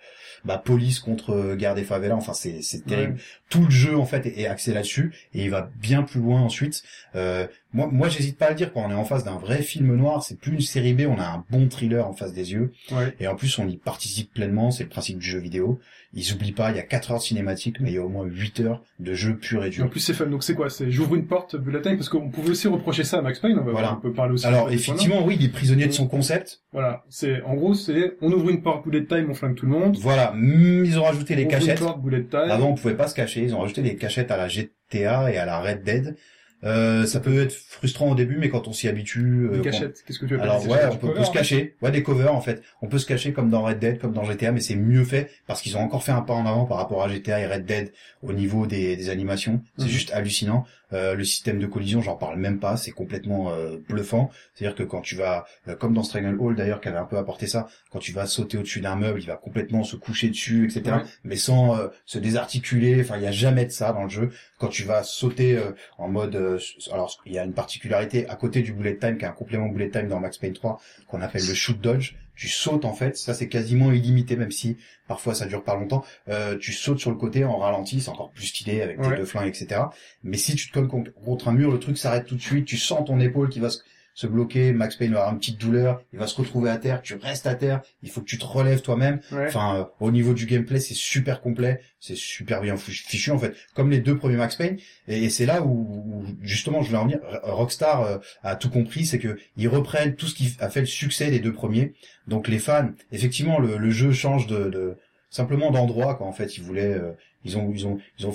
bah, 0.44 0.58
police 0.58 1.00
contre 1.00 1.30
euh, 1.34 1.56
guerre 1.56 1.76
des 1.76 1.84
favelas. 1.86 2.16
Enfin, 2.16 2.34
c'est 2.34 2.62
c'est 2.62 2.84
terrible. 2.86 3.18
Tout 3.50 3.64
le 3.64 3.70
jeu 3.72 3.98
en 3.98 4.06
fait 4.06 4.26
est 4.26 4.48
axé 4.48 4.74
là-dessus 4.74 5.14
et 5.34 5.44
il 5.44 5.50
va 5.50 5.70
bien 5.82 6.04
plus 6.04 6.20
loin 6.20 6.42
ensuite. 6.42 6.84
Euh, 7.16 7.48
moi, 7.74 7.88
moi, 7.92 8.10
j'hésite 8.10 8.38
pas 8.38 8.48
à 8.48 8.50
le 8.50 8.56
dire 8.56 8.74
quand 8.74 8.84
on 8.86 8.92
est 8.92 8.96
en 8.96 9.06
face 9.06 9.24
d'un 9.24 9.38
vrai 9.38 9.62
film 9.62 9.96
noir. 9.96 10.24
C'est 10.24 10.40
plus 10.40 10.52
une 10.54 10.62
série 10.62 10.94
B, 10.94 11.02
on 11.08 11.20
a 11.20 11.26
un 11.26 11.46
bon 11.50 11.68
thriller 11.70 12.08
en 12.08 12.14
face 12.14 12.34
des 12.34 12.52
yeux. 12.52 12.72
Ouais. 12.92 13.16
Et 13.20 13.28
en 13.28 13.36
plus, 13.36 13.58
on 13.60 13.68
y 13.68 13.78
participe 13.78 14.34
pleinement, 14.34 14.72
c'est 14.72 14.84
le 14.84 14.90
principe 14.90 15.18
du 15.20 15.26
jeu 15.30 15.40
vidéo. 15.40 15.80
Ils 16.14 16.34
oublient 16.34 16.52
pas, 16.52 16.72
il 16.72 16.76
y 16.76 16.80
a 16.80 16.84
4 16.84 17.12
heures 17.12 17.18
de 17.20 17.24
cinématique, 17.24 17.78
mais 17.80 17.92
il 17.92 17.96
y 17.96 17.98
a 17.98 18.02
au 18.04 18.10
moins 18.10 18.26
8 18.26 18.60
heures 18.60 18.84
de 19.00 19.14
jeu 19.14 19.38
pur 19.38 19.64
et 19.64 19.68
Et 19.68 19.70
en 19.70 19.72
dur. 19.86 19.90
plus 19.90 20.02
c'est 20.02 20.14
fun. 20.14 20.26
Donc 20.26 20.44
c'est 20.44 20.56
quoi? 20.56 20.70
C'est 20.70 20.92
j'ouvre 20.92 21.16
une 21.16 21.26
porte 21.26 21.56
bullet 21.56 21.82
time 21.82 21.96
parce 21.96 22.10
qu'on 22.10 22.30
pouvait 22.30 22.50
aussi 22.50 22.68
reprocher 22.68 23.06
ça 23.06 23.20
à 23.20 23.22
Max 23.22 23.40
Payne. 23.40 23.58
On, 23.58 23.64
va, 23.64 23.72
Voilà. 23.72 23.94
on 23.98 24.02
peut 24.02 24.12
parler 24.12 24.34
aussi. 24.34 24.46
Alors, 24.46 24.70
effectivement, 24.72 25.24
oui, 25.26 25.38
il 25.40 25.46
est 25.46 25.50
prisonnier 25.50 25.88
de 25.88 25.94
son 25.94 26.08
concept. 26.10 26.64
Voilà. 26.74 27.06
C'est 27.08 27.42
en 27.44 27.54
gros 27.56 27.74
c'est 27.74 28.18
on 28.22 28.30
ouvre 28.34 28.50
une 28.50 28.62
porte 28.62 28.84
bullet 28.86 29.06
time, 29.06 29.28
on 29.30 29.34
flingue 29.34 29.56
tout 29.56 29.66
le 29.66 29.72
monde. 29.72 29.96
Voilà, 30.02 30.34
Mm, 30.36 30.84
ils 30.84 31.00
ont 31.00 31.04
rajouté 31.04 31.36
les 31.38 31.46
on 31.46 31.48
cachettes. 31.48 31.80
une 31.80 31.86
porte 31.86 32.02
bullet 32.02 32.24
time. 32.26 32.42
Avant, 32.50 32.72
on 32.72 32.76
pouvait 32.76 32.96
pas 32.96 33.08
se 33.08 33.16
cacher. 33.16 33.44
Ils 33.44 33.56
ont 33.56 33.60
rajouté 33.60 33.82
des 33.82 33.96
cachettes 33.96 34.32
à 34.32 34.36
la 34.38 34.50
GTA 34.50 35.32
et 35.32 35.38
à 35.38 35.46
la 35.46 35.62
Red 35.62 35.84
Dead. 35.84 36.18
Euh, 36.64 37.06
ça 37.08 37.20
peut 37.20 37.42
être 37.42 37.54
frustrant 37.54 38.12
au 38.12 38.16
début, 38.16 38.38
mais 38.38 38.50
quand 38.50 38.68
on 38.68 38.74
s'y 38.74 38.88
habitue. 38.88 39.20
euh, 39.46 39.50
Des 39.50 39.58
qu'on- 39.58 39.64
cachettes, 39.64 40.04
qu'est-ce 40.06 40.20
que 40.20 40.26
tu 40.28 40.36
appelles 40.36 40.48
Alors 40.50 40.68
ouais, 40.68 40.80
on 40.92 40.96
peut, 40.98 41.24
se 41.24 41.32
cacher. 41.32 41.76
Ouais, 41.82 41.90
des 41.92 42.04
covers 42.04 42.36
en 42.36 42.42
fait. 42.42 42.62
On 42.84 42.88
peut 42.88 43.00
se 43.00 43.06
cacher 43.08 43.34
comme 43.34 43.50
dans 43.50 43.64
Red 43.64 43.80
Dead, 43.80 43.98
comme 44.00 44.14
dans 44.14 44.24
GTA, 44.24 44.52
mais 44.52 44.60
c'est 44.62 44.76
mieux 44.76 45.04
fait 45.04 45.32
parce 45.48 45.62
qu'ils 45.62 45.76
ont 45.78 45.82
encore 45.82 46.04
fait 46.04 46.12
un 46.12 46.22
pas 46.22 46.34
en 46.34 46.46
avant 46.46 46.66
par 46.66 46.78
rapport 46.78 47.04
à 47.04 47.10
GTA 47.10 47.40
et 47.40 47.48
Red 47.48 47.66
Dead 47.66 47.92
au 48.22 48.32
niveau 48.34 48.68
des, 48.68 48.96
des 48.96 49.10
animations. 49.10 49.62
C'est 49.78 49.86
Mhm. 49.86 49.90
juste 49.90 50.12
hallucinant. 50.12 50.66
Euh, 50.94 51.16
le 51.16 51.24
système 51.24 51.60
de 51.60 51.68
collision, 51.68 52.02
j'en 52.02 52.16
parle 52.16 52.38
même 52.38 52.60
pas. 52.60 52.78
C'est 52.78 52.92
complètement 52.92 53.52
euh, 53.52 53.78
bluffant. 53.90 54.32
C'est-à-dire 54.54 54.76
que 54.76 54.84
quand 54.84 55.02
tu 55.02 55.16
vas, 55.16 55.46
euh, 55.68 55.76
comme 55.76 55.94
dans 55.94 56.04
Stranglehold 56.04 56.58
d'ailleurs, 56.58 56.82
qui 56.82 56.88
avait 56.88 56.98
un 56.98 57.06
peu 57.06 57.18
apporté 57.18 57.48
ça, 57.48 57.68
quand 57.92 58.00
tu 58.00 58.14
vas 58.14 58.26
sauter 58.26 58.58
au-dessus 58.58 58.82
d'un 58.82 58.96
meuble, 58.96 59.20
il 59.20 59.28
va 59.28 59.36
complètement 59.36 59.84
se 59.84 59.96
coucher 59.96 60.30
dessus, 60.30 60.66
etc. 60.66 60.96
Ouais. 60.98 61.04
Mais 61.24 61.36
sans 61.36 61.78
euh, 61.78 61.88
se 62.06 62.20
désarticuler. 62.20 63.02
Enfin, 63.02 63.18
il 63.18 63.24
y 63.24 63.28
a 63.28 63.32
jamais 63.32 63.66
de 63.66 63.72
ça 63.72 63.92
dans 63.92 64.04
le 64.04 64.10
jeu. 64.10 64.32
Quand 64.60 64.70
tu 64.70 64.84
vas 64.84 65.04
sauter 65.04 65.58
euh, 65.58 65.72
en 65.98 66.08
mode, 66.08 66.36
euh, 66.36 66.60
alors 66.92 67.22
il 67.26 67.34
y 67.34 67.40
a 67.40 67.44
une 67.44 67.54
particularité 67.54 68.28
à 68.30 68.36
côté 68.36 68.62
du 68.62 68.74
bullet 68.74 68.98
time, 68.98 69.18
qui 69.18 69.26
est 69.26 69.28
un 69.28 69.34
complément 69.34 69.68
bullet 69.68 69.90
time 69.90 70.08
dans 70.08 70.20
Max 70.20 70.38
Payne 70.38 70.54
3, 70.54 70.80
qu'on 71.08 71.22
appelle 71.22 71.46
le 71.46 71.54
shoot 71.54 71.80
dodge. 71.80 72.16
Tu 72.36 72.48
sautes 72.50 72.86
en 72.86 72.94
fait, 72.94 73.18
ça 73.18 73.34
c'est 73.34 73.48
quasiment 73.50 73.92
illimité, 73.92 74.36
même 74.36 74.52
si 74.52 74.78
parfois 75.08 75.36
ça 75.36 75.46
dure 75.46 75.64
pas 75.64 75.76
longtemps. 75.76 76.04
Euh, 76.30 76.58
tu 76.58 76.72
sautes 76.74 77.00
sur 77.00 77.12
le 77.12 77.18
côté 77.18 77.44
en 77.46 77.58
ralenti, 77.58 78.02
c'est 78.02 78.10
encore 78.10 78.32
plus 78.32 78.46
stylé 78.48 78.82
avec 78.82 79.00
tes 79.00 79.08
Ouais. 79.08 79.18
deux 79.18 79.26
flingues, 79.26 79.48
etc. 79.50 79.82
Mais 80.24 80.38
si 80.38 80.56
tu 80.56 80.68
te 80.70 80.74
colles 80.74 80.88
con- 80.88 81.04
contre 81.24 81.50
un 81.50 81.52
mur, 81.52 81.72
le 81.72 81.80
truc 81.80 81.98
s'arrête 81.98 82.26
tout 82.26 82.36
de 82.36 82.42
suite. 82.42 82.66
Tu 82.66 82.78
sens 82.78 83.06
ton 83.06 83.20
épaule 83.20 83.50
qui 83.50 83.60
va 83.60 83.70
se, 83.70 83.80
se 84.14 84.28
bloquer. 84.28 84.72
Max 84.74 84.96
Payne 84.96 85.14
va 85.14 85.20
avoir 85.20 85.34
une 85.34 85.40
petite 85.40 85.60
douleur. 85.60 86.02
Il 86.14 86.20
va 86.20 86.28
se 86.28 86.36
retrouver 86.36 86.70
à 86.70 86.78
terre. 86.78 87.02
Tu 87.02 87.16
restes 87.16 87.48
à 87.48 87.56
terre. 87.56 87.82
Il 88.04 88.10
faut 88.10 88.22
que 88.22 88.26
tu 88.26 88.38
te 88.38 88.46
relèves 88.46 88.82
toi-même. 88.82 89.20
Ouais. 89.32 89.48
Enfin, 89.48 89.76
euh, 89.76 89.84
au 90.00 90.12
niveau 90.12 90.34
du 90.34 90.46
gameplay, 90.46 90.80
c'est 90.80 90.94
super 90.94 91.42
complet, 91.42 91.82
c'est 92.00 92.18
super 92.18 92.62
bien 92.62 92.78
fichu 92.78 93.32
en 93.32 93.40
fait, 93.40 93.56
comme 93.76 93.90
les 93.90 94.00
deux 94.00 94.18
premiers 94.18 94.36
Max 94.38 94.56
Payne. 94.56 94.78
Et, 95.08 95.24
et 95.26 95.30
c'est 95.30 95.46
là 95.46 95.62
où, 95.62 95.70
où, 95.70 96.26
justement, 96.42 96.82
je 96.82 96.88
voulais 96.88 97.00
en 97.00 97.06
venir. 97.06 97.20
R- 97.20 97.52
Rockstar 97.52 98.02
euh, 98.02 98.18
a 98.44 98.56
tout 98.56 98.70
compris, 98.70 99.06
c'est 99.06 99.20
que 99.20 99.38
ils 99.58 99.68
reprennent 99.68 100.16
tout 100.16 100.28
ce 100.28 100.36
qui 100.36 100.56
a 100.60 100.70
fait 100.70 100.82
le 100.82 100.86
succès 100.86 101.32
des 101.32 101.40
deux 101.40 101.54
premiers. 101.54 101.94
Donc 102.28 102.48
les 102.48 102.60
fans, 102.60 102.90
effectivement, 103.12 103.60
le, 103.60 103.78
le 103.78 103.92
jeu 103.92 104.12
change 104.12 104.48
de, 104.48 104.70
de 104.70 104.98
simplement 105.30 105.72
d'endroit 105.72 106.16
quoi. 106.16 106.28
En 106.28 106.34
fait, 106.34 106.58
ils 106.58 106.64
voulaient, 106.64 106.94
euh, 106.94 107.12
ils 107.44 107.58
ont, 107.58 107.72
ils 107.74 107.88
ont, 107.88 108.00
ils 108.20 108.28
ont. 108.28 108.34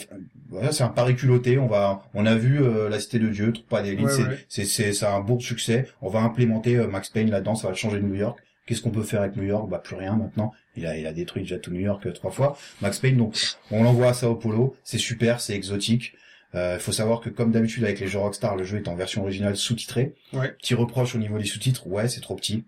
Voilà, 0.48 0.72
c'est 0.72 0.84
un 0.84 0.88
pari 0.88 1.14
culotté. 1.14 1.58
On 1.58 1.66
va, 1.66 2.04
on 2.14 2.26
a 2.26 2.34
vu 2.34 2.62
euh, 2.62 2.88
la 2.88 3.00
Cité 3.00 3.18
de 3.18 3.28
Dieu, 3.28 3.52
pas 3.68 3.82
d'élite. 3.82 4.06
Ouais, 4.06 4.12
c'est, 4.12 4.22
ouais. 4.22 4.46
c'est, 4.48 4.64
c'est, 4.64 4.92
c'est 4.92 5.06
un 5.06 5.20
beau 5.20 5.38
succès. 5.40 5.88
On 6.02 6.08
va 6.08 6.20
implémenter 6.20 6.76
euh, 6.76 6.86
Max 6.86 7.08
Payne 7.08 7.30
là-dedans. 7.30 7.54
Ça 7.54 7.68
va 7.68 7.74
changer 7.74 7.98
de 7.98 8.06
New 8.06 8.14
York. 8.14 8.38
Qu'est-ce 8.66 8.82
qu'on 8.82 8.90
peut 8.90 9.02
faire 9.02 9.20
avec 9.22 9.36
New 9.36 9.44
York? 9.44 9.68
Bah 9.68 9.78
plus 9.78 9.96
rien 9.96 10.16
maintenant. 10.16 10.52
Il 10.76 10.86
a, 10.86 10.96
il 10.96 11.06
a 11.06 11.12
détruit 11.12 11.42
déjà 11.42 11.58
tout 11.58 11.70
New 11.70 11.80
York 11.80 12.04
euh, 12.06 12.12
trois 12.12 12.30
fois. 12.30 12.58
Max 12.80 12.98
Payne, 12.98 13.16
donc 13.16 13.36
on 13.70 13.84
l'envoie 13.84 14.08
à 14.08 14.14
Sao 14.14 14.34
Paulo. 14.34 14.76
C'est 14.82 14.98
super, 14.98 15.40
c'est 15.40 15.54
exotique. 15.54 16.14
Il 16.54 16.78
faut 16.80 16.92
savoir 16.92 17.20
que 17.20 17.28
comme 17.28 17.52
d'habitude 17.52 17.84
avec 17.84 18.00
les 18.00 18.06
jeux 18.06 18.18
Rockstar, 18.18 18.56
le 18.56 18.64
jeu 18.64 18.78
est 18.78 18.88
en 18.88 18.94
version 18.94 19.20
originale 19.20 19.58
sous-titrée. 19.58 20.14
Ouais. 20.32 20.52
Petit 20.52 20.74
reproche 20.74 21.14
au 21.14 21.18
niveau 21.18 21.36
des 21.36 21.44
sous-titres, 21.44 21.86
ouais, 21.86 22.08
c'est 22.08 22.22
trop 22.22 22.34
petit. 22.34 22.64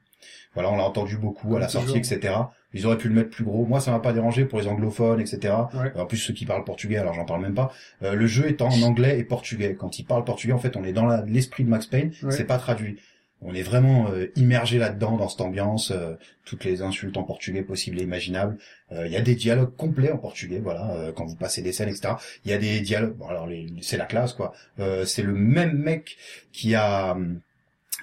Voilà, 0.55 0.71
on 0.71 0.77
l'a 0.77 0.85
entendu 0.85 1.17
beaucoup 1.17 1.57
à 1.57 1.61
la 1.61 1.69
sortie, 1.69 1.97
etc. 1.97 2.35
Ils 2.75 2.87
auraient 2.87 2.99
pu 2.99 3.09
le 3.09 3.15
mettre 3.15 3.31
plus 3.31 3.45
gros. 3.45 3.65
Moi, 3.65 3.81
ça 3.81 3.91
m'a 3.91 4.01
pas 4.01 4.13
dérangé 4.13 4.45
pour 4.45 4.59
les 4.59 4.67
anglophones, 4.67 5.21
etc. 5.21 5.55
Ouais. 5.75 5.93
En 5.97 6.07
plus, 6.07 6.19
ceux 6.19 6.35
qui 6.35 6.45
parlent 6.45 6.65
portugais, 6.65 6.99
alors 6.99 7.15
j'en 7.15 7.25
parle 7.25 7.43
même 7.43 7.55
pas. 7.55 7.73
Euh, 8.03 8.15
le 8.15 8.27
jeu 8.27 8.47
est 8.49 8.61
en 8.61 8.71
anglais 8.83 9.19
et 9.19 9.25
portugais. 9.25 9.75
Quand 9.75 9.99
ils 9.99 10.05
parlent 10.05 10.25
portugais, 10.25 10.53
en 10.53 10.59
fait, 10.59 10.77
on 10.77 10.85
est 10.85 10.93
dans 10.93 11.07
l'esprit 11.23 11.65
de 11.65 11.71
Max 11.71 11.87
Payne. 11.87 12.13
Ouais. 12.23 12.33
C'est 12.33 12.45
pas 12.45 12.59
traduit. 12.59 12.99
On 13.41 13.55
est 13.55 13.63
vraiment 13.63 14.11
euh, 14.11 14.27
immergé 14.35 14.79
là-dedans, 14.79 15.17
dans 15.17 15.29
cette 15.29 15.41
ambiance, 15.41 15.93
euh, 15.93 16.15
toutes 16.45 16.65
les 16.65 16.83
insultes 16.83 17.17
en 17.17 17.23
portugais 17.23 17.63
possibles 17.63 18.01
et 18.01 18.03
imaginables. 18.03 18.59
Euh, 18.91 19.07
Il 19.07 19.13
y 19.13 19.17
a 19.17 19.21
des 19.21 19.37
dialogues 19.37 19.77
complets 19.77 20.11
en 20.11 20.19
portugais, 20.19 20.59
voilà, 20.59 20.91
euh, 20.91 21.13
quand 21.13 21.25
vous 21.25 21.37
passez 21.37 21.63
des 21.63 21.73
scènes, 21.73 21.89
etc. 21.89 22.15
Il 22.45 22.51
y 22.51 22.55
a 22.55 22.59
des 22.59 22.81
dialogues, 22.81 23.15
bon, 23.17 23.29
alors 23.29 23.49
c'est 23.81 23.97
la 23.97 24.07
classe, 24.07 24.33
quoi. 24.33 24.53
Euh, 24.81 25.05
c'est 25.05 25.23
le 25.23 25.35
même 25.35 25.79
mec 25.79 26.17
qui 26.53 26.75
a, 26.75 27.17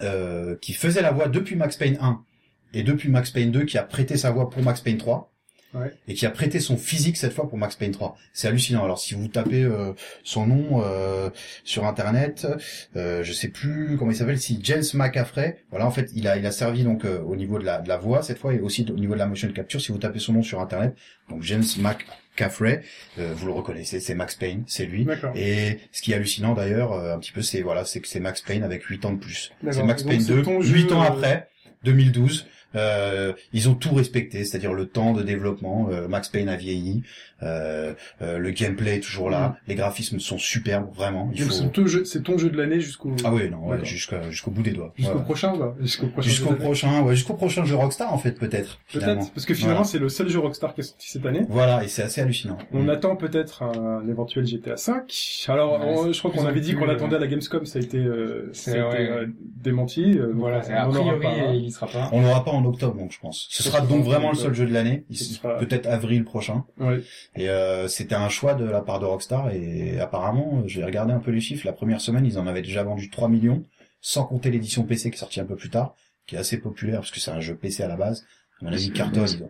euh, 0.01 0.55
qui 0.61 0.73
faisait 0.73 1.01
la 1.01 1.11
voix 1.11 1.27
depuis 1.27 1.55
Max 1.55 1.77
Payne 1.77 1.97
1 2.01 2.23
et 2.73 2.83
depuis 2.83 3.09
Max 3.09 3.31
Payne 3.31 3.51
2, 3.51 3.63
qui 3.65 3.77
a 3.77 3.83
prêté 3.83 4.17
sa 4.17 4.31
voix 4.31 4.49
pour 4.49 4.61
Max 4.63 4.81
Payne 4.81 4.97
3 4.97 5.31
Ouais. 5.73 5.91
et 6.07 6.13
qui 6.13 6.25
a 6.25 6.29
prêté 6.29 6.61
son 6.61 6.77
physique 6.77 7.17
cette 7.17 7.33
fois 7.33 7.49
pour 7.49 7.57
Max 7.57 7.75
Payne 7.75 7.91
3. 7.91 8.15
C'est 8.31 8.47
hallucinant. 8.47 8.85
Alors 8.85 8.97
si 8.97 9.13
vous 9.13 9.27
tapez 9.27 9.61
euh, 9.63 9.91
son 10.23 10.47
nom 10.47 10.81
euh, 10.81 11.29
sur 11.65 11.85
internet, 11.85 12.47
euh, 12.95 13.23
je 13.23 13.33
sais 13.33 13.49
plus 13.49 13.97
comment 13.97 14.11
il 14.11 14.15
s'appelle, 14.15 14.39
si 14.39 14.57
James 14.63 14.85
McAffrey, 14.93 15.65
voilà 15.71 15.85
en 15.85 15.91
fait 15.91 16.11
il 16.15 16.29
a 16.29 16.37
il 16.37 16.45
a 16.45 16.51
servi 16.51 16.85
donc 16.85 17.03
euh, 17.03 17.19
au 17.23 17.35
niveau 17.35 17.59
de 17.59 17.65
la 17.65 17.81
de 17.81 17.89
la 17.89 17.97
voix 17.97 18.23
cette 18.23 18.37
fois 18.37 18.53
et 18.53 18.61
aussi 18.61 18.85
au 18.89 18.95
niveau 18.95 19.15
de 19.15 19.19
la 19.19 19.25
motion 19.25 19.51
capture. 19.51 19.81
Si 19.81 19.91
vous 19.91 19.97
tapez 19.97 20.19
son 20.19 20.31
nom 20.31 20.43
sur 20.43 20.61
internet, 20.61 20.95
donc 21.29 21.43
James 21.43 21.65
McAffrey, 22.35 22.81
euh, 23.17 23.33
vous 23.35 23.47
le 23.47 23.53
reconnaissez, 23.53 23.99
c'est 23.99 24.15
Max 24.15 24.35
Payne, 24.35 24.63
c'est 24.67 24.85
lui. 24.85 25.07
Et 25.35 25.79
ce 25.91 26.01
qui 26.01 26.11
est 26.11 26.15
hallucinant 26.15 26.53
d'ailleurs, 26.53 26.91
euh, 26.91 27.15
un 27.15 27.19
petit 27.19 27.31
peu, 27.31 27.41
c'est 27.41 27.61
voilà, 27.61 27.85
c'est 27.85 28.01
que 28.01 28.07
c'est 28.07 28.19
Max 28.19 28.41
Payne 28.41 28.63
avec 28.63 28.83
8 28.83 29.05
ans 29.05 29.13
de 29.13 29.19
plus. 29.19 29.51
C'est 29.71 29.83
Max 29.83 30.03
Payne 30.03 30.21
c'est 30.21 30.33
2, 30.33 30.43
ton 30.43 30.61
jeu, 30.61 30.75
8 30.75 30.91
ans 30.91 31.03
euh, 31.03 31.07
après, 31.07 31.47
2012. 31.83 32.47
Euh, 32.75 33.33
ils 33.53 33.69
ont 33.69 33.75
tout 33.75 33.93
respecté, 33.93 34.43
c'est-à-dire 34.43 34.73
le 34.73 34.85
temps 34.87 35.13
de 35.13 35.23
développement. 35.23 35.87
euh, 35.91 36.07
Max 36.07 36.29
Payne 36.29 36.49
a 36.49 36.55
vieilli, 36.55 37.03
euh, 37.43 37.93
euh, 38.21 38.37
le 38.37 38.51
gameplay 38.51 38.97
est 38.97 38.99
toujours 39.01 39.29
là, 39.29 39.57
les 39.67 39.75
graphismes 39.75 40.19
sont 40.19 40.37
superbes, 40.37 40.87
vraiment. 40.93 41.29
Il 41.33 41.39
Donc 41.41 41.49
faut... 41.49 41.53
c'est 41.53 41.71
ton 41.71 41.85
jeu, 41.85 42.05
c'est 42.05 42.23
ton 42.23 42.37
jeu 42.37 42.49
de 42.49 42.57
l'année 42.57 42.79
jusqu'au 42.79 43.11
Ah 43.23 43.31
oui, 43.33 43.49
non, 43.49 43.67
ouais, 43.67 43.83
jusqu'au 43.83 44.51
bout 44.51 44.61
des 44.63 44.71
doigts. 44.71 44.93
jusqu'au 44.97 45.17
Ouais. 45.17 45.23
prochain, 45.23 45.53
va. 45.53 45.75
Jusqu'au 45.81 46.07
prochain. 46.07 46.29
Jusqu'au 46.29 46.53
prochain, 46.53 47.01
ouais, 47.03 47.15
jusqu'au 47.15 47.33
prochain 47.33 47.65
jeu 47.65 47.75
Rockstar 47.75 48.13
en 48.13 48.17
fait, 48.17 48.33
peut-être. 48.39 48.79
Peut-être, 48.91 49.31
parce 49.33 49.45
que 49.45 49.53
finalement 49.53 49.79
Voilà. 49.81 49.89
c'est 49.91 49.99
le 49.99 50.09
seul 50.09 50.29
jeu 50.29 50.39
Rockstar 50.39 50.73
qui 50.73 50.81
est 50.81 50.85
sorti 50.85 51.09
cette 51.09 51.25
année. 51.25 51.41
Voilà, 51.49 51.83
et 51.83 51.87
c'est 51.87 52.03
assez 52.03 52.21
hallucinant. 52.21 52.57
On 52.73 52.83
Mm. 52.83 52.89
attend 52.89 53.15
peut-être 53.15 53.63
un 53.63 54.07
éventuel 54.07 54.45
GTA 54.45 54.77
5. 54.77 55.11
Alors, 55.47 55.79
Ouais, 55.79 55.85
on- 55.87 56.03
c'est 56.05 56.13
je 56.13 56.19
crois 56.19 56.31
qu'on 56.31 56.45
avait 56.45 56.61
dit 56.61 56.73
qu'on 56.75 56.85
l'attendait 56.85 57.15
à 57.17 57.19
la 57.19 57.27
Gamescom, 57.27 57.65
ça 57.65 57.79
a 57.79 57.81
été, 57.81 57.97
euh, 57.97 58.49
C'est 58.53 58.71
ça 58.71 58.89
a 58.89 58.93
été, 58.93 59.09
euh, 59.09 59.27
démenti. 59.61 60.17
Voilà, 60.33 60.57
a 60.59 60.87
priori, 60.87 61.19
pas 61.21 61.29
un. 61.29 61.53
il 61.53 61.65
y 61.65 61.71
sera 61.71 61.87
pas. 61.87 62.09
On 62.11 62.21
l'aura 62.21 62.43
pas 62.43 62.51
en 62.51 62.64
octobre, 62.65 62.95
donc 62.97 63.11
je 63.11 63.19
pense. 63.19 63.47
Ce 63.49 63.57
Ce 63.61 63.69
sera 63.69 63.77
sera 63.79 63.87
donc 63.87 64.01
en 64.01 64.03
vraiment 64.03 64.29
le 64.31 64.35
seul 64.37 64.53
jeu 64.53 64.65
de 64.65 64.73
l'année. 64.73 65.05
Sera- 65.13 65.57
Peut-être 65.57 65.87
avril 65.87 66.23
prochain. 66.23 66.65
Ouais. 66.79 67.01
Et 67.35 67.49
euh, 67.49 67.87
c'était 67.87 68.15
un 68.15 68.29
choix 68.29 68.53
de 68.53 68.65
la 68.65 68.81
part 68.81 68.99
de 68.99 69.05
Rockstar 69.05 69.51
et 69.51 69.99
apparemment, 69.99 70.63
j'ai 70.65 70.83
regardé 70.83 71.13
un 71.13 71.19
peu 71.19 71.31
les 71.31 71.41
chiffres, 71.41 71.65
la 71.65 71.73
première 71.73 72.01
semaine, 72.01 72.25
ils 72.25 72.37
en 72.39 72.47
avaient 72.47 72.61
déjà 72.61 72.83
vendu 72.83 73.09
3 73.09 73.29
millions, 73.29 73.63
sans 74.01 74.23
compter 74.25 74.51
l'édition 74.51 74.83
PC 74.83 75.09
qui 75.11 75.15
est 75.15 75.19
sortie 75.19 75.39
un 75.39 75.45
peu 75.45 75.55
plus 75.55 75.69
tard, 75.69 75.95
qui 76.27 76.35
est 76.35 76.39
assez 76.39 76.57
populaire 76.57 76.99
parce 76.99 77.11
que 77.11 77.19
c'est 77.19 77.31
un 77.31 77.39
jeu 77.41 77.55
PC 77.55 77.83
à 77.83 77.87
la 77.87 77.95
base. 77.95 78.25
À 78.61 78.65
mon 78.65 78.71
avis, 78.71 78.91
cartonne. 78.91 79.49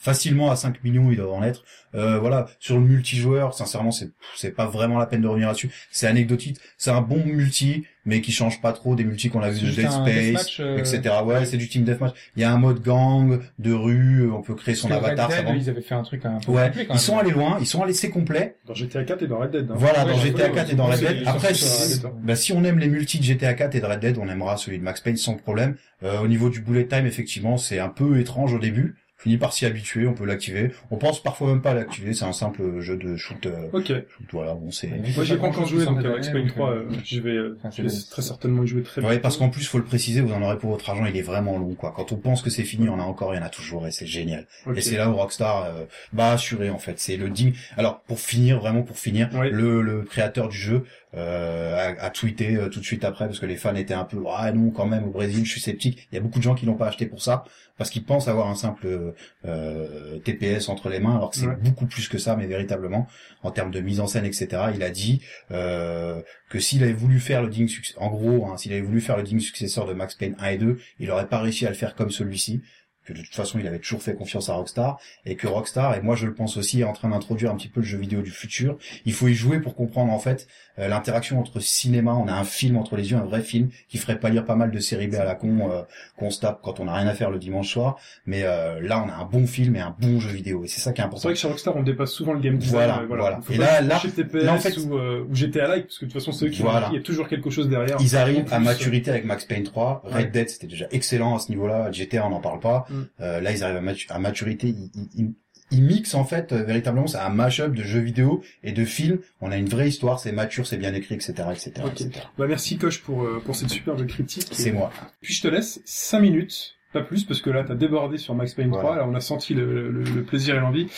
Facilement 0.00 0.50
à 0.52 0.56
5 0.56 0.84
millions, 0.84 1.10
ils 1.10 1.16
doivent 1.16 1.32
en 1.32 1.42
être. 1.42 1.64
Euh, 1.96 2.18
voilà, 2.20 2.46
sur 2.60 2.76
le 2.76 2.82
multijoueur, 2.82 3.52
sincèrement, 3.52 3.90
c'est 3.90 4.10
c'est 4.36 4.52
pas 4.52 4.66
vraiment 4.66 4.96
la 4.96 5.06
peine 5.06 5.22
de 5.22 5.26
revenir 5.26 5.48
là-dessus. 5.48 5.70
C'est 5.90 6.06
anecdotique. 6.06 6.58
C'est 6.76 6.90
un 6.92 7.00
bon 7.00 7.24
multi, 7.26 7.84
mais 8.04 8.20
qui 8.20 8.30
change 8.30 8.60
pas 8.60 8.72
trop 8.72 8.94
des 8.94 9.02
multis 9.02 9.28
qu'on 9.28 9.40
a 9.42 9.50
vu 9.50 9.58
de 9.66 9.72
Dead 9.72 9.90
Space, 9.90 10.60
euh, 10.60 10.78
etc. 10.78 11.00
Ouais, 11.24 11.44
c'est 11.46 11.56
du 11.56 11.68
team 11.68 11.82
deathmatch. 11.82 12.14
Il 12.36 12.42
y 12.42 12.44
a 12.44 12.52
un 12.52 12.58
mode 12.58 12.80
gang, 12.80 13.40
de 13.58 13.72
rue, 13.72 14.30
on 14.30 14.40
peut 14.40 14.54
créer 14.54 14.76
son 14.76 14.88
avatar. 14.92 15.30
Red 15.30 15.46
Dead, 15.46 15.56
ils 15.56 15.68
avaient 15.68 15.80
fait 15.82 15.96
un 15.96 16.02
truc 16.04 16.24
un 16.24 16.38
peu 16.38 16.52
Ouais, 16.52 16.66
complet, 16.68 16.86
quand 16.86 16.94
ils 16.94 16.96
même. 16.96 16.98
sont 16.98 17.18
allés 17.18 17.30
loin, 17.32 17.56
ils 17.60 17.66
sont 17.66 17.82
allés 17.82 17.92
c'est 17.92 18.10
complet. 18.10 18.54
Dans 18.68 18.74
GTA 18.74 19.02
4 19.02 19.22
et 19.22 19.26
dans 19.26 19.38
Red 19.38 19.50
Dead. 19.50 19.68
hein. 19.68 19.74
Voilà, 19.76 20.04
Ouais, 20.04 20.12
dans 20.12 20.18
GTA 20.18 20.44
fait, 20.44 20.52
4 20.52 20.66
ouais, 20.68 20.72
et 20.72 20.76
dans 20.76 20.86
Red 20.86 21.00
Dead. 21.00 21.18
c'est 21.24 21.28
Après, 21.28 21.54
sur 21.54 21.66
si, 21.66 21.82
Red 21.94 22.02
Dead, 22.02 22.06
hein. 22.06 22.12
bah, 22.22 22.36
si 22.36 22.52
on 22.52 22.62
aime 22.62 22.78
les 22.78 22.88
multis 22.88 23.18
de 23.18 23.24
GTA 23.24 23.54
4 23.54 23.74
et 23.74 23.80
de 23.80 23.86
Red 23.86 23.98
Dead, 24.00 24.18
on 24.18 24.28
aimera 24.28 24.56
celui 24.58 24.78
de 24.78 24.84
Max 24.84 25.00
Payne 25.00 25.16
sans 25.16 25.34
problème. 25.34 25.74
Euh, 26.04 26.20
au 26.20 26.28
niveau 26.28 26.50
du 26.50 26.60
bullet 26.60 26.86
time, 26.86 27.06
effectivement, 27.06 27.56
c'est 27.56 27.80
un 27.80 27.88
peu 27.88 28.20
étrange 28.20 28.52
au 28.54 28.60
début. 28.60 28.94
Finit 29.20 29.36
par 29.36 29.52
s'y 29.52 29.66
habituer, 29.66 30.06
on 30.06 30.14
peut 30.14 30.24
l'activer. 30.24 30.70
On 30.92 30.96
pense 30.96 31.20
parfois 31.20 31.48
même 31.48 31.60
pas 31.60 31.72
à 31.72 31.74
l'activer, 31.74 32.14
c'est 32.14 32.24
un 32.24 32.32
simple 32.32 32.80
jeu 32.80 32.96
de 32.96 33.16
shoot. 33.16 33.44
euh, 33.46 33.66
Ok. 33.72 33.86
shoot, 33.88 34.26
voilà, 34.30 34.54
bon 34.54 34.70
c'est. 34.70 34.86
Moi 35.16 35.24
j'ai 35.24 35.36
pas 35.36 35.48
encore 35.48 35.66
joué 35.66 35.84
donc 35.84 36.00
Max 36.04 36.28
Payne 36.28 36.46
3, 36.46 36.70
euh, 36.70 36.84
je 37.04 37.20
vais, 37.20 37.30
euh, 37.32 37.58
Enfin, 37.58 37.70
je 37.76 37.82
vais 37.82 37.88
très 38.10 38.22
certainement 38.22 38.62
y 38.62 38.68
jouer 38.68 38.82
très 38.82 39.00
Ouais, 39.00 39.08
bientôt. 39.08 39.22
parce 39.22 39.36
qu'en 39.36 39.48
plus, 39.48 39.66
faut 39.66 39.78
le 39.78 39.84
préciser, 39.84 40.20
vous 40.20 40.32
en 40.32 40.40
aurez 40.42 40.56
pour 40.56 40.70
votre 40.70 40.88
argent, 40.88 41.04
il 41.04 41.16
est 41.16 41.22
vraiment 41.22 41.58
long, 41.58 41.74
quoi. 41.74 41.92
Quand 41.96 42.12
on 42.12 42.16
pense 42.16 42.42
que 42.42 42.50
c'est 42.50 42.62
fini, 42.62 42.88
on 42.88 43.00
a 43.00 43.02
encore, 43.02 43.34
il 43.34 43.38
y 43.38 43.40
en 43.40 43.44
a 43.44 43.48
toujours, 43.48 43.88
et 43.88 43.90
c'est 43.90 44.06
génial. 44.06 44.46
Et 44.76 44.80
c'est 44.80 44.96
là 44.96 45.10
où 45.10 45.14
Rockstar 45.16 45.64
euh, 45.64 45.84
bah 46.12 46.30
assuré 46.32 46.70
en 46.70 46.78
fait. 46.78 47.00
C'est 47.00 47.16
le 47.16 47.28
digne. 47.28 47.54
Alors 47.76 48.00
pour 48.02 48.20
finir, 48.20 48.60
vraiment 48.60 48.82
pour 48.82 48.98
finir, 48.98 49.28
le, 49.50 49.82
le 49.82 50.02
créateur 50.02 50.48
du 50.48 50.56
jeu 50.56 50.84
euh, 51.16 51.94
a, 51.98 52.04
a 52.04 52.10
tweeté 52.10 52.56
euh, 52.56 52.68
tout 52.68 52.80
de 52.80 52.84
suite 52.84 53.04
après 53.04 53.26
parce 53.26 53.38
que 53.40 53.46
les 53.46 53.56
fans 53.56 53.74
étaient 53.74 53.94
un 53.94 54.04
peu 54.04 54.22
ah 54.30 54.52
non 54.52 54.70
quand 54.70 54.86
même 54.86 55.04
au 55.04 55.10
Brésil, 55.10 55.44
je 55.46 55.50
suis 55.52 55.60
sceptique. 55.60 56.06
Il 56.12 56.14
y 56.14 56.18
a 56.18 56.20
beaucoup 56.20 56.38
de 56.38 56.44
gens 56.44 56.54
qui 56.54 56.66
l'ont 56.66 56.74
pas 56.76 56.88
acheté 56.88 57.06
pour 57.06 57.22
ça 57.22 57.44
parce 57.78 57.90
qu'ils 57.90 58.04
pensent 58.04 58.28
avoir 58.28 58.48
un 58.48 58.54
simple 58.56 59.14
euh, 59.46 60.18
TPS 60.24 60.68
entre 60.68 60.88
les 60.88 61.00
mains 61.00 61.16
alors 61.16 61.30
que 61.30 61.36
c'est 61.36 61.46
Ouais. 61.46 61.56
beaucoup 61.56 61.86
plus 61.86 62.08
que 62.08 62.18
ça, 62.18 62.36
mais 62.36 62.46
véritablement 62.46 63.06
en 63.42 63.50
termes 63.50 63.70
de 63.70 63.80
mise 63.80 64.00
en 64.00 64.06
scène 64.06 64.24
etc. 64.26 64.48
Il 64.74 64.82
a 64.82 64.90
dit 64.90 65.22
euh, 65.50 66.20
que 66.50 66.58
s'il 66.58 66.82
avait 66.82 66.92
voulu 66.92 67.20
faire 67.20 67.42
le 67.42 67.48
digne 67.48 67.68
succès, 67.68 67.94
en 67.98 68.08
gros, 68.10 68.46
hein, 68.46 68.56
s'il 68.56 68.72
avait 68.72 68.80
voulu 68.82 69.00
faire 69.00 69.16
le 69.16 69.22
digne 69.22 69.40
successeur 69.40 69.86
de 69.86 69.92
Max 69.94 70.14
Payne 70.14 70.34
1 70.38 70.46
et 70.48 70.58
2, 70.58 70.78
il 70.98 71.10
aurait 71.10 71.28
pas 71.28 71.38
réussi 71.40 71.66
à 71.66 71.68
le 71.70 71.74
faire 71.74 71.94
comme 71.94 72.10
celui-ci 72.10 72.62
que 73.08 73.12
de 73.14 73.22
toute 73.22 73.34
façon 73.34 73.58
il 73.58 73.66
avait 73.66 73.78
toujours 73.78 74.02
fait 74.02 74.14
confiance 74.14 74.48
à 74.50 74.54
Rockstar 74.54 74.98
et 75.24 75.34
que 75.34 75.46
Rockstar 75.46 75.94
et 75.96 76.00
moi 76.02 76.14
je 76.14 76.26
le 76.26 76.34
pense 76.34 76.56
aussi 76.58 76.80
est 76.80 76.84
en 76.84 76.92
train 76.92 77.08
d'introduire 77.08 77.50
un 77.50 77.56
petit 77.56 77.68
peu 77.68 77.80
le 77.80 77.86
jeu 77.86 77.96
vidéo 77.98 78.20
du 78.20 78.30
futur. 78.30 78.76
Il 79.06 79.12
faut 79.14 79.28
y 79.28 79.34
jouer 79.34 79.60
pour 79.60 79.74
comprendre 79.74 80.12
en 80.12 80.18
fait 80.18 80.46
euh, 80.78 80.88
l'interaction 80.88 81.40
entre 81.40 81.58
cinéma, 81.60 82.14
on 82.14 82.28
a 82.28 82.32
un 82.32 82.44
film 82.44 82.76
entre 82.76 82.96
les 82.96 83.10
yeux, 83.10 83.16
un 83.16 83.24
vrai 83.24 83.40
film 83.42 83.70
qui 83.88 83.98
ferait 83.98 84.20
pas 84.20 84.28
lire 84.28 84.44
pas 84.44 84.54
mal 84.56 84.70
de 84.70 84.78
séries 84.78 85.08
B 85.08 85.14
à 85.14 85.24
la 85.24 85.34
con 85.34 85.70
euh, 85.70 85.82
qu'on 86.16 86.30
se 86.30 86.40
tape 86.40 86.60
quand 86.62 86.80
on 86.80 86.86
a 86.88 86.94
rien 86.94 87.06
à 87.08 87.14
faire 87.14 87.30
le 87.30 87.38
dimanche 87.38 87.72
soir, 87.72 87.96
mais 88.26 88.42
euh, 88.44 88.80
là 88.80 89.02
on 89.04 89.08
a 89.10 89.14
un 89.14 89.24
bon 89.24 89.46
film 89.46 89.74
et 89.76 89.80
un 89.80 89.94
bon 89.98 90.20
jeu 90.20 90.30
vidéo 90.30 90.64
et 90.64 90.68
c'est 90.68 90.80
ça 90.80 90.92
qui 90.92 91.00
est 91.00 91.02
C'est 91.02 91.06
important. 91.06 91.28
vrai 91.28 91.34
que 91.34 91.40
chez 91.40 91.48
Rockstar, 91.48 91.76
on 91.76 91.82
dépasse 91.82 92.12
souvent 92.12 92.32
le 92.34 92.40
game 92.40 92.58
design. 92.58 92.74
Voilà, 92.76 92.98
euh, 93.02 93.06
voilà. 93.08 93.40
Et 93.50 93.56
là- 93.56 93.80
là- 93.80 94.00
TPS 94.00 94.44
là, 94.44 94.52
en 94.54 94.58
fait- 94.58 94.76
ou, 94.78 94.96
euh, 94.96 95.24
ou 95.28 95.34
GTA 95.34 95.66
Like, 95.68 95.86
parce 95.86 95.98
que 95.98 96.04
de 96.04 96.10
toute 96.10 96.20
façon, 96.20 96.32
c'est 96.32 96.46
eux 96.46 96.50
qui 96.50 96.62
Voilà. 96.62 96.88
il 96.92 96.96
y 96.96 96.98
a 96.98 97.02
toujours 97.02 97.28
quelque 97.28 97.50
chose 97.50 97.68
derrière. 97.68 97.96
Ils 98.00 98.16
arrivent 98.16 98.44
En 98.50 98.56
à 98.56 98.58
maturité 98.58 99.10
avec 99.10 99.24
Max 99.24 99.44
Payne 99.44 99.62
3. 99.64 100.02
Red 100.04 100.14
Ouais. 100.14 100.24
Dead, 100.26 100.48
c'était 100.48 100.66
déjà 100.66 100.86
excellent 100.90 101.36
à 101.36 101.38
ce 101.38 101.48
niveau-là. 101.50 101.90
GTA, 101.92 102.26
on 102.26 102.30
n'en 102.30 102.40
parle 102.40 102.60
pas. 102.60 102.86
Mm. 102.90 102.97
Euh, 103.20 103.40
là, 103.40 103.52
ils 103.52 103.62
arrivent 103.64 103.76
à, 103.76 103.80
matu- 103.80 104.06
à 104.10 104.18
maturité. 104.18 104.68
Ils, 104.68 104.90
ils- 105.16 105.34
ils- 105.70 105.82
mixent 105.82 106.14
en 106.14 106.24
fait 106.24 106.52
euh, 106.52 106.62
véritablement. 106.64 107.06
C'est 107.06 107.18
un 107.18 107.28
mash-up 107.28 107.72
de 107.72 107.82
jeux 107.82 108.00
vidéo 108.00 108.42
et 108.62 108.72
de 108.72 108.84
films. 108.84 109.18
On 109.40 109.50
a 109.50 109.56
une 109.56 109.68
vraie 109.68 109.88
histoire. 109.88 110.18
C'est 110.18 110.32
mature, 110.32 110.66
c'est 110.66 110.78
bien 110.78 110.94
écrit, 110.94 111.14
etc., 111.16 111.32
etc., 111.52 111.72
Ok. 111.84 112.00
etc. 112.00 112.10
Bah, 112.38 112.46
merci 112.48 112.78
Coche 112.78 113.02
pour, 113.02 113.22
euh, 113.24 113.42
pour 113.44 113.54
cette 113.56 113.70
superbe 113.70 114.06
critique. 114.06 114.48
C'est 114.52 114.72
moi. 114.72 114.90
Puis 115.20 115.34
je 115.34 115.42
te 115.42 115.48
laisse 115.48 115.80
5 115.84 116.20
minutes, 116.20 116.74
pas 116.94 117.02
plus, 117.02 117.24
parce 117.24 117.42
que 117.42 117.50
là, 117.50 117.64
t'as 117.64 117.74
débordé 117.74 118.16
sur 118.16 118.34
Max 118.34 118.54
Payne 118.54 118.70
3, 118.70 118.80
Voilà. 118.82 119.02
là, 119.02 119.08
on 119.08 119.14
a 119.14 119.20
senti 119.20 119.52
le, 119.52 119.90
le- 119.90 120.02
le 120.04 120.22
plaisir 120.24 120.56
et 120.56 120.60
l'envie, 120.60 120.88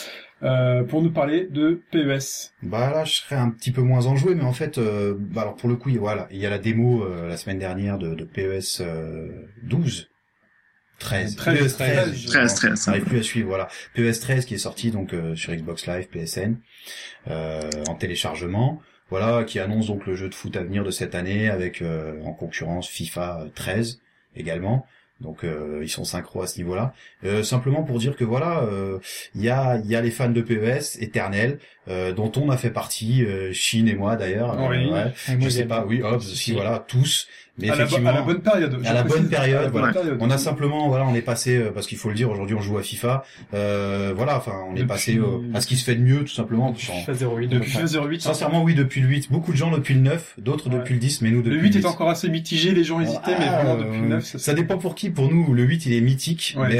euh, 0.45 0.85
pour 0.85 1.03
nous 1.03 1.11
parler 1.11 1.49
de 1.51 1.83
PES. 1.91 2.53
Bah 2.63 2.91
là, 2.93 3.05
je 3.05 3.15
serais 3.15 3.35
un 3.37 3.51
petit 3.51 3.73
peu 3.73 3.83
moins 3.83 4.07
enjoué, 4.07 4.35
mais 4.37 4.45
en 4.45 4.53
fait, 4.53 4.79
euh, 4.79 5.15
bah 5.19 5.43
alors 5.43 5.57
pour 5.57 5.69
le 5.69 5.75
coup, 5.77 5.89
il- 5.91 5.99
voilà, 5.99 6.29
il 6.31 6.39
y 6.39 6.47
a 6.47 6.51
la 6.51 6.59
démo 6.59 7.03
euh, 7.03 7.27
la 7.29 7.37
semaine 7.37 7.59
dernière 7.59 7.99
de, 7.99 8.15
de 8.15 8.25
PES 8.25 8.81
euh, 8.81 9.29
12. 9.65 10.09
13. 11.01 11.37
13, 11.37 11.59
PES 11.59 11.77
13. 11.77 11.77
13, 11.77 12.27
13, 12.27 12.55
13. 12.55 12.75
Ça 12.79 12.91
arrive 12.93 13.05
plus 13.05 13.19
à 13.19 13.23
suivre, 13.23 13.49
voilà. 13.49 13.69
PES 13.95 14.21
13 14.21 14.45
qui 14.45 14.55
est 14.55 14.59
sorti 14.59 14.93
donc 14.93 15.13
euh, 15.13 15.35
sur 15.35 15.53
Xbox 15.53 15.87
Live, 15.87 16.07
PSN, 16.09 16.57
euh, 17.29 17.69
en 17.89 17.97
téléchargement. 17.97 18.81
Voilà, 19.11 19.43
qui 19.43 19.59
annonce 19.59 19.89
donc 19.89 20.07
le 20.07 20.15
jeu 20.15 20.29
de 20.29 20.35
foot 20.35 20.57
à 20.57 20.63
venir 20.63 20.85
de 20.85 20.93
cette 20.93 21.17
année 21.17 21.51
avec 21.51 21.83
euh, 21.83 22.23
en 22.23 22.33
concurrence 22.33 22.89
FIFA 22.89 23.47
13 23.57 24.01
également. 24.37 24.87
Donc 25.21 25.45
euh, 25.45 25.81
ils 25.83 25.89
sont 25.89 26.05
synchro 26.05 26.43
à 26.43 26.47
ce 26.47 26.59
niveau-là. 26.59 26.95
Euh, 27.25 27.43
simplement 27.43 27.83
pour 27.83 27.99
dire 27.99 28.17
que 28.17 28.25
voilà, 28.25 28.63
euh, 28.63 28.99
il 29.35 29.43
y 29.43 29.51
a 29.51 29.77
il 29.77 29.91
y 29.91 29.97
a 29.97 30.01
les 30.01 30.11
fans 30.11 30.31
de 30.31 30.41
PES 30.41 31.01
éternels 31.01 31.59
euh, 31.91 32.13
dont 32.13 32.31
on 32.37 32.49
a 32.51 32.57
fait 32.57 32.71
partie, 32.71 33.25
euh, 33.25 33.53
Chine 33.53 33.89
et 33.89 33.95
moi 33.95 34.17
d'ailleurs. 34.17 34.59
Euh, 34.59 34.69
Oui. 34.71 34.91
ouais. 34.91 35.13
Je 35.41 35.49
sais 35.49 35.65
pas, 35.65 35.85
oui, 35.87 36.03
Hobbs 36.03 36.17
aussi, 36.19 36.53
voilà, 36.53 36.85
tous. 36.87 37.27
Mais 37.59 37.69
À 37.69 37.75
la, 37.75 37.83
effectivement, 37.85 38.09
à 38.11 38.15
la 38.15 38.23
bonne 38.23 38.41
période. 38.41 38.79
je 38.83 38.89
à 38.89 38.95
la 38.95 39.03
bonne 39.03 39.29
période, 39.29 39.59
à 39.59 39.63
la 39.65 39.69
bonne 39.69 39.81
voilà. 39.83 39.93
période. 39.93 40.17
on 40.21 40.31
a 40.31 40.39
simplement, 40.39 40.89
voilà, 40.89 41.05
on 41.07 41.15
est 41.15 41.21
passé, 41.21 41.59
euh, 41.59 41.71
parce 41.75 41.87
qu'il 41.87 41.99
faut 41.99 42.09
le 42.09 42.15
dire, 42.15 42.31
aujourd'hui 42.31 42.55
on 42.57 42.63
joue 42.63 42.79
à 42.79 42.83
FIFA, 42.83 43.23
euh, 43.53 44.15
voilà, 44.17 44.39
enfin, 44.39 44.53
on 44.71 44.77
est 44.77 44.87
passé 44.87 45.19
euh, 45.19 45.41
à 45.53 45.61
ce 45.61 45.67
qui 45.67 45.77
se 45.77 45.85
fait 45.85 45.95
de 45.95 46.01
mieux, 46.01 46.21
tout 46.25 46.33
simplement. 46.33 46.71
Depuis 46.71 46.87
FIFA 46.87 47.13
08. 47.13 47.49
Depuis 47.49 47.71
enfin, 47.77 47.87
FIFA 47.87 48.07
08. 48.07 48.21
Sincèrement, 48.23 48.63
oui, 48.63 48.75
depuis 48.75 49.03
le 49.03 49.09
8. 49.09 49.31
Beaucoup 49.31 49.53
de 49.53 49.59
gens 49.59 49.71
depuis 49.71 49.93
le 49.93 50.01
9, 50.01 50.37
d'autres 50.39 50.71
Ouais. 50.71 50.77
depuis 50.77 50.95
le 50.95 51.01
10, 51.01 51.21
mais 51.21 51.31
nous 51.31 51.43
depuis 51.43 51.57
Le 51.57 51.63
8 51.63 51.77
est 51.77 51.87
encore 51.87 52.09
assez 52.09 52.31
mitigé, 52.31 52.73
les 52.73 52.85
gens 52.85 53.01
hésitaient, 53.01 53.37
mais 53.39 53.47
Ah, 53.47 53.57
vraiment 53.57 53.75
euh, 53.75 53.85
depuis 53.85 54.01
le 54.01 54.09
9, 54.09 54.25
ça, 54.25 54.39
Ça 54.39 54.55
dépend 54.55 54.79
pour 54.79 54.95
qui. 54.95 55.11
Pour 55.11 55.31
nous, 55.31 55.53
le 55.53 55.63
8, 55.65 55.85
il 55.85 55.93
est 55.93 56.01
mythique. 56.01 56.55
Ouais, 56.57 56.69
mais, 56.69 56.79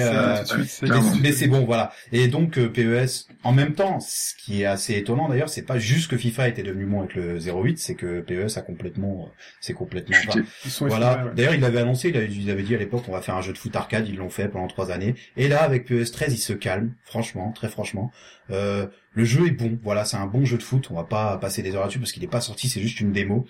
c'est 0.65 1.45
euh, 1.47 1.49
bon, 1.49 1.65
voilà. 1.67 1.93
Et 2.13 2.29
donc 2.29 2.59
euh, 2.59 2.69
PES, 2.69 3.27
en 3.45 3.53
même 3.53 3.75
temps, 3.75 3.99
ce 4.01 4.35
qui 4.37 4.63
est 4.63 4.67
assez 4.67 4.97
étonnant 5.01 5.29
d'ailleurs, 5.29 5.49
c'est 5.49 5.63
pas 5.67 5.79
juste 5.79 6.11
que 6.11 6.17
FIFA 6.17 6.49
était 6.49 6.63
devenu 6.63 6.87
bon 6.87 7.01
avec 7.01 7.15
le 7.15 7.39
08, 7.39 7.79
c'est 7.79 7.95
que 7.95 8.21
PES 8.21 8.57
a 8.57 8.63
complètement, 8.63 9.25
euh, 9.27 9.31
c'est 9.61 9.73
complètement. 9.75 10.17
Enfin, 10.29 10.41
Ils 10.65 10.71
sont 10.71 10.87
voilà. 10.87 11.25
ouais. 11.25 11.31
D'ailleurs, 11.35 11.55
il 11.55 11.61
l'avait 11.61 11.81
annoncé, 11.81 12.11
il 12.11 12.17
avait, 12.17 12.29
il 12.29 12.51
avait 12.51 12.63
dit 12.63 12.75
à 12.75 12.79
l'époque, 12.79 13.05
on 13.09 13.13
va 13.13 13.21
faire 13.23 13.37
un 13.37 13.43
jeu 13.43 13.53
de 13.53 13.59
foot 13.59 13.75
arcade. 13.75 14.09
Ils 14.09 14.17
l'ont 14.17 14.31
fait 14.31 14.49
pendant 14.49 14.69
trois 14.69 14.91
années. 14.91 15.15
Et 15.37 15.49
là, 15.49 15.63
avec 15.63 15.87
PES 15.87 16.11
13, 16.13 16.33
il 16.33 16.39
se 16.39 16.53
calme, 16.53 16.95
franchement, 17.05 17.53
très 17.53 17.69
franchement. 17.69 18.13
Euh, 18.51 18.87
le 19.13 19.25
jeu 19.25 19.47
est 19.47 19.51
bon. 19.53 19.79
Voilà, 19.83 20.05
c'est 20.05 20.17
un 20.17 20.27
bon 20.27 20.45
jeu 20.45 20.57
de 20.57 20.63
foot. 20.63 20.89
On 20.91 20.95
va 20.95 21.05
pas 21.05 21.37
passer 21.39 21.63
des 21.63 21.75
heures 21.75 21.83
là-dessus 21.83 21.99
parce 21.99 22.13
qu'il 22.13 22.23
est 22.25 22.29
pas 22.29 22.41
sorti, 22.41 22.69
c'est 22.69 22.81
juste 22.81 23.01
une 23.01 23.13
démo. 23.13 23.47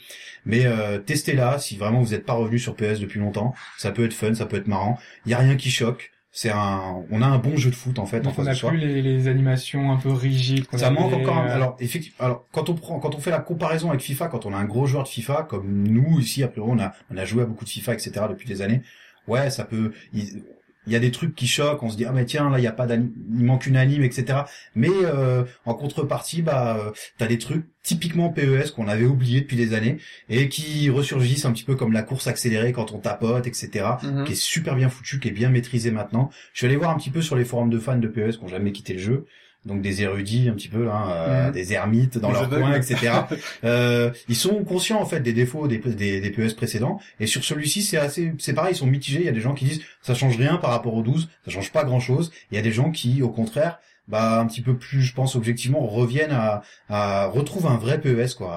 Mais 0.46 0.66
euh, 0.66 0.98
testez-la 0.98 1.59
si 1.59 1.76
vraiment 1.76 2.01
vous 2.01 2.12
n'êtes 2.12 2.24
pas 2.24 2.32
revenu 2.34 2.59
sur 2.59 2.74
PES 2.74 3.01
depuis 3.01 3.20
longtemps. 3.20 3.55
Ça 3.78 3.90
peut 3.92 4.05
être 4.05 4.14
fun, 4.14 4.34
ça 4.34 4.46
peut 4.46 4.57
être 4.57 4.68
marrant. 4.68 4.98
Il 5.26 5.32
y 5.32 5.34
a 5.34 5.38
rien 5.38 5.57
qui 5.57 5.70
choque. 5.70 6.12
C'est 6.33 6.51
un, 6.51 7.05
on 7.11 7.22
a 7.22 7.26
un 7.26 7.39
bon 7.39 7.57
jeu 7.57 7.70
de 7.70 7.74
foot 7.74 7.99
en 7.99 8.07
fait 8.07 8.24
en 8.24 8.31
on 8.31 8.33
face 8.33 8.47
a 8.47 8.51
de 8.51 8.57
soi. 8.57 8.70
plus 8.70 8.78
les, 8.78 9.03
les 9.03 9.26
animations 9.26 9.91
un 9.91 9.97
peu 9.97 10.12
rigides. 10.12 10.64
Ça 10.76 10.91
manque 10.91 11.12
encore. 11.12 11.39
euh, 11.39 11.55
Alors 11.55 11.76
effectivement, 11.81 12.24
alors 12.24 12.47
quand 12.53 12.68
on 12.68 12.74
prend, 12.74 13.01
quand 13.01 13.16
on 13.16 13.18
fait 13.18 13.33
la 13.33 13.41
comparaison 13.41 13.89
avec 13.91 14.01
FIFA, 14.01 14.28
quand 14.28 14.47
on 14.47 14.55
a 14.55 14.57
un 14.57 14.64
gros 14.64 14.87
joueur 14.87 15.03
de 15.03 15.09
FIFA 15.09 15.43
comme 15.49 15.89
nous 15.89 16.20
ici, 16.20 16.45
a 16.45 16.49
priori 16.49 16.70
on 16.72 16.78
a, 16.78 16.93
on 17.11 17.16
a 17.16 17.24
joué 17.24 17.43
à 17.43 17.47
beaucoup 17.47 17.64
de 17.64 17.70
FIFA, 17.70 17.95
etc. 17.95 18.12
depuis 18.28 18.47
des 18.49 18.62
années. 18.62 18.83
Ouais, 19.26 19.51
ça 19.51 19.64
peut. 19.64 19.93
Il 20.87 20.93
y 20.93 20.97
a 20.97 20.99
des 20.99 21.11
trucs 21.11 21.35
qui 21.35 21.47
choquent. 21.47 21.83
On 21.83 21.91
se 21.91 21.97
dit 21.97 22.05
ah 22.05 22.12
mais 22.12 22.24
tiens 22.24 22.49
là 22.51 22.59
il 22.59 22.64
y 22.64 22.66
a 22.66 22.72
pas 22.72 22.87
d'anim, 22.87 23.11
il 23.33 23.45
manque 23.45 23.66
une 23.66 23.76
anime, 23.76 24.03
etc. 24.03 24.41
Mais 24.74 24.89
euh, 25.05 25.45
en 25.64 25.74
contrepartie, 25.74 26.43
bah 26.43 26.76
euh, 26.78 26.91
t'as 27.18 27.26
des 27.26 27.39
trucs 27.39 27.66
typiquement 27.83 28.28
PES 28.31 28.72
qu'on 28.74 28.89
avait 28.89 29.05
oublié 29.07 29.41
depuis 29.41 29.57
des 29.57 29.72
années 29.74 29.99
et 30.28 30.49
qui 30.49 30.91
ressurgissent 30.91 31.45
un 31.45 31.53
petit 31.53 31.64
peu 31.64 31.76
comme 31.76 31.93
la 31.93 32.03
course 32.03 32.26
accélérée 32.26 32.72
quand 32.72 32.93
on 32.93 32.99
tapote, 32.99 33.47
etc 33.47 33.85
Mhm. 34.03 34.24
qui 34.24 34.33
est 34.33 34.41
super 34.41 34.76
bien 34.76 34.89
foutu, 34.89 35.18
qui 35.20 35.28
est 35.28 35.33
bien 35.33 35.49
maîtrisé 35.51 35.91
maintenant. 35.91 36.31
Je 36.53 36.59
suis 36.59 36.66
allé 36.66 36.76
voir 36.76 36.91
un 36.91 36.97
petit 36.99 37.11
peu 37.11 37.22
sur 37.22 37.37
les 37.37 37.45
forums 37.45 37.70
de 37.70 37.78
fans 37.78 37.97
de 37.97 38.09
PES 38.09 38.37
qui 38.39 38.45
ont 38.45 38.49
jamais 38.49 38.72
quitté 38.72 38.93
le 38.95 38.99
jeu. 39.01 39.26
Donc 39.66 39.82
des 39.82 40.00
érudits 40.02 40.48
un 40.48 40.54
petit 40.54 40.68
peu 40.68 40.84
là, 40.84 41.06
euh, 41.11 41.46
Mhm. 41.48 41.52
des 41.52 41.72
ermites 41.74 42.16
dans 42.18 42.30
leur 42.32 42.48
coin, 42.48 42.72
etc. 42.74 43.12
euh, 43.64 44.11
ils 44.28 44.36
sont 44.36 44.64
conscients 44.64 45.00
en 45.00 45.04
fait 45.04 45.20
des 45.20 45.34
défauts 45.34 45.68
des, 45.68 45.78
des, 45.78 46.20
des 46.20 46.30
PES 46.30 46.54
précédents. 46.56 46.98
Et 47.20 47.26
sur 47.26 47.44
celui-ci, 47.44 47.82
c'est 47.82 47.98
assez, 47.98 48.32
c'est 48.38 48.54
pareil, 48.54 48.72
ils 48.72 48.78
sont 48.78 48.86
mitigés. 48.86 49.18
Il 49.20 49.26
y 49.26 49.28
a 49.28 49.32
des 49.32 49.40
gens 49.42 49.52
qui 49.54 49.66
disent 49.66 49.82
ça 50.00 50.14
change 50.14 50.38
rien 50.38 50.56
par 50.56 50.70
rapport 50.70 50.94
au 50.94 51.02
12, 51.02 51.28
ça 51.44 51.50
change 51.50 51.72
pas 51.72 51.84
grand 51.84 52.00
chose. 52.00 52.32
Il 52.50 52.54
y 52.54 52.58
a 52.58 52.62
des 52.62 52.72
gens 52.72 52.90
qui, 52.90 53.20
au 53.22 53.28
contraire, 53.28 53.78
bah 54.11 54.40
un 54.40 54.46
petit 54.46 54.62
peu 54.62 54.76
plus, 54.76 55.02
je 55.02 55.14
pense 55.14 55.36
objectivement, 55.36 55.86
reviennent 55.86 56.32
à, 56.32 56.62
à 56.88 57.26
un 57.26 57.76
vrai 57.76 58.00
PES 58.00 58.34
quoi, 58.36 58.56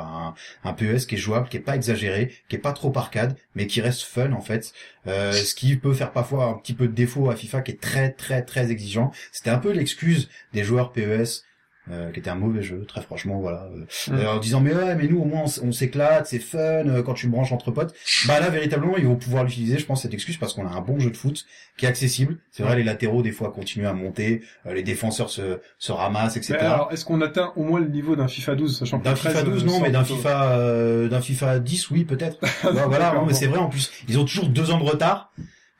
un, 0.64 0.70
un 0.70 0.74
PES 0.74 1.06
qui 1.08 1.16
est 1.16 1.18
jouable, 1.18 1.48
qui 1.50 1.58
est 1.58 1.60
pas 1.60 1.76
exagéré, 1.76 2.34
qui 2.50 2.56
est 2.56 2.60
pas 2.60 2.74
trop 2.74 2.92
arcade, 2.98 3.38
mais 3.56 3.68
qui 3.68 3.82
reste 3.82 4.02
fun 4.02 4.32
en 4.34 4.42
fait. 4.42 4.74
Euh, 5.08 5.32
ce 5.32 5.56
qui 5.56 5.76
peut 5.78 5.94
faire 5.94 6.12
parfois 6.12 6.46
un 6.46 6.54
petit 6.56 6.74
peu 6.74 6.88
de 6.88 6.94
défaut 6.94 7.30
à 7.30 7.36
FIFA, 7.36 7.62
qui 7.62 7.72
est 7.72 7.82
très 7.82 8.12
très 8.12 8.42
très 8.44 8.72
exigeant. 8.72 9.12
C'était 9.32 9.50
un 9.52 9.60
peu 9.60 9.72
l'excuse 9.72 10.30
des 10.54 10.64
joueurs 10.64 10.92
PES. 10.92 11.44
Euh, 11.92 12.12
qui 12.12 12.20
était 12.20 12.30
un 12.30 12.36
mauvais 12.36 12.62
jeu, 12.62 12.86
très 12.88 13.02
franchement, 13.02 13.40
voilà. 13.40 13.68
euh, 13.76 13.86
Mm. 14.08 14.14
euh, 14.18 14.32
en 14.36 14.40
disant 14.40 14.62
mais 14.62 14.74
ouais, 14.74 14.96
mais 14.96 15.08
nous 15.08 15.20
au 15.20 15.26
moins 15.26 15.44
on, 15.64 15.72
s'éclate, 15.72 16.28
c'est 16.28 16.40
fun 16.40 16.58
euh, 16.60 17.04
quand 17.04 17.14
tu 17.14 17.28
branches 17.28 17.52
entre 17.52 17.72
potes. 17.72 17.94
Bah 18.28 18.40
là 18.40 18.50
véritablement 18.50 18.98
ils 18.98 19.06
vont 19.06 19.16
pouvoir 19.16 19.44
l'utiliser, 19.44 19.78
je 19.80 19.86
pense 19.86 20.02
cette 20.04 20.14
excuse 20.14 20.38
parce 20.38 20.54
qu'on 20.54 20.66
a 20.68 20.72
un 20.72 20.82
bon 20.82 21.00
jeu 21.00 21.10
de 21.12 21.18
foot 21.18 21.46
qui 21.78 21.86
est 21.86 21.90
accessible. 21.90 22.38
C'est 22.52 22.64
vrai 22.64 22.76
les 22.76 22.84
latéraux 22.84 23.22
des 23.22 23.32
fois 23.32 23.52
continuent 23.52 23.88
à 23.88 23.94
monter, 23.94 24.42
euh, 24.66 24.74
les 24.74 24.84
défenseurs 24.84 25.30
se 25.30 25.60
se 25.78 25.92
ramassent, 25.92 26.38
etc. 26.38 26.54
Mais 26.60 26.66
alors, 26.68 26.90
est-ce 26.92 27.04
qu'on 27.06 27.20
atteint 27.22 27.52
au 27.56 27.64
moins 27.64 27.80
le 27.80 27.88
niveau 27.88 28.16
d'un 28.16 28.28
FIFA 28.28 28.56
12, 28.56 28.78
sachant 28.80 29.00
que 29.00 29.04
D'un 29.06 29.16
FIFA 29.16 29.32
13, 29.42 29.44
12 29.46 29.64
euh, 29.64 29.66
non, 29.68 29.80
mais 29.82 29.92
d'un 29.92 30.04
FIFA 30.04 30.52
euh, 30.58 31.10
d'un 31.10 31.22
FIFA 31.22 31.60
10 31.60 31.90
oui 31.92 32.06
peut-être. 32.06 32.38
Voilà, 32.88 33.14
non, 33.14 33.26
mais 33.26 33.34
c'est 33.34 33.48
vrai 33.48 33.60
en 33.60 33.70
plus. 33.70 33.92
Ils 34.08 34.20
ont 34.20 34.26
toujours 34.26 34.48
deux 34.50 34.72
ans 34.72 34.78
de 34.78 34.84
retard. 34.84 35.32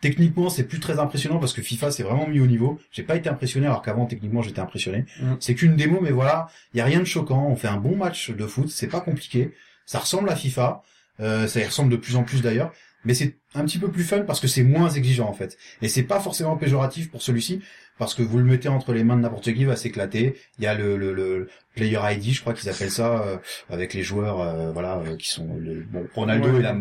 Techniquement, 0.04 0.50
c'est 0.50 0.66
plus 0.66 0.82
très 0.82 1.00
impressionnant 1.00 1.40
parce 1.40 1.54
que 1.54 1.62
FIFA 1.62 1.90
c'est 1.90 2.04
vraiment 2.04 2.28
mis 2.28 2.42
au 2.42 2.46
niveau. 2.46 2.78
J'ai 2.92 3.04
pas 3.04 3.16
été 3.16 3.30
impressionné 3.30 3.68
alors 3.68 3.82
qu'avant 3.82 4.06
techniquement 4.06 4.42
j'étais 4.42 4.60
impressionné. 4.60 5.06
Mm. 5.22 5.36
C'est 5.40 5.56
qu'une 5.56 5.78
démo, 5.78 6.00
mais 6.02 6.12
voilà, 6.12 6.48
il 6.74 6.80
y 6.80 6.82
a 6.82 6.86
rien 6.86 7.00
de 7.00 7.06
choquant. 7.06 7.48
On 7.48 7.56
fait 7.56 7.70
un 7.70 7.78
bon 7.78 7.96
match 7.96 8.30
de 8.30 8.46
foot, 8.46 8.68
c'est 8.70 8.88
pas 8.90 9.00
compliqué. 9.00 9.54
Ça 9.86 10.00
ressemble 10.00 10.30
à 10.30 10.36
FIFA, 10.36 10.84
euh, 11.22 11.48
ça 11.48 11.62
y 11.62 11.66
ressemble 11.66 11.90
de 11.90 11.96
plus 11.96 12.18
en 12.18 12.24
plus 12.24 12.42
d'ailleurs. 12.42 12.74
Mais 13.06 13.14
c'est 13.14 13.38
un 13.56 13.64
petit 13.64 13.80
peu 13.80 13.90
plus 13.90 14.04
fun 14.04 14.22
parce 14.22 14.40
que 14.42 14.48
c'est 14.48 14.64
moins 14.64 14.90
exigeant 14.90 15.30
en 15.30 15.34
fait. 15.34 15.58
Et 15.82 15.88
c'est 15.88 16.04
pas 16.04 16.20
forcément 16.20 16.58
péjoratif 16.58 17.10
pour 17.10 17.22
celui-ci 17.22 17.62
parce 17.98 18.14
que 18.14 18.24
vous 18.24 18.38
le 18.40 18.44
mettez 18.44 18.68
entre 18.70 18.92
les 18.92 19.04
mains 19.06 19.16
de 19.16 19.22
n'importe 19.22 19.44
qui, 19.46 19.52
il 19.62 19.68
va 19.68 19.76
s'éclater. 19.78 20.36
Il 20.58 20.64
y 20.66 20.68
a 20.68 20.74
le, 20.74 20.98
le, 20.98 21.14
le 21.14 21.50
player 21.76 22.00
ID, 22.12 22.34
je 22.34 22.42
crois 22.42 22.54
qu'ils 22.54 22.70
appellent 22.70 22.92
ça, 22.92 23.22
euh, 23.22 23.38
avec 23.70 23.94
les 23.94 24.04
joueurs, 24.04 24.42
euh, 24.42 24.72
voilà, 24.72 24.98
euh, 25.00 25.16
qui 25.16 25.30
sont 25.30 25.48
le, 25.60 25.86
bon, 25.90 26.06
Ronaldo 26.16 26.50
Ouais. 26.50 26.60
est 26.60 26.64
la 26.64 26.76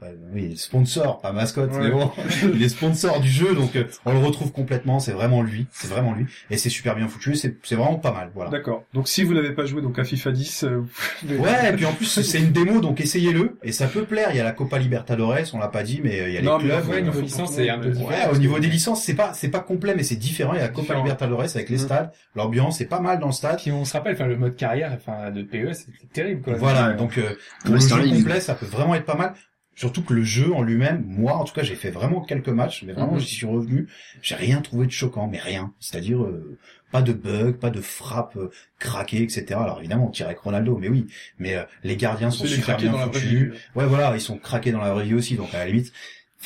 bah, 0.00 0.08
oui, 0.34 0.56
sponsor, 0.58 1.20
pas 1.20 1.32
mascotte, 1.32 1.72
Ouais. 1.72 1.84
mais 1.84 1.90
bon, 1.90 2.10
il 2.54 2.62
est 2.62 2.68
sponsor 2.68 3.20
du 3.20 3.28
jeu, 3.30 3.54
donc 3.54 3.76
euh, 3.76 3.84
on 4.04 4.12
le 4.12 4.18
retrouve 4.18 4.52
complètement. 4.52 5.00
C'est 5.00 5.12
vraiment 5.12 5.40
lui, 5.42 5.66
c'est 5.72 5.88
vraiment 5.88 6.12
lui, 6.12 6.26
et 6.50 6.58
c'est 6.58 6.68
super 6.68 6.94
bien 6.94 7.08
foutu. 7.08 7.34
C'est 7.34 7.56
c'est 7.62 7.76
vraiment 7.76 7.96
pas 7.96 8.12
mal, 8.12 8.30
voilà. 8.34 8.50
D'accord. 8.50 8.84
Donc 8.92 9.08
si 9.08 9.22
vous 9.24 9.32
n'avez 9.32 9.52
pas 9.52 9.64
joué 9.64 9.80
donc 9.80 9.98
à 9.98 10.04
FIFA 10.04 10.32
10, 10.32 10.64
euh, 10.64 10.76
vous 10.76 10.86
pouvez- 11.28 11.38
Ouais, 11.38 11.70
et 11.70 11.72
puis 11.72 11.86
en 11.86 11.92
plus 11.94 12.04
c'est 12.20 12.38
une 12.38 12.52
démo, 12.52 12.80
donc 12.80 13.00
essayez-le, 13.00 13.58
et 13.62 13.72
ça 13.72 13.86
peut 13.86 14.04
plaire. 14.04 14.28
Il 14.32 14.36
y 14.36 14.40
a 14.40 14.44
la 14.44 14.52
Copa 14.52 14.78
Libertadores, 14.78 15.38
on 15.54 15.58
l'a 15.58 15.68
pas 15.68 15.82
dit, 15.82 16.00
mais 16.04 16.20
euh, 16.20 16.28
il 16.28 16.34
y 16.34 16.38
a 16.38 16.42
Non, 16.42 16.58
les 16.58 16.64
clubs. 16.68 16.88
Ouais, 16.88 16.96
euh, 16.98 17.00
niveau 17.00 17.20
licence, 17.22 17.52
c'est 17.54 17.70
un 17.70 17.78
peu 17.78 17.90
différent. 17.90 18.10
Ouais, 18.10 18.34
au 18.34 18.36
niveau 18.38 18.58
des 18.58 18.68
licences, 18.68 19.02
c'est 19.02 19.14
pas 19.14 19.32
c'est 19.32 19.48
pas 19.48 19.60
complet, 19.60 19.94
mais 19.96 20.02
c'est 20.02 20.16
différent. 20.16 20.52
Il 20.52 20.56
y 20.56 20.60
a 20.60 20.62
la 20.64 20.68
Copa 20.68 20.82
Différent. 20.82 21.04
Libertadores 21.04 21.40
avec 21.54 21.70
les 21.70 21.76
Mhm. 21.78 21.82
stades, 21.84 22.10
l'ambiance, 22.34 22.76
c'est 22.78 22.84
pas 22.84 23.00
mal 23.00 23.18
dans 23.18 23.26
le 23.28 23.32
stade. 23.32 23.56
Puis 23.62 23.72
on 23.72 23.84
se 23.86 23.94
rappelle, 23.94 24.12
enfin 24.14 24.26
le 24.26 24.36
mode 24.36 24.56
carrière, 24.56 24.92
enfin 24.94 25.30
de 25.30 25.42
PE, 25.42 25.72
c'était 25.72 26.06
terrible 26.12 26.42
quoi. 26.42 26.54
Voilà, 26.54 26.92
donc 26.92 27.16
euh, 27.16 27.30
pour 27.64 27.74
le 27.74 27.80
jeu 27.80 28.10
complet, 28.10 28.40
ça 28.40 28.54
peut 28.54 28.66
vraiment 28.66 28.94
être 28.94 29.06
pas 29.06 29.14
mal. 29.16 29.32
Surtout 29.76 30.02
que 30.02 30.14
le 30.14 30.24
jeu 30.24 30.52
en 30.54 30.62
lui-même, 30.62 31.04
moi 31.06 31.34
en 31.34 31.44
tout 31.44 31.54
cas, 31.54 31.62
j'ai 31.62 31.76
fait 31.76 31.90
vraiment 31.90 32.22
quelques 32.22 32.48
matchs, 32.48 32.82
mais 32.84 32.92
vraiment 32.94 33.12
Mhm. 33.12 33.20
j'y 33.20 33.34
suis 33.34 33.46
revenu, 33.46 33.88
j'ai 34.22 34.34
rien 34.34 34.60
trouvé 34.62 34.86
de 34.86 34.90
choquant, 34.90 35.28
mais 35.28 35.38
rien. 35.38 35.72
C'est-à-dire 35.80 36.22
euh, 36.22 36.58
pas 36.90 37.02
de 37.02 37.12
bug, 37.12 37.56
pas 37.58 37.68
de 37.70 37.80
frappe 37.82 38.36
euh, 38.36 38.50
craquée, 38.78 39.22
etc. 39.22 39.44
Alors 39.60 39.78
évidemment, 39.80 40.06
on 40.08 40.10
tirait 40.10 40.30
avec 40.30 40.38
Ronaldo, 40.40 40.78
mais 40.78 40.88
oui, 40.88 41.06
mais 41.38 41.54
euh, 41.56 41.62
les 41.84 41.96
gardiens 41.96 42.30
sont 42.30 42.44
super 42.56 42.76
bien 42.78 42.92
foutus. 43.12 43.52
Ouais, 43.74 43.86
voilà, 43.86 44.12
ils 44.16 44.20
sont 44.20 44.38
craqués 44.38 44.72
dans 44.72 44.80
la 44.80 44.92
vraie 44.94 45.04
vie 45.04 45.14
aussi, 45.14 45.36
donc 45.36 45.52
à 45.54 45.58
la 45.58 45.66
limite, 45.66 45.92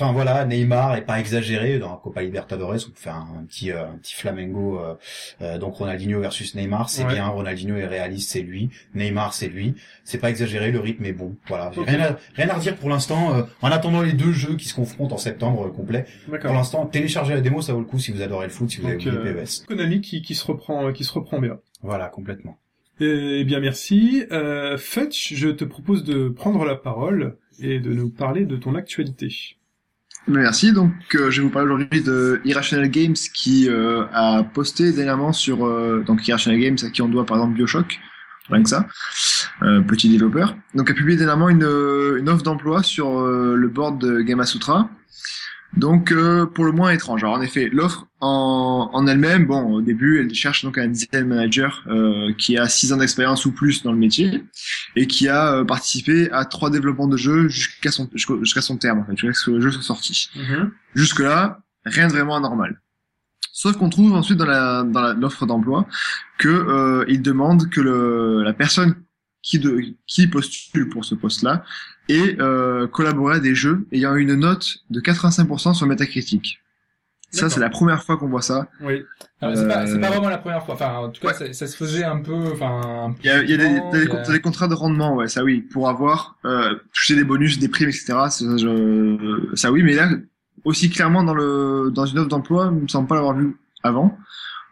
Enfin 0.00 0.12
voilà, 0.12 0.46
Neymar 0.46 0.96
est 0.96 1.04
pas 1.04 1.20
exagéré 1.20 1.78
dans 1.78 1.90
la 1.90 2.00
Copa 2.02 2.22
Libertadores, 2.22 2.76
on 2.90 2.94
fait 2.94 3.10
un, 3.10 3.26
un 3.38 3.44
petit 3.46 3.70
euh, 3.70 3.84
un 3.86 3.98
petit 3.98 4.14
flamengo 4.14 4.78
euh, 4.78 4.94
euh, 5.42 5.58
donc 5.58 5.74
Ronaldinho 5.74 6.20
versus 6.20 6.54
Neymar, 6.54 6.88
c'est 6.88 7.04
Ouais. 7.04 7.12
bien, 7.12 7.26
Ronaldinho 7.28 7.76
est 7.76 7.86
réaliste, 7.86 8.30
c'est 8.30 8.40
lui, 8.40 8.70
Neymar 8.94 9.34
c'est 9.34 9.48
lui, 9.48 9.74
c'est 10.04 10.16
pas 10.16 10.30
exagéré, 10.30 10.70
le 10.72 10.80
rythme 10.80 11.04
est 11.04 11.12
bon, 11.12 11.36
voilà, 11.48 11.70
rien 11.76 12.00
à, 12.00 12.16
rien 12.34 12.48
à 12.48 12.54
redire 12.54 12.76
pour 12.76 12.88
l'instant 12.88 13.34
euh, 13.34 13.42
en 13.60 13.70
attendant 13.70 14.00
les 14.00 14.14
deux 14.14 14.32
jeux 14.32 14.56
qui 14.56 14.68
se 14.68 14.74
confrontent 14.74 15.12
en 15.12 15.18
septembre 15.18 15.68
complet. 15.70 16.06
Pour 16.40 16.54
l'instant, 16.54 16.86
téléchargez 16.86 17.34
la 17.34 17.42
démo, 17.42 17.60
ça 17.60 17.74
vaut 17.74 17.80
le 17.80 17.84
coup 17.84 17.98
si 17.98 18.10
vous 18.10 18.22
adorez 18.22 18.46
le 18.46 18.52
foot, 18.52 18.70
si 18.70 18.80
vous 18.80 18.86
avez 18.86 18.96
Donc, 18.96 19.06
oublié 19.14 19.34
euh, 19.34 19.44
PES. 19.44 19.66
Konami 19.68 20.00
qui, 20.00 20.22
qui 20.22 20.34
se 20.34 20.46
reprend, 20.46 20.92
qui 20.94 21.04
se 21.04 21.12
reprend 21.12 21.38
bien. 21.40 21.58
Voilà, 21.82 22.08
complètement. 22.08 22.56
Eh 23.00 23.44
bien, 23.44 23.60
merci. 23.60 24.24
Euh, 24.32 24.78
Fetch, 24.78 25.34
je 25.34 25.48
te 25.48 25.64
propose 25.64 26.04
de 26.04 26.28
prendre 26.30 26.64
la 26.64 26.76
parole 26.76 27.36
et 27.58 27.80
de 27.80 27.92
nous 27.92 28.08
parler 28.10 28.46
de 28.46 28.56
ton 28.56 28.74
actualité. 28.74 29.56
Merci. 30.26 30.72
Donc, 30.72 30.92
euh, 31.14 31.30
je 31.30 31.40
vais 31.40 31.46
vous 31.46 31.52
parler 31.52 31.70
aujourd'hui 31.70 32.02
de 32.02 32.40
Irrational 32.44 32.88
Games 32.88 33.14
qui 33.34 33.68
euh, 33.68 34.04
a 34.12 34.44
posté 34.44 34.92
dernièrement 34.92 35.32
sur 35.32 35.66
euh, 35.66 36.04
donc 36.06 36.26
Irrational 36.28 36.60
Games 36.60 36.76
à 36.82 36.90
qui 36.90 37.02
on 37.02 37.08
doit 37.08 37.26
par 37.26 37.38
exemple 37.38 37.54
Bioshock, 37.54 37.98
rien 38.48 38.62
que 38.62 38.68
ça, 38.68 38.86
euh, 39.62 39.80
petit 39.80 40.08
développeur. 40.08 40.56
Donc, 40.74 40.90
a 40.90 40.94
publié 40.94 41.16
dernièrement 41.16 41.48
une, 41.48 41.64
euh, 41.64 42.18
une 42.18 42.28
offre 42.28 42.42
d'emploi 42.42 42.82
sur 42.82 43.18
euh, 43.18 43.54
le 43.56 43.68
board 43.68 43.98
de 43.98 44.20
Gamasutra. 44.20 44.90
Donc, 45.76 46.10
euh, 46.10 46.46
pour 46.46 46.64
le 46.64 46.72
moins 46.72 46.90
étrange. 46.90 47.22
Alors, 47.22 47.36
en 47.36 47.40
effet, 47.40 47.68
l'offre 47.72 48.06
en, 48.20 48.90
en 48.92 49.06
elle-même, 49.06 49.46
bon, 49.46 49.74
au 49.74 49.80
début, 49.82 50.18
elle 50.20 50.34
cherche 50.34 50.64
donc 50.64 50.78
un 50.78 50.88
design 50.88 51.26
manager 51.26 51.84
euh, 51.86 52.32
qui 52.36 52.58
a 52.58 52.68
6 52.68 52.92
ans 52.92 52.96
d'expérience 52.96 53.46
ou 53.46 53.52
plus 53.52 53.82
dans 53.84 53.92
le 53.92 53.98
métier 53.98 54.44
et 54.96 55.06
qui 55.06 55.28
a 55.28 55.54
euh, 55.54 55.64
participé 55.64 56.30
à 56.32 56.44
trois 56.44 56.70
développements 56.70 57.06
de 57.08 57.16
jeux 57.16 57.48
jusqu'à 57.48 57.90
son 57.92 58.10
jusqu'à 58.14 58.60
son 58.62 58.76
terme 58.78 58.98
en 59.00 59.04
fait, 59.04 59.16
jusqu'à 59.16 59.32
ce 59.32 59.44
que 59.46 59.50
le 59.52 59.60
jeu 59.60 59.70
soit 59.70 59.82
sorti. 59.82 60.28
Jusque 60.94 61.20
là, 61.20 61.60
rien 61.84 62.08
de 62.08 62.12
vraiment 62.12 62.36
anormal. 62.36 62.80
Sauf 63.52 63.76
qu'on 63.76 63.90
trouve 63.90 64.12
ensuite 64.14 64.38
dans 64.38 64.46
la 64.46 64.82
dans 64.82 65.00
la- 65.02 65.14
l'offre 65.14 65.46
d'emploi 65.46 65.86
que 66.38 66.48
euh, 66.48 67.04
il 67.08 67.22
demande 67.22 67.70
que 67.70 67.80
le 67.80 68.42
la 68.42 68.52
personne 68.52 68.96
qui 69.42 69.58
de 69.58 69.80
qui 70.06 70.26
postule 70.26 70.88
pour 70.88 71.04
ce 71.04 71.14
poste-là 71.14 71.64
ait 72.16 72.40
euh, 72.40 72.86
collaboré 72.86 73.36
à 73.36 73.40
des 73.40 73.54
jeux 73.54 73.86
ayant 73.92 74.14
une 74.16 74.34
note 74.34 74.78
de 74.90 75.00
85% 75.00 75.74
sur 75.74 75.86
Metacritic. 75.86 76.60
Ça, 77.32 77.48
c'est 77.48 77.60
la 77.60 77.70
première 77.70 78.02
fois 78.02 78.16
qu'on 78.16 78.26
voit 78.28 78.42
ça. 78.42 78.66
Oui. 78.80 79.04
C'est 79.40 79.68
pas, 79.68 79.86
Euh, 79.86 80.00
pas 80.00 80.08
vraiment 80.10 80.28
la 80.28 80.38
première 80.38 80.64
fois. 80.66 80.74
Enfin, 80.74 80.94
en 80.96 81.10
tout 81.10 81.20
cas, 81.20 81.28
ouais. 81.28 81.34
ça, 81.34 81.52
ça 81.52 81.66
se 81.68 81.76
faisait 81.76 82.02
un 82.02 82.20
peu, 82.20 82.34
enfin, 82.52 83.14
Il 83.22 83.26
y 83.26 83.30
a, 83.30 83.42
il 83.44 83.50
y 83.50 83.54
a 83.54 83.56
des, 83.56 84.04
y 84.04 84.32
a- 84.34 84.38
contrats 84.40 84.66
de 84.66 84.74
rendement, 84.74 85.14
ouais, 85.14 85.28
ça 85.28 85.44
oui, 85.44 85.60
pour 85.60 85.88
avoir 85.88 86.36
euh, 86.44 86.74
touché 86.92 87.14
des 87.14 87.22
bonus, 87.22 87.60
des 87.60 87.68
primes, 87.68 87.88
etc. 87.88 88.14
Ça, 88.30 88.44
je- 88.56 89.48
ça 89.54 89.70
oui, 89.70 89.84
mais 89.84 89.94
là 89.94 90.08
aussi 90.64 90.90
clairement 90.90 91.22
dans 91.22 91.34
le 91.34 91.90
dans 91.94 92.04
une 92.04 92.18
offre 92.18 92.28
d'emploi, 92.28 92.70
il 92.74 92.82
me 92.82 92.88
semble 92.88 93.06
pas 93.06 93.14
l'avoir 93.14 93.36
vu 93.36 93.56
avant. 93.84 94.18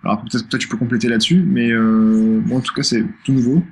Alors 0.05 0.21
peut-être 0.23 0.49
peut-être 0.49 0.61
tu 0.61 0.69
peux 0.69 0.77
compléter 0.77 1.09
là-dessus, 1.09 1.41
mais 1.47 1.71
euh, 1.71 2.41
bon, 2.45 2.57
en 2.59 2.61
tout 2.61 2.75
cas 2.75 2.83
c'est 2.83 3.05
tout 3.25 3.33
nouveau. 3.33 3.63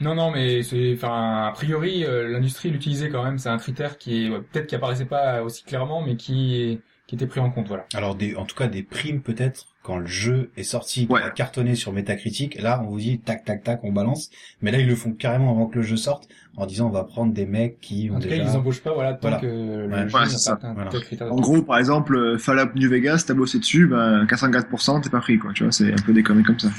Non, 0.00 0.14
non, 0.14 0.30
mais 0.30 0.62
c'est, 0.62 0.92
enfin, 0.94 1.46
a 1.48 1.52
priori, 1.52 2.04
euh, 2.04 2.28
l'industrie 2.28 2.70
l'utilisait 2.70 3.08
quand 3.08 3.24
même. 3.24 3.38
C'est 3.38 3.48
un 3.48 3.58
critère 3.58 3.96
qui 3.98 4.26
est 4.26 4.30
ouais, 4.30 4.40
peut-être 4.40 4.66
qui 4.66 4.74
apparaissait 4.74 5.06
pas 5.06 5.42
aussi 5.42 5.64
clairement, 5.64 6.02
mais 6.04 6.16
qui 6.16 6.80
qui 7.06 7.14
était 7.14 7.28
pris 7.28 7.38
en 7.38 7.50
compte, 7.52 7.68
voilà. 7.68 7.86
Alors 7.94 8.16
des, 8.16 8.34
en 8.34 8.44
tout 8.44 8.56
cas 8.56 8.66
des 8.66 8.82
primes 8.82 9.20
peut-être 9.22 9.66
quand 9.84 9.96
le 9.98 10.06
jeu 10.06 10.50
est 10.56 10.64
sorti, 10.64 11.06
Ouais. 11.08 11.20
cartonné 11.36 11.76
sur 11.76 11.92
Metacritic. 11.92 12.60
Là, 12.60 12.82
on 12.84 12.88
vous 12.90 12.98
dit 12.98 13.20
tac 13.20 13.44
tac 13.44 13.62
tac, 13.62 13.78
on 13.84 13.92
balance. 13.92 14.28
Mais 14.60 14.72
là, 14.72 14.78
ils 14.80 14.88
le 14.88 14.96
font 14.96 15.12
carrément 15.12 15.52
avant 15.52 15.66
que 15.68 15.76
le 15.76 15.82
jeu 15.82 15.96
sorte, 15.96 16.26
en 16.56 16.66
disant 16.66 16.88
on 16.88 16.90
va 16.90 17.04
prendre 17.04 17.32
des 17.32 17.46
mecs 17.46 17.78
qui 17.80 18.08
ont 18.10 18.16
En 18.16 18.18
tout 18.18 18.28
déjà. 18.28 18.42
cas, 18.42 18.50
ils 18.50 18.56
embauchent 18.56 18.80
pas, 18.82 18.92
voilà, 18.92 19.12
tant 19.14 19.28
Voilà. 19.28 19.36
que 19.38 19.46
le 19.46 19.86
Ouais. 19.86 20.02
jeu 20.02 20.56
pas 20.58 20.72
Voilà. 20.74 20.90
En 21.32 21.36
gros, 21.40 21.62
par 21.62 21.78
exemple, 21.78 22.16
euh, 22.16 22.38
Fallout 22.38 22.72
New 22.74 22.90
Vegas, 22.90 23.22
t'as 23.24 23.34
bossé 23.34 23.60
dessus, 23.60 23.86
ben 23.86 24.26
84%, 24.26 25.00
t'es 25.00 25.08
pas 25.08 25.20
pris 25.20 25.38
quoi. 25.38 25.52
Tu 25.52 25.62
vois, 25.62 25.70
c'est 25.70 25.92
un 25.92 26.02
peu 26.04 26.12
conneries 26.22 26.42
comme 26.42 26.58
ça. 26.58 26.70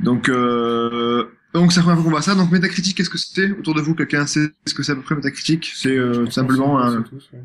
Donc 0.00 0.28
euh, 0.28 1.30
donc 1.54 1.72
c'est 1.72 1.80
la 1.80 1.82
première 1.82 1.96
fois 1.96 2.04
qu'on 2.04 2.10
voit 2.10 2.22
ça. 2.22 2.34
Donc 2.34 2.50
Metacritic, 2.50 2.96
qu'est-ce 2.96 3.10
que 3.10 3.18
c'était 3.18 3.50
Autour 3.52 3.74
de 3.74 3.80
vous, 3.80 3.94
quelqu'un 3.94 4.26
sait 4.26 4.50
ce 4.66 4.74
que 4.74 4.82
c'est 4.82 4.92
à 4.92 4.94
peu 4.94 5.02
près 5.02 5.14
Metacritic? 5.14 5.72
C'est 5.74 5.96
euh, 5.96 6.28
simplement 6.30 6.78
un, 6.78 7.02
sait 7.02 7.08
tous, 7.08 7.30
ouais. 7.32 7.40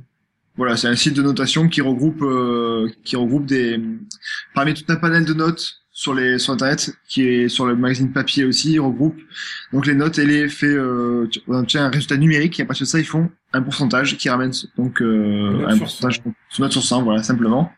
Voilà, 0.57 0.77
c'est 0.77 0.87
un 0.87 0.95
site 0.95 1.13
de 1.13 1.21
notation 1.21 1.67
qui 1.67 1.81
regroupe 1.81 2.21
euh, 2.21 2.89
qui 3.03 3.15
regroupe 3.15 3.45
des 3.45 3.79
parmi 4.53 4.73
tout 4.73 4.85
un 4.87 4.95
panel 4.95 5.25
de 5.25 5.33
notes 5.33 5.81
sur 5.91 6.13
les 6.13 6.39
sur 6.39 6.53
internet 6.53 6.93
qui 7.09 7.23
est 7.23 7.49
sur 7.49 7.65
le 7.65 7.75
magazine 7.75 8.11
papier 8.13 8.45
aussi, 8.45 8.73
il 8.73 8.79
regroupe 8.79 9.19
donc 9.73 9.85
les 9.85 9.95
notes 9.95 10.17
et 10.17 10.25
les 10.25 10.47
fait 10.47 10.67
euh, 10.67 11.29
obtient 11.47 11.85
un 11.85 11.89
résultat 11.89 12.15
numérique 12.15 12.59
et 12.59 12.63
à 12.63 12.65
partir 12.65 12.85
de 12.85 12.89
ça 12.89 12.99
ils 12.99 13.05
font 13.05 13.29
un 13.51 13.61
pourcentage 13.61 14.17
qui 14.17 14.29
ramène 14.29 14.51
donc 14.77 15.01
euh, 15.01 15.65
un 15.67 15.77
pourcentage 15.77 16.21
sur 16.49 16.61
note 16.61 16.71
sur 16.71 16.83
100 16.83 17.03
voilà 17.03 17.21
simplement. 17.21 17.71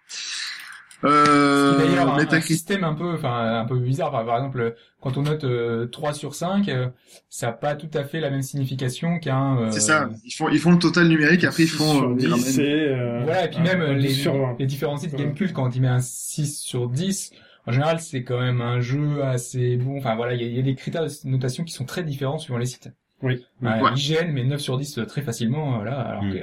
Euh, 1.04 1.74
C'est 1.80 1.86
d'ailleurs 1.86 2.14
un, 2.14 2.18
un 2.20 2.42
système 2.42 2.84
un 2.84 2.94
peu, 2.94 3.14
enfin, 3.14 3.60
un 3.62 3.66
peu 3.66 3.78
bizarre. 3.78 4.12
Par, 4.12 4.26
par 4.26 4.38
exemple, 4.38 4.76
quand 5.00 5.18
on 5.18 5.22
note 5.24 5.44
euh, 5.44 5.86
3 5.88 6.14
sur 6.14 6.34
5, 6.34 6.68
euh, 6.70 6.88
ça 7.30 7.48
n'a 7.48 7.54
pas 7.54 7.76
tout 7.76 7.90
à 7.94 8.04
fait 8.04 8.20
la 8.20 8.30
même 8.32 8.42
signification 8.42 9.20
qu'un... 9.20 9.58
euh, 9.60 9.72
c'est 9.72 9.80
ça, 9.80 10.10
ils 10.26 10.32
font 10.32 10.50
ils 10.50 10.60
font 10.60 10.72
le 10.72 10.80
total 10.80 11.08
numérique 11.08 11.44
après 11.44 11.64
ils 11.64 11.70
font 11.70 11.94
sur 11.94 12.10
euh, 12.10 12.14
ils 12.14 12.26
10, 12.26 12.28
ramènent- 12.32 12.40
c'est, 12.46 12.62
euh, 12.90 13.22
Voilà, 13.24 13.46
et 13.46 13.50
puis 13.50 13.60
un- 13.60 13.64
même 13.64 13.82
un 13.82 13.92
euh, 13.92 13.96
10 14.00 14.02
les, 14.08 14.14
sur 14.14 14.34
20. 14.38 14.56
les 14.60 14.66
différents 14.66 14.98
sites. 14.98 15.16
Gamecult, 15.16 15.54
quand 15.54 15.76
il 15.76 15.82
met 15.84 15.88
un 15.88 16.00
6 16.00 16.60
sur 16.62 16.90
10, 16.90 17.32
en 17.68 17.72
général, 17.72 18.00
c'est 18.00 18.24
quand 18.24 18.40
même 18.40 18.62
un 18.62 18.80
jeu 18.80 19.24
assez 19.24 19.76
bon. 19.78 19.98
Enfin, 19.98 20.16
voilà, 20.16 20.34
il 20.34 20.42
y, 20.42 20.46
a- 20.46 20.48
il 20.48 20.56
y 20.56 20.60
a 20.60 20.64
des 20.64 20.76
critères 20.76 21.04
de 21.06 21.12
notation 21.26 21.64
qui 21.64 21.74
sont 21.74 21.86
très 21.86 22.04
différents 22.04 22.40
suivant 22.40 22.58
les 22.58 22.66
sites. 22.66 22.90
Oui. 23.22 23.46
Euh, 23.64 23.68
Ouais. 23.82 23.92
IGN 23.96 24.32
met 24.32 24.44
9 24.46 24.60
sur 24.60 24.78
10 24.78 25.00
très 25.08 25.22
facilement, 25.22 25.76
voilà, 25.76 26.00
alors 26.00 26.24
Mm. 26.24 26.34
que... 26.34 26.38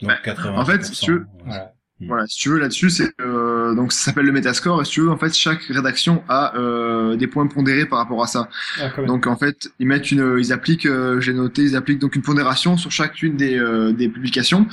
Donc 0.00 0.08
Bah, 0.10 0.16
80%. 0.22 0.58
en 0.58 0.64
fait, 0.66 0.84
si 0.84 1.04
tu 1.04 1.12
veux- 1.12 1.26
Voilà. 1.46 1.72
Voilà, 2.00 2.26
si 2.26 2.36
tu 2.36 2.50
veux 2.50 2.58
là-dessus, 2.58 2.90
c'est 2.90 3.10
euh, 3.22 3.74
donc 3.74 3.90
ça 3.90 4.04
s'appelle 4.04 4.26
le 4.26 4.32
Metascore. 4.32 4.82
Et 4.82 4.84
si 4.84 4.92
tu 4.92 5.00
veux, 5.00 5.10
en 5.10 5.16
fait, 5.16 5.34
chaque 5.34 5.62
rédaction 5.62 6.22
a 6.28 6.54
euh, 6.56 7.16
des 7.16 7.26
points 7.26 7.46
pondérés 7.46 7.86
par 7.86 7.98
rapport 7.98 8.22
à 8.22 8.26
ça. 8.26 8.50
Ah. 8.80 8.90
Donc 9.06 9.26
en 9.26 9.36
fait, 9.36 9.70
ils 9.78 9.86
mettent 9.86 10.10
une, 10.10 10.36
ils 10.38 10.52
appliquent, 10.52 10.84
euh, 10.84 11.20
j'ai 11.20 11.32
noté, 11.32 11.62
ils 11.62 11.74
appliquent 11.74 11.98
donc 11.98 12.14
une 12.14 12.22
pondération 12.22 12.76
sur 12.76 12.90
chacune 12.90 13.36
des 13.36 13.58
euh, 13.58 13.92
des 13.92 14.08
publications. 14.08 14.66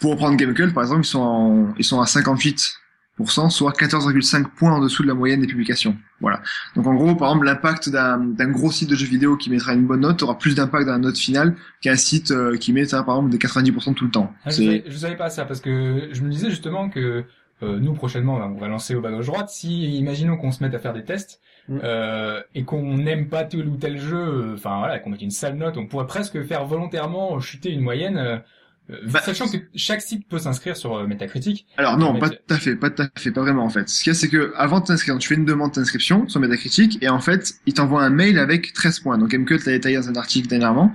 Pour 0.00 0.16
prendre 0.16 0.36
Gamecult, 0.36 0.74
par 0.74 0.82
exemple, 0.82 1.02
ils 1.02 1.08
sont 1.08 1.20
en, 1.20 1.74
ils 1.78 1.84
sont 1.84 2.00
à 2.00 2.06
58%, 2.06 2.77
soit 3.26 3.72
14,5 3.72 4.46
points 4.56 4.72
en 4.72 4.80
dessous 4.80 5.02
de 5.02 5.08
la 5.08 5.14
moyenne 5.14 5.40
des 5.40 5.46
publications. 5.46 5.96
Voilà. 6.20 6.40
Donc 6.76 6.86
en 6.86 6.94
gros, 6.94 7.14
par 7.14 7.28
exemple, 7.30 7.46
l'impact 7.46 7.88
d'un 7.88 8.18
d'un 8.18 8.48
gros 8.48 8.70
site 8.70 8.90
de 8.90 8.94
jeux 8.94 9.06
vidéo 9.06 9.36
qui 9.36 9.50
mettra 9.50 9.74
une 9.74 9.86
bonne 9.86 10.00
note 10.00 10.22
aura 10.22 10.38
plus 10.38 10.54
d'impact 10.54 10.86
dans 10.86 10.92
la 10.92 10.98
note 10.98 11.18
finale 11.18 11.54
qu'un 11.80 11.96
site 11.96 12.30
euh, 12.30 12.56
qui 12.56 12.72
met, 12.72 12.84
ça, 12.84 13.02
par 13.02 13.16
exemple, 13.16 13.30
des 13.30 13.38
90% 13.38 13.94
tout 13.94 14.04
le 14.04 14.10
temps. 14.10 14.32
Ah, 14.44 14.50
je, 14.50 14.56
C'est 14.56 14.64
savais, 14.64 14.84
je 14.86 14.96
savais 14.96 15.16
pas 15.16 15.30
ça 15.30 15.44
parce 15.44 15.60
que 15.60 16.08
je 16.12 16.22
me 16.22 16.30
disais 16.30 16.50
justement 16.50 16.88
que 16.88 17.24
euh, 17.62 17.78
nous 17.80 17.92
prochainement 17.92 18.36
on 18.36 18.58
va 18.58 18.68
lancer 18.68 18.94
au 18.94 19.00
bas 19.00 19.10
gauche 19.10 19.26
droite. 19.26 19.50
Si 19.50 19.96
imaginons 19.98 20.36
qu'on 20.36 20.52
se 20.52 20.62
mette 20.62 20.74
à 20.74 20.78
faire 20.78 20.92
des 20.92 21.04
tests 21.04 21.40
Mm. 21.68 21.80
euh, 21.84 22.42
et 22.54 22.64
qu'on 22.64 22.96
n'aime 22.96 23.28
pas 23.28 23.44
tel 23.44 23.68
ou 23.68 23.76
tel 23.76 23.98
jeu, 23.98 24.16
euh, 24.16 24.54
enfin 24.54 24.78
voilà, 24.78 24.98
qu'on 24.98 25.10
mette 25.10 25.20
une 25.20 25.30
sale 25.30 25.56
note, 25.56 25.76
on 25.76 25.86
pourrait 25.86 26.06
presque 26.06 26.42
faire 26.44 26.64
volontairement 26.64 27.38
chuter 27.40 27.70
une 27.70 27.82
moyenne. 27.82 28.42
Euh, 28.90 28.96
Bah, 29.10 29.20
sachant 29.24 29.48
que 29.48 29.56
chaque 29.74 30.00
site 30.00 30.28
peut 30.28 30.38
s'inscrire 30.38 30.76
sur 30.76 30.96
euh, 30.96 31.06
Metacritic. 31.06 31.66
Alors 31.76 31.96
non, 31.96 32.18
pas 32.18 32.30
tout 32.30 32.38
à 32.50 32.58
fait, 32.58 32.76
pas 32.76 32.90
tout 32.90 33.02
à 33.02 33.20
fait, 33.20 33.30
pas 33.30 33.40
vraiment 33.42 33.64
en 33.64 33.68
fait. 33.68 33.88
Ce 33.88 34.02
qu'il 34.02 34.10
y 34.10 34.16
a, 34.16 34.18
c'est 34.18 34.28
que 34.28 34.52
avant 34.56 34.80
de 34.80 34.86
t'inscrire, 34.86 35.16
tu 35.18 35.28
fais 35.28 35.34
une 35.34 35.44
demande 35.44 35.72
d'inscription 35.72 36.28
sur 36.28 36.40
Metacritic 36.40 36.98
et 37.02 37.08
en 37.08 37.20
fait, 37.20 37.54
il 37.66 37.74
t'envoie 37.74 38.02
un 38.02 38.10
mail 38.10 38.38
avec 38.38 38.72
13 38.72 39.00
points. 39.00 39.18
Donc 39.18 39.34
MCUT 39.34 39.58
l'a 39.66 39.72
détaillé 39.72 39.96
dans 39.96 40.08
un 40.08 40.14
article 40.14 40.48
dernièrement. 40.48 40.94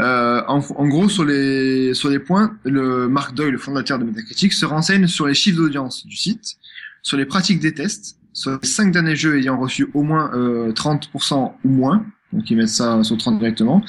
Euh, 0.00 0.42
en, 0.48 0.58
en 0.58 0.88
gros, 0.88 1.08
sur 1.08 1.24
les 1.24 1.94
sur 1.94 2.10
les 2.10 2.18
points, 2.18 2.56
le 2.64 3.08
Mark 3.08 3.34
Doyle, 3.34 3.52
le 3.52 3.58
fondateur 3.58 3.98
de 3.98 4.04
Metacritic, 4.04 4.52
se 4.52 4.66
renseigne 4.66 5.06
sur 5.06 5.26
les 5.26 5.34
chiffres 5.34 5.58
d'audience 5.58 6.06
du 6.06 6.16
site, 6.16 6.56
sur 7.02 7.16
les 7.16 7.26
pratiques 7.26 7.60
des 7.60 7.74
tests, 7.74 8.18
sur 8.32 8.58
les 8.62 8.68
cinq 8.68 8.92
derniers 8.92 9.16
jeux 9.16 9.38
ayant 9.38 9.58
reçu 9.58 9.88
au 9.94 10.02
moins 10.02 10.30
euh, 10.34 10.72
30% 10.72 11.54
ou 11.64 11.68
moins. 11.68 12.06
Donc 12.32 12.50
ils 12.50 12.56
mettent 12.56 12.68
ça 12.68 13.02
sur 13.02 13.16
30 13.16 13.38
directement. 13.38 13.82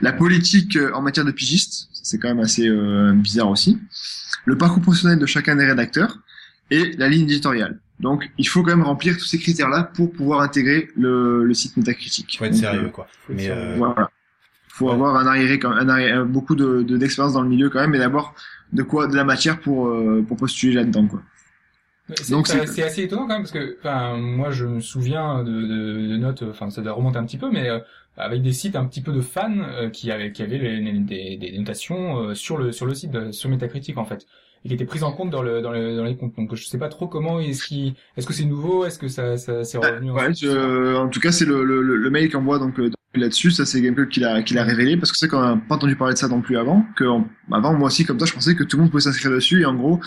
La 0.00 0.12
politique 0.12 0.76
euh, 0.76 0.92
en 0.94 1.02
matière 1.02 1.24
de 1.24 1.32
pigiste, 1.32 1.88
c'est 2.10 2.18
quand 2.18 2.28
même 2.28 2.40
assez 2.40 2.66
euh, 2.68 3.12
bizarre 3.14 3.48
aussi 3.50 3.78
le 4.46 4.56
parcours 4.58 4.82
professionnel 4.82 5.18
de 5.18 5.26
chacun 5.26 5.54
des 5.56 5.66
rédacteurs 5.66 6.18
et 6.70 6.92
la 6.96 7.08
ligne 7.08 7.24
éditoriale. 7.24 7.78
Donc, 8.00 8.30
il 8.38 8.48
faut 8.48 8.62
quand 8.62 8.70
même 8.76 8.82
remplir 8.86 9.16
tous 9.18 9.26
ces 9.26 9.38
critères-là 9.38 9.84
pour 9.94 10.10
pouvoir 10.12 10.40
intégrer 10.40 10.88
le, 10.96 11.44
le 11.44 11.54
site 11.54 11.76
Metacritic. 11.76 12.36
Faut 12.38 12.44
être 12.46 12.52
Donc, 12.52 12.60
sérieux, 12.60 12.84
euh, 12.86 12.88
quoi. 12.88 13.06
Faut 13.26 13.32
être 13.32 13.36
Mais 13.38 13.46
sérieux. 13.46 13.60
euh, 13.62 13.74
voilà. 13.76 14.10
Faut 14.68 14.86
Ouais. 14.86 14.92
avoir 14.92 15.16
un 15.16 15.26
arriéré, 15.26 15.58
quand 15.58 15.70
un 15.72 15.88
arriéré, 15.88 16.24
beaucoup 16.24 16.54
de, 16.54 16.82
de- 16.82 16.96
d'expérience 16.96 17.34
dans 17.34 17.42
le 17.42 17.48
milieu 17.50 17.68
quand 17.68 17.80
même, 17.80 17.90
mais 17.90 17.98
d'abord 17.98 18.34
de 18.72 18.82
quoi, 18.82 19.06
de 19.08 19.14
la 19.16 19.24
matière 19.24 19.60
pour 19.60 19.88
euh, 19.88 20.24
pour 20.26 20.36
postuler 20.38 20.72
là-dedans, 20.74 21.06
quoi. 21.06 21.22
C'est 22.14 22.30
Donc, 22.30 22.46
c'est- 22.48 22.66
c'est 22.66 22.82
assez 22.82 23.02
étonnant 23.02 23.22
quand 23.28 23.34
même 23.34 23.42
parce 23.42 23.52
que 23.52 23.76
enfin 23.80 24.16
moi 24.16 24.50
je 24.50 24.64
me 24.64 24.80
souviens 24.80 25.44
de, 25.44 25.52
de, 25.52 26.08
de 26.08 26.16
notes, 26.16 26.42
enfin 26.50 26.70
ça 26.70 26.80
doit 26.82 26.92
remonter 26.94 27.18
un 27.18 27.24
petit 27.26 27.38
peu, 27.38 27.50
mais 27.50 27.68
euh, 27.68 27.78
avec 28.20 28.42
des 28.42 28.52
sites 28.52 28.76
un 28.76 28.84
petit 28.86 29.00
peu 29.02 29.12
de 29.12 29.20
fans 29.20 29.58
euh, 29.60 29.90
qui 29.90 30.10
avaient 30.10 30.32
qui 30.32 30.42
avaient 30.42 30.58
les- 30.58 30.92
des, 31.00 31.36
des 31.36 31.58
notations 31.58 32.18
euh, 32.18 32.34
sur 32.34 32.56
le 32.58 32.72
sur 32.72 32.86
le 32.86 32.94
site 32.94 33.32
sur 33.32 33.48
Metacritic 33.50 33.96
en 33.98 34.04
fait 34.04 34.26
et 34.64 34.68
qui 34.68 34.74
étaient 34.74 34.84
prises 34.84 35.04
en 35.04 35.12
compte 35.12 35.30
dans 35.30 35.42
le 35.42 35.62
dans, 35.62 35.70
le, 35.72 35.96
dans 35.96 36.04
les 36.04 36.16
comptes. 36.16 36.36
Donc 36.36 36.54
je 36.54 36.64
sais 36.66 36.78
pas 36.78 36.88
trop 36.88 37.06
comment 37.08 37.40
est-ce 37.40 37.64
qui 37.66 37.94
est-ce 38.16 38.26
que 38.26 38.32
c'est 38.34 38.44
nouveau, 38.44 38.84
est-ce 38.84 38.98
que 38.98 39.08
ça 39.08 39.36
ça 39.38 39.64
c'est 39.64 39.78
revenu 39.94 40.10
Ouais, 40.10 40.20
ensuite 40.28 40.50
je- 40.50 40.96
en 40.96 41.08
tout 41.08 41.20
cas, 41.20 41.32
c'est 41.32 41.46
le, 41.46 41.64
le, 41.64 41.80
le 41.82 42.10
mail 42.10 42.30
qu'envoie 42.30 42.58
donc 42.58 42.78
euh, 42.78 42.90
là-dessus. 43.14 43.50
Ça, 43.50 43.66
c'est 43.66 43.80
Game 43.80 43.94
Club 43.94 44.08
qui 44.08 44.20
l'a 44.20 44.42
qui 44.42 44.54
l'a 44.54 44.64
révélé 44.64 44.96
parce 44.96 45.10
que 45.12 45.18
c'est 45.18 45.28
qu'on 45.28 45.40
n'a 45.40 45.56
pas 45.56 45.74
entendu 45.76 45.96
parler 45.96 46.14
de 46.14 46.18
ça 46.18 46.28
non 46.28 46.40
plus 46.40 46.56
avant. 46.56 46.84
Que 46.96 47.04
avant, 47.50 47.72
moi 47.74 47.88
aussi, 47.88 48.04
comme 48.04 48.16
toi, 48.16 48.26
je 48.26 48.32
pensais 48.32 48.54
que 48.54 48.64
tout 48.64 48.76
le 48.76 48.82
monde 48.82 48.90
pouvait 48.90 49.02
s'inscrire 49.02 49.32
dessus 49.32 49.62
et 49.62 49.64
en 49.64 49.74
gros, 49.74 50.00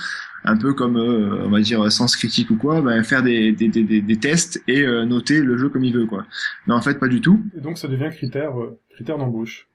un 0.45 0.57
peu 0.57 0.73
comme 0.73 0.97
euh, 0.97 1.45
on 1.45 1.49
va 1.49 1.61
dire 1.61 1.91
sens 1.91 2.15
critique 2.15 2.49
ou 2.51 2.55
quoi, 2.55 2.81
ben, 2.81 3.03
faire 3.03 3.23
des, 3.23 3.51
des, 3.51 3.67
des, 3.67 3.83
des, 3.83 4.01
des 4.01 4.17
tests 4.17 4.61
et 4.67 4.81
euh, 4.83 5.05
noter 5.05 5.41
le 5.41 5.57
jeu 5.57 5.69
comme 5.69 5.83
il 5.83 5.93
veut, 5.93 6.05
quoi. 6.05 6.25
Mais 6.67 6.73
en 6.73 6.81
fait, 6.81 6.99
pas 6.99 7.07
du 7.07 7.21
tout. 7.21 7.43
Et 7.57 7.61
donc 7.61 7.77
ça 7.77 7.87
devient 7.87 8.09
critère, 8.11 8.59
euh, 8.59 8.79
critère 8.91 9.17
d'embauche. 9.17 9.67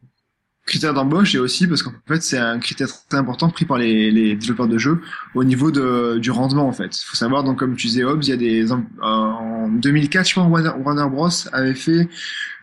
Critère 0.68 0.94
d'embauche 0.94 1.34
et 1.34 1.38
aussi 1.38 1.66
parce 1.66 1.82
qu'en 1.82 1.92
fait 2.06 2.22
c'est 2.22 2.38
un 2.38 2.58
critère 2.58 2.88
très 3.08 3.18
important 3.18 3.48
pris 3.48 3.64
par 3.64 3.78
les, 3.78 4.10
les 4.10 4.36
développeurs 4.36 4.68
de 4.68 4.78
jeux 4.78 5.00
au 5.34 5.42
niveau 5.42 5.70
de, 5.70 6.18
du 6.18 6.30
rendement 6.30 6.68
en 6.68 6.72
fait. 6.72 6.94
Faut 6.94 7.16
savoir 7.16 7.42
donc 7.42 7.58
comme 7.58 7.74
tu 7.74 7.88
disais 7.88 8.04
Hobbs, 8.04 8.22
il 8.22 8.28
y 8.28 8.32
a 8.32 8.36
des 8.36 8.70
en 8.70 9.68
2004 9.68 10.28
je 10.28 10.34
pense 10.34 10.48
Warner, 10.50 11.10
Bros 11.10 11.28
avait 11.52 11.74
fait 11.74 12.08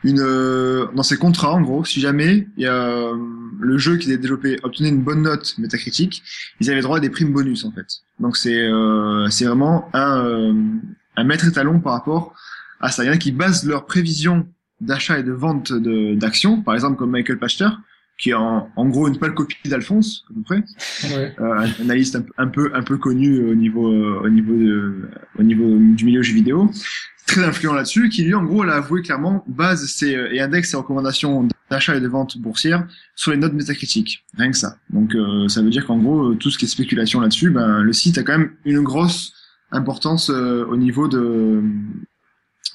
une 0.03 0.19
euh, 0.19 0.85
dans 0.95 1.03
ses 1.03 1.17
contrats 1.17 1.51
en 1.51 1.61
gros 1.61 1.83
si 1.83 1.99
jamais 1.99 2.47
il 2.57 2.63
y 2.63 2.67
a 2.67 2.73
euh, 2.73 3.15
le 3.59 3.77
jeu 3.77 3.97
qui 3.97 4.09
était 4.09 4.21
développé 4.21 4.59
obtenait 4.63 4.89
une 4.89 5.01
bonne 5.01 5.23
note 5.23 5.57
métacritique, 5.57 6.23
ils 6.59 6.69
avaient 6.69 6.81
droit 6.81 6.97
à 6.97 6.99
des 6.99 7.09
primes 7.09 7.33
bonus 7.33 7.65
en 7.65 7.71
fait. 7.71 7.87
Donc 8.19 8.37
c'est 8.37 8.61
euh, 8.61 9.27
c'est 9.29 9.45
vraiment 9.45 9.89
un 9.93 10.25
euh, 10.25 10.53
un 11.15 11.23
maître 11.23 11.47
étalon 11.47 11.79
par 11.79 11.93
rapport 11.93 12.33
à 12.79 12.91
ça. 12.91 13.03
Il 13.03 13.07
y 13.07 13.09
en 13.09 13.13
a 13.13 13.17
qui 13.17 13.31
basent 13.31 13.65
leurs 13.65 13.85
prévisions 13.85 14.47
d'achat 14.81 15.19
et 15.19 15.23
de 15.23 15.31
vente 15.31 15.71
d'actions, 15.73 16.61
par 16.61 16.73
exemple 16.73 16.97
comme 16.97 17.11
Michael 17.11 17.39
Pachter, 17.39 17.69
qui 18.17 18.29
est 18.29 18.33
en, 18.33 18.69
en 18.75 18.85
gros 18.87 19.07
une 19.07 19.17
pâle 19.17 19.33
copie 19.33 19.55
d'Alphonse, 19.65 20.25
à 20.29 20.33
peu 20.33 20.41
près, 20.41 20.63
Ouais. 21.15 21.35
euh, 21.39 21.53
un 21.53 21.81
analyste 21.81 22.15
un, 22.15 22.21
peu- 22.21 22.31
un 22.37 22.47
peu 22.47 22.71
un 22.73 22.81
peu 22.83 22.97
connu 22.97 23.39
au 23.43 23.55
niveau 23.55 23.91
euh, 23.91 24.21
au 24.23 24.29
niveau 24.29 24.53
de, 24.53 25.09
au 25.37 25.43
niveau 25.43 25.77
du 25.77 26.05
milieu 26.05 26.21
jeux 26.21 26.33
vidéo, 26.33 26.71
très 27.27 27.43
influent 27.43 27.73
là-dessus, 27.73 28.07
qui 28.09 28.23
lui 28.23 28.33
en 28.33 28.43
gros 28.43 28.63
l'a 28.63 28.75
avoué 28.75 29.01
clairement 29.01 29.43
base 29.47 29.85
ses, 29.87 30.15
euh, 30.15 30.31
et 30.33 30.39
indexe 30.39 30.69
ses 30.71 30.77
recommandations 30.77 31.47
d'achat 31.69 31.95
et 31.95 31.99
de 31.99 32.07
vente 32.07 32.37
boursières 32.37 32.87
sur 33.15 33.31
les 33.31 33.37
notes 33.37 33.53
métacritiques, 33.53 34.23
rien 34.37 34.51
que 34.51 34.57
ça. 34.57 34.77
Donc 34.91 35.13
euh, 35.15 35.47
ça 35.49 35.61
veut 35.61 35.69
dire 35.71 35.85
qu'en 35.85 35.97
gros 35.97 36.31
euh, 36.31 36.35
tout 36.35 36.49
ce 36.51 36.57
qui 36.57 36.65
est 36.65 36.67
spéculation 36.69 37.19
là-dessus, 37.19 37.49
ben 37.49 37.81
le 37.81 37.91
site 37.91 38.17
a 38.19 38.23
quand 38.23 38.37
même 38.37 38.51
une 38.63 38.81
grosse 38.81 39.33
importance 39.71 40.29
euh, 40.29 40.63
au 40.69 40.77
niveau 40.77 41.07
de 41.09 41.61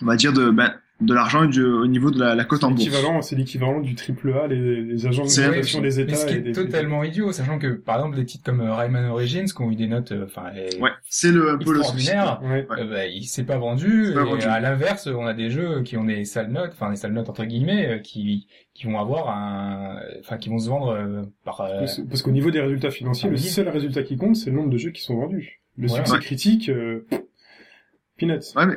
on 0.02 0.06
va 0.06 0.16
dire 0.16 0.32
de 0.32 0.50
ben, 0.50 0.72
de 1.00 1.14
l'argent 1.14 1.44
et 1.44 1.48
du- 1.48 1.64
au 1.64 1.86
niveau 1.86 2.10
de 2.10 2.20
la, 2.20 2.34
la 2.34 2.44
cote 2.44 2.62
en 2.62 2.70
bourse. 2.72 2.84
L'équivalent, 2.84 3.22
c'est 3.22 3.34
l'équivalent 3.34 3.80
du 3.80 3.94
triple 3.94 4.32
A, 4.34 4.46
les, 4.46 4.82
les 4.82 5.06
agents 5.06 5.24
de 5.24 5.28
notation 5.46 5.80
des 5.80 5.98
États. 5.98 6.10
Mais 6.12 6.16
ce 6.18 6.26
qui 6.26 6.34
et 6.34 6.36
est 6.36 6.40
des- 6.40 6.52
totalement 6.52 7.02
idiot, 7.02 7.32
sachant 7.32 7.58
que 7.58 7.68
par 7.68 7.96
exemple 7.96 8.16
des 8.16 8.26
titres 8.26 8.44
comme 8.44 8.60
euh, 8.60 8.74
Rayman 8.74 9.06
Origins 9.06 9.46
qui 9.46 9.62
ont 9.62 9.70
eu 9.70 9.76
des 9.76 9.86
notes, 9.86 10.12
euh, 10.12 10.26
enfin, 10.26 10.50
euh, 10.54 10.68
Ouais, 10.80 10.90
c'est 11.08 11.32
le 11.32 11.50
un 11.50 11.56
peu 11.58 11.72
le 11.72 11.82
souci. 11.82 12.10
Ouais. 12.10 12.48
Ouais. 12.48 12.66
euh, 12.78 12.84
bah, 12.90 13.06
il 13.06 13.24
s'est 13.24 13.44
pas 13.44 13.56
vendu. 13.58 14.10
Pas 14.14 14.20
et 14.20 14.24
vendu. 14.24 14.44
à 14.44 14.60
l'inverse, 14.60 15.06
on 15.06 15.24
a 15.26 15.32
des 15.32 15.50
jeux 15.50 15.82
qui 15.82 15.96
ont 15.96 16.04
des 16.04 16.24
sales 16.26 16.50
notes, 16.50 16.72
enfin 16.74 16.90
des 16.90 16.96
sales 16.96 17.12
notes 17.12 17.30
entre 17.30 17.44
guillemets, 17.46 17.86
euh, 17.94 17.98
qui 17.98 18.46
qui 18.74 18.86
vont 18.86 18.98
avoir 19.00 19.30
un, 19.30 19.96
enfin 20.20 20.36
qui 20.36 20.48
vont 20.50 20.58
se 20.58 20.68
vendre 20.68 20.88
euh, 20.90 21.22
par. 21.44 21.60
euh, 21.62 21.78
Parce, 21.80 22.00
parce 22.08 22.22
qu'au 22.22 22.30
niveau 22.30 22.50
des 22.50 22.60
résultats 22.60 22.90
financiers, 22.90 23.30
le 23.30 23.36
seul 23.38 23.68
résultat 23.70 24.02
qui 24.02 24.16
compte, 24.18 24.36
c'est 24.36 24.50
le 24.50 24.56
nombre 24.56 24.70
de 24.70 24.76
jeux 24.78 24.90
qui 24.90 25.02
sont 25.02 25.16
vendus. 25.16 25.60
Le 25.78 25.86
Voilà. 25.86 26.04
succès 26.04 26.18
Ouais. 26.18 26.22
critique, 26.24 26.68
euh, 26.68 27.06
peanuts. 28.18 28.34
Ouais, 28.56 28.66
mais 28.66 28.74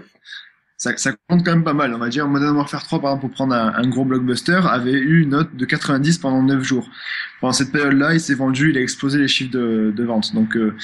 ça, 0.84 0.98
ça 0.98 1.14
compte 1.30 1.46
quand 1.46 1.52
même 1.52 1.64
pas 1.64 1.74
mal. 1.74 1.94
On 1.94 1.98
va 1.98 2.10
dire 2.10 2.28
Modern 2.28 2.58
Warfare 2.58 2.84
3, 2.84 3.00
par 3.00 3.12
exemple, 3.12 3.28
pour 3.28 3.36
prendre 3.36 3.56
un, 3.56 3.88
gros 3.88 4.04
blockbuster, 4.04 4.60
avait 4.66 4.92
eu 4.92 5.22
une 5.22 5.30
note 5.30 5.56
de 5.56 5.64
90 5.64 6.18
pendant 6.18 6.44
9 6.44 6.62
jours. 6.62 6.90
Pendant 7.40 7.54
cette 7.54 7.72
période-là, 7.72 8.14
il 8.14 8.20
s'est 8.20 8.34
vendu, 8.34 8.72
il 8.72 8.78
a 8.78 8.82
explosé 8.82 9.18
les 9.18 9.30
chiffres 9.30 9.52
de, 9.52 10.04
vente. 10.04 10.34
Donc, 10.34 10.58
euh, 10.58 10.76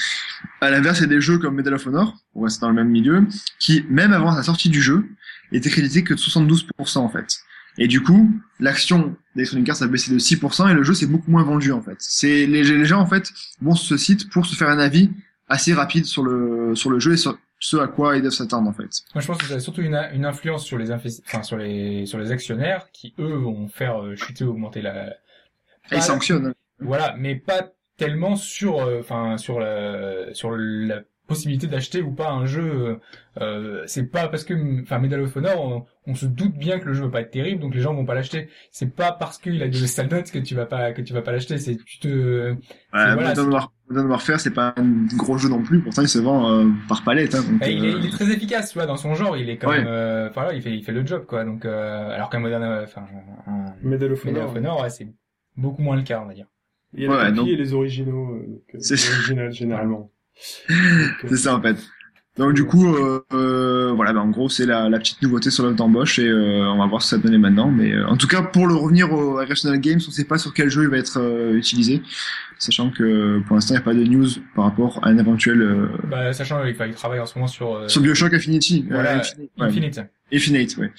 à 0.62 0.70
l'inverse, 0.70 1.00
il 1.00 1.02
y 1.02 1.04
a 1.04 1.08
des 1.08 1.20
jeux 1.20 1.36
comme 1.36 1.54
Medal 1.54 1.74
of 1.74 1.86
Honor, 1.86 2.16
pour 2.32 2.44
rester 2.44 2.62
dans 2.62 2.70
le 2.70 2.74
même 2.74 2.88
milieu, 2.88 3.26
qui, 3.58 3.84
même 3.90 4.14
avant 4.14 4.34
la 4.34 4.42
sortie 4.42 4.70
du 4.70 4.80
jeu, 4.80 5.04
était 5.52 5.68
crédité 5.68 6.02
que 6.02 6.14
de 6.14 6.18
72% 6.18 6.96
en 6.96 7.08
fait. 7.10 7.40
Et 7.76 7.86
du 7.86 8.00
coup, 8.00 8.32
l'action 8.58 9.14
d'Electronic 9.36 9.68
Arts 9.68 9.82
a 9.82 9.86
baissé 9.86 10.10
de 10.10 10.18
6% 10.18 10.70
et 10.70 10.74
le 10.74 10.82
jeu 10.82 10.94
s'est 10.94 11.06
beaucoup 11.06 11.30
moins 11.30 11.42
vendu 11.42 11.72
en 11.72 11.82
fait. 11.82 11.96
C'est 11.98 12.46
les, 12.46 12.62
les 12.62 12.84
gens 12.86 13.00
en 13.00 13.06
fait 13.06 13.32
vont 13.60 13.74
sur 13.74 13.86
ce 13.86 13.96
site 13.96 14.30
pour 14.30 14.46
se 14.46 14.54
faire 14.56 14.70
un 14.70 14.78
avis 14.78 15.10
assez 15.48 15.74
rapide 15.74 16.06
sur 16.06 16.22
le 16.22 16.74
sur 16.74 16.90
le 16.90 16.98
jeu 17.00 17.12
et 17.12 17.16
sur 17.16 17.38
ce 17.60 17.76
à 17.76 17.86
quoi 17.86 18.16
ils 18.16 18.22
doivent 18.22 18.32
s'attendre 18.32 18.68
en 18.68 18.72
fait. 18.72 18.88
Moi, 19.14 19.20
je 19.22 19.26
pense 19.26 19.38
que 19.38 19.44
ça 19.46 19.54
a 19.54 19.60
surtout 19.60 19.82
une, 19.82 19.94
une 20.12 20.24
influence 20.24 20.64
sur 20.64 20.78
les 20.78 20.90
enfin 20.90 21.42
sur 21.42 21.56
les 21.58 22.06
sur 22.06 22.18
les 22.18 22.32
actionnaires 22.32 22.90
qui 22.90 23.14
eux 23.18 23.34
vont 23.34 23.68
faire 23.68 24.02
euh, 24.02 24.16
chuter, 24.16 24.44
augmenter 24.44 24.82
la. 24.82 25.08
Et 25.08 25.10
Pas- 25.90 25.96
ils 25.96 26.02
sanctionnent. 26.02 26.54
Voilà, 26.80 27.14
mais 27.18 27.36
pas 27.36 27.68
tellement 27.98 28.34
sur, 28.34 28.80
euh, 28.80 29.00
enfin 29.00 29.36
sur 29.36 29.60
la 29.60 30.32
sur 30.32 30.50
la 30.56 31.02
possibilité 31.26 31.66
d'acheter 31.68 32.00
ou 32.02 32.12
pas 32.12 32.30
un 32.30 32.46
jeu. 32.46 32.98
Euh, 33.40 33.84
c'est 33.86 34.06
pas 34.10 34.26
parce 34.28 34.42
que, 34.42 34.82
enfin 34.82 34.98
Medal 34.98 35.20
of 35.20 35.36
Honor, 35.36 35.60
on, 35.62 35.84
on 36.06 36.14
se 36.14 36.26
doute 36.26 36.54
bien 36.56 36.80
que 36.80 36.86
le 36.86 36.94
jeu 36.94 37.04
va 37.04 37.10
pas 37.10 37.20
être 37.20 37.30
terrible, 37.30 37.60
donc 37.60 37.74
les 37.74 37.80
gens 37.82 37.94
vont 37.94 38.06
pas 38.06 38.14
l'acheter. 38.14 38.48
C'est 38.72 38.96
pas 38.96 39.12
parce 39.12 39.38
qu'il 39.38 39.62
a 39.62 39.68
de 39.68 39.72
sales 39.74 40.08
notes 40.08 40.30
que 40.32 40.38
tu 40.38 40.54
vas 40.54 40.66
pas 40.66 40.92
que 40.92 41.02
tu 41.02 41.12
vas 41.12 41.22
pas 41.22 41.30
l'acheter. 41.32 41.58
C'est 41.58 41.76
tu 41.76 41.98
te 42.00 42.08
Ouais, 42.52 42.56
voilà, 42.92 43.34
Modern 43.90 44.08
Warfare, 44.08 44.38
c'est 44.40 44.52
pas 44.52 44.72
un 44.76 45.06
gros 45.16 45.36
jeu 45.36 45.48
non 45.48 45.62
plus. 45.62 45.80
Pourtant, 45.80 46.02
il 46.02 46.08
se 46.08 46.18
vend 46.20 46.48
euh, 46.50 46.68
par 46.88 47.02
palette. 47.02 47.34
Hein, 47.34 47.42
donc, 47.42 47.60
il, 47.66 47.84
est, 47.84 47.88
euh, 47.94 47.98
il 47.98 48.06
est 48.06 48.10
très 48.10 48.30
efficace, 48.30 48.70
tu 48.70 48.78
vois, 48.78 48.86
dans 48.86 48.96
son 48.96 49.14
genre, 49.14 49.36
il 49.36 49.50
est 49.50 49.56
quand 49.56 49.68
Ouais. 49.68 49.78
même, 49.78 49.88
euh, 49.88 50.28
enfin 50.30 50.44
là, 50.44 50.52
il 50.54 50.62
fait, 50.62 50.72
il 50.76 50.84
fait 50.84 50.92
le 50.92 51.04
job, 51.04 51.26
quoi. 51.26 51.44
Donc, 51.44 51.64
euh, 51.64 52.10
alors 52.14 52.30
qu'un 52.30 52.38
moderne, 52.38 52.62
euh, 52.62 52.84
enfin, 52.84 53.04
un 53.48 53.74
Medal 53.82 54.12
of 54.12 54.24
Medal 54.24 54.42
Honor. 54.42 54.50
of 54.52 54.56
Honor, 54.56 54.80
ouais, 54.82 54.90
c'est 54.90 55.08
beaucoup 55.56 55.82
moins 55.82 55.96
le 55.96 56.02
cas, 56.02 56.20
on 56.22 56.26
va 56.26 56.34
dire. 56.34 56.46
Il 56.94 57.02
y 57.02 57.06
a 57.06 57.08
les 57.10 57.14
Ouais, 57.16 57.32
donc- 57.32 57.48
et 57.48 57.56
les 57.56 57.72
originaux, 57.74 58.34
euh, 58.36 58.46
donc, 58.48 58.62
euh, 58.74 58.78
C'est 58.80 58.94
les 58.94 59.00
ça. 59.00 59.12
originales 59.16 59.52
généralement. 59.52 60.10
Euh, 60.70 60.74
C'est 61.28 61.36
ça 61.36 61.56
en 61.56 61.60
fait. 61.60 61.76
Donc 62.40 62.54
du 62.54 62.64
coup, 62.64 62.94
euh, 62.94 63.22
euh, 63.34 63.92
voilà, 63.94 64.14
bah, 64.14 64.20
en 64.20 64.30
gros, 64.30 64.48
c'est 64.48 64.64
la, 64.64 64.88
la 64.88 64.98
petite 64.98 65.20
nouveauté 65.20 65.50
sur 65.50 65.62
l'offre 65.62 65.76
d'embauche 65.76 66.18
et 66.18 66.26
euh, 66.26 66.66
on 66.72 66.78
va 66.78 66.86
voir 66.86 67.02
ce 67.02 67.14
que 67.14 67.20
ça 67.22 67.28
donne 67.28 67.38
maintenant. 67.38 67.70
Mais 67.70 67.92
euh, 67.92 68.06
en 68.06 68.16
tout 68.16 68.26
cas, 68.26 68.40
pour 68.40 68.66
le 68.66 68.72
revenir 68.74 69.12
au 69.12 69.42
Irrational 69.42 69.78
Games, 69.78 70.00
on 70.08 70.10
sait 70.10 70.24
pas 70.24 70.38
sur 70.38 70.54
quel 70.54 70.70
jeu 70.70 70.84
il 70.84 70.88
va 70.88 70.96
être 70.96 71.20
euh, 71.20 71.52
utilisé, 71.52 72.00
sachant 72.58 72.88
que 72.90 73.40
pour 73.46 73.56
l'instant, 73.56 73.74
il 73.74 73.76
n'y 73.76 73.82
a 73.82 73.84
pas 73.84 73.92
de 73.92 74.04
news 74.04 74.26
par 74.54 74.64
rapport 74.64 75.00
à 75.02 75.10
un 75.10 75.18
éventuel 75.18 75.60
euh, 75.60 75.88
Bah, 76.08 76.32
sachant 76.32 76.62
qu'il 76.62 76.74
il 76.88 76.94
travaille 76.94 77.20
en 77.20 77.26
ce 77.26 77.34
moment 77.38 77.46
sur, 77.46 77.74
euh, 77.76 77.88
sur 77.88 78.00
Bioshock 78.00 78.32
Infinity. 78.32 78.86
euh, 78.90 78.94
voilà, 78.94 79.18
Infinite, 79.18 79.98
ouais. 79.98 80.10
Infinite. 80.32 80.76
Ouais. 80.78 80.92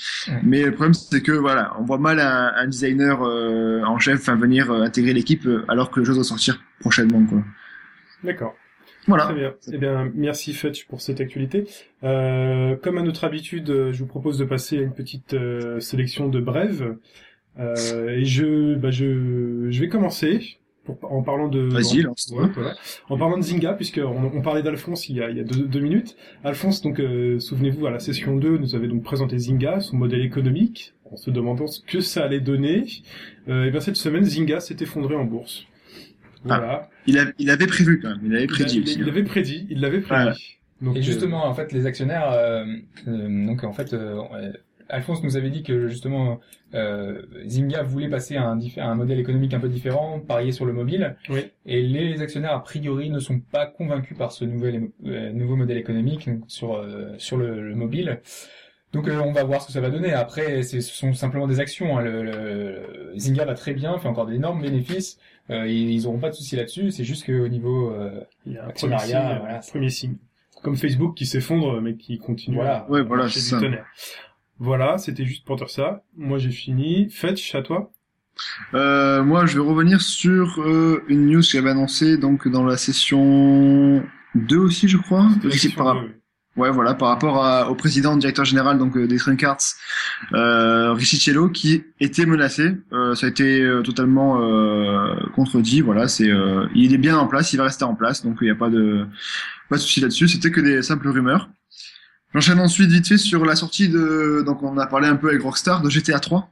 Mais 0.44 0.64
le 0.64 0.74
problème, 0.74 0.94
c'est 0.94 1.24
que 1.24 1.32
voilà, 1.32 1.74
on 1.80 1.86
voit 1.86 1.98
mal 1.98 2.20
un, 2.20 2.52
un 2.56 2.68
designer 2.68 3.20
euh, 3.24 3.82
en 3.84 3.98
chef 3.98 4.30
venir 4.30 4.72
euh, 4.72 4.84
intégrer 4.84 5.14
l'équipe 5.14 5.48
euh, 5.48 5.66
alors 5.70 5.89
que 5.89 6.02
le 6.02 6.06
jeu 6.06 6.14
doit 6.14 6.24
sortir 6.24 6.62
prochainement, 6.82 7.26
quoi. 7.26 7.44
D'accord. 8.24 8.54
Voilà. 9.08 9.26
Très 9.26 9.34
bien. 9.34 9.54
Eh 9.72 9.78
bien, 9.78 10.12
merci 10.16 10.54
Fetch 10.54 10.86
pour 10.86 11.02
cette 11.02 11.22
actualité. 11.22 11.66
Euh, 12.04 12.76
comme 12.76 12.97
à 12.97 13.04
notre 13.04 13.24
habitude, 13.24 13.68
je 13.91 13.97
vous 13.99 14.08
propose 14.08 14.38
de 14.38 14.45
passer 14.45 14.78
à 14.78 14.82
une 14.82 14.93
petite 14.93 15.34
euh, 15.34 15.80
sélection 15.80 16.30
de 16.30 16.39
brèves. 16.39 16.95
Euh, 17.60 18.10
et 18.10 18.26
je, 18.26 18.76
bah, 18.76 18.91
je, 18.91 19.68
je 19.70 19.82
vais 19.82 19.89
commencer 19.89 20.58
pour, 20.84 20.97
en 21.12 21.22
parlant 21.22 21.47
de. 21.47 21.60
Vas-y, 21.60 22.04
en, 22.04 22.10
lance-toi. 22.10 22.43
ouais, 22.43 22.49
voilà. 22.54 22.76
en 23.10 23.18
parlant 23.18 23.38
de 23.38 23.43
Zynga, 23.43 23.74
puisque 23.74 23.99
on, 24.04 24.32
on 24.34 24.41
parlait 24.41 24.64
d'Alphonse 24.64 25.10
il 25.10 25.18
y 25.18 25.22
a, 25.22 25.30
il 25.30 25.38
y 25.38 25.39
a 25.39 25.43
deux, 25.43 25.68
deux 25.68 25.80
minutes. 25.80 26.16
Alphonse, 26.43 26.82
donc, 26.82 26.99
euh, 26.99 27.39
souvenez-vous, 27.39 27.86
à 27.86 27.91
la 27.91 27.99
session 27.99 28.36
2, 28.36 28.58
nous 28.58 28.76
avait 28.76 28.88
donc 28.88 29.04
présenté 29.04 29.38
Zynga, 29.38 29.80
son 29.82 29.97
modèle 29.97 30.22
économique, 30.22 30.93
en 31.12 31.18
se 31.18 31.30
demandant 31.30 31.68
ce 31.68 31.82
que 31.82 31.99
ça 31.99 32.24
allait 32.24 32.39
donner. 32.39 32.86
Euh, 33.47 33.66
et 33.66 33.72
bien 33.72 33.80
cette 33.80 33.97
semaine, 33.97 34.24
Zynga 34.24 34.60
s'est 34.60 34.78
effondré 34.80 35.16
en 35.16 35.26
bourse. 35.26 35.66
Voilà. 36.44 36.89
Il, 37.08 37.18
a- 37.20 37.32
il 37.39 37.50
avait 37.50 37.68
prévu 37.68 38.00
quand 38.00 38.10
même, 38.10 38.20
il 38.24 38.34
avait 38.36 38.46
Il, 38.46 38.52
a- 38.52 38.54
prédit 38.54 38.78
il, 38.78 38.84
aussi. 38.84 38.96
il 38.96 39.04
hein. 39.04 39.06
l'avait 39.08 39.24
prédit, 39.24 39.68
il 39.70 39.80
l'avait 39.82 40.02
prédit. 40.02 40.58
Donc, 40.82 40.96
Et 40.96 41.00
euh, 41.00 41.04
justement, 41.04 41.46
en 41.46 41.54
fait, 41.54 41.72
les 41.72 41.86
actionnaires, 41.86 42.32
euh, 42.32 42.66
euh, 43.08 43.46
donc 43.48 43.64
en 43.64 43.72
fait, 43.74 43.94
euh, 43.94 44.20
Alphonse 44.89 45.22
nous 45.24 45.38
avait 45.38 45.52
dit 45.52 45.62
que 45.64 45.88
justement, 45.88 46.39
euh, 46.74 47.22
Zynga 47.46 47.84
voulait 47.84 48.10
passer 48.10 48.36
à 48.36 48.48
un, 48.50 48.60
à 48.78 48.86
un 48.88 48.96
modèle 48.96 49.20
économique 49.20 49.54
un 49.54 49.60
peu 49.60 49.70
différent, 49.70 50.20
parier 50.20 50.52
sur 50.52 50.66
le 50.66 50.74
mobile. 50.74 51.16
Oui. 51.30 51.42
Et 51.66 51.82
les 51.84 52.22
actionnaires, 52.22 52.54
a 52.54 52.64
priori, 52.64 53.10
ne 53.12 53.20
sont 53.20 53.39
pas 53.39 53.68
convaincus 53.68 54.18
par 54.18 54.32
ce 54.32 54.44
nouvel, 54.44 54.89
euh, 55.06 55.32
nouveau 55.32 55.56
modèle 55.56 55.78
économique 55.78 56.28
donc, 56.28 56.44
sur, 56.48 56.76
euh, 56.76 57.14
sur 57.20 57.38
le, 57.38 57.62
le 57.62 57.76
mobile. 57.76 58.20
Donc 58.92 59.08
euh, 59.08 59.22
on 59.24 59.32
va 59.32 59.44
voir 59.46 59.62
ce 59.62 59.68
que 59.68 59.74
ça 59.74 59.80
va 59.80 59.89
donner. 59.89 60.12
Après, 60.12 60.64
ce 60.64 60.82
sont 60.82 61.14
simplement 61.14 61.48
des 61.48 61.60
actions. 61.62 61.98
hein. 61.98 62.02
Le, 62.02 62.24
le- 62.24 63.14
Zynga 63.16 63.46
va 63.46 63.54
très 63.54 63.74
bien, 63.74 63.98
fait 64.00 64.08
encore 64.10 64.26
d'énormes 64.26 64.62
bénéfices. 64.62 65.18
Euh, 65.50 65.68
ils, 65.68 65.89
ils 65.92 66.08
auront 66.08 66.20
pas 66.20 66.30
de 66.30 66.36
soucis 66.36 66.56
là-dessus. 66.56 66.92
C'est 66.92 67.04
juste 67.04 67.26
qu'au 67.26 67.48
niveau 67.48 67.92
euh, 67.92 68.22
il 68.46 68.54
y 68.54 68.58
a 68.58 68.66
un 68.66 68.70
premier 68.70 68.94
actionnariat, 68.96 69.30
signe, 69.30 69.39
voilà. 69.39 69.58
un 69.58 69.60
premier 69.60 69.89
signe. 69.89 70.16
Comme 70.64 70.76
Facebook 70.78 71.16
qui 71.18 71.26
s'effondre, 71.26 71.82
mais 71.82 71.96
qui 71.96 72.20
continue 72.20 72.58
Voilà. 72.58 72.80
à 72.86 72.89
Ouais, 72.92 73.02
voilà, 73.02 73.28
c'est 73.30 73.39
du 73.39 73.46
ça. 73.46 73.60
tonnerre. 73.60 73.86
Voilà, 74.60 74.98
c'était 75.00 75.26
juste 75.26 75.44
pour 75.46 75.56
dire 75.56 75.70
ça. 75.72 76.04
Moi, 76.16 76.38
j'ai 76.38 76.52
fini. 76.52 77.10
Fetch, 77.10 77.56
à 77.56 77.64
toi. 77.64 77.92
Euh, 78.76 79.24
moi, 79.24 79.46
je 79.48 79.60
vais 79.60 79.68
revenir 79.68 80.02
sur 80.02 80.62
euh, 80.62 81.04
une 81.08 81.26
news 81.26 81.42
que 81.42 81.48
j'avais 81.48 81.72
annoncée 81.72 82.18
donc 82.18 82.48
dans 82.48 82.64
la 82.64 82.78
session 82.78 84.04
2 84.36 84.58
aussi, 84.58 84.88
je 84.88 84.98
crois. 84.98 85.28
La 85.44 85.50
Qui- 85.50 85.68
oui. 85.68 86.12
Ouais, 86.58 86.70
voilà, 86.72 86.93
par 86.93 87.10
rapport 87.10 87.43
à- 87.45 87.70
au 87.70 87.76
président, 87.76 88.16
directeur 88.18 88.45
général 88.45 88.78
donc 88.78 88.95
euh, 88.97 89.08
des 89.08 89.18
Arts, 89.45 89.58
euh, 90.34 90.95
qui 91.54 91.84
était 91.99 92.26
menacé. 92.26 92.74
Euh, 92.93 93.16
ça 93.16 93.26
a 93.28 93.30
été 93.30 93.62
euh, 93.62 93.82
totalement 93.82 94.41
euh, 94.41 95.16
contredit. 95.36 95.82
Voilà, 95.82 96.08
c'est 96.08 96.30
il 96.76 96.93
est 96.93 96.97
bien 96.97 97.18
en 97.18 97.28
place, 97.28 97.54
il 97.54 97.58
va 97.58 97.64
rester 97.66 97.84
en 97.86 97.95
place, 97.95 98.24
donc 98.24 98.38
il 98.41 98.45
n'y 98.45 98.52
a 98.52 98.56
pas 98.56 98.70
de 98.70 99.06
pas 99.70 99.78
de 99.78 99.82
souci 99.82 100.02
là-dessus. 100.02 100.28
C'était 100.28 100.52
que 100.52 100.62
des 100.62 100.82
simples 100.84 101.10
rumeurs. 101.10 101.49
J'enchaîne 102.34 102.60
ensuite 102.60 102.91
vite 102.91 103.08
fait 103.08 103.18
sur 103.18 103.45
la 103.45 103.56
sortie 103.56 103.89
de 103.89 104.43
donc 104.45 104.64
on 104.64 104.78
a 104.78 104.88
parlé 104.88 105.08
un 105.08 105.16
peu 105.18 105.30
avec 105.30 105.41
Rockstar 105.43 105.82
de 105.82 105.89
GTA 105.89 106.20
3 106.20 106.49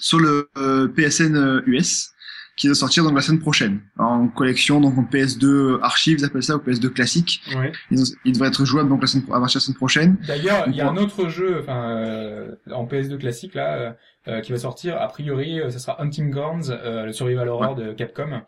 sur 0.00 0.18
le 0.20 0.48
PSN 0.94 1.62
US 1.66 2.12
qui 2.60 2.66
doit 2.66 2.74
sortir 2.76 3.04
donc 3.04 3.14
la 3.14 3.22
semaine 3.22 3.40
prochaine 3.40 3.80
en 3.98 4.28
collection 4.28 4.80
donc 4.80 4.98
en 4.98 5.02
PS2 5.02 5.80
archives 5.82 6.18
ils 6.20 6.24
appellent 6.26 6.42
ça 6.42 6.56
ou 6.56 6.58
PS2 6.58 6.90
classique 6.90 7.40
Ouais. 7.56 7.72
il, 7.90 7.98
il 8.26 8.32
devrait 8.32 8.48
être 8.48 8.64
jouable 8.66 8.90
donc 8.90 9.00
la 9.00 9.06
semaine, 9.06 9.24
à 9.32 9.40
partir 9.40 9.58
de 9.58 9.62
la 9.62 9.66
semaine 9.66 9.76
prochaine 9.76 10.16
D'ailleurs, 10.26 10.64
il 10.68 10.76
y 10.76 10.80
a 10.82 10.88
un 10.90 10.96
autre 10.98 11.28
jeu, 11.28 11.60
enfin, 11.60 11.96
euh, 11.96 12.54
en 12.70 12.84
PS2 12.86 13.16
classique 13.18 13.54
là, 13.54 13.74
euh, 13.78 13.92
euh, 14.28 14.40
qui 14.42 14.52
va 14.52 14.58
sortir. 14.58 15.00
A 15.00 15.08
priori, 15.08 15.58
euh, 15.60 15.70
ça 15.70 15.78
sera 15.78 16.02
Hunting 16.02 16.30
Grounds, 16.30 16.70
euh, 16.70 17.06
le 17.06 17.12
survival 17.12 17.48
horror 17.48 17.74
de 17.74 17.92
Capcom, 17.94 18.42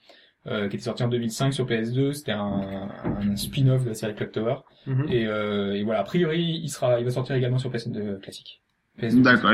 euh, 0.46 0.68
qui 0.68 0.76
était 0.76 0.84
sorti 0.84 1.02
en 1.02 1.08
2005 1.08 1.52
sur 1.54 1.66
PS2. 1.66 2.12
C'était 2.12 2.32
un, 2.32 2.88
un 3.04 3.36
spin-off 3.36 3.82
de 3.84 3.88
la 3.88 3.94
série 3.94 4.14
Clock 4.14 4.32
Tower. 4.32 4.56
Mhm. 4.86 5.06
Et, 5.08 5.26
euh, 5.26 5.74
et 5.74 5.82
voilà, 5.84 6.00
a 6.00 6.04
priori, 6.04 6.60
il 6.62 6.68
sera, 6.68 6.98
il 7.00 7.04
va 7.06 7.10
sortir 7.10 7.34
également 7.36 7.58
sur 7.58 7.70
PS2 7.70 8.20
classique. 8.20 8.60
PS2 9.00 9.22
D'accord. 9.22 9.52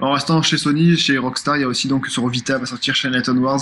En 0.00 0.12
restant 0.12 0.42
chez 0.42 0.56
Sony, 0.56 0.96
chez 0.96 1.18
Rockstar, 1.18 1.56
il 1.56 1.60
y 1.60 1.64
a 1.64 1.68
aussi 1.68 1.88
donc 1.88 2.06
sur 2.08 2.26
Vita 2.28 2.58
va 2.58 2.66
sortir 2.66 2.94
Chinatown 2.94 3.38
Wars. 3.38 3.60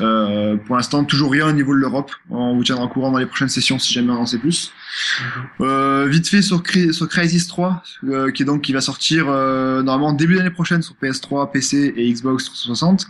Euh, 0.00 0.56
pour 0.56 0.76
l'instant, 0.76 1.04
toujours 1.04 1.30
rien 1.30 1.48
au 1.48 1.52
niveau 1.52 1.72
de 1.74 1.78
l'Europe. 1.78 2.12
On 2.30 2.56
vous 2.56 2.64
tiendra 2.64 2.84
au 2.84 2.88
courant 2.88 3.10
dans 3.10 3.18
les 3.18 3.26
prochaines 3.26 3.48
sessions 3.48 3.78
si 3.78 3.92
jamais 3.92 4.12
on 4.12 4.20
en 4.20 4.26
sait 4.26 4.38
plus. 4.38 4.72
Euh, 5.60 6.06
vite 6.06 6.28
fait 6.28 6.42
sur, 6.42 6.62
sur 6.92 7.08
Crysis 7.08 7.46
3, 7.46 7.82
euh, 8.04 8.30
qui 8.30 8.42
est 8.42 8.46
donc 8.46 8.62
qui 8.62 8.72
va 8.72 8.80
sortir 8.80 9.26
euh, 9.28 9.82
normalement 9.82 10.12
début 10.12 10.36
d'année 10.36 10.50
prochaine 10.50 10.82
sur 10.82 10.94
PS3, 11.02 11.50
PC 11.52 11.94
et 11.96 12.12
Xbox 12.12 12.44
360. 12.46 13.06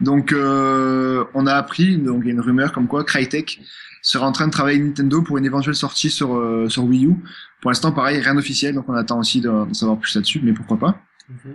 Donc 0.00 0.32
euh, 0.32 1.24
on 1.34 1.46
a 1.46 1.54
appris, 1.54 1.96
donc 1.96 2.22
il 2.22 2.26
y 2.26 2.30
a 2.30 2.32
une 2.34 2.40
rumeur 2.40 2.72
comme 2.72 2.86
quoi 2.86 3.04
Crytek 3.04 3.60
sera 4.00 4.26
en 4.26 4.32
train 4.32 4.46
de 4.46 4.52
travailler 4.52 4.78
Nintendo 4.78 5.22
pour 5.22 5.38
une 5.38 5.44
éventuelle 5.44 5.74
sortie 5.74 6.10
sur 6.10 6.36
euh, 6.36 6.68
sur 6.68 6.84
Wii 6.84 7.06
U. 7.06 7.16
Pour 7.60 7.70
l'instant, 7.70 7.90
pareil, 7.90 8.20
rien 8.20 8.34
d'officiel, 8.34 8.74
donc 8.74 8.88
on 8.88 8.94
attend 8.94 9.18
aussi 9.18 9.40
de 9.40 9.50
savoir 9.72 9.98
plus 9.98 10.14
là-dessus, 10.14 10.40
mais 10.42 10.52
pourquoi 10.52 10.78
pas. 10.78 11.02
Mhm. 11.28 11.54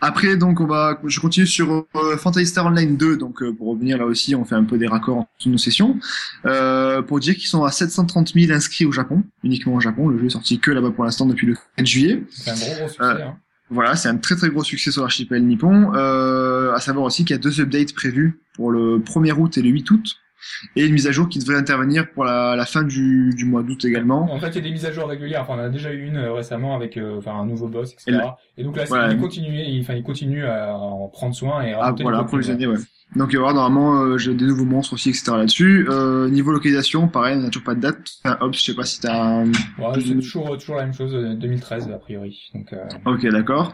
Après, 0.00 0.36
donc, 0.36 0.60
on 0.60 0.66
va, 0.66 1.00
je 1.04 1.20
continue 1.20 1.46
sur 1.46 1.86
euh, 1.96 2.16
Fantasy 2.16 2.46
Star 2.46 2.66
Online 2.66 2.96
2. 2.96 3.16
Donc, 3.16 3.42
euh, 3.42 3.52
pour 3.52 3.68
revenir 3.68 3.98
là 3.98 4.06
aussi, 4.06 4.34
on 4.34 4.44
fait 4.44 4.54
un 4.54 4.64
peu 4.64 4.78
des 4.78 4.86
raccords 4.86 5.18
entre 5.18 5.48
nos 5.48 5.58
sessions. 5.58 5.98
Euh, 6.46 7.02
pour 7.02 7.20
dire 7.20 7.34
qu'ils 7.34 7.48
sont 7.48 7.64
à 7.64 7.70
730 7.70 8.32
000 8.34 8.52
inscrits 8.52 8.84
au 8.84 8.92
Japon, 8.92 9.22
uniquement 9.42 9.74
au 9.74 9.80
Japon. 9.80 10.08
Le 10.08 10.18
jeu 10.18 10.26
est 10.26 10.30
sorti 10.30 10.58
que 10.60 10.70
là-bas 10.70 10.90
pour 10.90 11.04
l'instant 11.04 11.26
depuis 11.26 11.46
le 11.46 11.56
4 11.76 11.86
juillet. 11.86 12.22
C'est 12.30 12.50
un 12.50 12.54
gros 12.54 12.74
gros 12.78 12.88
succès. 12.88 13.02
Euh, 13.02 13.26
hein. 13.26 13.36
Voilà, 13.70 13.96
c'est 13.96 14.08
un 14.08 14.16
très 14.16 14.34
très 14.34 14.48
gros 14.48 14.64
succès 14.64 14.90
sur 14.90 15.02
l'archipel 15.02 15.44
nippon. 15.44 15.92
Euh, 15.94 16.72
à 16.72 16.80
savoir 16.80 17.04
aussi 17.04 17.24
qu'il 17.24 17.34
y 17.34 17.38
a 17.38 17.42
deux 17.42 17.60
updates 17.60 17.92
prévus 17.94 18.40
pour 18.54 18.70
le 18.70 18.98
1er 18.98 19.32
août 19.32 19.58
et 19.58 19.62
le 19.62 19.68
8 19.68 19.90
août. 19.90 20.16
Et 20.76 20.86
une 20.86 20.92
mise 20.92 21.06
à 21.06 21.12
jour 21.12 21.28
qui 21.28 21.38
devrait 21.38 21.56
intervenir 21.56 22.10
pour 22.10 22.24
la, 22.24 22.56
la 22.56 22.66
fin 22.66 22.82
du, 22.82 23.30
du 23.34 23.44
mois 23.44 23.62
d'août 23.62 23.84
également. 23.84 24.32
En 24.32 24.38
fait, 24.38 24.48
il 24.48 24.54
y 24.56 24.58
a 24.58 24.62
des 24.62 24.70
mises 24.70 24.86
à 24.86 24.92
jour 24.92 25.08
régulières. 25.08 25.42
Enfin, 25.42 25.54
on 25.56 25.60
en 25.60 25.64
a 25.64 25.68
déjà 25.68 25.92
eu 25.92 26.06
une 26.06 26.16
euh, 26.16 26.32
récemment 26.32 26.74
avec 26.74 26.96
euh, 26.96 27.18
enfin 27.18 27.32
un 27.38 27.46
nouveau 27.46 27.68
boss, 27.68 27.92
etc. 27.92 28.04
Et 28.08 28.12
là- 28.12 28.36
Et, 28.56 28.64
donc 28.64 28.76
là, 28.76 28.84
Voilà. 28.88 29.12
il 29.12 29.18
continue, 29.18 29.60
il, 29.62 29.80
enfin, 29.82 29.94
il 29.94 30.02
continue 30.02 30.44
à 30.44 30.74
en 30.76 31.08
prendre 31.08 31.34
soin 31.34 31.62
et 31.62 31.72
à 31.72 31.78
Ah, 31.80 31.80
voilà, 31.80 31.92
du 31.92 32.02
contenu. 32.04 32.16
approvisionner, 32.20 32.66
ouais. 32.66 32.76
Donc 33.16 33.28
il 33.32 33.36
y 33.36 33.38
aura 33.38 33.54
normalement 33.54 34.02
euh, 34.04 34.16
des 34.18 34.44
nouveaux 34.44 34.64
monstres 34.66 34.92
aussi, 34.94 35.08
etc. 35.10 35.32
là-dessus. 35.36 35.86
Euh, 35.88 36.28
niveau 36.28 36.52
localisation, 36.52 37.08
pareil, 37.08 37.36
on 37.38 37.40
n'a 37.42 37.48
toujours 37.48 37.64
pas 37.64 37.74
de 37.74 37.80
date. 37.80 37.98
Enfin, 38.24 38.36
Hobbs, 38.40 38.54
je 38.54 38.60
sais 38.60 38.74
pas 38.74 38.84
si 38.84 39.00
t'as 39.00 39.14
un... 39.22 39.46
Ouais, 39.46 39.52
c'est 39.94 40.14
toujours, 40.14 40.58
toujours 40.58 40.76
la 40.76 40.84
même 40.84 40.92
chose, 40.94 41.14
euh, 41.14 41.34
2013 41.34 41.88
a 41.90 41.98
priori. 41.98 42.50
Donc, 42.54 42.72
euh, 42.74 42.84
Ok, 43.06 43.26
d'accord. 43.28 43.72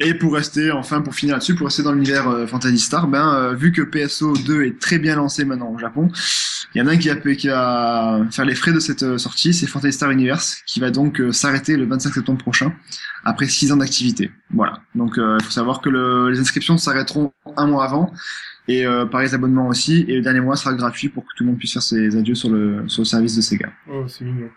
Et 0.00 0.14
pour 0.14 0.34
rester, 0.34 0.70
enfin, 0.70 1.00
pour 1.00 1.14
finir 1.14 1.34
là-dessus, 1.34 1.54
pour 1.56 1.66
rester 1.66 1.82
dans 1.82 1.92
l'univers 1.92 2.28
euh, 2.28 2.46
Fantasy 2.46 2.78
Star, 2.78 3.08
ben, 3.08 3.34
euh, 3.34 3.54
vu 3.54 3.72
que 3.72 3.82
PSO 3.82 4.32
2 4.34 4.62
est 4.62 4.78
très 4.80 4.98
bien 4.98 5.16
lancé 5.16 5.44
maintenant 5.44 5.72
au 5.72 5.78
Japon, 5.78 6.08
il 6.74 6.78
y 6.78 6.82
en 6.82 6.86
a 6.86 6.92
un 6.92 6.96
qui 6.98 7.08
va, 7.08 7.16
qui 7.16 7.48
va 7.48 8.20
faire 8.30 8.44
les 8.44 8.54
frais 8.54 8.72
de 8.72 8.78
cette 8.78 9.02
euh, 9.02 9.18
sortie, 9.18 9.52
c'est 9.52 9.66
Fantasy 9.66 9.94
Star 9.94 10.10
Universe, 10.12 10.62
qui 10.66 10.78
va 10.78 10.90
donc 10.90 11.20
euh, 11.20 11.32
s'arrêter 11.32 11.76
le 11.76 11.86
25 11.86 12.14
septembre 12.14 12.38
prochain, 12.38 12.72
après 13.24 13.46
6 13.48 13.72
ans 13.72 13.76
d'activité. 13.78 14.30
Voilà. 14.50 14.80
Donc, 14.94 15.18
euh, 15.18 15.36
il 15.40 15.44
faut 15.44 15.50
savoir 15.50 15.80
que 15.80 15.88
le- 15.90 16.30
les 16.30 16.38
inscriptions 16.38 16.78
s'arrêteront 16.78 17.32
un 17.56 17.66
mois 17.66 17.84
avant, 17.84 18.12
et 18.68 18.86
euh, 18.86 19.04
par 19.06 19.22
les 19.22 19.34
abonnements 19.34 19.66
aussi, 19.66 20.04
et 20.06 20.14
le 20.14 20.20
dernier 20.22 20.40
mois 20.40 20.54
sera 20.54 20.74
gratuit 20.74 21.08
pour 21.08 21.24
que 21.24 21.30
tout 21.36 21.42
le 21.42 21.50
monde 21.50 21.58
puisse 21.58 21.72
faire 21.72 21.82
ses 21.82 22.16
adieux 22.16 22.34
sur 22.36 22.50
le, 22.50 22.84
sur 22.88 23.00
le 23.00 23.06
service 23.06 23.34
de 23.34 23.40
Sega. 23.40 23.70
Oh, 23.90 24.04
c'est 24.06 24.24
mignon. 24.24 24.50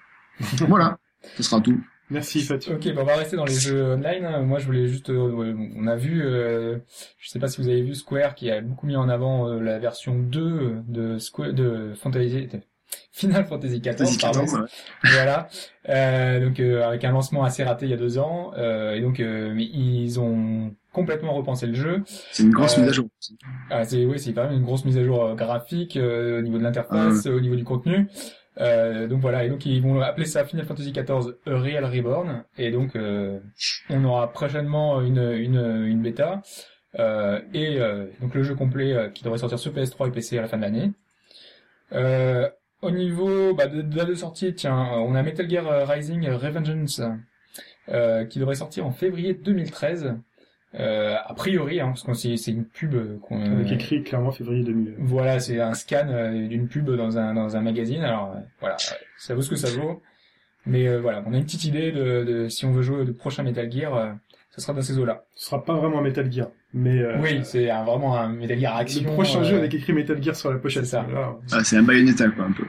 voilà. 0.67 0.99
Ce 1.37 1.43
sera 1.43 1.61
tout. 1.61 1.79
Merci, 2.11 2.41
Fatou. 2.41 2.73
Ok, 2.73 2.93
bah 2.93 3.01
on 3.01 3.05
va 3.05 3.15
rester 3.15 3.37
dans 3.37 3.45
les 3.45 3.53
jeux 3.53 3.93
online. 3.93 4.43
Moi, 4.45 4.59
je 4.59 4.65
voulais 4.65 4.87
juste, 4.87 5.09
euh, 5.09 5.55
on 5.77 5.87
a 5.87 5.95
vu, 5.95 6.21
euh, 6.23 6.77
je 7.17 7.29
sais 7.29 7.39
pas 7.39 7.47
si 7.47 7.61
vous 7.61 7.69
avez 7.69 7.81
vu 7.81 7.95
Square 7.95 8.35
qui 8.35 8.51
a 8.51 8.61
beaucoup 8.61 8.85
mis 8.85 8.97
en 8.97 9.07
avant 9.09 9.47
euh, 9.47 9.61
la 9.61 9.79
version 9.79 10.15
2 10.19 10.83
de 10.87 11.17
Square, 11.17 11.53
de 11.53 11.93
Fantasy, 11.95 12.47
de 12.47 12.59
Final 13.13 13.45
Fantasy 13.45 13.79
XIV, 13.79 13.93
Fantasy 13.93 14.17
pardon. 14.17 14.39
14, 14.41 14.61
ouais. 14.61 14.67
voilà. 15.13 15.47
Euh, 15.89 16.45
donc 16.45 16.59
euh, 16.59 16.85
avec 16.85 17.05
un 17.05 17.11
lancement 17.11 17.43
assez 17.45 17.63
raté 17.63 17.85
il 17.85 17.91
y 17.91 17.93
a 17.93 17.97
deux 17.97 18.17
ans, 18.17 18.51
euh, 18.57 18.93
et 18.93 18.99
donc 19.01 19.21
euh, 19.21 19.53
mais 19.55 19.63
ils 19.63 20.19
ont 20.19 20.75
complètement 20.91 21.33
repensé 21.33 21.67
le 21.67 21.73
jeu. 21.73 22.03
C'est 22.05 22.43
une 22.43 22.51
grosse 22.51 22.77
Euh, 22.77 22.81
mise 22.81 22.89
à 22.89 22.93
jour. 22.93 23.07
Ah, 23.69 23.85
c'est 23.85 24.03
oui, 24.05 24.19
c'est 24.19 24.33
quand 24.33 24.43
même 24.43 24.53
une 24.53 24.63
grosse 24.65 24.83
mise 24.83 24.97
à 24.97 25.03
jour 25.05 25.33
graphique 25.35 25.95
euh, 25.95 26.39
au 26.39 26.41
niveau 26.41 26.57
de 26.57 26.63
l'interface, 26.63 27.25
au 27.27 27.39
niveau 27.39 27.55
du 27.55 27.63
contenu. 27.63 28.07
Euh, 28.59 29.07
donc 29.07 29.21
voilà, 29.21 29.45
et 29.45 29.49
donc 29.49 29.65
ils 29.65 29.81
vont 29.81 30.01
appeler 30.01 30.25
ça 30.25 30.43
Final 30.43 30.65
Fantasy 30.65 30.91
XIV 30.91 31.35
Real 31.45 31.85
Reborn, 31.85 32.43
et 32.57 32.71
donc 32.71 32.95
euh, 32.95 33.39
on 33.89 34.03
aura 34.03 34.31
prochainement 34.31 35.01
une 35.01 35.31
une, 35.31 36.01
bêta 36.01 36.41
euh, 36.99 37.39
et 37.53 37.79
donc 38.19 38.35
le 38.35 38.43
jeu 38.43 38.55
complet 38.55 39.11
qui 39.13 39.23
devrait 39.23 39.39
sortir 39.39 39.57
sur 39.57 39.73
PS3 39.73 40.09
et 40.09 40.11
PC 40.11 40.37
à 40.37 40.41
la 40.41 40.47
fin 40.47 40.57
de 40.57 40.63
l'année. 40.63 40.91
Au 42.81 42.89
niveau 42.89 43.53
bah, 43.53 43.67
de, 43.67 43.95
la 43.95 44.15
sortie, 44.15 44.55
tiens, 44.55 44.75
on 44.75 45.13
a 45.13 45.21
Metal 45.21 45.47
Gear 45.47 45.87
Rising 45.87 46.27
Revengeance 46.29 47.01
qui 48.29 48.39
devrait 48.39 48.55
sortir 48.55 48.85
en 48.85 48.91
février 48.91 49.33
2013. 49.33 50.15
Euh, 50.79 51.15
a 51.25 51.33
priori, 51.33 51.81
hein, 51.81 51.87
parce 51.87 52.03
que 52.03 52.13
c'est 52.13 52.37
c'est 52.37 52.51
une 52.51 52.63
pub 52.63 52.93
euh, 52.95 53.17
qu'on 53.23 53.41
Avec 53.59 53.71
écrit 53.73 54.03
clairement 54.03 54.31
février 54.31 54.63
2000. 54.63 54.95
voilà, 54.99 55.39
c'est 55.41 55.59
un 55.59 55.73
scan 55.73 56.07
euh, 56.07 56.47
d'une 56.47 56.69
pub 56.69 56.89
dans 56.89 57.17
un 57.17 57.33
dans 57.33 57.57
un 57.57 57.61
magazine. 57.61 58.01
Alors 58.03 58.31
euh, 58.35 58.39
voilà, 58.61 58.75
euh, 58.75 58.95
ça 59.17 59.35
vaut 59.35 59.41
ce 59.41 59.49
que 59.49 59.57
ça 59.57 59.69
vaut. 59.69 60.01
Mais 60.65 60.87
euh, 60.87 61.01
voilà, 61.01 61.23
on 61.27 61.33
a 61.33 61.37
une 61.37 61.43
petite 61.43 61.65
idée 61.65 61.91
de, 61.91 62.23
de 62.23 62.47
si 62.47 62.65
on 62.65 62.71
veut 62.71 62.83
jouer 62.83 63.01
au 63.01 63.13
prochain 63.13 63.43
Metal 63.43 63.69
Gear, 63.69 63.93
euh, 63.95 64.11
ça 64.51 64.61
sera 64.61 64.71
dans 64.73 64.81
ces 64.81 64.97
eaux-là. 64.97 65.25
Ce 65.35 65.47
sera 65.47 65.61
pas 65.65 65.73
vraiment 65.73 65.99
un 65.99 66.03
Metal 66.03 66.31
Gear, 66.31 66.47
mais 66.73 66.99
euh, 66.99 67.17
oui, 67.19 67.41
c'est 67.43 67.69
un- 67.69 67.83
vraiment 67.83 68.17
un 68.17 68.29
Metal 68.29 68.57
Gear 68.59 68.77
action. 68.77 69.03
le 69.09 69.13
prochain 69.13 69.39
euh, 69.41 69.43
jeu 69.43 69.57
avec 69.57 69.73
écrit 69.73 69.91
Metal 69.91 70.21
Gear 70.23 70.35
sur 70.37 70.51
la 70.53 70.57
pochette. 70.59 70.85
c'est 70.85 70.91
ça. 70.91 71.05
Ah, 71.51 71.63
c'est 71.65 71.75
un 71.77 71.83
Bayonetta, 71.83 72.29
quoi, 72.29 72.45
un 72.45 72.51
peu. 72.53 72.63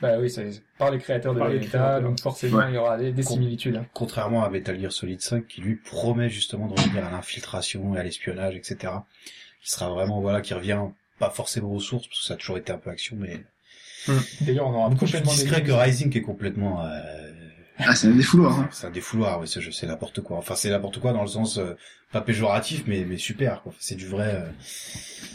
Bah 0.00 0.16
oui, 0.20 0.30
c'est 0.30 0.62
par 0.78 0.90
les 0.92 0.98
créateurs 0.98 1.34
de 1.34 1.40
Par 1.40 1.48
créateurs. 1.48 2.02
donc 2.02 2.20
forcément 2.20 2.58
Ouais. 2.58 2.64
il 2.68 2.74
y 2.74 2.78
aura 2.78 2.96
des, 2.96 3.10
des 3.12 3.22
similitudes. 3.24 3.76
hein. 3.76 3.86
Contrairement 3.94 4.44
à 4.44 4.48
Metal 4.50 4.78
Gear 4.80 4.92
Solid 4.92 5.20
5, 5.20 5.46
qui 5.46 5.60
lui 5.60 5.74
promet 5.76 6.28
justement 6.30 6.68
de 6.68 6.80
revenir 6.80 7.04
à 7.06 7.10
l'infiltration 7.10 7.96
et 7.96 7.98
à 7.98 8.02
l'espionnage, 8.04 8.54
etc. 8.54 8.92
Qui 9.62 9.70
sera 9.72 9.88
vraiment, 9.90 10.20
voilà, 10.20 10.40
qui 10.40 10.54
revient 10.54 10.78
pas 11.18 11.30
forcément 11.30 11.72
aux 11.72 11.80
sources, 11.80 12.06
parce 12.06 12.20
que 12.20 12.26
ça 12.26 12.34
a 12.34 12.36
toujours 12.36 12.58
été 12.58 12.72
un 12.72 12.78
peu 12.78 12.90
action, 12.90 13.16
mais 13.18 13.40
D'ailleurs, 14.42 14.68
on 14.68 14.72
aura 14.74 14.88
beaucoup 14.88 15.04
plus 15.04 15.20
prochainement 15.20 15.56
des 15.58 15.62
que. 15.66 15.72
Rising, 15.72 16.10
qui 16.10 16.18
est 16.18 16.22
complètement, 16.22 16.84
euh, 16.86 17.32
Ah, 17.78 17.94
c'est 17.96 18.06
un 18.06 18.12
défouloir, 18.12 18.58
hein. 18.60 18.68
c'est 18.72 18.86
un 18.86 18.90
défouloir, 18.90 19.40
oui, 19.40 19.48
ce 19.48 19.58
jeu, 19.60 19.72
c'est 19.72 19.86
n'importe 19.88 20.20
quoi. 20.20 20.38
Enfin, 20.38 20.54
c'est 20.54 20.70
n'importe 20.70 21.00
quoi 21.00 21.12
dans 21.12 21.22
le 21.22 21.28
sens, 21.28 21.58
euh, 21.58 21.74
pas 22.12 22.20
péjoratif, 22.20 22.84
mais, 22.86 23.04
mais 23.04 23.18
super, 23.18 23.62
quoi. 23.62 23.74
C'est 23.80 23.96
du 23.96 24.06
vrai, 24.06 24.34
euh, 24.36 24.46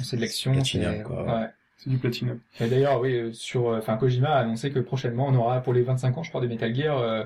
C'est 0.03 0.16
de 0.16 0.22
l'action. 0.22 0.64
C'est- 0.64 1.03
quoi. 1.03 1.24
Ouais. 1.26 1.47
C'est 1.84 1.89
du 1.89 1.97
platinum. 1.97 2.39
Et 2.59 2.67
d'ailleurs, 2.67 2.99
oui, 3.01 3.15
euh, 3.15 3.34
sur, 3.34 3.69
euh, 3.69 3.77
enfin, 3.79 3.97
Kojima 3.97 4.29
a 4.29 4.39
annoncé 4.39 4.71
que 4.71 4.79
prochainement 4.79 5.27
on 5.27 5.36
aura 5.36 5.61
pour 5.61 5.73
les 5.73 5.81
25 5.81 6.17
ans, 6.17 6.23
je 6.23 6.29
crois, 6.29 6.41
des 6.41 6.47
Metal 6.47 6.73
Gear, 6.73 6.97
euh, 6.99 7.23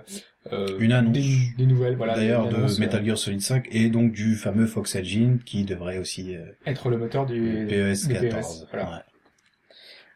Une 0.80 0.92
annonce. 0.94 1.14
des, 1.14 1.38
des 1.58 1.66
nouvelles, 1.66 1.96
voilà. 1.96 2.16
d'ailleurs, 2.16 2.48
de 2.50 2.56
annonce, 2.56 2.80
Metal 2.80 3.06
Gear 3.06 3.18
Solid 3.18 3.42
5, 3.42 3.68
et 3.72 3.90
donc 3.90 4.12
du 4.14 4.36
fameux 4.36 4.66
Fox 4.66 4.96
Engine, 4.96 5.40
qui 5.46 5.64
devrait 5.66 5.98
aussi, 5.98 6.36
euh, 6.36 6.42
être 6.66 6.90
le 6.90 6.98
moteur 6.98 7.26
du 7.26 7.66
PES 7.70 8.08
du 8.08 8.14
14. 8.14 8.68
voilà. 8.72 8.90
Ouais. 8.90 8.98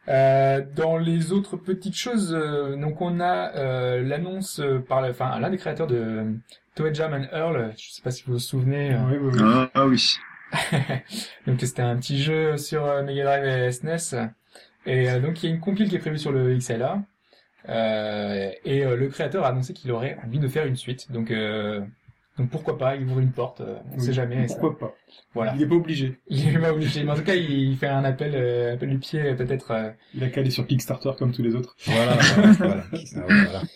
Euh, 0.08 0.62
dans 0.74 0.96
les 0.98 1.30
autres 1.32 1.56
petites 1.56 1.96
choses, 1.96 2.34
euh, 2.36 2.74
donc 2.76 3.00
on 3.00 3.20
a 3.20 3.54
euh, 3.54 4.02
l'annonce 4.02 4.58
euh, 4.58 4.80
par, 4.80 5.00
la- 5.00 5.10
enfin, 5.10 5.38
l'un 5.38 5.48
des 5.50 5.58
créateurs 5.58 5.86
de 5.86 6.24
Toe 6.74 6.92
Jam 6.92 7.12
and 7.14 7.26
Earl. 7.36 7.72
Je 7.78 7.92
sais 7.92 8.02
pas 8.02 8.10
si 8.10 8.24
vous 8.26 8.32
vous 8.32 8.38
souvenez. 8.40 8.94
euh, 8.94 8.98
Oui, 9.08 9.16
oui, 9.20 9.30
oui. 9.34 9.40
Ah, 9.44 9.70
ah 9.74 9.86
oui. 9.86 10.14
donc 11.46 11.60
c'était 11.60 11.82
un 11.82 11.96
petit 11.96 12.22
jeu 12.22 12.56
sur 12.56 12.84
euh, 12.84 13.02
Mega 13.02 13.24
Drive 13.24 13.44
et 13.44 13.72
SNES. 13.72 14.28
Et 14.86 15.08
euh, 15.10 15.20
donc 15.20 15.42
il 15.42 15.48
y 15.48 15.52
a 15.52 15.54
une 15.54 15.60
compile 15.60 15.88
qui 15.88 15.96
est 15.96 16.00
prévue 16.00 16.18
sur 16.18 16.32
le 16.32 16.54
XLA. 16.56 17.02
Euh, 17.68 18.50
et 18.64 18.84
euh, 18.84 18.96
le 18.96 19.08
créateur 19.08 19.44
a 19.44 19.48
annoncé 19.48 19.72
qu'il 19.72 19.92
aurait 19.92 20.18
envie 20.26 20.38
de 20.40 20.48
faire 20.48 20.66
une 20.66 20.74
suite. 20.76 21.12
Donc, 21.12 21.30
euh, 21.30 21.80
donc 22.38 22.50
pourquoi 22.50 22.76
pas, 22.76 22.96
il 22.96 23.04
ouvre 23.04 23.20
une 23.20 23.30
porte, 23.30 23.60
euh, 23.60 23.76
on 23.92 23.98
Oui. 23.98 24.04
sait 24.04 24.12
jamais. 24.12 24.48
ça- 24.48 24.54
Pourquoi 24.58 24.78
pas 24.78 24.94
Voilà. 25.34 25.52
Il 25.54 25.62
est 25.62 25.66
pas 25.66 25.76
obligé. 25.76 26.18
Il 26.28 26.48
est 26.56 26.58
pas 26.58 26.72
obligé. 26.72 27.04
Mais 27.04 27.12
en 27.12 27.14
tout 27.14 27.22
cas, 27.22 27.34
il 27.36 27.76
fait 27.76 27.86
un 27.86 28.02
appel, 28.04 28.32
euh, 28.34 28.74
appel 28.74 28.90
du 28.90 28.98
pied, 28.98 29.34
peut-être. 29.34 29.70
euh, 29.70 29.90
Il 30.14 30.24
a 30.24 30.28
calé 30.28 30.50
sur 30.50 30.66
Kickstarter 30.66 31.12
comme 31.18 31.30
tous 31.32 31.42
les 31.42 31.54
autres. 31.54 31.76
Voilà, 31.86 32.16
voilà, 32.58 32.84
voilà. 33.28 33.62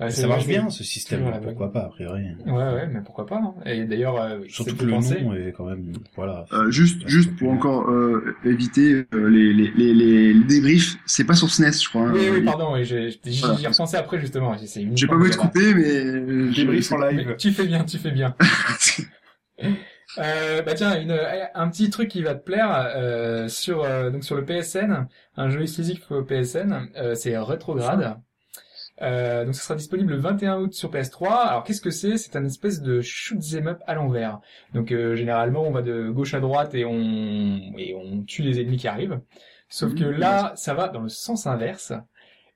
ouais, 0.00 0.06
euh, 0.06 0.10
Ça 0.10 0.26
marche 0.26 0.46
bien, 0.46 0.70
ce 0.70 0.84
système, 0.84 1.28
la 1.30 1.38
pourquoi 1.38 1.72
pas, 1.72 1.80
a 1.84 1.88
priori. 1.88 2.22
Ouais, 2.46 2.52
ouais, 2.52 2.86
mais 2.86 3.00
pourquoi 3.04 3.26
pas. 3.26 3.36
hein. 3.36 3.54
Et 3.66 3.84
d'ailleurs, 3.84 4.20
euh, 4.20 4.40
Surtout 4.48 4.76
que 4.76 4.84
le 4.84 4.92
penser- 4.92 5.22
nom 5.22 5.34
est 5.34 5.52
quand 5.56 5.64
même, 5.66 5.92
voilà. 6.16 6.44
Euh, 6.52 6.70
juste, 6.70 7.06
juste 7.08 7.36
pour 7.36 7.50
encore 7.50 7.90
euh, 7.90 8.34
éviter 8.44 9.06
euh, 9.14 9.28
les, 9.28 9.52
les, 9.52 9.70
les, 9.76 9.94
les, 9.94 10.44
débriefs, 10.44 10.96
c'est 11.06 11.24
pas 11.24 11.34
sur 11.34 11.50
SNES, 11.50 11.72
je 11.82 11.88
crois. 11.88 12.02
hein. 12.08 12.12
Oui, 12.14 12.28
oui, 12.32 12.42
pardon, 12.42 12.74
oui, 12.74 12.84
j'ai 12.84 13.10
j'ai- 13.10 13.20
j'y 13.24 13.40
Voilà. 13.40 13.68
repensé 13.70 13.96
après 13.96 14.18
justement. 14.20 14.56
J'ai 14.94 15.06
pas 15.06 15.16
voulu 15.16 15.30
te 15.30 15.36
voilà. 15.36 15.50
couper, 15.50 15.74
mais... 15.74 16.04
euh, 16.06 16.50
Débrief 16.54 16.92
en 16.92 16.98
Mais 16.98 17.12
live. 17.12 17.34
tu 17.38 17.52
fais 17.52 17.66
bien, 17.66 17.84
tu 17.84 17.98
fais 17.98 18.10
bien. 18.10 18.34
Euh, 20.16 20.62
bah 20.62 20.72
tiens, 20.74 20.98
une, 21.00 21.12
un 21.54 21.68
petit 21.68 21.90
truc 21.90 22.08
qui 22.08 22.22
va 22.22 22.34
te 22.34 22.42
plaire 22.42 22.70
euh, 22.96 23.46
sur 23.48 23.84
euh, 23.84 24.10
donc 24.10 24.24
sur 24.24 24.36
le 24.36 24.44
PSN, 24.44 25.06
un 25.36 25.50
jeu 25.50 25.60
exclusif 25.62 26.10
au 26.10 26.22
PSN, 26.22 26.88
euh, 26.96 27.14
c'est 27.14 27.36
Retrograde. 27.36 28.16
Euh, 29.00 29.44
donc 29.44 29.54
ça 29.54 29.62
sera 29.62 29.74
disponible 29.76 30.14
le 30.14 30.18
21 30.18 30.60
août 30.60 30.72
sur 30.74 30.90
PS3. 30.90 31.28
Alors 31.28 31.64
qu'est-ce 31.64 31.80
que 31.80 31.90
c'est? 31.90 32.16
C'est 32.16 32.36
un 32.36 32.44
espèce 32.44 32.80
de 32.80 33.00
shoot 33.00 33.38
'em 33.54 33.68
up 33.68 33.80
à 33.86 33.94
l'envers. 33.94 34.40
Donc 34.74 34.92
euh, 34.92 35.14
généralement 35.14 35.62
on 35.62 35.70
va 35.70 35.82
de 35.82 36.10
gauche 36.10 36.34
à 36.34 36.40
droite 36.40 36.74
et 36.74 36.84
on 36.84 37.72
et 37.76 37.94
on 37.94 38.22
tue 38.22 38.42
les 38.42 38.60
ennemis 38.60 38.76
qui 38.76 38.88
arrivent. 38.88 39.20
Sauf 39.68 39.94
que 39.94 40.04
là 40.04 40.52
ça 40.56 40.74
va 40.74 40.88
dans 40.88 41.02
le 41.02 41.08
sens 41.08 41.46
inverse 41.46 41.92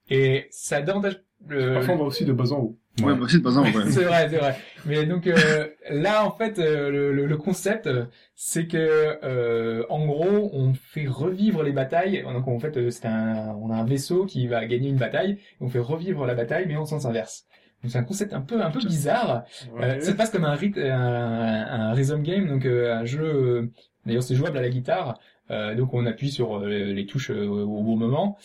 et 0.08 0.48
ça 0.50 0.82
davantage 0.82 1.22
le, 1.48 1.74
Parfois, 1.74 1.94
on 1.94 1.98
va 1.98 2.04
aussi 2.04 2.24
de 2.24 2.32
bas 2.32 2.52
en 2.52 2.58
haut. 2.58 2.78
Ouais, 3.00 3.14
bah, 3.14 3.26
c'est 3.28 3.42
pas 3.42 3.52
ça, 3.52 3.62
ouais. 3.62 3.72
c'est 3.90 4.04
vrai, 4.04 4.28
c'est 4.28 4.36
vrai. 4.36 4.54
Mais 4.84 5.06
donc 5.06 5.26
euh, 5.26 5.66
là, 5.88 6.26
en 6.26 6.30
fait, 6.30 6.58
euh, 6.58 6.90
le, 6.90 7.12
le- 7.12 7.26
le 7.26 7.36
concept, 7.38 7.86
euh, 7.86 8.04
c'est 8.34 8.66
que 8.66 9.18
euh, 9.24 9.84
en 9.88 10.04
gros, 10.06 10.50
on 10.52 10.74
fait 10.74 11.06
revivre 11.06 11.62
les 11.62 11.72
batailles. 11.72 12.22
Donc 12.22 12.46
en 12.48 12.58
fait, 12.58 12.76
euh, 12.76 12.90
c'est 12.90 13.06
un, 13.06 13.54
on 13.60 13.70
a 13.70 13.76
un 13.76 13.84
vaisseau 13.84 14.26
qui 14.26 14.46
va 14.46 14.66
gagner 14.66 14.90
une 14.90 14.96
bataille. 14.98 15.38
On 15.60 15.68
fait 15.70 15.78
revivre 15.78 16.26
la 16.26 16.34
bataille, 16.34 16.66
mais 16.68 16.76
en 16.76 16.84
sens 16.84 17.06
inverse. 17.06 17.46
Donc 17.82 17.90
c'est 17.92 17.98
un 17.98 18.04
concept 18.04 18.34
un 18.34 18.42
peu 18.42 18.62
un 18.62 18.70
peu 18.70 18.80
bizarre. 18.80 19.44
Euh, 19.80 20.00
ça 20.00 20.12
se 20.12 20.16
passe 20.16 20.30
comme 20.30 20.44
un, 20.44 20.54
ryth- 20.54 20.78
un, 20.78 21.90
un 21.90 21.92
rhythm 21.94 22.22
game, 22.22 22.46
donc 22.46 22.66
euh, 22.66 22.94
un 22.94 23.04
jeu. 23.06 23.70
D'ailleurs, 24.04 24.22
c'est 24.22 24.34
jouable 24.34 24.58
à 24.58 24.62
la 24.62 24.68
guitare. 24.68 25.18
Euh, 25.50 25.74
donc 25.74 25.92
on 25.94 26.04
appuie 26.06 26.30
sur 26.30 26.60
les 26.60 27.06
touches 27.06 27.30
au 27.30 27.66
bon 27.66 27.96
moment. 27.96 28.36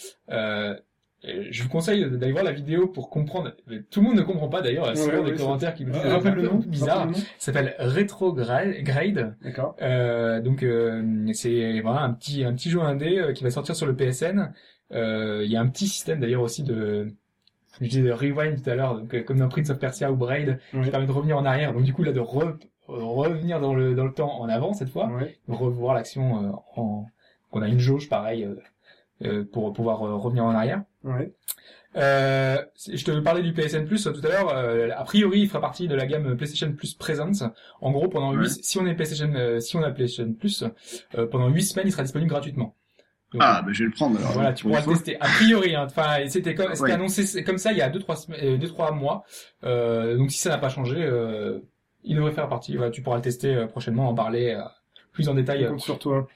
Je 1.24 1.64
vous 1.64 1.70
conseille 1.70 2.10
d'aller 2.10 2.32
voir 2.32 2.44
la 2.44 2.52
vidéo 2.52 2.88
pour 2.88 3.10
comprendre. 3.10 3.52
Tout 3.90 4.02
le 4.02 4.08
monde 4.08 4.18
ne 4.18 4.22
comprend 4.22 4.50
pas 4.50 4.62
d'ailleurs. 4.62 4.88
A 4.88 4.94
Ouais, 4.94 5.00
ouais, 5.18 5.24
des 5.24 5.38
c'est- 5.38 5.44
commentaires 5.44 5.74
qui 5.74 5.84
me 5.86 5.92
disent 5.92 6.02
Ah, 6.06 6.20
le 6.30 6.42
nom. 6.44 6.60
bizarre. 6.66 7.08
s'appelle 7.40 7.76
Retrograde. 7.80 9.36
D'accord. 9.44 9.76
Euh, 9.82 10.42
donc 10.42 10.64
euh, 10.64 11.26
c'est 11.34 11.80
voilà 11.82 12.02
un 12.02 12.14
petit 12.14 12.44
un 12.44 12.54
petit 12.54 12.70
jeu 12.70 12.82
indé 12.82 13.18
euh, 13.20 13.34
qui 13.34 13.44
va 13.44 13.50
sortir 13.52 13.76
sur 13.76 13.86
le 13.88 13.96
PSN. 13.96 14.54
Euh, 14.94 15.42
Il 15.44 15.52
y 15.52 15.58
a 15.58 15.62
un 15.62 15.68
petit 15.68 15.88
système 15.88 16.20
d'ailleurs 16.20 16.42
aussi 16.44 16.64
de 16.64 17.12
je 17.82 17.88
disais 17.88 18.02
de 18.04 18.12
rewind 18.12 18.64
tout 18.64 18.70
à 18.70 18.76
l'heure, 18.76 18.96
donc 19.00 19.14
euh, 19.14 19.22
comme 19.24 19.38
dans 19.40 19.50
Prince 19.50 19.70
of 19.70 19.80
Persia 19.80 20.12
ou 20.12 20.16
Braid, 20.16 20.60
qui 20.84 20.90
permet 20.90 21.06
de 21.08 21.12
revenir 21.12 21.38
en 21.38 21.46
arrière. 21.46 21.74
Donc 21.74 21.84
du 21.84 21.94
coup 21.94 22.04
là 22.04 22.12
de 22.12 22.20
re- 22.22 22.58
revenir 22.88 23.60
dans 23.60 23.74
le 23.76 23.94
dans 23.96 24.06
le 24.06 24.14
temps 24.14 24.40
en 24.40 24.48
avant 24.50 24.74
cette 24.74 24.90
fois, 24.90 25.12
revoir 25.48 25.96
l'action 25.96 26.44
euh, 26.44 26.52
en 26.76 27.06
qu'on 27.52 27.62
a 27.62 27.68
une 27.68 27.80
jauge 27.80 28.08
pareil 28.10 28.48
pour 29.52 29.74
pouvoir 29.74 30.04
euh, 30.04 30.16
revenir 30.16 30.46
en 30.46 30.52
arrière. 30.52 30.84
Ouais. 31.04 31.32
Euh, 31.96 32.58
je 32.94 33.04
te 33.04 33.12
parlais 33.22 33.42
du 33.42 33.54
PSN 33.54 33.86
Plus 33.86 34.04
tout 34.04 34.22
à 34.24 34.28
l'heure. 34.30 34.50
euh, 34.56 34.90
a 34.96 35.04
priori, 35.04 35.42
il 35.42 35.48
fera 35.48 35.62
partie 35.62 35.88
de 35.88 35.96
la 35.96 36.06
gamme 36.06 36.36
PlayStation 36.38 36.72
Plus 36.74 36.94
Presence. 36.94 37.44
En 37.82 37.92
gros, 37.92 38.08
pendant 38.08 38.32
Ouais. 38.36 38.44
huit, 38.44 38.64
si 38.64 38.78
on 38.78 38.86
est 38.86 38.94
PlayStation, 38.94 39.32
euh, 39.36 39.60
si 39.60 39.76
on 39.78 39.84
a 39.84 39.90
PlayStation 39.92 40.32
Plus, 40.34 40.64
euh, 41.18 41.26
pendant 41.26 41.48
8 41.48 41.64
semaines, 41.64 41.88
il 41.88 41.92
sera 41.92 42.04
disponible 42.04 42.30
gratuitement. 42.30 42.76
Donc, 43.34 43.42
Ah, 43.44 43.62
bah, 43.66 43.72
je 43.74 43.80
vais 43.84 43.86
le 43.90 43.92
prendre, 43.96 44.18
alors. 44.20 44.32
voilà, 44.34 44.54
tu 44.54 44.64
Pour 44.64 44.72
pourras 44.74 44.86
le 44.86 44.94
tester. 44.94 45.18
A 45.20 45.26
priori, 45.28 45.76
hein, 45.76 45.86
enfin, 45.88 46.18
c'était 46.28 46.54
comme, 46.56 46.70
c'était 46.74 46.84
Ouais. 46.84 46.92
annoncé 46.94 47.44
comme 47.44 47.58
ça 47.58 47.72
il 47.72 47.78
y 47.78 47.82
a 47.82 47.90
deux 47.90 48.00
trois 48.00 48.16
semaines, 48.16 48.40
euh, 48.44 48.58
deux 48.58 48.68
trois 48.70 48.92
mois. 48.92 49.24
Euh, 49.64 50.16
donc 50.18 50.32
si 50.32 50.38
ça 50.38 50.50
n'a 50.50 50.58
pas 50.60 50.70
changé, 50.70 50.98
euh, 51.00 51.60
il 52.04 52.16
devrait 52.16 52.32
faire 52.32 52.48
partie. 52.48 52.78
Voilà, 52.78 52.92
tu 52.92 53.02
pourras 53.02 53.18
le 53.18 53.22
tester 53.24 53.54
euh, 53.56 53.66
prochainement, 53.68 54.08
en 54.08 54.14
parler 54.14 54.52
euh, 54.58 54.62
plus 55.12 55.28
en 55.28 55.34
détail. 55.34 55.62
Je 55.62 55.66
euh, 55.66 55.70
compte 55.72 55.80
sur 55.82 56.00
toi. 56.00 56.28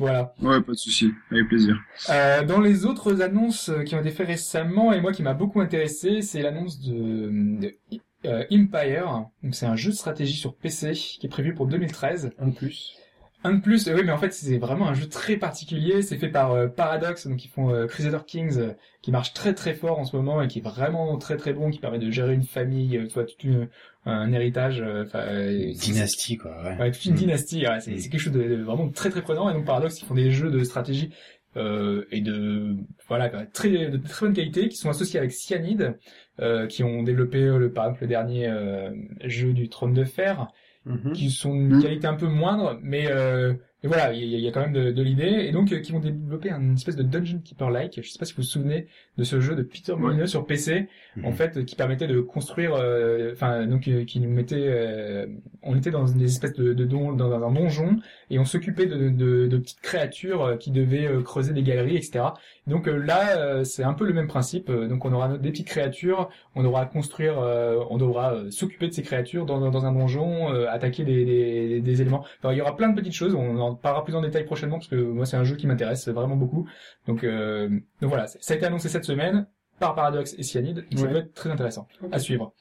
Voilà. 0.00 0.32
Ouais, 0.40 0.62
pas 0.62 0.72
de 0.72 0.78
souci. 0.78 1.12
Avec 1.30 1.48
plaisir. 1.48 1.78
Euh, 2.08 2.42
dans 2.42 2.60
les 2.60 2.86
autres 2.86 3.20
annonces 3.20 3.68
euh, 3.68 3.82
qui 3.82 3.94
ont 3.94 4.00
été 4.00 4.10
faites 4.10 4.28
récemment 4.28 4.94
et 4.94 5.00
moi 5.02 5.12
qui 5.12 5.22
m'a 5.22 5.34
beaucoup 5.34 5.60
intéressé, 5.60 6.22
c'est 6.22 6.40
l'annonce 6.40 6.80
de, 6.80 7.28
de 7.60 7.76
euh, 8.24 8.44
Empire. 8.50 9.26
Donc 9.42 9.54
c'est 9.54 9.66
un 9.66 9.76
jeu 9.76 9.90
de 9.90 9.96
stratégie 9.96 10.38
sur 10.38 10.56
PC 10.56 10.92
qui 10.92 11.26
est 11.26 11.28
prévu 11.28 11.52
pour 11.52 11.66
2013. 11.66 12.30
Un 12.38 12.48
de 12.48 12.54
plus. 12.54 12.96
Un 13.42 13.54
de 13.54 13.60
plus, 13.62 13.88
euh, 13.88 13.94
oui, 13.94 14.02
mais 14.04 14.12
en 14.12 14.18
fait 14.18 14.32
c'est 14.34 14.58
vraiment 14.58 14.88
un 14.88 14.94
jeu 14.94 15.08
très 15.08 15.36
particulier. 15.36 16.02
C'est 16.02 16.18
fait 16.18 16.28
par 16.28 16.52
euh, 16.52 16.66
Paradox, 16.68 17.26
donc 17.26 17.42
ils 17.44 17.48
font 17.48 17.70
euh, 17.72 17.86
Crusader 17.86 18.18
Kings, 18.26 18.58
euh, 18.58 18.72
qui 19.00 19.10
marche 19.12 19.32
très 19.32 19.54
très 19.54 19.72
fort 19.72 19.98
en 19.98 20.04
ce 20.04 20.14
moment 20.14 20.42
et 20.42 20.48
qui 20.48 20.58
est 20.58 20.62
vraiment 20.62 21.16
très 21.16 21.36
très 21.38 21.54
bon, 21.54 21.70
qui 21.70 21.78
permet 21.78 21.98
de 21.98 22.10
gérer 22.10 22.34
une 22.34 22.42
famille, 22.44 22.98
euh, 22.98 23.06
tu 23.06 23.14
vois, 23.14 23.24
tout 23.24 23.34
une- 23.44 23.68
un 24.04 24.30
héritage. 24.32 24.82
euh, 24.82 25.04
euh, 25.14 25.72
c'est- 25.74 25.92
Dynastie, 25.92 26.36
quoi, 26.36 26.50
ouais. 26.64 26.76
Ouais, 26.78 26.90
toute 26.90 27.04
une 27.06 27.12
Mm. 27.12 27.16
dynastie, 27.16 27.66
ouais, 27.66 27.80
c'est 27.80 27.98
c'est 27.98 28.08
quelque 28.10 28.20
chose 28.20 28.32
de, 28.34 28.42
de 28.42 28.62
vraiment 28.62 28.88
très 28.90 29.08
très 29.08 29.22
prenant. 29.22 29.48
Et 29.48 29.54
donc 29.54 29.64
Paradox, 29.64 29.98
ils 30.00 30.04
font 30.06 30.14
des 30.14 30.30
jeux 30.30 30.50
de 30.50 30.62
stratégie 30.62 31.10
euh, 31.56 32.04
et 32.12 32.20
de 32.20 32.76
voilà 33.08 33.28
très 33.46 33.70
de 33.88 33.96
très 33.96 34.26
bonne 34.26 34.34
qualité, 34.34 34.68
qui 34.68 34.76
sont 34.76 34.90
associés 34.90 35.18
avec 35.18 35.32
Cyanide, 35.32 35.98
euh, 36.40 36.66
qui 36.66 36.84
ont 36.84 37.02
développé 37.02 37.40
le 37.40 37.72
par 37.72 37.86
exemple 37.86 38.02
le 38.02 38.08
dernier 38.08 38.46
euh, 38.48 38.90
jeu 39.24 39.52
du 39.54 39.68
Trône 39.70 39.92
de 39.94 40.04
Fer, 40.04 40.48
Mhm. 40.86 41.12
qui 41.12 41.30
sont 41.30 41.54
d'une 41.54 41.76
Mm. 41.76 41.82
qualité 41.82 42.06
un 42.06 42.14
peu 42.14 42.26
moindre, 42.28 42.78
mais 42.82 43.06
euh, 43.10 43.54
mais 43.82 43.88
voilà, 43.88 44.12
il 44.12 44.24
y, 44.24 44.34
a- 44.34 44.38
il 44.38 44.44
y 44.44 44.48
a 44.48 44.52
quand 44.52 44.60
même 44.60 44.72
de, 44.72 44.90
de 44.92 45.02
l'idée, 45.02 45.46
et 45.48 45.52
donc 45.52 45.72
euh, 45.72 45.80
qui 45.80 45.92
vont 45.92 46.00
développer 46.00 46.50
une 46.50 46.74
espèce 46.74 46.96
de 46.96 47.02
dungeon 47.02 47.38
keeper-like. 47.44 48.00
Je 48.02 48.08
sais 48.08 48.18
pas 48.18 48.24
si 48.24 48.32
vous 48.34 48.42
vous 48.42 48.48
souvenez 48.48 48.86
de 49.16 49.24
ce 49.24 49.40
jeu 49.40 49.54
de 49.54 49.62
Peter 49.62 49.92
Ouais. 49.92 49.98
Molineux 49.98 50.26
sur 50.26 50.46
PC, 50.46 50.88
en 51.24 51.28
Mhm. 51.30 51.34
fait, 51.34 51.56
euh, 51.58 51.64
qui 51.64 51.76
permettait 51.76 52.06
de 52.06 52.20
construire, 52.20 52.74
euh, 52.74 53.32
enfin, 53.32 53.66
donc 53.66 53.88
euh, 53.88 54.04
qui 54.04 54.20
nous 54.20 54.30
mettait, 54.30 54.56
euh, 54.58 55.26
on 55.62 55.76
était 55.76 55.90
dans 55.90 56.06
une 56.06 56.22
espèce 56.22 56.54
de, 56.54 56.72
de 56.72 56.84
don, 56.84 57.12
dans 57.12 57.32
un 57.32 57.52
donjon, 57.52 57.96
et 58.30 58.38
on 58.38 58.44
s'occupait 58.44 58.86
de, 58.86 59.08
de, 59.10 59.46
de 59.46 59.56
petites 59.58 59.80
créatures 59.80 60.42
euh, 60.44 60.56
qui 60.56 60.70
devaient 60.70 61.08
creuser 61.24 61.52
des 61.52 61.62
galeries, 61.62 61.96
etc. 61.96 62.24
Donc 62.66 62.86
euh, 62.88 62.96
là, 62.96 63.38
euh, 63.38 63.64
c'est 63.64 63.82
un 63.82 63.94
peu 63.94 64.04
le 64.06 64.12
même 64.14 64.28
principe. 64.28 64.70
Donc 64.70 65.04
on 65.04 65.12
aura 65.12 65.36
des 65.38 65.50
petites 65.50 65.66
créatures, 65.66 66.28
on 66.54 66.62
devra 66.62 66.86
construire, 66.86 67.38
euh, 67.40 67.78
on 67.90 67.96
devra 67.98 68.36
s'occuper 68.50 68.88
de 68.88 68.92
ces 68.92 69.02
créatures 69.02 69.46
dans, 69.46 69.58
dans, 69.60 69.70
dans 69.70 69.86
un 69.86 69.92
donjon, 69.92 70.52
euh, 70.52 70.66
attaquer 70.68 71.04
des, 71.04 71.24
des, 71.24 71.80
des 71.80 72.02
éléments. 72.02 72.24
Enfin, 72.38 72.52
il 72.52 72.58
y 72.58 72.60
aura 72.60 72.76
plein 72.76 72.90
de 72.90 72.94
petites 73.00 73.12
choses. 73.14 73.34
On 73.34 73.58
en 73.58 73.69
parlera 73.74 74.04
plus 74.04 74.14
en 74.14 74.20
détail 74.22 74.44
prochainement 74.44 74.76
parce 74.78 74.88
que 74.88 74.96
moi 74.96 75.26
c'est 75.26 75.36
un 75.36 75.44
jeu 75.44 75.56
qui 75.56 75.66
m'intéresse 75.66 76.08
vraiment 76.08 76.36
beaucoup. 76.36 76.68
Donc, 77.06 77.24
euh, 77.24 77.68
donc 78.00 78.10
voilà, 78.10 78.26
ça 78.26 78.54
a 78.54 78.56
été 78.56 78.66
annoncé 78.66 78.88
cette 78.88 79.04
semaine 79.04 79.46
par 79.78 79.94
Paradox 79.94 80.34
et 80.38 80.42
Cyanide. 80.42 80.84
Ça 80.94 81.02
Ouais. 81.04 81.12
va 81.12 81.18
être 81.20 81.34
très 81.34 81.50
intéressant 81.50 81.88
à 82.12 82.18
suivre. 82.18 82.52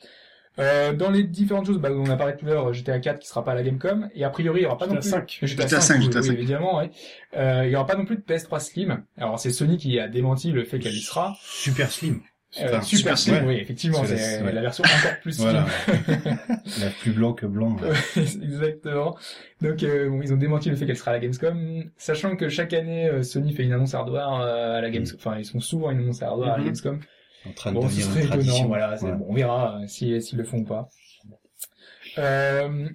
Euh, 0.58 0.92
dans 0.94 1.10
les 1.10 1.24
différentes 1.24 1.68
choses, 1.68 1.78
bah, 1.80 1.90
on 1.92 2.10
a 2.10 2.18
parlé 2.18 2.36
tout 2.36 2.46
à 2.46 2.50
l'heure, 2.50 2.74
GTA 2.74 3.00
4 3.00 3.20
qui 3.20 3.28
sera 3.30 3.46
pas 3.46 3.52
à 3.52 3.56
la 3.56 3.64
Gamecom, 3.64 4.10
et 4.14 4.26
a 4.26 4.30
priori 4.30 4.60
il 4.62 4.64
y 4.64 4.66
aura 4.66 4.78
pas 4.78 4.86
GTA 4.88 4.96
non 4.96 5.00
plus 5.02 5.10
5. 5.10 5.40
GTA 5.44 5.66
GTA 5.68 5.80
5, 5.80 5.82
5, 5.82 5.96
oui, 6.00 6.06
GTA 6.08 6.20
oui, 6.20 6.26
5. 6.28 6.34
évidemment, 6.34 6.78
ouais. 6.80 6.92
Euh, 7.38 7.62
il 7.66 7.72
y 7.72 7.76
aura 7.76 7.86
pas 7.86 7.96
non 7.96 8.04
plus 8.04 8.18
de 8.18 8.22
PS3 8.22 8.60
Slim. 8.60 9.04
Alors 9.18 9.40
c'est 9.40 9.52
Sony 9.52 9.78
qui 9.78 10.00
a 10.00 10.10
démenti 10.10 10.52
le 10.52 10.66
fait 10.66 10.80
qu'elle 10.80 10.96
y 10.96 11.02
sera. 11.02 11.38
Super 11.42 11.90
Slim. 11.92 12.20
Euh, 12.60 12.82
Super 12.82 12.84
Super 12.84 13.18
Slim, 13.18 13.46
oui, 13.46 13.58
effectivement, 13.62 14.04
c'est 14.06 14.40
la- 14.40 14.46
ouais. 14.46 14.52
la 14.54 14.62
version 14.62 14.84
encore 14.84 15.20
plus 15.22 15.34
slim. 15.34 15.50
Voilà. 15.50 15.66
La 16.82 16.90
plus 17.00 17.12
blanc 17.12 17.34
que 17.34 17.46
blanc. 17.46 17.76
ouais. 17.78 17.90
Exactement. 18.44 19.16
Donc 19.62 19.84
euh, 19.84 20.10
bon, 20.10 20.22
ils 20.24 20.34
ont 20.34 20.38
démenti 20.38 20.70
le 20.72 20.76
fait 20.76 20.88
qu'elle 20.88 20.98
sera 20.98 21.12
à 21.12 21.14
la 21.14 21.20
Gamescom, 21.20 21.84
sachant 21.98 22.36
que 22.36 22.50
chaque 22.50 22.74
année 22.74 23.08
euh, 23.08 23.22
Sony 23.22 23.54
fait 23.54 23.64
une 23.64 23.74
annonce 23.74 23.94
hardware 23.94 24.30
à 24.32 24.82
la 24.82 24.90
Gamescom. 24.90 25.20
Enfin, 25.20 25.38
ils 25.38 25.46
sont 25.46 25.60
souvent 25.60 25.92
une 25.92 26.00
annonce 26.00 26.24
hardware 26.24 26.50
à 26.50 26.52
la 26.54 26.58
Mhm. 26.60 26.64
Gamescom. 26.66 27.00
En 27.48 27.52
train 27.54 27.72
de 27.72 27.76
Bon, 27.76 27.88
ce 27.88 27.98
devenir 28.08 28.34
étonnant. 28.34 28.66
Voilà, 28.68 28.96
Ouais. 29.02 29.12
bon, 29.12 29.26
on 29.30 29.34
verra 29.36 29.80
euh, 29.82 29.88
si 29.88 30.20
s'ils 30.22 30.38
le 30.40 30.44
font 30.44 30.58
ou 30.60 30.66
pas. 30.66 30.90
Euh, 32.18 32.88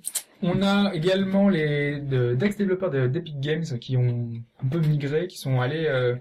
on 0.45 0.63
a 0.63 0.93
également 0.95 1.49
les 1.49 2.01
de- 2.01 2.35
d'ex-développeurs 2.35 2.91
de- 2.91 3.07
d'Epic 3.09 3.41
Games 3.41 3.65
qui 3.81 3.97
ont 3.97 4.31
un 4.65 4.69
peu 4.69 4.79
migré, 4.79 5.27
qui 5.27 5.39
sont 5.39 5.61
allés 5.61 5.87
euh, 5.87 6.15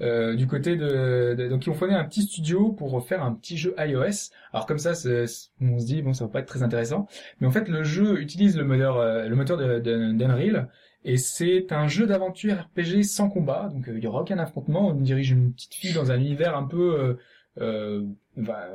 euh, 0.00 0.34
du 0.34 0.46
côté 0.46 0.76
de, 0.76 1.34
de- 1.34 1.48
donc 1.48 1.62
qui 1.62 1.70
ont 1.70 1.74
fondé 1.74 1.94
un 1.94 2.04
petit 2.04 2.22
studio 2.22 2.72
pour 2.72 3.06
faire 3.06 3.22
un 3.22 3.32
petit 3.34 3.56
jeu 3.56 3.74
iOS. 3.78 4.30
Alors 4.52 4.66
comme 4.66 4.78
ça, 4.78 4.90
on 5.60 5.78
se 5.78 5.86
dit 5.86 6.02
bon, 6.02 6.12
ça 6.12 6.24
va 6.26 6.30
pas 6.30 6.40
être 6.40 6.46
très 6.48 6.62
intéressant, 6.62 7.06
mais 7.40 7.46
en 7.46 7.50
fait 7.50 7.68
le 7.68 7.82
jeu 7.84 8.20
utilise 8.20 8.56
le 8.56 8.64
moteur 8.64 8.98
euh, 8.98 9.26
le 9.28 9.34
moteur 9.36 9.56
d'Unreal 9.80 10.68
et 11.04 11.16
c'est 11.16 11.70
un 11.72 11.86
jeu 11.88 12.06
d'aventure 12.06 12.56
RPG 12.76 13.02
sans 13.04 13.28
combat, 13.30 13.70
donc 13.72 13.88
euh, 13.88 13.94
il 13.96 14.04
y 14.04 14.06
aura 14.06 14.20
aucun 14.22 14.38
affrontement. 14.38 14.88
On 14.88 14.94
dirige 14.94 15.30
une 15.30 15.52
petite 15.52 15.74
fille 15.74 15.94
dans 15.94 16.10
un 16.10 16.18
univers 16.18 16.56
un 16.56 16.64
peu 16.64 17.16
bah, 18.36 18.68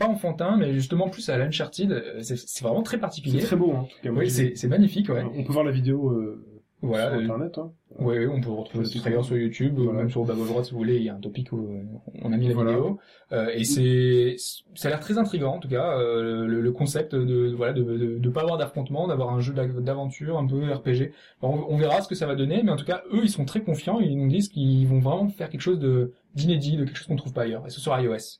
pas 0.00 0.08
enfantin, 0.08 0.56
mais 0.56 0.72
justement 0.74 1.08
plus 1.08 1.28
à 1.28 1.38
l'Uncharted. 1.38 1.92
Euh, 1.92 2.18
C'est 2.22 2.36
c'est 2.36 2.64
vraiment 2.64 2.82
très 2.82 2.96
C'est 2.96 3.00
particulier. 3.00 3.40
très 3.40 3.56
beau, 3.56 3.72
hein, 3.72 3.80
en 3.80 3.84
tout 3.84 3.96
cas. 4.02 4.10
Oui, 4.10 4.30
c'est 4.30 4.52
c'est 4.56 4.68
magnifique, 4.68 5.08
ouais. 5.10 5.22
On 5.36 5.44
peut 5.44 5.52
voir 5.52 5.64
la 5.64 5.70
vidéo 5.70 6.10
euh, 6.10 6.44
Voilà. 6.82 7.10
sur 7.10 7.18
euh, 7.18 7.22
Internet. 7.24 7.58
Hein. 7.58 7.72
Ouais, 7.98 8.18
ouais, 8.20 8.26
on 8.28 8.40
peut 8.40 8.50
retrouver 8.50 8.84
C'est 8.86 8.94
le 8.94 9.00
trailer 9.00 9.24
sur 9.24 9.36
YouTube, 9.36 9.78
ou 9.78 9.84
Voilà. 9.84 9.98
même 10.00 10.10
sur 10.10 10.24
droite 10.24 10.64
si 10.64 10.70
vous 10.72 10.78
voulez, 10.78 10.96
il 10.96 11.02
y 11.02 11.08
a 11.10 11.14
un 11.14 11.20
topic 11.20 11.52
où 11.52 11.58
euh, 11.58 11.82
on 12.22 12.32
a 12.32 12.36
mis 12.36 12.48
la 12.48 12.54
Voilà. 12.54 12.70
vidéo. 12.72 12.98
Euh, 13.32 13.50
et 13.54 13.64
c'est, 13.64 14.36
ça 14.74 14.88
a 14.88 14.90
l'air 14.92 15.00
très 15.00 15.18
intriguant 15.18 15.56
en 15.56 15.58
tout 15.60 15.68
cas, 15.68 15.98
euh, 15.98 16.46
le, 16.46 16.60
le 16.62 16.72
concept 16.72 17.14
de, 17.14 17.52
voilà, 17.54 17.72
de, 17.74 17.82
de, 17.82 18.18
de 18.18 18.28
pas 18.30 18.40
avoir 18.42 18.56
d'affrontement, 18.58 19.06
d'avoir 19.08 19.30
un 19.34 19.40
jeu 19.40 19.52
d'av- 19.52 19.80
d'aventure 19.82 20.38
un 20.38 20.46
peu 20.46 20.60
RPG. 20.72 21.12
Alors, 21.42 21.68
on, 21.68 21.74
on 21.74 21.76
verra 21.76 22.00
ce 22.00 22.08
que 22.08 22.14
ça 22.14 22.26
va 22.26 22.34
donner, 22.36 22.62
mais 22.62 22.70
en 22.70 22.76
tout 22.76 22.86
cas, 22.86 23.02
eux, 23.12 23.20
ils 23.24 23.28
sont 23.30 23.44
très 23.44 23.62
confiants, 23.62 24.00
ils 24.00 24.16
nous 24.16 24.28
disent 24.28 24.48
qu'ils 24.48 24.86
vont 24.86 25.00
vraiment 25.00 25.28
faire 25.28 25.50
quelque 25.50 25.60
chose 25.60 25.78
de 25.80 26.12
d'inédit, 26.34 26.76
de 26.76 26.84
quelque 26.84 26.96
chose 26.96 27.08
qu'on 27.08 27.16
trouve 27.16 27.32
pas 27.32 27.42
ailleurs, 27.42 27.66
et 27.66 27.70
ce 27.70 27.80
sera 27.80 28.00
iOS. 28.00 28.38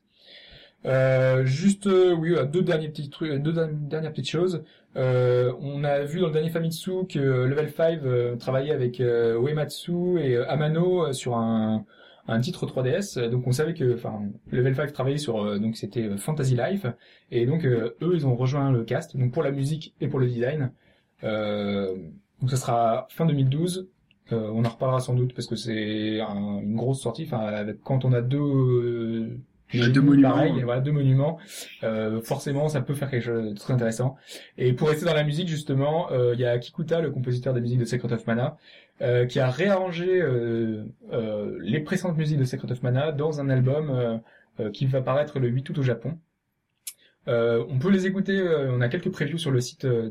Euh, 0.86 1.44
juste, 1.44 1.86
euh, 1.86 2.15
oui, 2.15 2.31
voilà, 2.31 2.47
deux 2.47 2.62
derniers 2.62 2.89
petits 2.89 3.11
trucs, 3.11 3.31
deux 3.43 3.52
dernières 3.52 4.12
petites 4.12 4.28
choses. 4.31 4.65
Euh, 4.97 5.52
on 5.61 5.85
a 5.85 6.01
vu 6.05 6.20
dans 6.20 6.28
le 6.28 6.32
dernier 6.32 6.48
Famitsu 6.51 7.07
que 7.09 7.19
euh, 7.19 7.47
Level 7.47 7.70
5 7.70 8.01
euh, 8.02 8.36
travaillait 8.36 8.73
avec 8.73 8.98
euh, 9.01 9.39
Uematsu 9.40 10.19
et 10.20 10.36
euh, 10.36 10.48
Amano 10.51 11.07
euh, 11.09 11.12
sur 11.12 11.36
un, 11.36 11.85
un 12.28 12.40
titre 12.40 12.66
3DS. 12.66 13.28
Donc 13.28 13.47
on 13.47 13.52
savait 13.52 13.74
que, 13.74 13.94
enfin, 13.94 14.23
Level 14.51 14.74
5 14.74 14.93
travaillait 14.93 15.19
sur, 15.19 15.44
euh, 15.44 15.59
donc 15.59 15.77
c'était 15.77 16.05
euh, 16.05 16.16
Fantasy 16.16 16.57
Life, 16.57 16.86
et 17.31 17.44
donc 17.47 17.65
euh, 17.65 17.94
eux 18.02 18.12
ils 18.15 18.27
ont 18.27 18.35
rejoint 18.35 18.70
le 18.73 18.82
cast, 18.85 19.16
donc 19.16 19.32
pour 19.32 19.43
la 19.43 19.51
musique 19.52 19.94
et 20.01 20.09
pour 20.09 20.19
le 20.19 20.27
design. 20.28 20.73
Euh, 21.24 21.94
donc 22.40 22.51
ça 22.51 22.57
sera 22.57 23.07
fin 23.11 23.27
2012. 23.27 23.89
Euh, 24.32 24.48
on 24.55 24.65
en 24.65 24.69
reparlera 24.69 25.01
sans 25.01 25.15
doute 25.15 25.35
parce 25.35 25.47
que 25.48 25.57
c'est 25.57 26.20
un- 26.20 26.61
une 26.62 26.77
grosse 26.77 27.02
sortie. 27.02 27.24
Enfin, 27.24 27.66
quand 27.85 28.05
on 28.05 28.12
a 28.12 28.23
deux 28.23 29.39
Ouais, 29.75 29.89
deux 29.89 30.01
monuments. 30.01 30.31
pareils, 30.31 30.63
voilà, 30.63 30.81
deux 30.81 30.93
monuments, 30.93 31.39
euh, 31.85 32.21
forcément, 32.23 32.69
ça 32.69 32.81
peut 32.81 32.95
faire 32.95 33.11
quelque 33.11 33.25
chose 33.25 33.51
de 33.51 33.55
très 33.55 33.73
intéressant. 33.73 34.17
Et 34.59 34.73
pour 34.73 34.89
rester 34.89 35.05
dans 35.07 35.15
la 35.15 35.25
musique, 35.25 35.49
justement, 35.49 36.11
euh, 36.13 36.35
il 36.35 36.41
y 36.41 36.45
a 36.45 36.59
Kikuta, 36.59 37.01
le 37.01 37.11
compositeur 37.11 37.55
des 37.55 37.61
musiques 37.61 37.79
de 37.79 37.85
Secret 37.85 38.13
of 38.13 38.27
Mana, 38.27 38.57
euh, 39.03 39.27
qui 39.27 39.39
a 39.41 39.49
réarrangé 39.51 40.21
euh, 40.21 40.85
euh, 41.13 41.57
les 41.63 41.81
précédentes 41.81 42.17
musiques 42.19 42.39
de 42.39 42.45
Secret 42.45 42.71
of 42.73 42.83
Mana 42.83 43.13
dans 43.13 43.41
un 43.41 43.49
album 43.49 44.21
qui 44.75 44.85
va 44.85 45.01
paraître 45.01 45.39
le 45.39 45.49
8 45.49 45.71
août 45.71 45.79
au 45.79 45.83
Japon. 45.83 46.19
Euh, 47.29 47.65
on 47.69 47.79
peut 47.79 47.91
les 47.91 48.07
écouter, 48.07 48.39
euh, 48.39 48.71
on 48.73 48.81
a 48.81 48.89
quelques 48.89 49.11
previews 49.11 49.39
sur 49.39 49.51
le 49.51 49.61
site 49.61 49.87
de, 49.87 50.11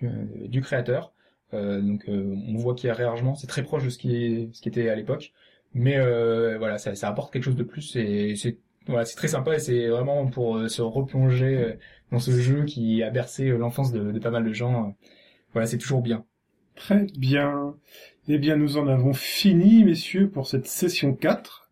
du, 0.00 0.48
du 0.48 0.60
créateur. 0.60 1.12
Euh, 1.52 1.80
donc 1.80 2.08
euh, 2.08 2.34
on 2.48 2.56
voit 2.56 2.74
qu'il 2.74 2.88
y 2.88 2.90
a 2.90 2.94
réarrangement, 2.94 3.34
c'est 3.34 3.46
très 3.46 3.62
proche 3.62 3.84
de 3.84 3.90
ce 3.90 3.98
qui, 3.98 4.16
est, 4.16 4.48
ce 4.52 4.60
qui 4.60 4.68
était 4.68 4.88
à 4.88 4.96
l'époque. 4.96 5.32
Mais 5.72 5.96
euh, 5.98 6.56
voilà, 6.58 6.78
ça, 6.78 6.94
ça 6.94 7.08
apporte 7.08 7.32
quelque 7.32 7.44
chose 7.44 7.56
de 7.56 7.62
plus 7.64 7.96
et 7.96 8.36
c'est 8.36 8.58
voilà, 8.86 9.04
c'est 9.04 9.16
très 9.16 9.28
sympa 9.28 9.54
et 9.54 9.58
c'est 9.58 9.88
vraiment 9.88 10.26
pour 10.26 10.56
euh, 10.56 10.68
se 10.68 10.82
replonger 10.82 11.56
euh, 11.56 11.72
dans 12.12 12.18
ce 12.18 12.32
jeu 12.32 12.64
qui 12.64 13.02
a 13.02 13.10
bercé 13.10 13.48
euh, 13.48 13.56
l'enfance 13.58 13.92
de, 13.92 14.12
de 14.12 14.18
pas 14.18 14.30
mal 14.30 14.44
de 14.44 14.52
gens. 14.52 14.94
Voilà, 15.52 15.66
c'est 15.66 15.78
toujours 15.78 16.02
bien. 16.02 16.24
Très 16.76 17.06
bien. 17.16 17.74
Eh 18.28 18.38
bien, 18.38 18.56
nous 18.56 18.76
en 18.78 18.88
avons 18.88 19.12
fini, 19.12 19.84
messieurs, 19.84 20.28
pour 20.28 20.48
cette 20.48 20.66
session 20.66 21.14
4 21.14 21.70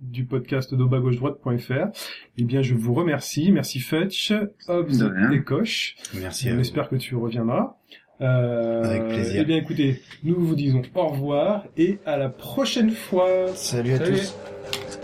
du 0.00 0.24
podcast 0.24 0.74
d'obagauche-droite.fr. 0.74 1.88
Eh 2.36 2.44
bien, 2.44 2.62
je 2.62 2.74
vous 2.74 2.94
remercie. 2.94 3.50
Merci 3.52 3.80
Fetch, 3.80 4.32
Hobbs 4.68 5.02
et 5.32 5.42
Koch. 5.42 5.96
Merci. 6.14 6.50
On 6.52 6.58
espère 6.60 6.88
que 6.88 6.96
tu 6.96 7.16
reviendras. 7.16 7.76
Euh, 8.20 8.84
Avec 8.84 9.08
plaisir. 9.08 9.40
Eh 9.42 9.44
bien, 9.44 9.56
écoutez, 9.56 10.00
nous 10.22 10.36
vous 10.38 10.54
disons 10.54 10.82
au 10.94 11.08
revoir 11.08 11.64
et 11.76 11.98
à 12.06 12.16
la 12.16 12.28
prochaine 12.28 12.90
fois. 12.90 13.48
Salut 13.54 13.94
à 13.94 13.98
Salut. 13.98 14.12
tous. 14.18 14.36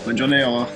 Bonne 0.06 0.18
journée, 0.18 0.44
au 0.44 0.48
revoir. 0.48 0.68